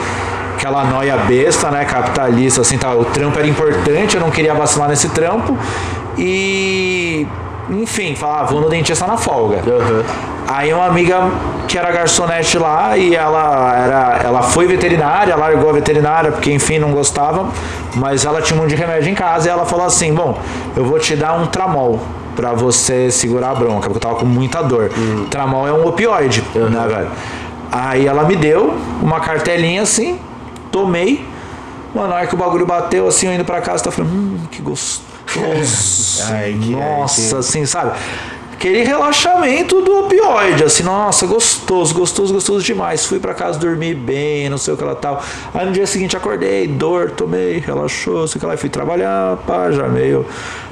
aquela 0.57 0.85
noia 0.85 1.17
besta, 1.19 1.71
né, 1.71 1.85
capitalista 1.85 2.63
assim, 2.63 2.79
tá, 2.79 2.95
o 2.95 3.05
trampo 3.05 3.39
era 3.39 3.47
importante, 3.47 4.17
eu 4.17 4.21
não 4.21 4.31
queria 4.31 4.55
vacilar 4.55 4.89
nesse 4.89 5.09
trampo 5.11 5.57
e 6.19 7.27
enfim, 7.69 8.15
falar, 8.15 8.41
ah, 8.41 8.45
vou 8.45 8.61
no 8.61 8.69
dentista 8.69 9.07
na 9.07 9.17
folga. 9.17 9.61
Aí 10.49 10.73
uma 10.73 10.87
amiga 10.87 11.29
que 11.67 11.77
era 11.77 11.91
garçonete 11.91 12.57
lá 12.57 12.97
e 12.97 13.17
ela 13.17 13.77
era, 13.77 14.21
ela 14.23 14.43
foi 14.43 14.67
veterinária, 14.67 15.35
largou 15.35 15.71
a 15.71 15.73
veterinária 15.73 16.31
porque 16.31 16.53
enfim 16.53 16.79
não 16.79 16.93
gostava, 16.93 17.49
mas 17.97 18.25
ela 18.25 18.41
tinha 18.41 18.57
um 18.57 18.63
monte 18.63 18.71
de 18.71 18.77
remédio 18.77 19.11
em 19.11 19.15
casa 19.15 19.49
e 19.49 19.51
ela 19.51 19.67
falou 19.67 19.85
assim, 19.85 20.15
bom, 20.15 20.39
eu 20.77 20.85
vou 20.85 20.99
te 20.99 21.17
dar 21.17 21.35
um 21.35 21.47
tramol 21.47 22.01
pra 22.37 22.53
você 22.53 23.11
segurar 23.11 23.51
a 23.51 23.55
bronca, 23.55 23.89
porque 23.89 23.97
eu 23.97 24.01
tava 24.01 24.15
com 24.15 24.27
muita 24.27 24.63
dor. 24.63 24.91
Tramol 25.31 25.67
é 25.67 25.73
um 25.73 25.87
opioide, 25.89 26.45
né, 26.55 26.87
velho? 26.87 27.09
Aí 27.73 28.07
ela 28.07 28.23
me 28.23 28.37
deu 28.37 28.75
uma 29.03 29.19
cartelinha 29.19 29.83
assim, 29.83 30.19
tomei. 30.81 31.27
Mano, 31.95 32.09
na 32.09 32.15
hora 32.17 32.27
que 32.27 32.35
o 32.35 32.39
bagulho 32.39 32.67
bateu 32.67 33.09
assim, 33.09 33.27
eu 33.27 33.33
indo 33.33 33.45
pra 33.45 33.61
casa, 33.63 33.85
tá 33.85 33.91
falando, 33.91 34.13
hum, 34.13 34.39
que 34.51 34.61
gostoso. 34.61 35.01
Ai, 36.31 36.53
que- 36.61 36.71
nossa, 36.71 37.39
assim, 37.39 37.65
sabe? 37.65 37.99
Aquele 38.59 38.83
relaxamento 38.85 39.83
do 39.83 40.01
opioide, 40.07 40.65
assim, 40.65 40.83
nossa, 40.83 41.27
gostoso, 41.27 41.95
gostoso, 41.95 42.33
gostoso 42.33 42.65
demais. 42.65 43.05
Fui 43.05 43.19
pra 43.21 43.35
casa 43.35 43.59
dormir 43.59 43.95
bem, 43.95 44.49
não 44.49 44.57
sei 44.57 44.73
o 44.73 44.77
que 44.79 44.83
ela 44.83 44.95
tal. 44.95 45.23
Aí 45.53 45.67
no 45.67 45.73
dia 45.73 45.87
seguinte 45.87 46.17
acordei, 46.17 46.67
dor, 46.67 47.11
tomei, 47.11 47.59
relaxou, 47.59 48.27
sei 48.27 48.39
o 48.39 48.41
que 48.41 48.47
lá, 48.47 48.55
e 48.55 48.57
fui 48.57 48.71
trabalhar, 48.71 49.37
pá, 49.47 49.71
já 49.71 49.87
meio, 49.87 50.25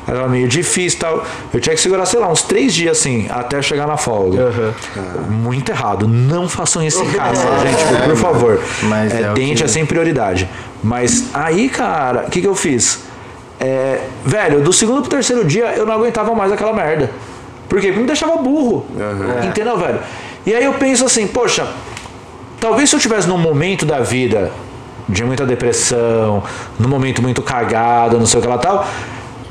era 0.08 0.26
meio 0.26 0.48
difícil 0.48 0.98
tal. 0.98 1.26
Eu 1.52 1.60
tinha 1.60 1.74
que 1.74 1.80
segurar, 1.80 2.06
sei 2.06 2.18
lá, 2.18 2.28
uns 2.32 2.40
três 2.42 2.72
dias 2.72 2.96
assim, 2.98 3.26
até 3.28 3.60
chegar 3.60 3.86
na 3.86 3.98
folga. 3.98 4.50
Muito 5.28 5.68
errado. 5.70 6.08
Não 6.08 6.48
façam 6.48 6.82
isso 6.82 7.02
em 7.02 7.12
casa, 7.12 7.42
gente, 7.62 8.02
por, 8.06 8.16
favor. 8.16 8.60
Mas 8.84 9.12
é, 9.14 9.24
é 9.24 9.32
dente 9.34 9.56
que- 9.56 9.64
é 9.64 9.68
sem 9.68 9.84
prioridade. 9.84 10.48
Mas 10.82 11.26
aí, 11.34 11.68
cara, 11.68 12.24
o 12.26 12.30
que, 12.30 12.40
que 12.40 12.46
eu 12.48 12.54
fiz? 12.54 13.00
É, 13.60 14.00
velho, 14.24 14.62
do 14.62 14.72
segundo 14.72 15.02
pro 15.02 15.10
terceiro 15.10 15.44
dia 15.44 15.66
eu 15.76 15.84
não 15.84 15.92
aguentava 15.92 16.34
mais 16.34 16.50
aquela 16.50 16.72
merda. 16.72 17.10
Por 17.68 17.80
quê? 17.80 17.88
Porque 17.88 18.00
me 18.00 18.06
deixava 18.06 18.36
burro. 18.36 18.86
Entendeu, 19.46 19.76
velho? 19.78 20.00
E 20.46 20.54
aí 20.54 20.64
eu 20.64 20.74
penso 20.74 21.04
assim, 21.06 21.26
poxa, 21.26 21.66
talvez 22.60 22.90
se 22.90 22.96
eu 22.96 23.00
tivesse 23.00 23.26
num 23.26 23.38
momento 23.38 23.86
da 23.86 24.00
vida 24.00 24.52
de 25.08 25.24
muita 25.24 25.44
depressão, 25.44 26.42
num 26.78 26.88
momento 26.88 27.20
muito 27.22 27.42
cagado, 27.42 28.18
não 28.18 28.26
sei 28.26 28.38
o 28.40 28.42
que 28.42 28.48
lá 28.48 28.58
tal, 28.58 28.86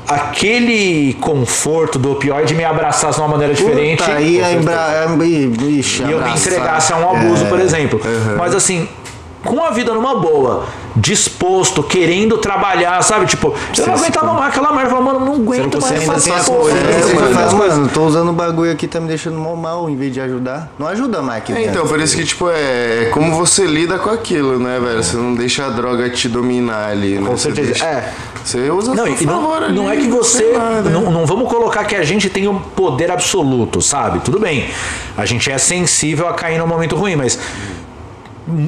aquele 0.06 1.14
conforto 1.20 1.98
do 1.98 2.12
opioide 2.12 2.54
me 2.54 2.64
abraçasse 2.64 3.14
de 3.16 3.20
uma 3.22 3.28
maneira 3.28 3.54
diferente. 3.54 4.02
Puta, 4.02 4.16
aí 4.16 4.42
a 4.42 4.52
embra... 4.52 5.06
E 5.24 6.12
eu 6.12 6.20
me 6.22 6.30
entregasse 6.30 6.92
a 6.92 6.96
um 6.96 7.10
abuso, 7.16 7.44
É. 7.44 7.48
por 7.48 7.60
exemplo. 7.60 8.00
Mas 8.36 8.54
assim, 8.54 8.88
com 9.44 9.62
a 9.62 9.70
vida 9.70 9.92
numa 9.94 10.20
boa, 10.20 10.66
disposto, 10.96 11.82
querendo 11.82 12.38
trabalhar, 12.38 13.02
sabe? 13.02 13.26
Tipo, 13.26 13.54
eu 13.76 13.86
não 13.86 13.94
aguentava 13.94 14.32
mais 14.34 14.48
aquela 14.48 14.72
merda. 14.72 14.90
Falava, 14.90 15.12
mano, 15.12 15.26
não 15.26 15.34
aguento 15.34 15.80
mais 15.80 15.92
Ainda 16.00 16.12
fazer 16.12 16.30
essa 16.32 16.44
porra. 16.52 16.60
coisas. 16.70 16.82
né? 16.82 17.00
Você 17.02 17.14
Mano, 17.14 17.56
mano, 17.58 17.88
tô 17.88 18.04
usando 18.04 18.28
o 18.30 18.32
bagulho 18.32 18.70
aqui, 18.70 18.86
tá 18.86 19.00
me 19.00 19.08
deixando 19.08 19.38
mal 19.38 19.56
mal, 19.56 19.88
em 19.90 19.96
vez 19.96 20.12
de 20.12 20.20
ajudar. 20.20 20.70
Não 20.78 20.86
ajuda 20.86 21.20
mais 21.22 21.38
aqui 21.42 21.52
É, 21.52 21.66
então, 21.66 21.86
por 21.86 22.00
isso 22.00 22.16
que, 22.16 22.24
tipo, 22.24 22.48
é, 22.50 23.04
é 23.04 23.10
como 23.12 23.34
você 23.34 23.66
lida 23.66 23.98
com 23.98 24.10
aquilo, 24.10 24.58
né, 24.58 24.78
velho? 24.80 25.02
Você 25.02 25.16
não 25.16 25.34
deixa 25.34 25.66
a 25.66 25.70
droga 25.70 26.08
te 26.10 26.28
dominar 26.28 26.88
ali, 26.90 27.18
né? 27.18 27.26
Com 27.28 27.36
Você 27.36 27.44
certeza. 27.52 27.68
deixa- 27.68 27.86
É. 27.86 28.12
Você 28.44 28.70
usa 28.70 28.94
Não, 28.94 29.08
e 29.08 29.24
não, 29.24 29.54
ali, 29.54 29.74
não 29.74 29.90
é 29.90 29.96
que 29.96 30.06
você. 30.06 30.52
lá, 30.52 30.82
né? 30.82 30.90
não, 30.90 31.10
não 31.10 31.24
vamos 31.24 31.48
colocar 31.48 31.84
que 31.84 31.96
a 31.96 32.04
gente 32.04 32.28
tem 32.28 32.46
um 32.46 32.58
poder 32.58 33.10
absoluto, 33.10 33.80
sabe? 33.80 34.18
Tudo 34.20 34.38
bem. 34.38 34.68
A 35.16 35.24
gente 35.24 35.50
é 35.50 35.56
sensível 35.56 36.28
a 36.28 36.34
cair 36.34 36.58
num 36.58 36.66
momento 36.66 36.94
ruim, 36.94 37.16
mas. 37.16 37.38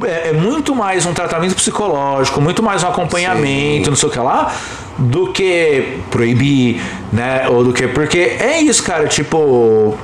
É, 0.05 0.31
é 0.31 0.33
muito 0.33 0.75
mais 0.75 1.05
um 1.05 1.13
tratamento 1.13 1.55
psicológico, 1.55 2.41
muito 2.41 2.63
mais 2.63 2.83
um 2.83 2.89
acompanhamento, 2.89 3.91
não 3.91 3.97
sei 3.97 4.09
o 4.09 4.13
que 4.13 4.19
lá, 4.19 4.55
do 4.97 5.33
que 5.33 5.99
proibir, 6.11 6.81
né? 7.13 7.47
Ou 7.49 7.63
do 7.63 7.73
que. 7.73 7.87
Porque 7.89 8.19
é 8.19 8.61
isso, 8.61 8.83
cara, 8.83 9.07
tipo. 9.07 9.97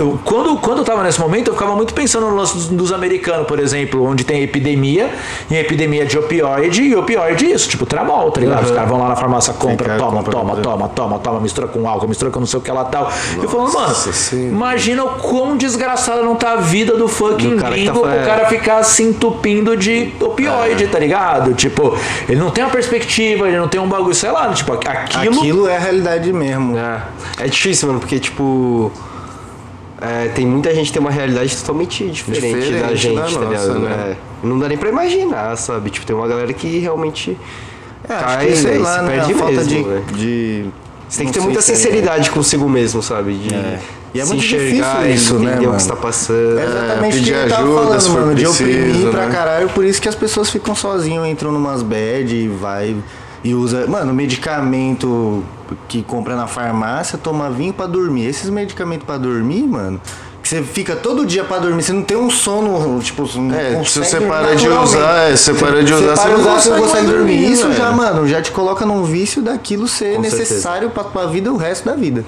Eu- 0.00 0.18
quando, 0.24 0.56
quando 0.58 0.78
eu 0.78 0.84
tava 0.84 1.02
nesse 1.02 1.20
momento, 1.20 1.48
eu 1.48 1.54
ficava 1.54 1.74
muito 1.76 1.94
pensando 1.94 2.28
no 2.28 2.34
lance 2.36 2.54
dos, 2.54 2.66
dos 2.68 2.92
americanos, 2.92 3.46
por 3.46 3.58
exemplo, 3.58 4.04
onde 4.04 4.24
tem 4.24 4.42
epidemia, 4.42 5.10
e 5.50 5.56
epidemia 5.56 6.04
de 6.06 6.18
opioide, 6.18 6.82
e 6.82 6.96
opioide 6.96 7.46
é 7.46 7.54
isso, 7.54 7.68
tipo 7.68 7.86
tramol, 7.86 8.30
tá 8.30 8.40
ligado? 8.40 8.64
Os 8.64 8.70
caras 8.70 8.88
vão 8.88 8.98
lá 8.98 9.08
na 9.08 9.16
farmácia, 9.16 9.52
compra, 9.52 9.96
toma, 9.96 10.22
toma, 10.22 10.56
toma, 10.56 10.88
toma, 10.88 11.18
toma, 11.18 11.40
mistura 11.40 11.66
com 11.68 11.88
álcool, 11.88 12.08
mistura 12.08 12.30
com 12.30 12.40
não 12.40 12.46
sei 12.46 12.58
o 12.58 12.62
que 12.62 12.70
lá 12.70 12.84
tal. 12.84 13.10
eu 13.40 13.48
falando, 13.48 13.72
mano, 13.72 13.94
Senhora. 13.94 14.48
imagina 14.48 15.04
o 15.04 15.08
quão 15.18 15.56
desgraçada 15.56 16.22
não 16.22 16.34
tá 16.36 16.52
a 16.52 16.56
vida 16.56 16.96
do 16.96 17.06
fucking 17.08 17.56
Do 17.56 17.60
tá 17.62 17.70
gringo, 17.70 18.00
fa- 18.00 18.06
o 18.08 18.24
cara 18.26 18.46
ficar 18.46 18.82
se 18.82 19.02
entupindo 19.02 19.76
de 19.76 20.12
opioide, 20.20 20.86
tá 20.88 20.98
ligado? 20.98 21.54
Tipo, 21.54 21.96
ele 22.28 22.40
não 22.40 22.50
tem 22.50 22.64
uma 22.64 22.70
perspectiva, 22.70 23.46
ele 23.48 23.58
não 23.58 23.68
tem 23.68 23.80
um 23.80 23.88
bagulho, 23.88 24.14
sei 24.14 24.30
lá, 24.30 24.48
tipo, 24.52 24.72
aquilo. 24.72 25.40
Aquilo 25.40 25.68
é 25.68 25.76
a 25.76 25.80
realidade 25.80 26.32
mesmo. 26.32 26.76
É, 26.78 27.02
é 27.40 27.46
difícil, 27.48 27.88
mano, 27.88 28.00
porque, 28.00 28.18
tipo. 28.18 28.90
É, 30.00 30.28
tem 30.28 30.46
muita 30.46 30.74
gente 30.74 30.86
que 30.86 30.92
tem 30.92 31.00
uma 31.00 31.10
realidade 31.10 31.54
totalmente 31.56 32.06
diferente, 32.08 32.70
da 32.72 32.92
Diferente 32.92 32.96
gente, 32.96 33.14
da 33.16 33.22
tá 33.22 33.30
nossa, 33.30 33.44
ligado? 33.44 33.78
né? 33.80 34.16
É, 34.42 34.46
não 34.46 34.58
dá 34.58 34.68
nem 34.68 34.78
pra 34.78 34.88
imaginar, 34.88 35.56
sabe? 35.56 35.90
Tipo, 35.90 36.06
tem 36.06 36.16
uma 36.16 36.26
galera 36.26 36.52
que 36.52 36.78
realmente. 36.78 37.36
É, 38.08 38.14
acho 38.14 38.24
cai, 38.24 38.46
que, 38.46 38.56
sei 38.56 38.70
velho, 38.70 38.82
lá, 38.82 38.96
se 38.96 39.02
né? 39.02 39.10
perde 39.10 39.34
mesmo, 39.34 39.64
de, 39.64 39.82
velho. 39.82 40.04
de... 40.14 40.64
Você 41.08 41.18
tem 41.18 41.26
que 41.26 41.32
ter 41.32 41.40
muita 41.40 41.58
é- 41.58 41.62
sinceridade 41.62 42.30
consigo 42.30 42.68
mesmo, 42.68 43.02
sabe? 43.02 43.34
De 43.34 43.54
É. 43.54 43.78
E 44.12 44.20
é 44.20 44.24
se 44.24 44.28
muito 44.28 44.44
enxergar 44.44 45.02
difícil 45.02 45.14
isso, 45.14 45.34
né, 45.38 45.52
entender 45.52 45.68
o 45.68 45.72
que 45.74 45.82
você 45.82 45.88
tá 45.88 45.96
passando. 45.96 46.58
É 46.58 46.64
exatamente 46.64 47.12
o 47.12 47.18
pedir 47.18 47.32
que 47.32 47.38
ele 47.38 47.48
tava 47.48 47.62
ajuda, 47.62 47.82
falando, 47.82 48.00
se 48.00 48.08
mano, 48.08 48.34
de 48.34 48.42
preciso, 48.44 48.64
oprimir 48.64 49.10
pra 49.10 49.26
né? 49.26 49.32
caralho, 49.32 49.68
por 49.68 49.84
isso 49.84 50.02
que 50.02 50.08
as 50.08 50.14
pessoas 50.16 50.50
ficam 50.50 50.74
sozinhas, 50.74 51.26
entram 51.28 51.52
numas 51.52 51.82
bad 51.82 52.34
e 52.34 52.48
vai 52.48 52.96
e 53.42 53.54
usa, 53.54 53.86
mano, 53.86 54.12
medicamento 54.12 55.42
que 55.88 56.02
compra 56.02 56.36
na 56.36 56.46
farmácia, 56.46 57.16
toma 57.18 57.48
vinho 57.50 57.72
pra 57.72 57.86
dormir. 57.86 58.26
Esses 58.26 58.50
medicamentos 58.50 59.06
pra 59.06 59.16
dormir, 59.16 59.62
mano, 59.62 60.00
que 60.42 60.48
você 60.48 60.62
fica 60.62 60.96
todo 60.96 61.24
dia 61.24 61.44
pra 61.44 61.58
dormir, 61.58 61.82
você 61.82 61.92
não 61.92 62.02
tem 62.02 62.16
um 62.16 62.30
sono, 62.30 63.00
tipo, 63.00 63.26
você 63.26 63.38
não 63.38 63.54
É, 63.54 63.74
consegue 63.74 63.86
se 63.88 63.98
você 63.98 64.18
dormir 64.18 64.28
para 64.32 64.54
de 64.56 64.68
usar, 64.68 65.18
é, 65.30 65.36
se 65.36 65.44
você 65.44 65.54
para 65.54 65.82
de 65.84 65.94
usar, 65.94 66.14
para 66.14 66.36
você 66.36 66.68
não 66.70 66.78
usar, 66.78 66.80
consegue 66.80 67.06
dormir. 67.06 67.36
dormir, 67.38 67.52
Isso 67.52 67.72
já, 67.72 67.84
velho. 67.84 67.96
mano, 67.96 68.26
já 68.28 68.42
te 68.42 68.50
coloca 68.50 68.84
num 68.84 69.04
vício 69.04 69.42
daquilo 69.42 69.86
ser 69.88 70.16
Com 70.16 70.22
necessário 70.22 70.90
pra 70.90 71.04
tua 71.04 71.26
vida 71.26 71.52
o 71.52 71.56
resto 71.56 71.84
da 71.84 71.94
vida. 71.94 72.24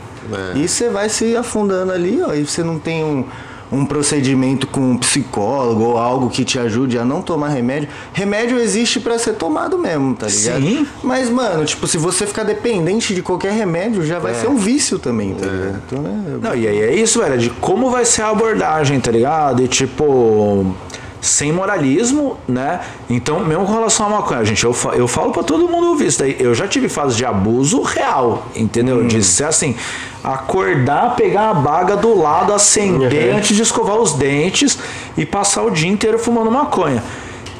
É. 0.55 0.59
E 0.59 0.69
você 0.69 0.89
vai 0.89 1.09
se 1.09 1.37
afundando 1.37 1.93
ali, 1.93 2.23
ó, 2.23 2.33
e 2.33 2.47
você 2.47 2.63
não 2.63 2.79
tem 2.79 3.03
um, 3.05 3.25
um 3.73 3.87
procedimento 3.87 4.67
com 4.67 4.81
um 4.81 4.99
psicólogo 4.99 5.83
ou 5.83 5.99
algo 5.99 6.29
que 6.29 6.45
te 6.45 6.59
ajude 6.59 6.99
a 6.99 7.05
não 7.05 7.23
tomar 7.23 7.49
remédio. 7.49 7.89
Remédio 8.13 8.59
existe 8.59 9.01
pra 9.01 9.19
ser 9.19 9.33
tomado 9.35 9.79
mesmo, 9.79 10.15
tá 10.15 10.27
ligado? 10.27 10.61
Sim. 10.63 10.87
Mas, 11.03 11.31
mano, 11.31 11.65
tipo, 11.65 11.87
se 11.87 11.97
você 11.97 12.27
ficar 12.27 12.45
dependente 12.45 13.15
de 13.15 13.23
qualquer 13.23 13.53
remédio, 13.53 14.05
já 14.05 14.19
vai 14.19 14.35
ser 14.35 14.49
um 14.49 14.57
vício 14.57 14.99
também, 14.99 15.35
tá 15.35 15.47
ligado? 15.47 15.83
Então, 15.87 16.05
é, 16.05 16.49
Não, 16.49 16.55
e 16.55 16.69
aí 16.69 16.81
é 16.83 16.95
isso, 16.95 17.21
velho, 17.21 17.39
de 17.39 17.49
como 17.49 17.91
vai 17.91 18.05
ser 18.05 18.23
a 18.23 18.29
abordagem, 18.29 19.01
tá 19.01 19.11
ligado? 19.11 19.63
E 19.63 19.69
tipo, 19.69 20.75
sem 21.23 21.53
moralismo, 21.53 22.37
né? 22.49 22.81
Então, 23.09 23.39
mesmo 23.41 23.65
com 23.65 23.73
relação 23.73 24.07
à 24.07 24.09
maconha, 24.09 24.45
gente, 24.45 24.65
eu, 24.65 24.77
eu 24.95 25.07
falo 25.07 25.31
pra 25.31 25.45
todo 25.45 25.69
mundo 25.69 25.91
ouvir 25.91 26.09
isso 26.09 26.19
daí. 26.19 26.37
Eu 26.41 26.53
já 26.53 26.67
tive 26.67 26.89
fase 26.89 27.17
de 27.17 27.25
abuso 27.25 27.81
real, 27.81 28.45
entendeu? 28.57 29.07
De 29.07 29.23
ser 29.23 29.45
assim, 29.45 29.77
acordar, 30.23 31.15
pegar 31.15 31.51
a 31.51 31.55
baga 31.55 31.97
do 31.97 32.21
lado, 32.21 32.53
acender 32.53 33.33
antes 33.37 33.55
de 33.55 33.63
escovar 33.63 33.99
os 33.99 34.15
dentes 34.15 34.77
e 35.17 35.25
passar 35.25 35.63
o 35.63 35.71
dia 35.71 35.89
inteiro 35.89 36.19
fumando 36.19 36.51
maconha. 36.51 37.03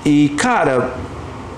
E, 0.05 0.31
cara, 0.31 0.95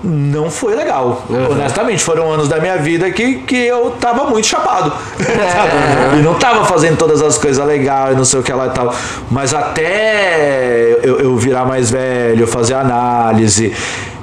não 0.05 0.51
foi 0.51 0.75
legal. 0.75 1.25
Honestamente, 1.49 2.03
foram 2.03 2.31
anos 2.31 2.47
da 2.47 2.59
minha 2.59 2.77
vida 2.77 3.09
que, 3.11 3.39
que 3.39 3.55
eu 3.55 3.91
tava 3.99 4.29
muito 4.29 4.45
chapado. 4.45 4.93
sabe? 5.17 6.19
e 6.19 6.21
não 6.21 6.35
tava 6.35 6.65
fazendo 6.65 6.97
todas 6.97 7.21
as 7.21 7.37
coisas 7.37 7.65
legais 7.65 8.13
e 8.13 8.17
não 8.17 8.25
sei 8.25 8.39
o 8.39 8.43
que 8.43 8.53
lá 8.53 8.67
e 8.67 8.69
tal. 8.69 8.93
Mas 9.31 9.53
até 9.53 10.99
eu, 11.03 11.19
eu 11.19 11.35
virar 11.35 11.65
mais 11.65 11.89
velho, 11.89 12.45
fazer 12.45 12.75
análise. 12.75 13.73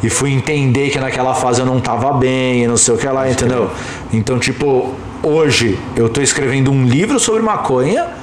E 0.03 0.11
fui 0.11 0.33
entender 0.33 0.91
que 0.91 0.99
naquela 0.99 1.35
fase 1.35 1.61
eu 1.61 1.67
não 1.67 1.81
tava 1.81 2.13
bem, 2.13 2.65
e 2.65 2.67
não 2.67 2.77
sei 2.77 2.95
o 2.95 2.99
que 2.99 3.07
lá, 3.07 3.31
entendeu? 3.31 3.71
Então, 4.13 4.39
tipo, 4.39 4.93
hoje 5.23 5.79
eu 5.95 6.09
tô 6.09 6.21
escrevendo 6.21 6.73
um 6.73 6.85
livro 6.85 7.21
sobre 7.21 7.43
maconha. 7.43 8.22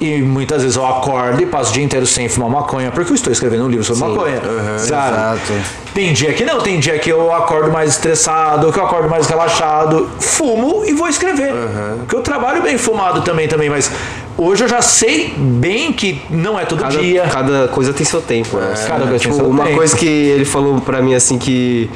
E 0.00 0.20
muitas 0.20 0.60
vezes 0.62 0.76
eu 0.76 0.86
acordo 0.86 1.40
e 1.42 1.46
passo 1.46 1.70
o 1.70 1.72
dia 1.74 1.82
inteiro 1.82 2.06
sem 2.06 2.28
fumar 2.28 2.50
maconha, 2.50 2.90
porque 2.90 3.10
eu 3.10 3.14
estou 3.14 3.32
escrevendo 3.32 3.64
um 3.64 3.68
livro 3.68 3.82
sobre 3.84 4.04
maconha. 4.12 4.40
sabe? 4.40 4.82
exato. 4.82 5.52
Tem 5.94 6.12
dia 6.12 6.34
que 6.34 6.44
não, 6.44 6.60
tem 6.60 6.78
dia 6.78 6.98
que 6.98 7.08
eu 7.08 7.32
acordo 7.32 7.72
mais 7.72 7.90
estressado, 7.92 8.70
que 8.70 8.78
eu 8.78 8.84
acordo 8.84 9.08
mais 9.08 9.26
relaxado, 9.26 10.08
fumo 10.20 10.84
e 10.84 10.92
vou 10.92 11.08
escrever. 11.08 11.52
Porque 12.00 12.14
eu 12.16 12.20
trabalho 12.20 12.62
bem 12.62 12.76
fumado 12.76 13.22
também, 13.22 13.48
também, 13.48 13.70
mas 13.70 13.90
hoje 14.36 14.64
eu 14.64 14.68
já 14.68 14.82
sei 14.82 15.32
bem 15.34 15.92
que 15.94 16.20
não 16.28 16.58
é 16.60 16.66
todo 16.66 16.80
Cada, 16.82 16.98
dia. 16.98 17.22
cada 17.32 17.68
coisa 17.68 17.94
tem 17.94 18.04
seu 18.04 18.20
tempo, 18.20 18.58
né? 18.58 18.74
Cada 18.86 19.06
coisa 19.06 19.10
tem 19.12 19.18
Tipo, 19.18 19.34
seu 19.36 19.46
uma 19.48 19.64
tempo. 19.64 19.76
coisa 19.76 19.96
que 19.96 20.06
ele 20.06 20.44
falou 20.44 20.78
pra 20.82 21.00
mim 21.00 21.14
assim 21.14 21.38
que 21.38 21.88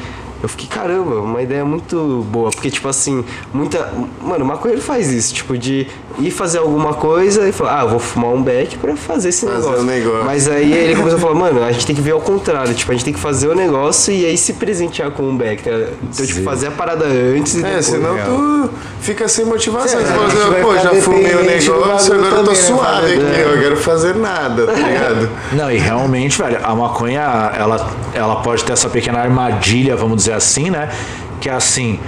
Eu 0.43 0.49
fiquei, 0.49 0.67
caramba, 0.69 1.17
uma 1.21 1.43
ideia 1.43 1.67
muito 1.67 2.27
boa. 2.33 2.49
Porque, 2.51 2.71
tipo 2.71 2.89
assim, 2.89 3.23
muita. 3.53 3.93
Mano, 4.23 4.43
o 4.43 4.49
maconheiro 4.49 4.81
faz 4.81 5.13
isso, 5.13 5.35
tipo, 5.35 5.59
de 5.59 5.87
ir 6.19 6.31
fazer 6.31 6.59
alguma 6.59 6.93
coisa 6.95 7.49
e 7.49 7.53
falar, 7.53 7.81
ah, 7.81 7.85
eu 7.85 7.89
vou 7.91 7.99
fumar 7.99 8.31
um 8.33 8.43
beck 8.43 8.77
pra 8.79 8.97
fazer 8.97 9.29
esse 9.31 9.47
Fazer 9.47 9.57
negócio. 9.59 9.81
o 9.81 9.85
negócio. 9.85 10.25
Mas 10.25 10.49
aí 10.49 10.73
ele 10.73 10.97
começou 10.97 11.19
a 11.19 11.21
falar, 11.23 11.35
mano, 11.35 11.63
a 11.65 11.73
gente 11.73 11.87
tem 11.87 11.95
que 11.97 12.03
ver 12.03 12.11
ao 12.13 12.21
contrário, 12.21 12.75
tipo, 12.75 12.91
a 12.91 12.95
gente 12.95 13.05
tem 13.05 13.15
que 13.15 13.21
fazer 13.21 13.49
o 13.49 13.55
negócio 13.55 14.13
e 14.13 14.27
aí 14.27 14.37
se 14.37 14.55
presentear 14.55 15.11
com 15.13 15.23
um 15.23 15.37
beck. 15.37 15.63
Tá? 15.63 15.71
Então, 16.03 16.27
tipo, 16.27 16.43
fazer 16.43 16.67
a 16.67 16.71
parada 16.73 17.05
antes 17.07 17.55
e 17.55 17.59
É, 17.61 17.63
depois. 17.63 17.87
senão 17.87 18.17
tu 18.19 18.71
fica 19.01 19.29
sem 19.29 19.45
motivação. 19.45 20.01
É, 20.01 20.05
fala 20.05 20.27
assim, 20.27 20.63
pô, 20.63 20.75
já 20.77 20.95
fumei 21.03 21.35
o 21.35 21.43
negócio, 21.45 21.75
agora 22.15 22.27
eu 22.27 22.31
tô 22.31 22.37
também, 22.37 22.47
né? 22.49 22.55
suave 22.55 23.15
Fazer- 23.17 23.27
aqui, 23.31 23.41
eu 23.41 23.61
quero 23.61 23.77
fazer 23.77 24.15
nada, 24.17 24.67
tá 24.67 24.73
ligado? 24.75 25.31
Não, 25.53 25.71
e 25.71 25.79
realmente, 25.79 26.37
velho, 26.37 26.59
a 26.63 26.75
maconha, 26.75 27.21
ela, 27.57 27.91
ela 28.13 28.37
pode 28.43 28.65
ter 28.65 28.73
essa 28.73 28.89
pequena 28.89 29.21
armadilha, 29.21 29.97
vamos 29.97 30.17
dizer 30.19 30.33
assim, 30.33 30.71
né? 30.71 30.91
Que 31.41 31.49
é 31.49 31.53
assim, 31.53 31.99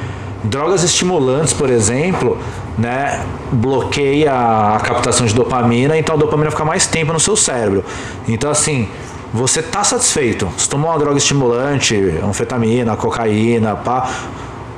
drogas 0.44 0.82
estimulantes, 0.82 1.52
por 1.52 1.70
exemplo, 1.70 2.36
né? 2.78 3.20
Bloqueia 3.52 4.32
a 4.32 4.80
captação 4.80 5.26
de 5.26 5.34
dopamina, 5.34 5.96
então 5.96 6.14
a 6.14 6.18
dopamina 6.18 6.50
fica 6.50 6.64
mais 6.64 6.86
tempo 6.86 7.12
no 7.12 7.20
seu 7.20 7.36
cérebro. 7.36 7.84
Então, 8.28 8.50
assim, 8.50 8.88
você 9.32 9.62
tá 9.62 9.84
satisfeito. 9.84 10.48
Se 10.56 10.68
tomou 10.68 10.90
uma 10.90 10.98
droga 10.98 11.16
estimulante, 11.16 11.94
anfetamina, 12.22 12.96
cocaína, 12.96 13.76
pá, 13.76 14.08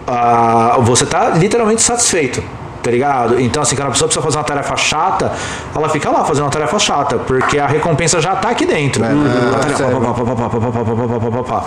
ah, 0.07 0.77
você 0.81 1.07
tá 1.07 1.31
literalmente 1.31 1.83
satisfeito. 1.83 2.43
Tá 2.83 2.91
ligado? 2.91 3.41
Então, 3.41 3.63
assim, 3.63 3.75
quando 3.75 3.89
a 3.89 3.91
pessoa 3.93 4.09
precisa 4.09 4.23
fazer 4.23 4.37
uma 4.37 4.45
tarefa 4.45 4.77
chata, 4.77 5.33
ela 5.75 5.89
fica 5.89 6.11
lá 6.11 6.23
fazendo 6.23 6.45
uma 6.45 6.51
tarefa 6.51 6.79
chata, 6.79 7.17
porque 7.17 7.59
a 7.59 7.67
recompensa 7.67 8.21
já 8.21 8.37
tá 8.37 8.51
aqui 8.51 8.67
dentro. 8.67 9.03
Tarefa, 9.03 11.65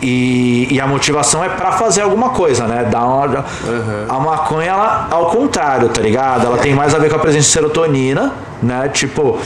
e, 0.00 0.68
e, 0.70 0.80
a 0.80 0.86
motivação 0.86 1.42
é 1.42 1.48
para 1.48 1.72
fazer 1.72 2.02
alguma 2.02 2.30
coisa, 2.30 2.68
né? 2.68 2.86
Dá 2.88 3.04
uma, 3.04 3.26
uhum. 3.26 4.04
A 4.08 4.20
maconha, 4.20 4.70
ela, 4.70 5.08
ao 5.10 5.26
contrário, 5.26 5.88
tá 5.88 6.00
ligado? 6.00 6.46
Ela 6.46 6.58
tem 6.58 6.72
mais 6.72 6.94
a 6.94 6.98
ver 6.98 7.10
com 7.10 7.16
a 7.16 7.18
presença 7.18 7.46
de 7.46 7.52
serotonina, 7.52 8.32
né? 8.62 8.88
Tipo. 8.92 9.38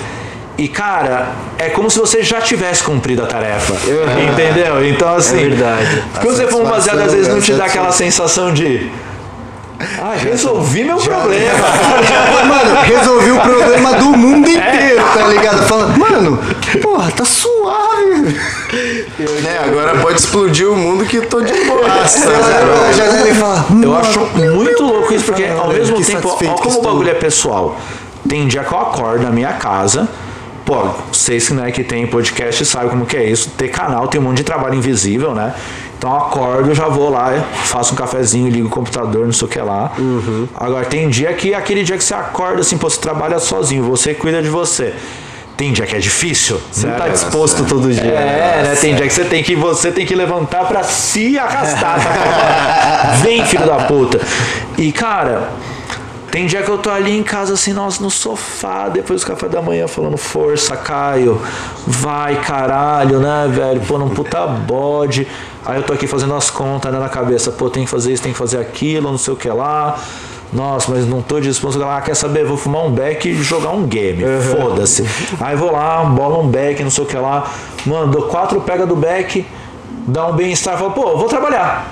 E, 0.59 0.69
cara, 0.69 1.31
é 1.57 1.71
como 1.71 1.91
se 1.91 1.99
você 1.99 2.23
já 2.23 2.39
tivesse 2.41 2.85
cumprido 2.85 3.23
a 3.23 3.27
tarefa. 3.27 3.73
Uhum. 3.73 4.33
Entendeu? 4.33 4.87
Então, 4.87 5.15
é 5.15 5.17
assim. 5.17 5.39
É 5.39 5.49
verdade. 5.49 6.05
Quando 6.21 6.37
você 6.37 6.47
for 6.47 6.61
um 6.61 6.69
baseado, 6.69 7.01
às 7.01 7.13
vezes 7.13 7.29
não 7.29 7.41
te 7.41 7.53
né? 7.53 7.59
dá 7.59 7.65
aquela 7.65 7.91
sensação 7.91 8.53
de. 8.53 8.91
Ah, 9.99 10.15
resolvi 10.17 10.85
meu 10.85 11.01
já, 11.01 11.17
problema. 11.17 11.59
Já, 12.07 12.45
mano, 12.45 12.81
resolvi 12.83 13.33
o 13.33 13.41
problema 13.41 13.95
do 13.95 14.11
mundo 14.11 14.49
inteiro, 14.49 15.01
é. 15.01 15.19
tá 15.19 15.27
ligado? 15.27 15.63
Falando, 15.67 15.99
mano, 15.99 16.39
porra, 16.81 17.11
tá 17.11 17.25
suave. 17.25 18.39
Né, 19.43 19.59
agora 19.65 19.99
pode 19.99 20.19
explodir 20.19 20.69
o 20.69 20.77
mundo 20.77 21.05
que 21.05 21.21
tô 21.23 21.41
de 21.41 21.53
boa. 21.65 21.83
Eu 23.83 23.97
acho 23.97 24.21
muito 24.55 24.85
louco 24.85 25.13
isso, 25.13 25.27
porque 25.27 25.45
ao 25.45 25.69
mesmo 25.69 25.97
Que 25.97 26.05
tempo, 26.05 26.29
olha 26.29 26.53
como 26.53 26.79
o 26.79 26.83
bagulho 26.83 27.11
é 27.11 27.15
pessoal. 27.15 27.77
Tem 28.29 28.47
dia 28.47 28.63
que 28.65 28.73
eu 28.73 28.79
acordo 28.79 29.25
na 29.25 29.31
minha 29.31 29.53
casa. 29.55 30.09
Pô, 30.65 30.77
vocês 31.13 31.51
né, 31.51 31.73
que 31.73 31.83
tem 31.83 32.07
podcast 32.07 32.65
sabem 32.65 32.89
como 32.89 33.05
que 33.05 33.17
é 33.17 33.25
isso. 33.25 33.51
Ter 33.51 33.69
canal 33.69 34.07
tem 34.07 34.21
um 34.21 34.25
monte 34.25 34.39
de 34.39 34.45
trabalho 34.45 34.77
invisível, 34.77 35.35
né? 35.35 35.53
Então 35.99 36.11
eu 36.11 36.17
acordo, 36.17 36.75
já 36.75 36.89
vou 36.89 37.11
lá, 37.11 37.33
faço 37.65 37.93
um 37.93 37.97
cafezinho, 37.97 38.49
ligo 38.49 38.69
o 38.69 38.71
computador, 38.71 39.25
não 39.25 39.33
sei 39.33 39.47
o 39.47 39.51
que 39.51 39.61
lá. 39.61 39.93
Agora 40.55 40.85
tem 40.85 41.09
dia 41.09 41.33
que 41.33 41.55
aquele 41.55 41.83
dia 41.83 41.99
que 41.99 42.05
você 42.05 42.15
acorda 42.15 42.61
assim, 42.61 42.79
pô, 42.79 42.89
você 42.89 43.01
trabalha 43.01 43.39
sozinho, 43.39 43.85
você 43.85 44.15
cuida 44.15 44.41
de 44.41 44.49
você. 44.49 44.95
Tem 45.63 45.73
dia 45.73 45.87
que 45.87 45.95
é 45.95 46.01
difícil. 46.01 46.61
Você 46.73 46.89
não 46.89 46.97
tá 46.97 47.07
disposto 47.07 47.65
todo 47.65 47.89
dia. 47.89 48.03
É, 48.03 48.65
né? 48.65 48.75
Tem 48.75 48.97
dia 48.97 49.07
que 49.07 49.15
você 49.15 49.25
tem 49.25 49.45
que 49.45 49.55
você 49.55 49.93
tem 49.93 50.05
que 50.05 50.13
levantar 50.13 50.65
pra 50.67 50.83
se 50.83 51.39
arrastar. 51.39 52.01
falar, 52.01 53.19
Vem, 53.23 53.47
filho 53.47 53.65
da 53.65 53.77
puta. 53.77 54.21
E 54.77 54.91
cara, 54.91 55.51
tem 56.33 56.47
dia 56.47 56.65
que 56.65 56.69
eu 56.69 56.79
tô 56.79 56.91
ali 56.91 57.17
em 57.17 57.23
casa 57.23 57.55
assim, 57.55 57.73
nossa, 57.73 58.03
no 58.03 58.11
sofá, 58.11 58.89
depois 58.89 59.21
do 59.21 59.27
café 59.29 59.49
da 59.49 59.63
manhã 59.63 59.87
falando, 59.87 60.17
força, 60.17 60.77
Caio, 60.77 61.41
vai, 61.87 62.41
caralho, 62.41 63.21
né, 63.21 63.49
velho? 63.49 63.83
Pô, 63.83 63.99
num 63.99 64.09
puta 64.09 64.45
bode. 64.45 65.29
Aí 65.65 65.77
eu 65.77 65.85
tô 65.85 65.93
aqui 65.93 66.09
fazendo 66.09 66.35
as 66.35 66.51
contas 66.51 66.93
né, 66.93 66.99
na 66.99 67.09
cabeça, 67.09 67.53
pô, 67.53 67.71
tem 67.71 67.85
que 67.85 67.91
fazer 67.91 68.13
isso, 68.13 68.21
tem 68.25 68.33
que 68.33 68.39
fazer 68.39 68.59
aquilo, 68.59 69.13
não 69.13 69.19
sei 69.19 69.33
o 69.33 69.37
que 69.37 69.49
lá. 69.49 69.97
Nossa, 70.53 70.91
mas 70.91 71.07
não 71.07 71.23
tô 71.23 71.41
disposto. 71.41 71.83
Ah, 71.83 72.01
quer 72.01 72.15
saber? 72.15 72.45
Vou 72.45 72.57
fumar 72.57 72.85
um 72.85 72.91
beck 72.91 73.27
e 73.29 73.43
jogar 73.43 73.71
um 73.71 73.85
game. 73.87 74.23
Foda-se. 74.55 75.05
Aí 75.41 75.57
vou 75.57 75.73
lá, 75.73 76.05
bola 76.05 76.39
um 76.39 76.49
beck, 76.49 76.83
não 76.83 76.91
sei 76.91 77.05
o 77.05 77.07
que 77.07 77.17
lá. 77.17 77.51
Mano, 77.87 78.13
dou 78.13 78.23
quatro 78.29 78.61
pega 78.61 78.87
do 78.87 78.95
beck, 78.95 79.47
dá 80.07 80.27
um 80.27 80.33
bem-estar, 80.33 80.77
falo, 80.79 80.91
pô, 80.93 81.17
vou 81.17 81.29
trabalhar. 81.29 81.87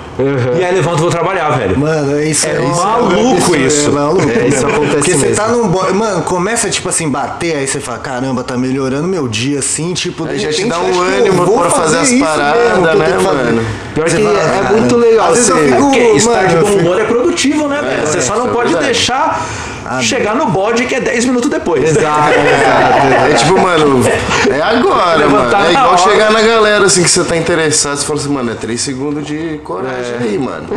E 0.59 0.63
aí 0.63 0.73
levanto 0.75 0.97
e 0.99 1.01
vou 1.01 1.09
trabalhar, 1.09 1.49
velho. 1.51 1.79
Mano, 1.79 2.17
é 2.17 2.25
isso 2.25 2.45
É 2.45 2.61
isso 2.63 2.75
maluco 2.85 3.55
isso. 3.55 3.89
É 3.89 3.91
maluco. 3.91 4.29
É, 4.29 4.47
isso 4.47 4.67
acontece 4.67 4.95
Porque 4.97 5.11
você 5.13 5.25
mesmo. 5.27 5.35
tá 5.35 5.47
num. 5.47 5.67
bo- 5.67 5.93
Mano, 5.93 6.21
começa 6.23 6.69
tipo 6.69 6.89
assim, 6.89 7.09
bater, 7.09 7.55
aí 7.55 7.67
você 7.67 7.79
fala, 7.79 7.97
caramba, 7.99 8.43
tá 8.43 8.55
melhorando 8.57 9.07
meu 9.07 9.27
dia 9.27 9.59
assim, 9.59 9.93
tipo. 9.93 10.25
Aí 10.27 10.37
já 10.37 10.51
te 10.51 10.65
dá 10.65 10.79
um 10.79 11.01
ânimo 11.01 11.45
pra 11.59 11.69
fazer 11.71 11.97
as 11.99 12.11
isso 12.11 12.23
paradas, 12.23 12.77
né, 12.97 13.07
fazer. 13.07 13.21
mano? 13.21 13.65
Pior 13.95 14.09
Você 14.09 14.17
que 14.17 14.23
fala, 14.23 14.39
é 14.39 14.43
"Caramba." 14.43 14.71
muito 14.77 14.95
legal. 14.97 15.27
Às 15.29 15.33
vezes 15.35 15.49
eu 15.49 15.55
você- 15.57 15.67
fico. 15.69 15.81
Porque 15.81 15.99
estar 15.99 16.31
mano, 16.35 16.47
de 16.49 16.55
bom 16.55 16.65
fico- 16.67 16.79
humor 16.79 17.01
é 17.01 17.03
produtivo, 17.05 17.67
né, 17.67 17.81
velho? 17.81 18.07
Você 18.07 18.21
só 18.21 18.35
não 18.35 18.47
é 18.47 18.51
pode 18.51 18.73
verdade. 18.73 18.93
Deixar 19.97 20.15
chegar 20.17 20.35
no 20.35 20.47
bode 20.47 20.85
que 20.85 20.95
é 20.95 20.99
10 20.99 21.25
minutos 21.25 21.49
depois. 21.49 21.83
Exato, 21.83 22.29
exato. 22.29 23.31
É 23.31 23.33
tipo, 23.35 23.59
mano, 23.59 24.03
é 24.49 24.61
agora, 24.61 25.17
mano. 25.27 25.37
Levantar 25.37 25.61
É 25.61 25.63
na 25.73 25.79
igual 25.79 25.97
chegar 25.97 26.31
na 26.31 26.41
galera 26.41 26.85
assim 26.85 27.03
que 27.03 27.09
você 27.09 27.23
tá 27.23 27.35
interessado, 27.37 27.97
você 27.97 28.05
fala 28.05 28.19
assim, 28.19 28.29
mano, 28.29 28.51
é 28.51 28.55
3 28.55 28.79
segundos 28.81 29.25
de 29.25 29.59
coragem 29.63 30.15
aí, 30.21 30.37
mano. 30.37 30.67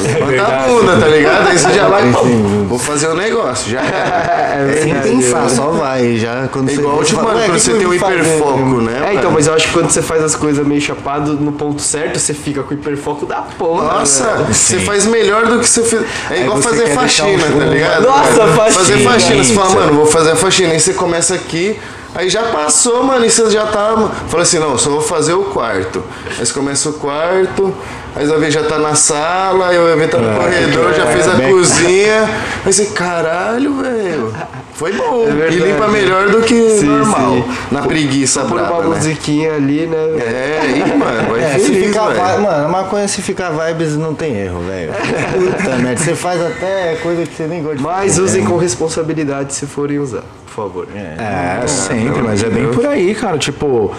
Levanta 0.00 0.46
a 0.46 0.68
bunda, 0.68 0.96
tá 0.98 1.06
ligado? 1.06 1.48
Aí 1.48 1.58
você 1.58 1.72
já 1.72 1.88
vai, 1.88 2.10
pô, 2.12 2.24
vou 2.68 2.78
fazer 2.78 3.08
o 3.08 3.14
negócio, 3.14 3.70
já 3.70 3.80
é. 3.80 4.80
Sem 4.82 4.94
pensar, 4.94 5.48
só 5.48 5.70
vai. 5.70 6.16
Já 6.16 6.48
quando 6.52 6.68
É 6.70 6.74
você 6.74 6.80
igual, 6.80 7.02
tipo, 7.04 7.20
fala, 7.20 7.28
mano, 7.28 7.40
"Ué, 7.40 7.46
quando 7.46 7.56
que 7.56 7.62
você 7.62 7.72
que 7.72 7.78
tem 7.78 7.86
o 7.86 7.98
fazer?" 7.98 8.14
hiperfoco, 8.14 8.80
né? 8.80 8.92
É, 8.92 9.12
então, 9.12 9.24
mano? 9.24 9.30
mas 9.34 9.46
eu 9.46 9.54
acho 9.54 9.66
que 9.68 9.72
quando 9.72 9.90
você 9.90 10.02
faz 10.02 10.22
as 10.22 10.34
coisas 10.34 10.66
meio 10.66 10.80
chapado 10.80 11.34
no 11.34 11.52
ponto 11.52 11.80
certo, 11.80 12.18
você 12.18 12.34
fica 12.34 12.62
com 12.62 12.70
o 12.70 12.74
hiperfoco 12.74 13.26
da 13.26 13.36
porra. 13.58 13.84
Nossa, 13.84 14.24
velho. 14.24 14.54
você 14.54 14.78
faz 14.80 15.06
melhor 15.06 15.46
do 15.46 15.58
que 15.60 15.68
você 15.68 15.82
fez. 15.82 16.02
É 16.30 16.40
igual 16.40 16.56
você 16.56 16.68
fazer 16.68 16.86
faxina, 16.88 17.46
um 17.46 17.58
tá 17.58 17.64
ligado? 17.66 18.02
Nossa, 18.06 18.46
Fazer 18.70 18.98
faxina. 19.04 19.44
Você 19.44 19.54
fala, 19.54 19.70
mano, 19.70 19.94
vou 19.94 20.06
fazer 20.06 20.32
a 20.32 20.36
faxina. 20.36 20.72
Aí 20.72 20.80
você 20.80 20.92
começa 20.92 21.34
aqui, 21.34 21.78
aí 22.14 22.28
já 22.28 22.42
passou, 22.44 23.02
mano, 23.04 23.24
e 23.24 23.30
você 23.30 23.48
já 23.50 23.66
tá. 23.66 23.94
Fala 24.28 24.42
assim, 24.42 24.58
não, 24.58 24.76
só 24.78 24.90
vou 24.90 25.00
fazer 25.00 25.34
o 25.34 25.44
quarto. 25.44 26.02
Aí 26.38 26.44
você 26.46 26.52
começa 26.52 26.88
o 26.88 26.92
quarto, 26.94 27.74
aí 28.14 28.26
vai 28.26 28.38
ver 28.38 28.50
já 28.50 28.62
tá 28.64 28.78
na 28.78 28.94
sala, 28.94 29.68
aí 29.68 29.78
ver 29.96 30.08
tá 30.08 30.18
no 30.18 30.36
corredor, 30.38 30.92
já 30.94 31.06
fez 31.06 31.28
a 31.28 31.32
bem- 31.32 31.50
cozinha. 31.52 32.28
Aí 32.64 32.72
você, 32.72 32.86
caralho, 32.86 33.74
velho. 33.82 34.32
Foi 34.74 34.92
bom. 34.94 35.26
e 35.28 35.32
verdade. 35.32 35.58
limpa 35.58 35.88
melhor 35.88 36.28
do 36.30 36.40
que 36.40 36.70
Sim, 36.78 36.86
normal. 36.86 37.32
sim. 37.34 37.44
Na 37.70 37.82
preguiça 37.82 38.40
Por 38.44 38.58
uma 38.58 38.80
né? 38.80 38.82
musiquinha 38.96 39.52
ali, 39.54 39.86
né? 39.86 39.96
É, 40.18 40.60
aí, 40.62 40.96
mano, 40.96 41.30
vai 41.32 41.42
É, 41.42 41.58
se 41.58 41.66
feliz, 41.66 41.94
velho. 41.94 42.10
vi- 42.36 42.42
Mano, 42.42 42.64
a 42.64 42.68
maconha 42.68 43.06
se 43.06 43.20
ficar 43.20 43.50
vibes 43.50 43.94
não 43.98 44.14
tem 44.14 44.34
erro, 44.34 44.60
velho. 44.66 44.92
Puta 44.94 45.76
merda, 45.76 46.00
você 46.02 46.14
faz 46.14 46.40
até 46.40 46.94
coisa 47.02 47.26
que 47.26 47.34
você 47.36 47.42
nem 47.46 47.60
gosta 47.62 47.76
de 47.76 47.82
Mas 47.82 48.12
fazer. 48.12 48.22
usem 48.22 48.44
com 48.46 48.56
responsabilidade 48.56 49.52
se 49.52 49.66
forem 49.66 49.98
usar, 49.98 50.22
por 50.54 50.68
favor. 50.68 50.88
É, 50.94 51.66
sempre, 51.66 52.22
mas 52.22 52.42
é 52.42 52.50
bem 52.50 52.68
por 52.72 52.84
aí, 52.86 53.14
cara. 53.14 53.38
Tipo, 53.38 53.92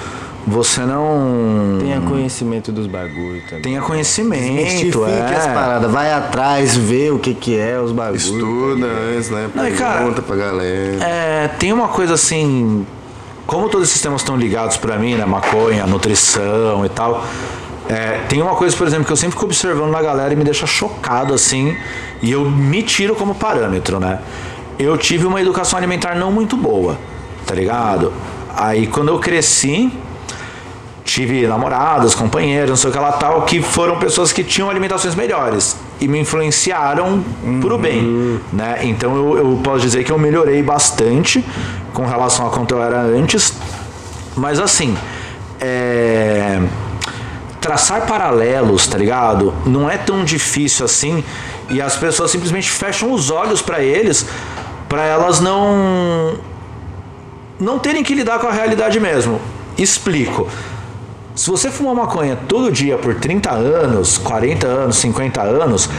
você 0.45 0.81
não 0.81 1.77
Tenha 1.79 2.01
conhecimento 2.01 2.71
dos 2.71 2.87
bagulhos 2.87 3.43
também. 3.45 3.61
tenha 3.61 3.81
conhecimento, 3.81 4.43
Identifique 4.43 5.33
as 5.37 5.47
é. 5.47 5.53
paradas, 5.53 5.91
vai 5.91 6.11
atrás, 6.11 6.75
vê 6.75 7.09
o 7.11 7.19
que 7.19 7.33
que 7.33 7.57
é 7.57 7.79
os 7.79 7.91
bagulhos. 7.91 8.25
Estuda 8.25 8.87
antes, 8.87 9.29
né? 9.29 9.49
Não, 9.53 9.67
e, 9.67 9.71
cara, 9.73 9.99
Pergunta 9.99 10.21
pra 10.21 10.35
galera. 10.35 11.03
É, 11.03 11.47
tem 11.59 11.71
uma 11.71 11.87
coisa 11.89 12.15
assim, 12.15 12.85
como 13.45 13.69
todos 13.69 13.89
esses 13.89 14.01
temas 14.01 14.21
estão 14.21 14.35
ligados 14.35 14.77
pra 14.77 14.97
mim, 14.97 15.15
né, 15.15 15.25
maconha, 15.25 15.85
nutrição 15.85 16.85
e 16.85 16.89
tal. 16.89 17.23
é, 17.87 18.19
tem 18.27 18.41
uma 18.41 18.55
coisa, 18.55 18.75
por 18.75 18.87
exemplo, 18.87 19.05
que 19.05 19.11
eu 19.11 19.17
sempre 19.17 19.33
fico 19.33 19.45
observando 19.45 19.91
na 19.91 20.01
galera 20.01 20.33
e 20.33 20.35
me 20.35 20.43
deixa 20.43 20.65
chocado 20.65 21.33
assim, 21.33 21.75
e 22.21 22.31
eu 22.31 22.49
me 22.49 22.81
tiro 22.81 23.15
como 23.15 23.35
parâmetro, 23.35 23.99
né? 23.99 24.19
Eu 24.81 24.97
tive 24.97 25.27
uma 25.27 25.39
educação 25.39 25.77
alimentar 25.77 26.15
não 26.15 26.31
muito 26.31 26.57
boa, 26.57 26.97
tá 27.45 27.53
ligado? 27.53 28.11
Aí 28.57 28.87
quando 28.87 29.09
eu 29.09 29.19
cresci, 29.19 29.93
tive 31.05 31.45
namoradas, 31.45 32.15
companheiros, 32.15 32.71
não 32.71 32.75
sei 32.75 32.89
o 32.89 32.93
que 32.93 32.97
lá 32.97 33.11
tal, 33.11 33.43
que 33.43 33.61
foram 33.61 33.99
pessoas 33.99 34.33
que 34.33 34.43
tinham 34.43 34.71
alimentações 34.71 35.13
melhores 35.13 35.77
e 35.99 36.07
me 36.07 36.19
influenciaram 36.19 37.23
pro 37.61 37.77
bem, 37.77 38.39
né? 38.51 38.79
Então 38.81 39.15
eu, 39.15 39.37
eu 39.37 39.59
posso 39.63 39.81
dizer 39.81 40.03
que 40.03 40.11
eu 40.11 40.17
melhorei 40.17 40.63
bastante 40.63 41.45
com 41.93 42.07
relação 42.07 42.47
a 42.47 42.49
quanto 42.49 42.73
eu 42.73 42.81
era 42.81 43.01
antes, 43.01 43.53
mas 44.35 44.59
assim, 44.59 44.97
é, 45.59 46.59
traçar 47.59 48.07
paralelos, 48.07 48.87
tá 48.87 48.97
ligado? 48.97 49.53
Não 49.63 49.87
é 49.87 49.95
tão 49.95 50.23
difícil 50.23 50.85
assim 50.85 51.23
e 51.71 51.81
as 51.81 51.95
pessoas 51.95 52.31
simplesmente 52.31 52.69
fecham 52.69 53.11
os 53.13 53.29
olhos 53.31 53.61
pra 53.61 53.81
eles, 53.81 54.25
pra 54.91 55.05
elas 55.05 55.39
não 55.39 56.34
não 57.57 57.80
terem 57.80 58.03
que 58.03 58.13
lidar 58.13 58.39
com 58.39 58.47
a 58.47 58.51
realidade 58.51 58.99
mesmo. 58.99 59.39
Explico. 59.77 60.47
Se 61.34 61.49
você 61.49 61.72
fumar 61.72 61.95
maconha 61.95 62.38
todo 62.47 62.69
dia 62.69 62.97
por 62.97 63.15
30 63.15 63.49
anos, 63.51 64.18
40 64.18 64.68
anos, 64.68 64.97
50 64.97 65.41
anos, 65.41 65.89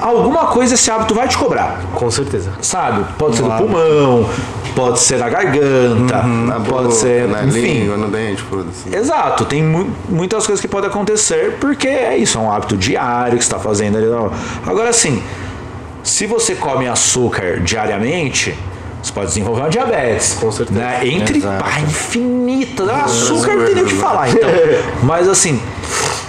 alguma 0.00 0.46
coisa 0.46 0.72
esse 0.74 0.90
hábito 0.90 1.14
vai 1.14 1.28
te 1.28 1.36
cobrar. 1.36 1.80
Com 1.94 2.10
certeza. 2.10 2.50
Sabe? 2.62 3.04
Pode 3.18 3.36
ser 3.36 3.42
no 3.42 3.50
pulmão, 3.50 4.26
pode 4.74 4.98
ser 5.00 5.18
na 5.18 5.28
garganta, 5.28 6.22
Na 6.22 6.54
pode 6.60 6.84
boca, 6.84 6.90
ser. 6.92 7.28
na 7.28 7.44
enfim. 7.44 7.60
língua, 7.60 7.96
no 7.98 8.08
dente, 8.08 8.40
foda-se. 8.40 8.94
Exato, 8.96 9.44
tem 9.44 9.62
mu- 9.62 9.90
muitas 10.08 10.46
coisas 10.46 10.62
que 10.62 10.68
podem 10.68 10.88
acontecer 10.88 11.58
porque 11.60 11.86
é 11.88 12.16
isso, 12.16 12.38
é 12.38 12.40
um 12.40 12.50
hábito 12.50 12.74
diário 12.76 13.36
que 13.36 13.44
você 13.44 13.52
está 13.52 13.58
fazendo 13.58 13.98
ali. 13.98 14.06
Agora, 14.66 14.88
assim, 14.88 15.22
se 16.02 16.26
você 16.26 16.54
come 16.54 16.88
açúcar 16.88 17.60
diariamente, 17.60 18.56
você 19.02 19.12
pode 19.12 19.28
desenvolver 19.28 19.62
uma 19.62 19.70
diabetes. 19.70 20.34
Com 20.34 20.50
certeza. 20.52 20.78
Né? 20.78 21.00
Entre 21.06 21.38
Exato. 21.38 21.64
pá, 21.64 21.80
infinita. 21.80 22.84
né? 22.84 22.94
Açúcar 23.04 23.54
não 23.54 23.64
tem 23.66 23.74
nem 23.74 23.84
o 23.84 23.86
que 23.86 23.94
falar, 23.94 24.28
então. 24.30 24.48
Mas 25.02 25.28
assim, 25.28 25.60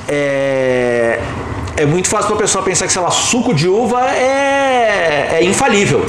é. 0.07 1.19
É 1.77 1.85
muito 1.85 2.10
fácil 2.10 2.27
pra 2.27 2.35
pessoa 2.35 2.64
pensar 2.64 2.85
que, 2.85 2.91
sei 2.93 3.02
lá, 3.02 3.10
suco 3.10 3.53
de 3.53 3.68
uva 3.68 4.06
é, 4.11 5.39
é 5.39 5.43
infalível. 5.43 6.06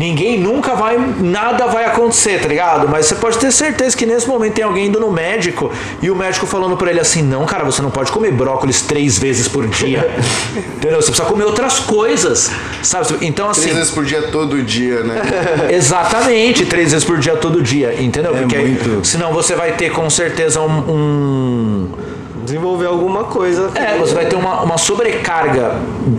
Ninguém 0.00 0.40
nunca 0.40 0.74
vai, 0.74 0.96
nada 1.20 1.66
vai 1.66 1.84
acontecer, 1.84 2.40
tá 2.40 2.48
ligado? 2.48 2.88
Mas 2.88 3.04
você 3.04 3.16
pode 3.16 3.36
ter 3.36 3.52
certeza 3.52 3.94
que 3.94 4.06
nesse 4.06 4.26
momento 4.26 4.54
tem 4.54 4.64
alguém 4.64 4.86
indo 4.86 4.98
no 4.98 5.12
médico 5.12 5.70
e 6.00 6.10
o 6.10 6.16
médico 6.16 6.46
falando 6.46 6.74
pra 6.74 6.90
ele 6.90 7.00
assim: 7.00 7.22
não, 7.22 7.44
cara, 7.44 7.64
você 7.64 7.82
não 7.82 7.90
pode 7.90 8.10
comer 8.10 8.32
brócolis 8.32 8.80
três 8.80 9.18
vezes 9.18 9.46
por 9.46 9.66
dia. 9.66 10.10
Entendeu? 10.56 11.02
Você 11.02 11.10
precisa 11.10 11.28
comer 11.28 11.44
outras 11.44 11.80
coisas, 11.80 12.50
sabe? 12.82 13.14
Então, 13.20 13.50
assim. 13.50 13.60
Três 13.64 13.76
vezes 13.76 13.90
por 13.92 14.06
dia, 14.06 14.22
todo 14.22 14.62
dia, 14.62 15.02
né? 15.02 15.20
Exatamente, 15.70 16.64
três 16.64 16.92
vezes 16.92 17.04
por 17.06 17.18
dia, 17.18 17.36
todo 17.36 17.60
dia, 17.62 17.94
entendeu? 18.00 18.32
Porque 18.32 18.56
aí, 18.56 18.68
muito. 18.68 19.06
senão 19.06 19.34
você 19.34 19.54
vai 19.54 19.72
ter 19.72 19.90
com 19.90 20.08
certeza 20.08 20.62
um- 20.62 20.90
um 20.90 21.88
Desenvolver 22.50 22.86
alguma 22.86 23.24
coisa. 23.24 23.70
é, 23.74 23.96
você 23.98 24.14
vai 24.14 24.26
ter 24.26 24.36
uma, 24.36 24.62
uma 24.62 24.78
sobrecarga 24.78 25.76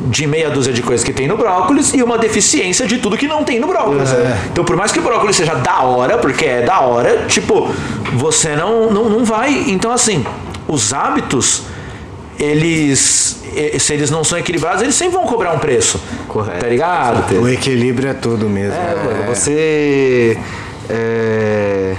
de 0.07 0.25
meia 0.25 0.49
dúzia 0.49 0.71
de 0.71 0.81
coisas 0.81 1.03
que 1.03 1.11
tem 1.11 1.27
no 1.27 1.35
brócolis 1.35 1.93
e 1.93 2.01
uma 2.01 2.17
deficiência 2.17 2.87
de 2.87 2.97
tudo 2.99 3.17
que 3.17 3.27
não 3.27 3.43
tem 3.43 3.59
no 3.59 3.67
brócolis. 3.67 4.09
Então, 4.51 4.63
por 4.63 4.75
mais 4.75 4.91
que 4.91 4.99
o 4.99 5.01
brócolis 5.01 5.35
seja 5.35 5.55
da 5.55 5.81
hora, 5.81 6.17
porque 6.17 6.45
é 6.45 6.61
da 6.61 6.79
hora, 6.81 7.25
tipo, 7.27 7.69
você 8.13 8.55
não, 8.55 8.89
não, 8.91 9.09
não 9.09 9.25
vai. 9.25 9.65
Então, 9.67 9.91
assim, 9.91 10.25
os 10.67 10.93
hábitos, 10.93 11.63
eles. 12.39 13.39
Se 13.79 13.93
eles 13.93 14.09
não 14.09 14.23
são 14.23 14.37
equilibrados, 14.37 14.81
eles 14.81 14.95
sempre 14.95 15.17
vão 15.17 15.25
cobrar 15.25 15.51
um 15.51 15.59
preço. 15.59 15.99
Correto. 16.29 16.59
Tá 16.59 16.67
ligado? 16.67 17.41
O 17.41 17.49
equilíbrio 17.49 18.09
é 18.09 18.13
tudo 18.13 18.49
mesmo. 18.49 18.73
É, 18.73 18.95
mano, 18.95 19.35
você 19.35 20.37
é, 20.89 21.95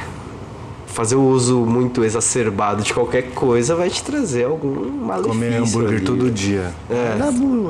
fazer 0.93 1.16
o 1.16 1.23
uso 1.23 1.60
muito 1.60 2.05
exacerbado 2.05 2.82
de 2.82 2.93
qualquer 2.93 3.31
coisa 3.35 3.74
vai 3.74 3.89
te 3.90 4.02
trazer 4.02 4.44
algum 4.44 4.90
malefício. 5.05 5.32
Comer 5.32 5.56
hambúrguer 5.56 5.97
ali. 5.97 6.01
todo 6.05 6.31
dia. 6.31 6.73
É. 6.90 7.16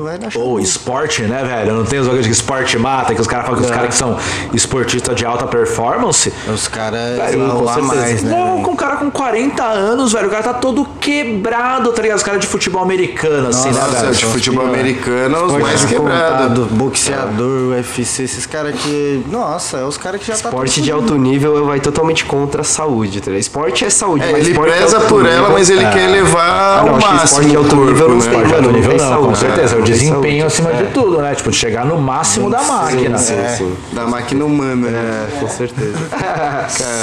Vai 0.03 0.17
dar 0.17 0.27
Ou 0.27 0.31
chabu. 0.31 0.59
esporte, 0.59 1.21
né, 1.23 1.43
velho? 1.43 1.73
Não 1.73 1.85
tem 1.85 1.99
os 1.99 2.05
bagulhos 2.07 2.25
que 2.27 2.33
esporte 2.33 2.77
mata, 2.77 3.13
que 3.15 3.21
os 3.21 3.27
caras 3.27 3.45
falam 3.45 3.59
que 3.61 3.65
os 3.65 3.71
caras 3.71 3.89
que 3.89 3.95
são 3.95 4.17
esportistas 4.53 5.15
de 5.15 5.25
alta 5.25 5.47
performance. 5.47 6.31
Os 6.53 6.67
caras 6.67 7.33
vão 7.35 7.63
lá 7.63 7.77
mais, 7.81 8.23
né? 8.23 8.31
Não, 8.31 8.61
com 8.63 8.71
um 8.71 8.75
cara 8.75 8.97
com 8.97 9.09
40 9.09 9.63
anos, 9.63 10.13
velho. 10.13 10.27
O 10.27 10.31
cara 10.31 10.43
tá 10.43 10.53
todo 10.53 10.85
quebrado, 10.99 11.91
tá 11.91 12.01
ligado? 12.01 12.17
Os 12.17 12.23
caras 12.23 12.41
de 12.41 12.47
futebol 12.47 12.81
americano, 12.81 13.49
assim, 13.49 13.69
né, 13.71 13.79
Nossa, 13.79 14.01
velho? 14.01 14.15
de 14.15 14.25
futebol 14.25 14.65
americano, 14.65 15.35
os 15.37 15.43
Esporte 15.43 15.61
mais 15.63 15.79
de 15.81 15.87
quebrados. 15.87 16.67
boxeador, 16.71 17.69
UFC, 17.71 18.23
esses 18.23 18.45
caras 18.45 18.75
que. 18.75 19.23
Nossa, 19.29 19.77
é 19.77 19.85
os 19.85 19.97
caras 19.97 20.19
que 20.21 20.27
já 20.27 20.33
tá. 20.33 20.49
Esporte 20.49 20.75
tudo 20.75 20.83
de 20.83 20.91
alto 20.91 21.15
nível 21.17 21.65
vai 21.65 21.79
totalmente 21.79 22.25
contra 22.25 22.61
a 22.61 22.63
saúde, 22.63 23.12
tá 23.19 23.27
ligado? 23.31 23.41
Esporte 23.41 23.85
é 23.85 23.89
saúde, 23.89 24.23
É, 24.25 24.31
mas 24.31 24.41
ele 24.47 24.53
de 24.53 24.59
preza 24.59 24.97
alto 24.97 25.07
por 25.09 25.25
ela, 25.25 25.49
mas 25.49 25.69
ele 25.69 25.85
quer 25.87 26.07
levar 26.09 26.43
Ah, 26.49 26.79
ao 26.81 26.85
não, 26.87 26.97
que 26.99 27.05
máximo 27.05 27.23
esporte 27.25 27.49
de 27.49 27.55
alto 27.57 27.67
o 27.67 27.69
corpo, 27.77 27.91
nível 27.91 28.09
né? 28.09 28.17
Esporte 28.17 28.47
de 28.47 28.53
mano, 28.53 28.67
alto 28.67 28.71
nível 28.77 28.91
não, 28.97 28.99
saúde, 29.09 29.27
com 29.27 29.35
certeza. 29.35 29.75
É 29.75 29.79
o 29.79 29.81
desempenho 29.83 30.45
acima 30.45 30.73
de 30.73 30.83
tudo, 30.85 31.21
né? 31.21 31.35
Tipo, 31.35 31.51
de 31.51 31.57
chegar 31.57 31.85
no 31.85 31.97
máximo 31.97 32.49
da 32.49 32.61
máquina. 32.61 33.17
Sim, 33.17 33.33
É. 33.35 33.47
sim, 33.49 33.57
sim. 33.65 33.75
Da 33.91 34.05
máquina 34.07 34.45
humana, 34.45 34.89
né? 34.89 35.27
É, 35.35 35.39
com 35.39 35.47
certeza. 35.49 35.97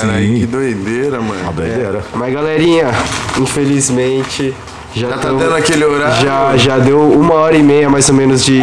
Caralho, 0.03 0.35
que 0.39 0.47
doideira, 0.47 1.21
Uma 1.21 1.35
mano. 1.35 1.53
doideira. 1.53 2.05
Mas 2.15 2.33
galerinha, 2.35 2.87
infelizmente 3.39 4.55
já, 4.95 5.09
Já 5.09 5.15
tá 5.17 5.23
tamo- 5.29 5.39
dando 5.39 5.55
aquele 5.55 5.85
horário? 5.85 6.17
Já, 6.25 6.57
já 6.57 6.79
deu 6.79 7.01
uma 7.01 7.35
hora 7.35 7.57
e 7.57 7.63
meia 7.63 7.89
mais 7.89 8.09
ou 8.09 8.15
menos 8.15 8.45
de, 8.45 8.61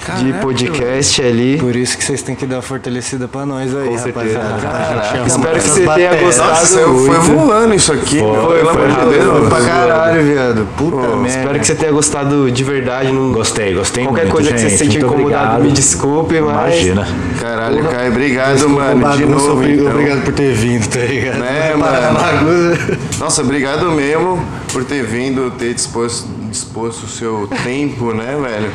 de 0.00 0.06
Caraca, 0.06 0.38
podcast 0.40 1.22
ali. 1.22 1.58
Por 1.58 1.76
isso 1.76 1.96
que 1.96 2.04
vocês 2.04 2.22
têm 2.22 2.34
que 2.34 2.46
dar 2.46 2.56
uma 2.56 2.62
fortalecida 2.62 3.28
pra 3.28 3.44
nós 3.44 3.74
aí, 3.76 3.88
Com 3.88 3.98
certeza. 3.98 4.38
rapaziada. 4.40 4.60
Caraca, 4.62 5.16
gente 5.18 5.26
Espero 5.28 5.54
que 5.60 5.68
você 5.68 5.86
tenha 5.86 6.14
gostado. 6.16 6.48
Nossa, 6.50 6.78
foi 6.78 7.18
voando 7.34 7.74
isso 7.74 7.92
aqui, 7.92 8.16
meu. 8.16 8.34
Foi, 8.34 8.58
Pelo 8.58 8.72
foi 8.72 8.88
de 8.88 9.18
Deus. 9.18 9.38
foi 9.38 9.48
Pra 9.48 9.60
caralho, 9.60 10.22
viado. 10.24 10.68
Puta 10.76 10.96
merda. 11.16 11.28
Espero 11.28 11.58
que 11.60 11.66
você 11.66 11.74
tenha 11.74 11.92
gostado 11.92 12.50
de 12.50 12.64
verdade. 12.64 13.12
Não... 13.12 13.32
Gostei, 13.32 13.74
gostei 13.74 14.04
Qualquer 14.04 14.22
muito, 14.22 14.32
coisa 14.32 14.52
que 14.52 14.58
você 14.58 14.68
gente. 14.68 14.78
se 14.78 14.84
sentir 14.84 15.00
Muito 15.00 15.14
incomodado, 15.14 15.44
obrigado. 15.44 15.62
me 15.64 15.72
desculpe, 15.72 16.40
mas. 16.40 16.74
Imagina. 16.74 17.08
Caralho, 17.40 17.84
Caio, 17.84 18.10
obrigado, 18.10 18.68
mano. 18.68 19.16
De 19.16 19.26
novo, 19.26 19.62
então. 19.64 19.86
Obrigado 19.90 20.22
por 20.24 20.32
ter 20.32 20.52
vindo, 20.54 20.88
tá 20.88 21.00
ligado? 21.00 21.38
Né, 21.38 21.74
mano? 21.76 23.00
Nossa, 23.18 23.42
obrigado 23.42 23.90
mesmo 23.90 24.42
por 24.72 24.84
ter 24.84 25.04
vindo, 25.04 25.50
ter 25.52 25.74
disposto, 25.74 26.26
disposto 26.48 27.04
o 27.04 27.08
seu 27.08 27.48
tempo, 27.64 28.12
né, 28.14 28.36
velho? 28.40 28.70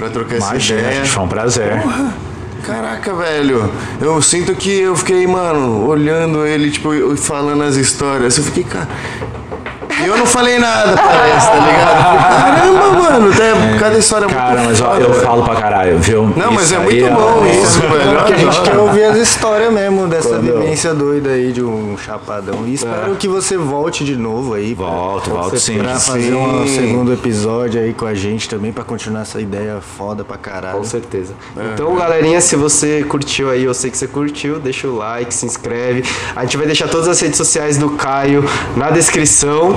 Pra 0.00 0.08
trocar 0.08 0.36
essa 0.36 0.50
Imagina, 0.50 0.80
ideia. 0.80 0.94
gente, 0.96 1.10
foi 1.10 1.22
um 1.22 1.28
prazer. 1.28 1.72
Caraca, 2.64 3.14
velho. 3.14 3.70
Eu 4.00 4.22
sinto 4.22 4.54
que 4.54 4.80
eu 4.80 4.96
fiquei, 4.96 5.26
mano, 5.26 5.86
olhando 5.86 6.46
ele, 6.46 6.70
tipo, 6.70 6.88
falando 7.18 7.62
as 7.62 7.76
histórias. 7.76 8.38
Eu 8.38 8.44
fiquei, 8.44 8.64
cara. 8.64 8.88
E 10.02 10.06
eu 10.06 10.16
não 10.16 10.26
falei 10.26 10.58
nada, 10.58 10.94
parece, 10.96 11.46
tá 11.46 11.54
ligado? 11.54 12.18
Caramba, 12.30 12.90
mano, 13.02 13.30
tá- 13.32 13.78
cada 13.78 13.98
história 13.98 14.24
é 14.24 14.28
muito 14.28 14.38
Cara, 14.40 14.62
mas 14.64 14.80
ó, 14.80 14.94
eu 14.96 15.14
falo 15.14 15.42
pra 15.44 15.56
caralho, 15.56 15.98
viu? 15.98 16.32
Não, 16.36 16.52
mas 16.52 16.64
Isso 16.66 16.74
é 16.74 16.78
muito 16.78 17.06
bom 17.14 17.44
é- 17.44 17.62
isso, 17.62 17.80
velho. 17.80 18.16
Porque 18.18 18.32
a 18.32 18.36
gente 18.38 18.60
quer 18.62 18.76
ouvir 18.76 19.04
as 19.04 19.16
histórias 19.18 19.72
mesmo 19.72 20.06
dessa 20.08 20.28
Quando- 20.30 20.42
vivência 20.60 20.94
doida 20.94 21.30
aí 21.30 21.52
de 21.52 21.62
um 21.62 21.96
chapadão. 21.98 22.64
E 22.66 22.74
espero 22.74 23.14
que 23.16 23.28
você 23.28 23.56
volte 23.56 24.04
de 24.04 24.16
novo 24.16 24.54
aí. 24.54 24.74
Volto, 24.74 25.30
volto 25.30 25.58
sim. 25.58 25.78
Pra 25.78 25.98
fazer 25.98 26.22
Sim. 26.30 26.34
um 26.34 26.66
segundo 26.66 27.12
episódio 27.12 27.80
aí 27.80 27.92
com 27.92 28.06
a 28.06 28.14
gente 28.14 28.48
também, 28.48 28.72
pra 28.72 28.84
continuar 28.84 29.22
essa 29.22 29.40
ideia 29.40 29.78
foda 29.96 30.24
pra 30.24 30.36
caralho. 30.36 30.78
Com 30.78 30.84
certeza. 30.84 31.34
Então, 31.74 31.94
galerinha, 31.96 32.40
se 32.40 32.56
você 32.56 33.04
curtiu 33.08 33.50
aí, 33.50 33.64
eu 33.64 33.74
sei 33.74 33.90
que 33.90 33.96
você 33.98 34.06
curtiu, 34.06 34.58
deixa 34.58 34.86
o 34.88 34.96
like, 34.96 35.32
se 35.34 35.46
inscreve. 35.46 36.04
A 36.34 36.42
gente 36.42 36.56
vai 36.56 36.66
deixar 36.66 36.88
todas 36.88 37.08
as 37.08 37.20
redes 37.20 37.36
sociais 37.36 37.76
do 37.78 37.90
Caio 37.90 38.44
na 38.76 38.90
descrição. 38.90 39.74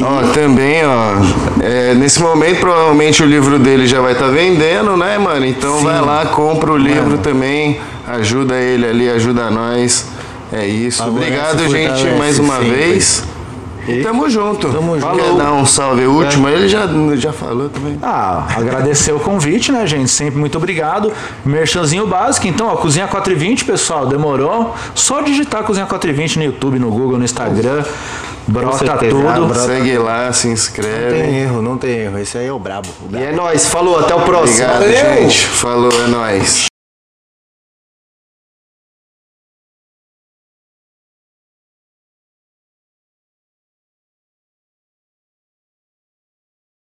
Ó, 0.00 0.32
também, 0.32 0.82
ó. 0.84 1.62
é, 1.62 1.94
nesse 1.94 2.20
momento, 2.20 2.60
provavelmente 2.60 3.22
o 3.22 3.26
livro 3.26 3.58
dele 3.58 3.86
já 3.86 4.00
vai 4.00 4.12
estar 4.12 4.28
vendendo, 4.28 4.96
né, 4.96 5.18
mano? 5.18 5.44
Então 5.44 5.82
vai 5.82 6.00
lá, 6.00 6.26
compra 6.26 6.72
o 6.72 6.76
livro 6.76 7.18
também. 7.18 7.78
Ajuda 8.06 8.56
ele 8.56 8.86
ali, 8.86 9.08
ajuda 9.08 9.50
nós. 9.50 10.06
É 10.52 10.66
isso. 10.66 11.02
Obrigado, 11.04 11.60
gente, 11.68 11.88
fortalece 11.88 12.18
mais 12.18 12.38
uma 12.38 12.58
vez. 12.58 13.24
E 13.88 14.02
tamo 14.02 14.28
junto. 14.30 14.70
Tamo 14.70 14.98
junto. 14.98 15.16
Quer 15.16 15.34
dar 15.34 15.52
um 15.52 15.66
salve 15.66 16.04
último? 16.06 16.48
Ele 16.48 16.68
já, 16.68 16.82
já 17.16 17.32
falou 17.32 17.68
também. 17.68 17.98
Ah, 18.02 18.46
agradecer 18.56 19.12
o 19.12 19.18
convite, 19.20 19.72
né, 19.72 19.86
gente? 19.86 20.08
Sempre 20.10 20.38
muito 20.38 20.56
obrigado. 20.56 21.12
Merchanzinho 21.44 22.06
básico, 22.06 22.46
então, 22.46 22.68
ó, 22.68 22.76
Cozinha 22.76 23.06
420, 23.08 23.64
pessoal, 23.64 24.06
demorou? 24.06 24.74
Só 24.94 25.20
digitar 25.20 25.62
Cozinha 25.64 25.86
420 25.86 26.38
no 26.38 26.44
YouTube, 26.44 26.78
no 26.78 26.90
Google, 26.90 27.18
no 27.18 27.24
Instagram. 27.24 27.82
Brota 28.46 28.96
tudo. 28.98 29.54
Segue 29.54 29.98
lá, 29.98 30.32
se 30.32 30.46
Não 30.48 30.54
inscreve. 30.54 31.20
tem 31.22 31.36
erro, 31.42 31.62
não 31.62 31.78
tem 31.78 31.90
erro. 31.96 32.18
Esse 32.18 32.38
aí 32.38 32.46
é 32.48 32.52
o 32.52 32.58
brabo. 32.58 32.88
o 33.02 33.06
E 33.06 33.08
brabo. 33.08 33.24
é 33.26 33.32
nóis, 33.32 33.68
falou, 33.68 33.98
até 34.00 34.14
o 34.14 34.20
próximo. 34.22 34.66
Obrigado, 34.74 35.16
gente. 35.20 35.46
Falou, 35.46 35.90
é 35.92 36.06
nóis. 36.08 36.71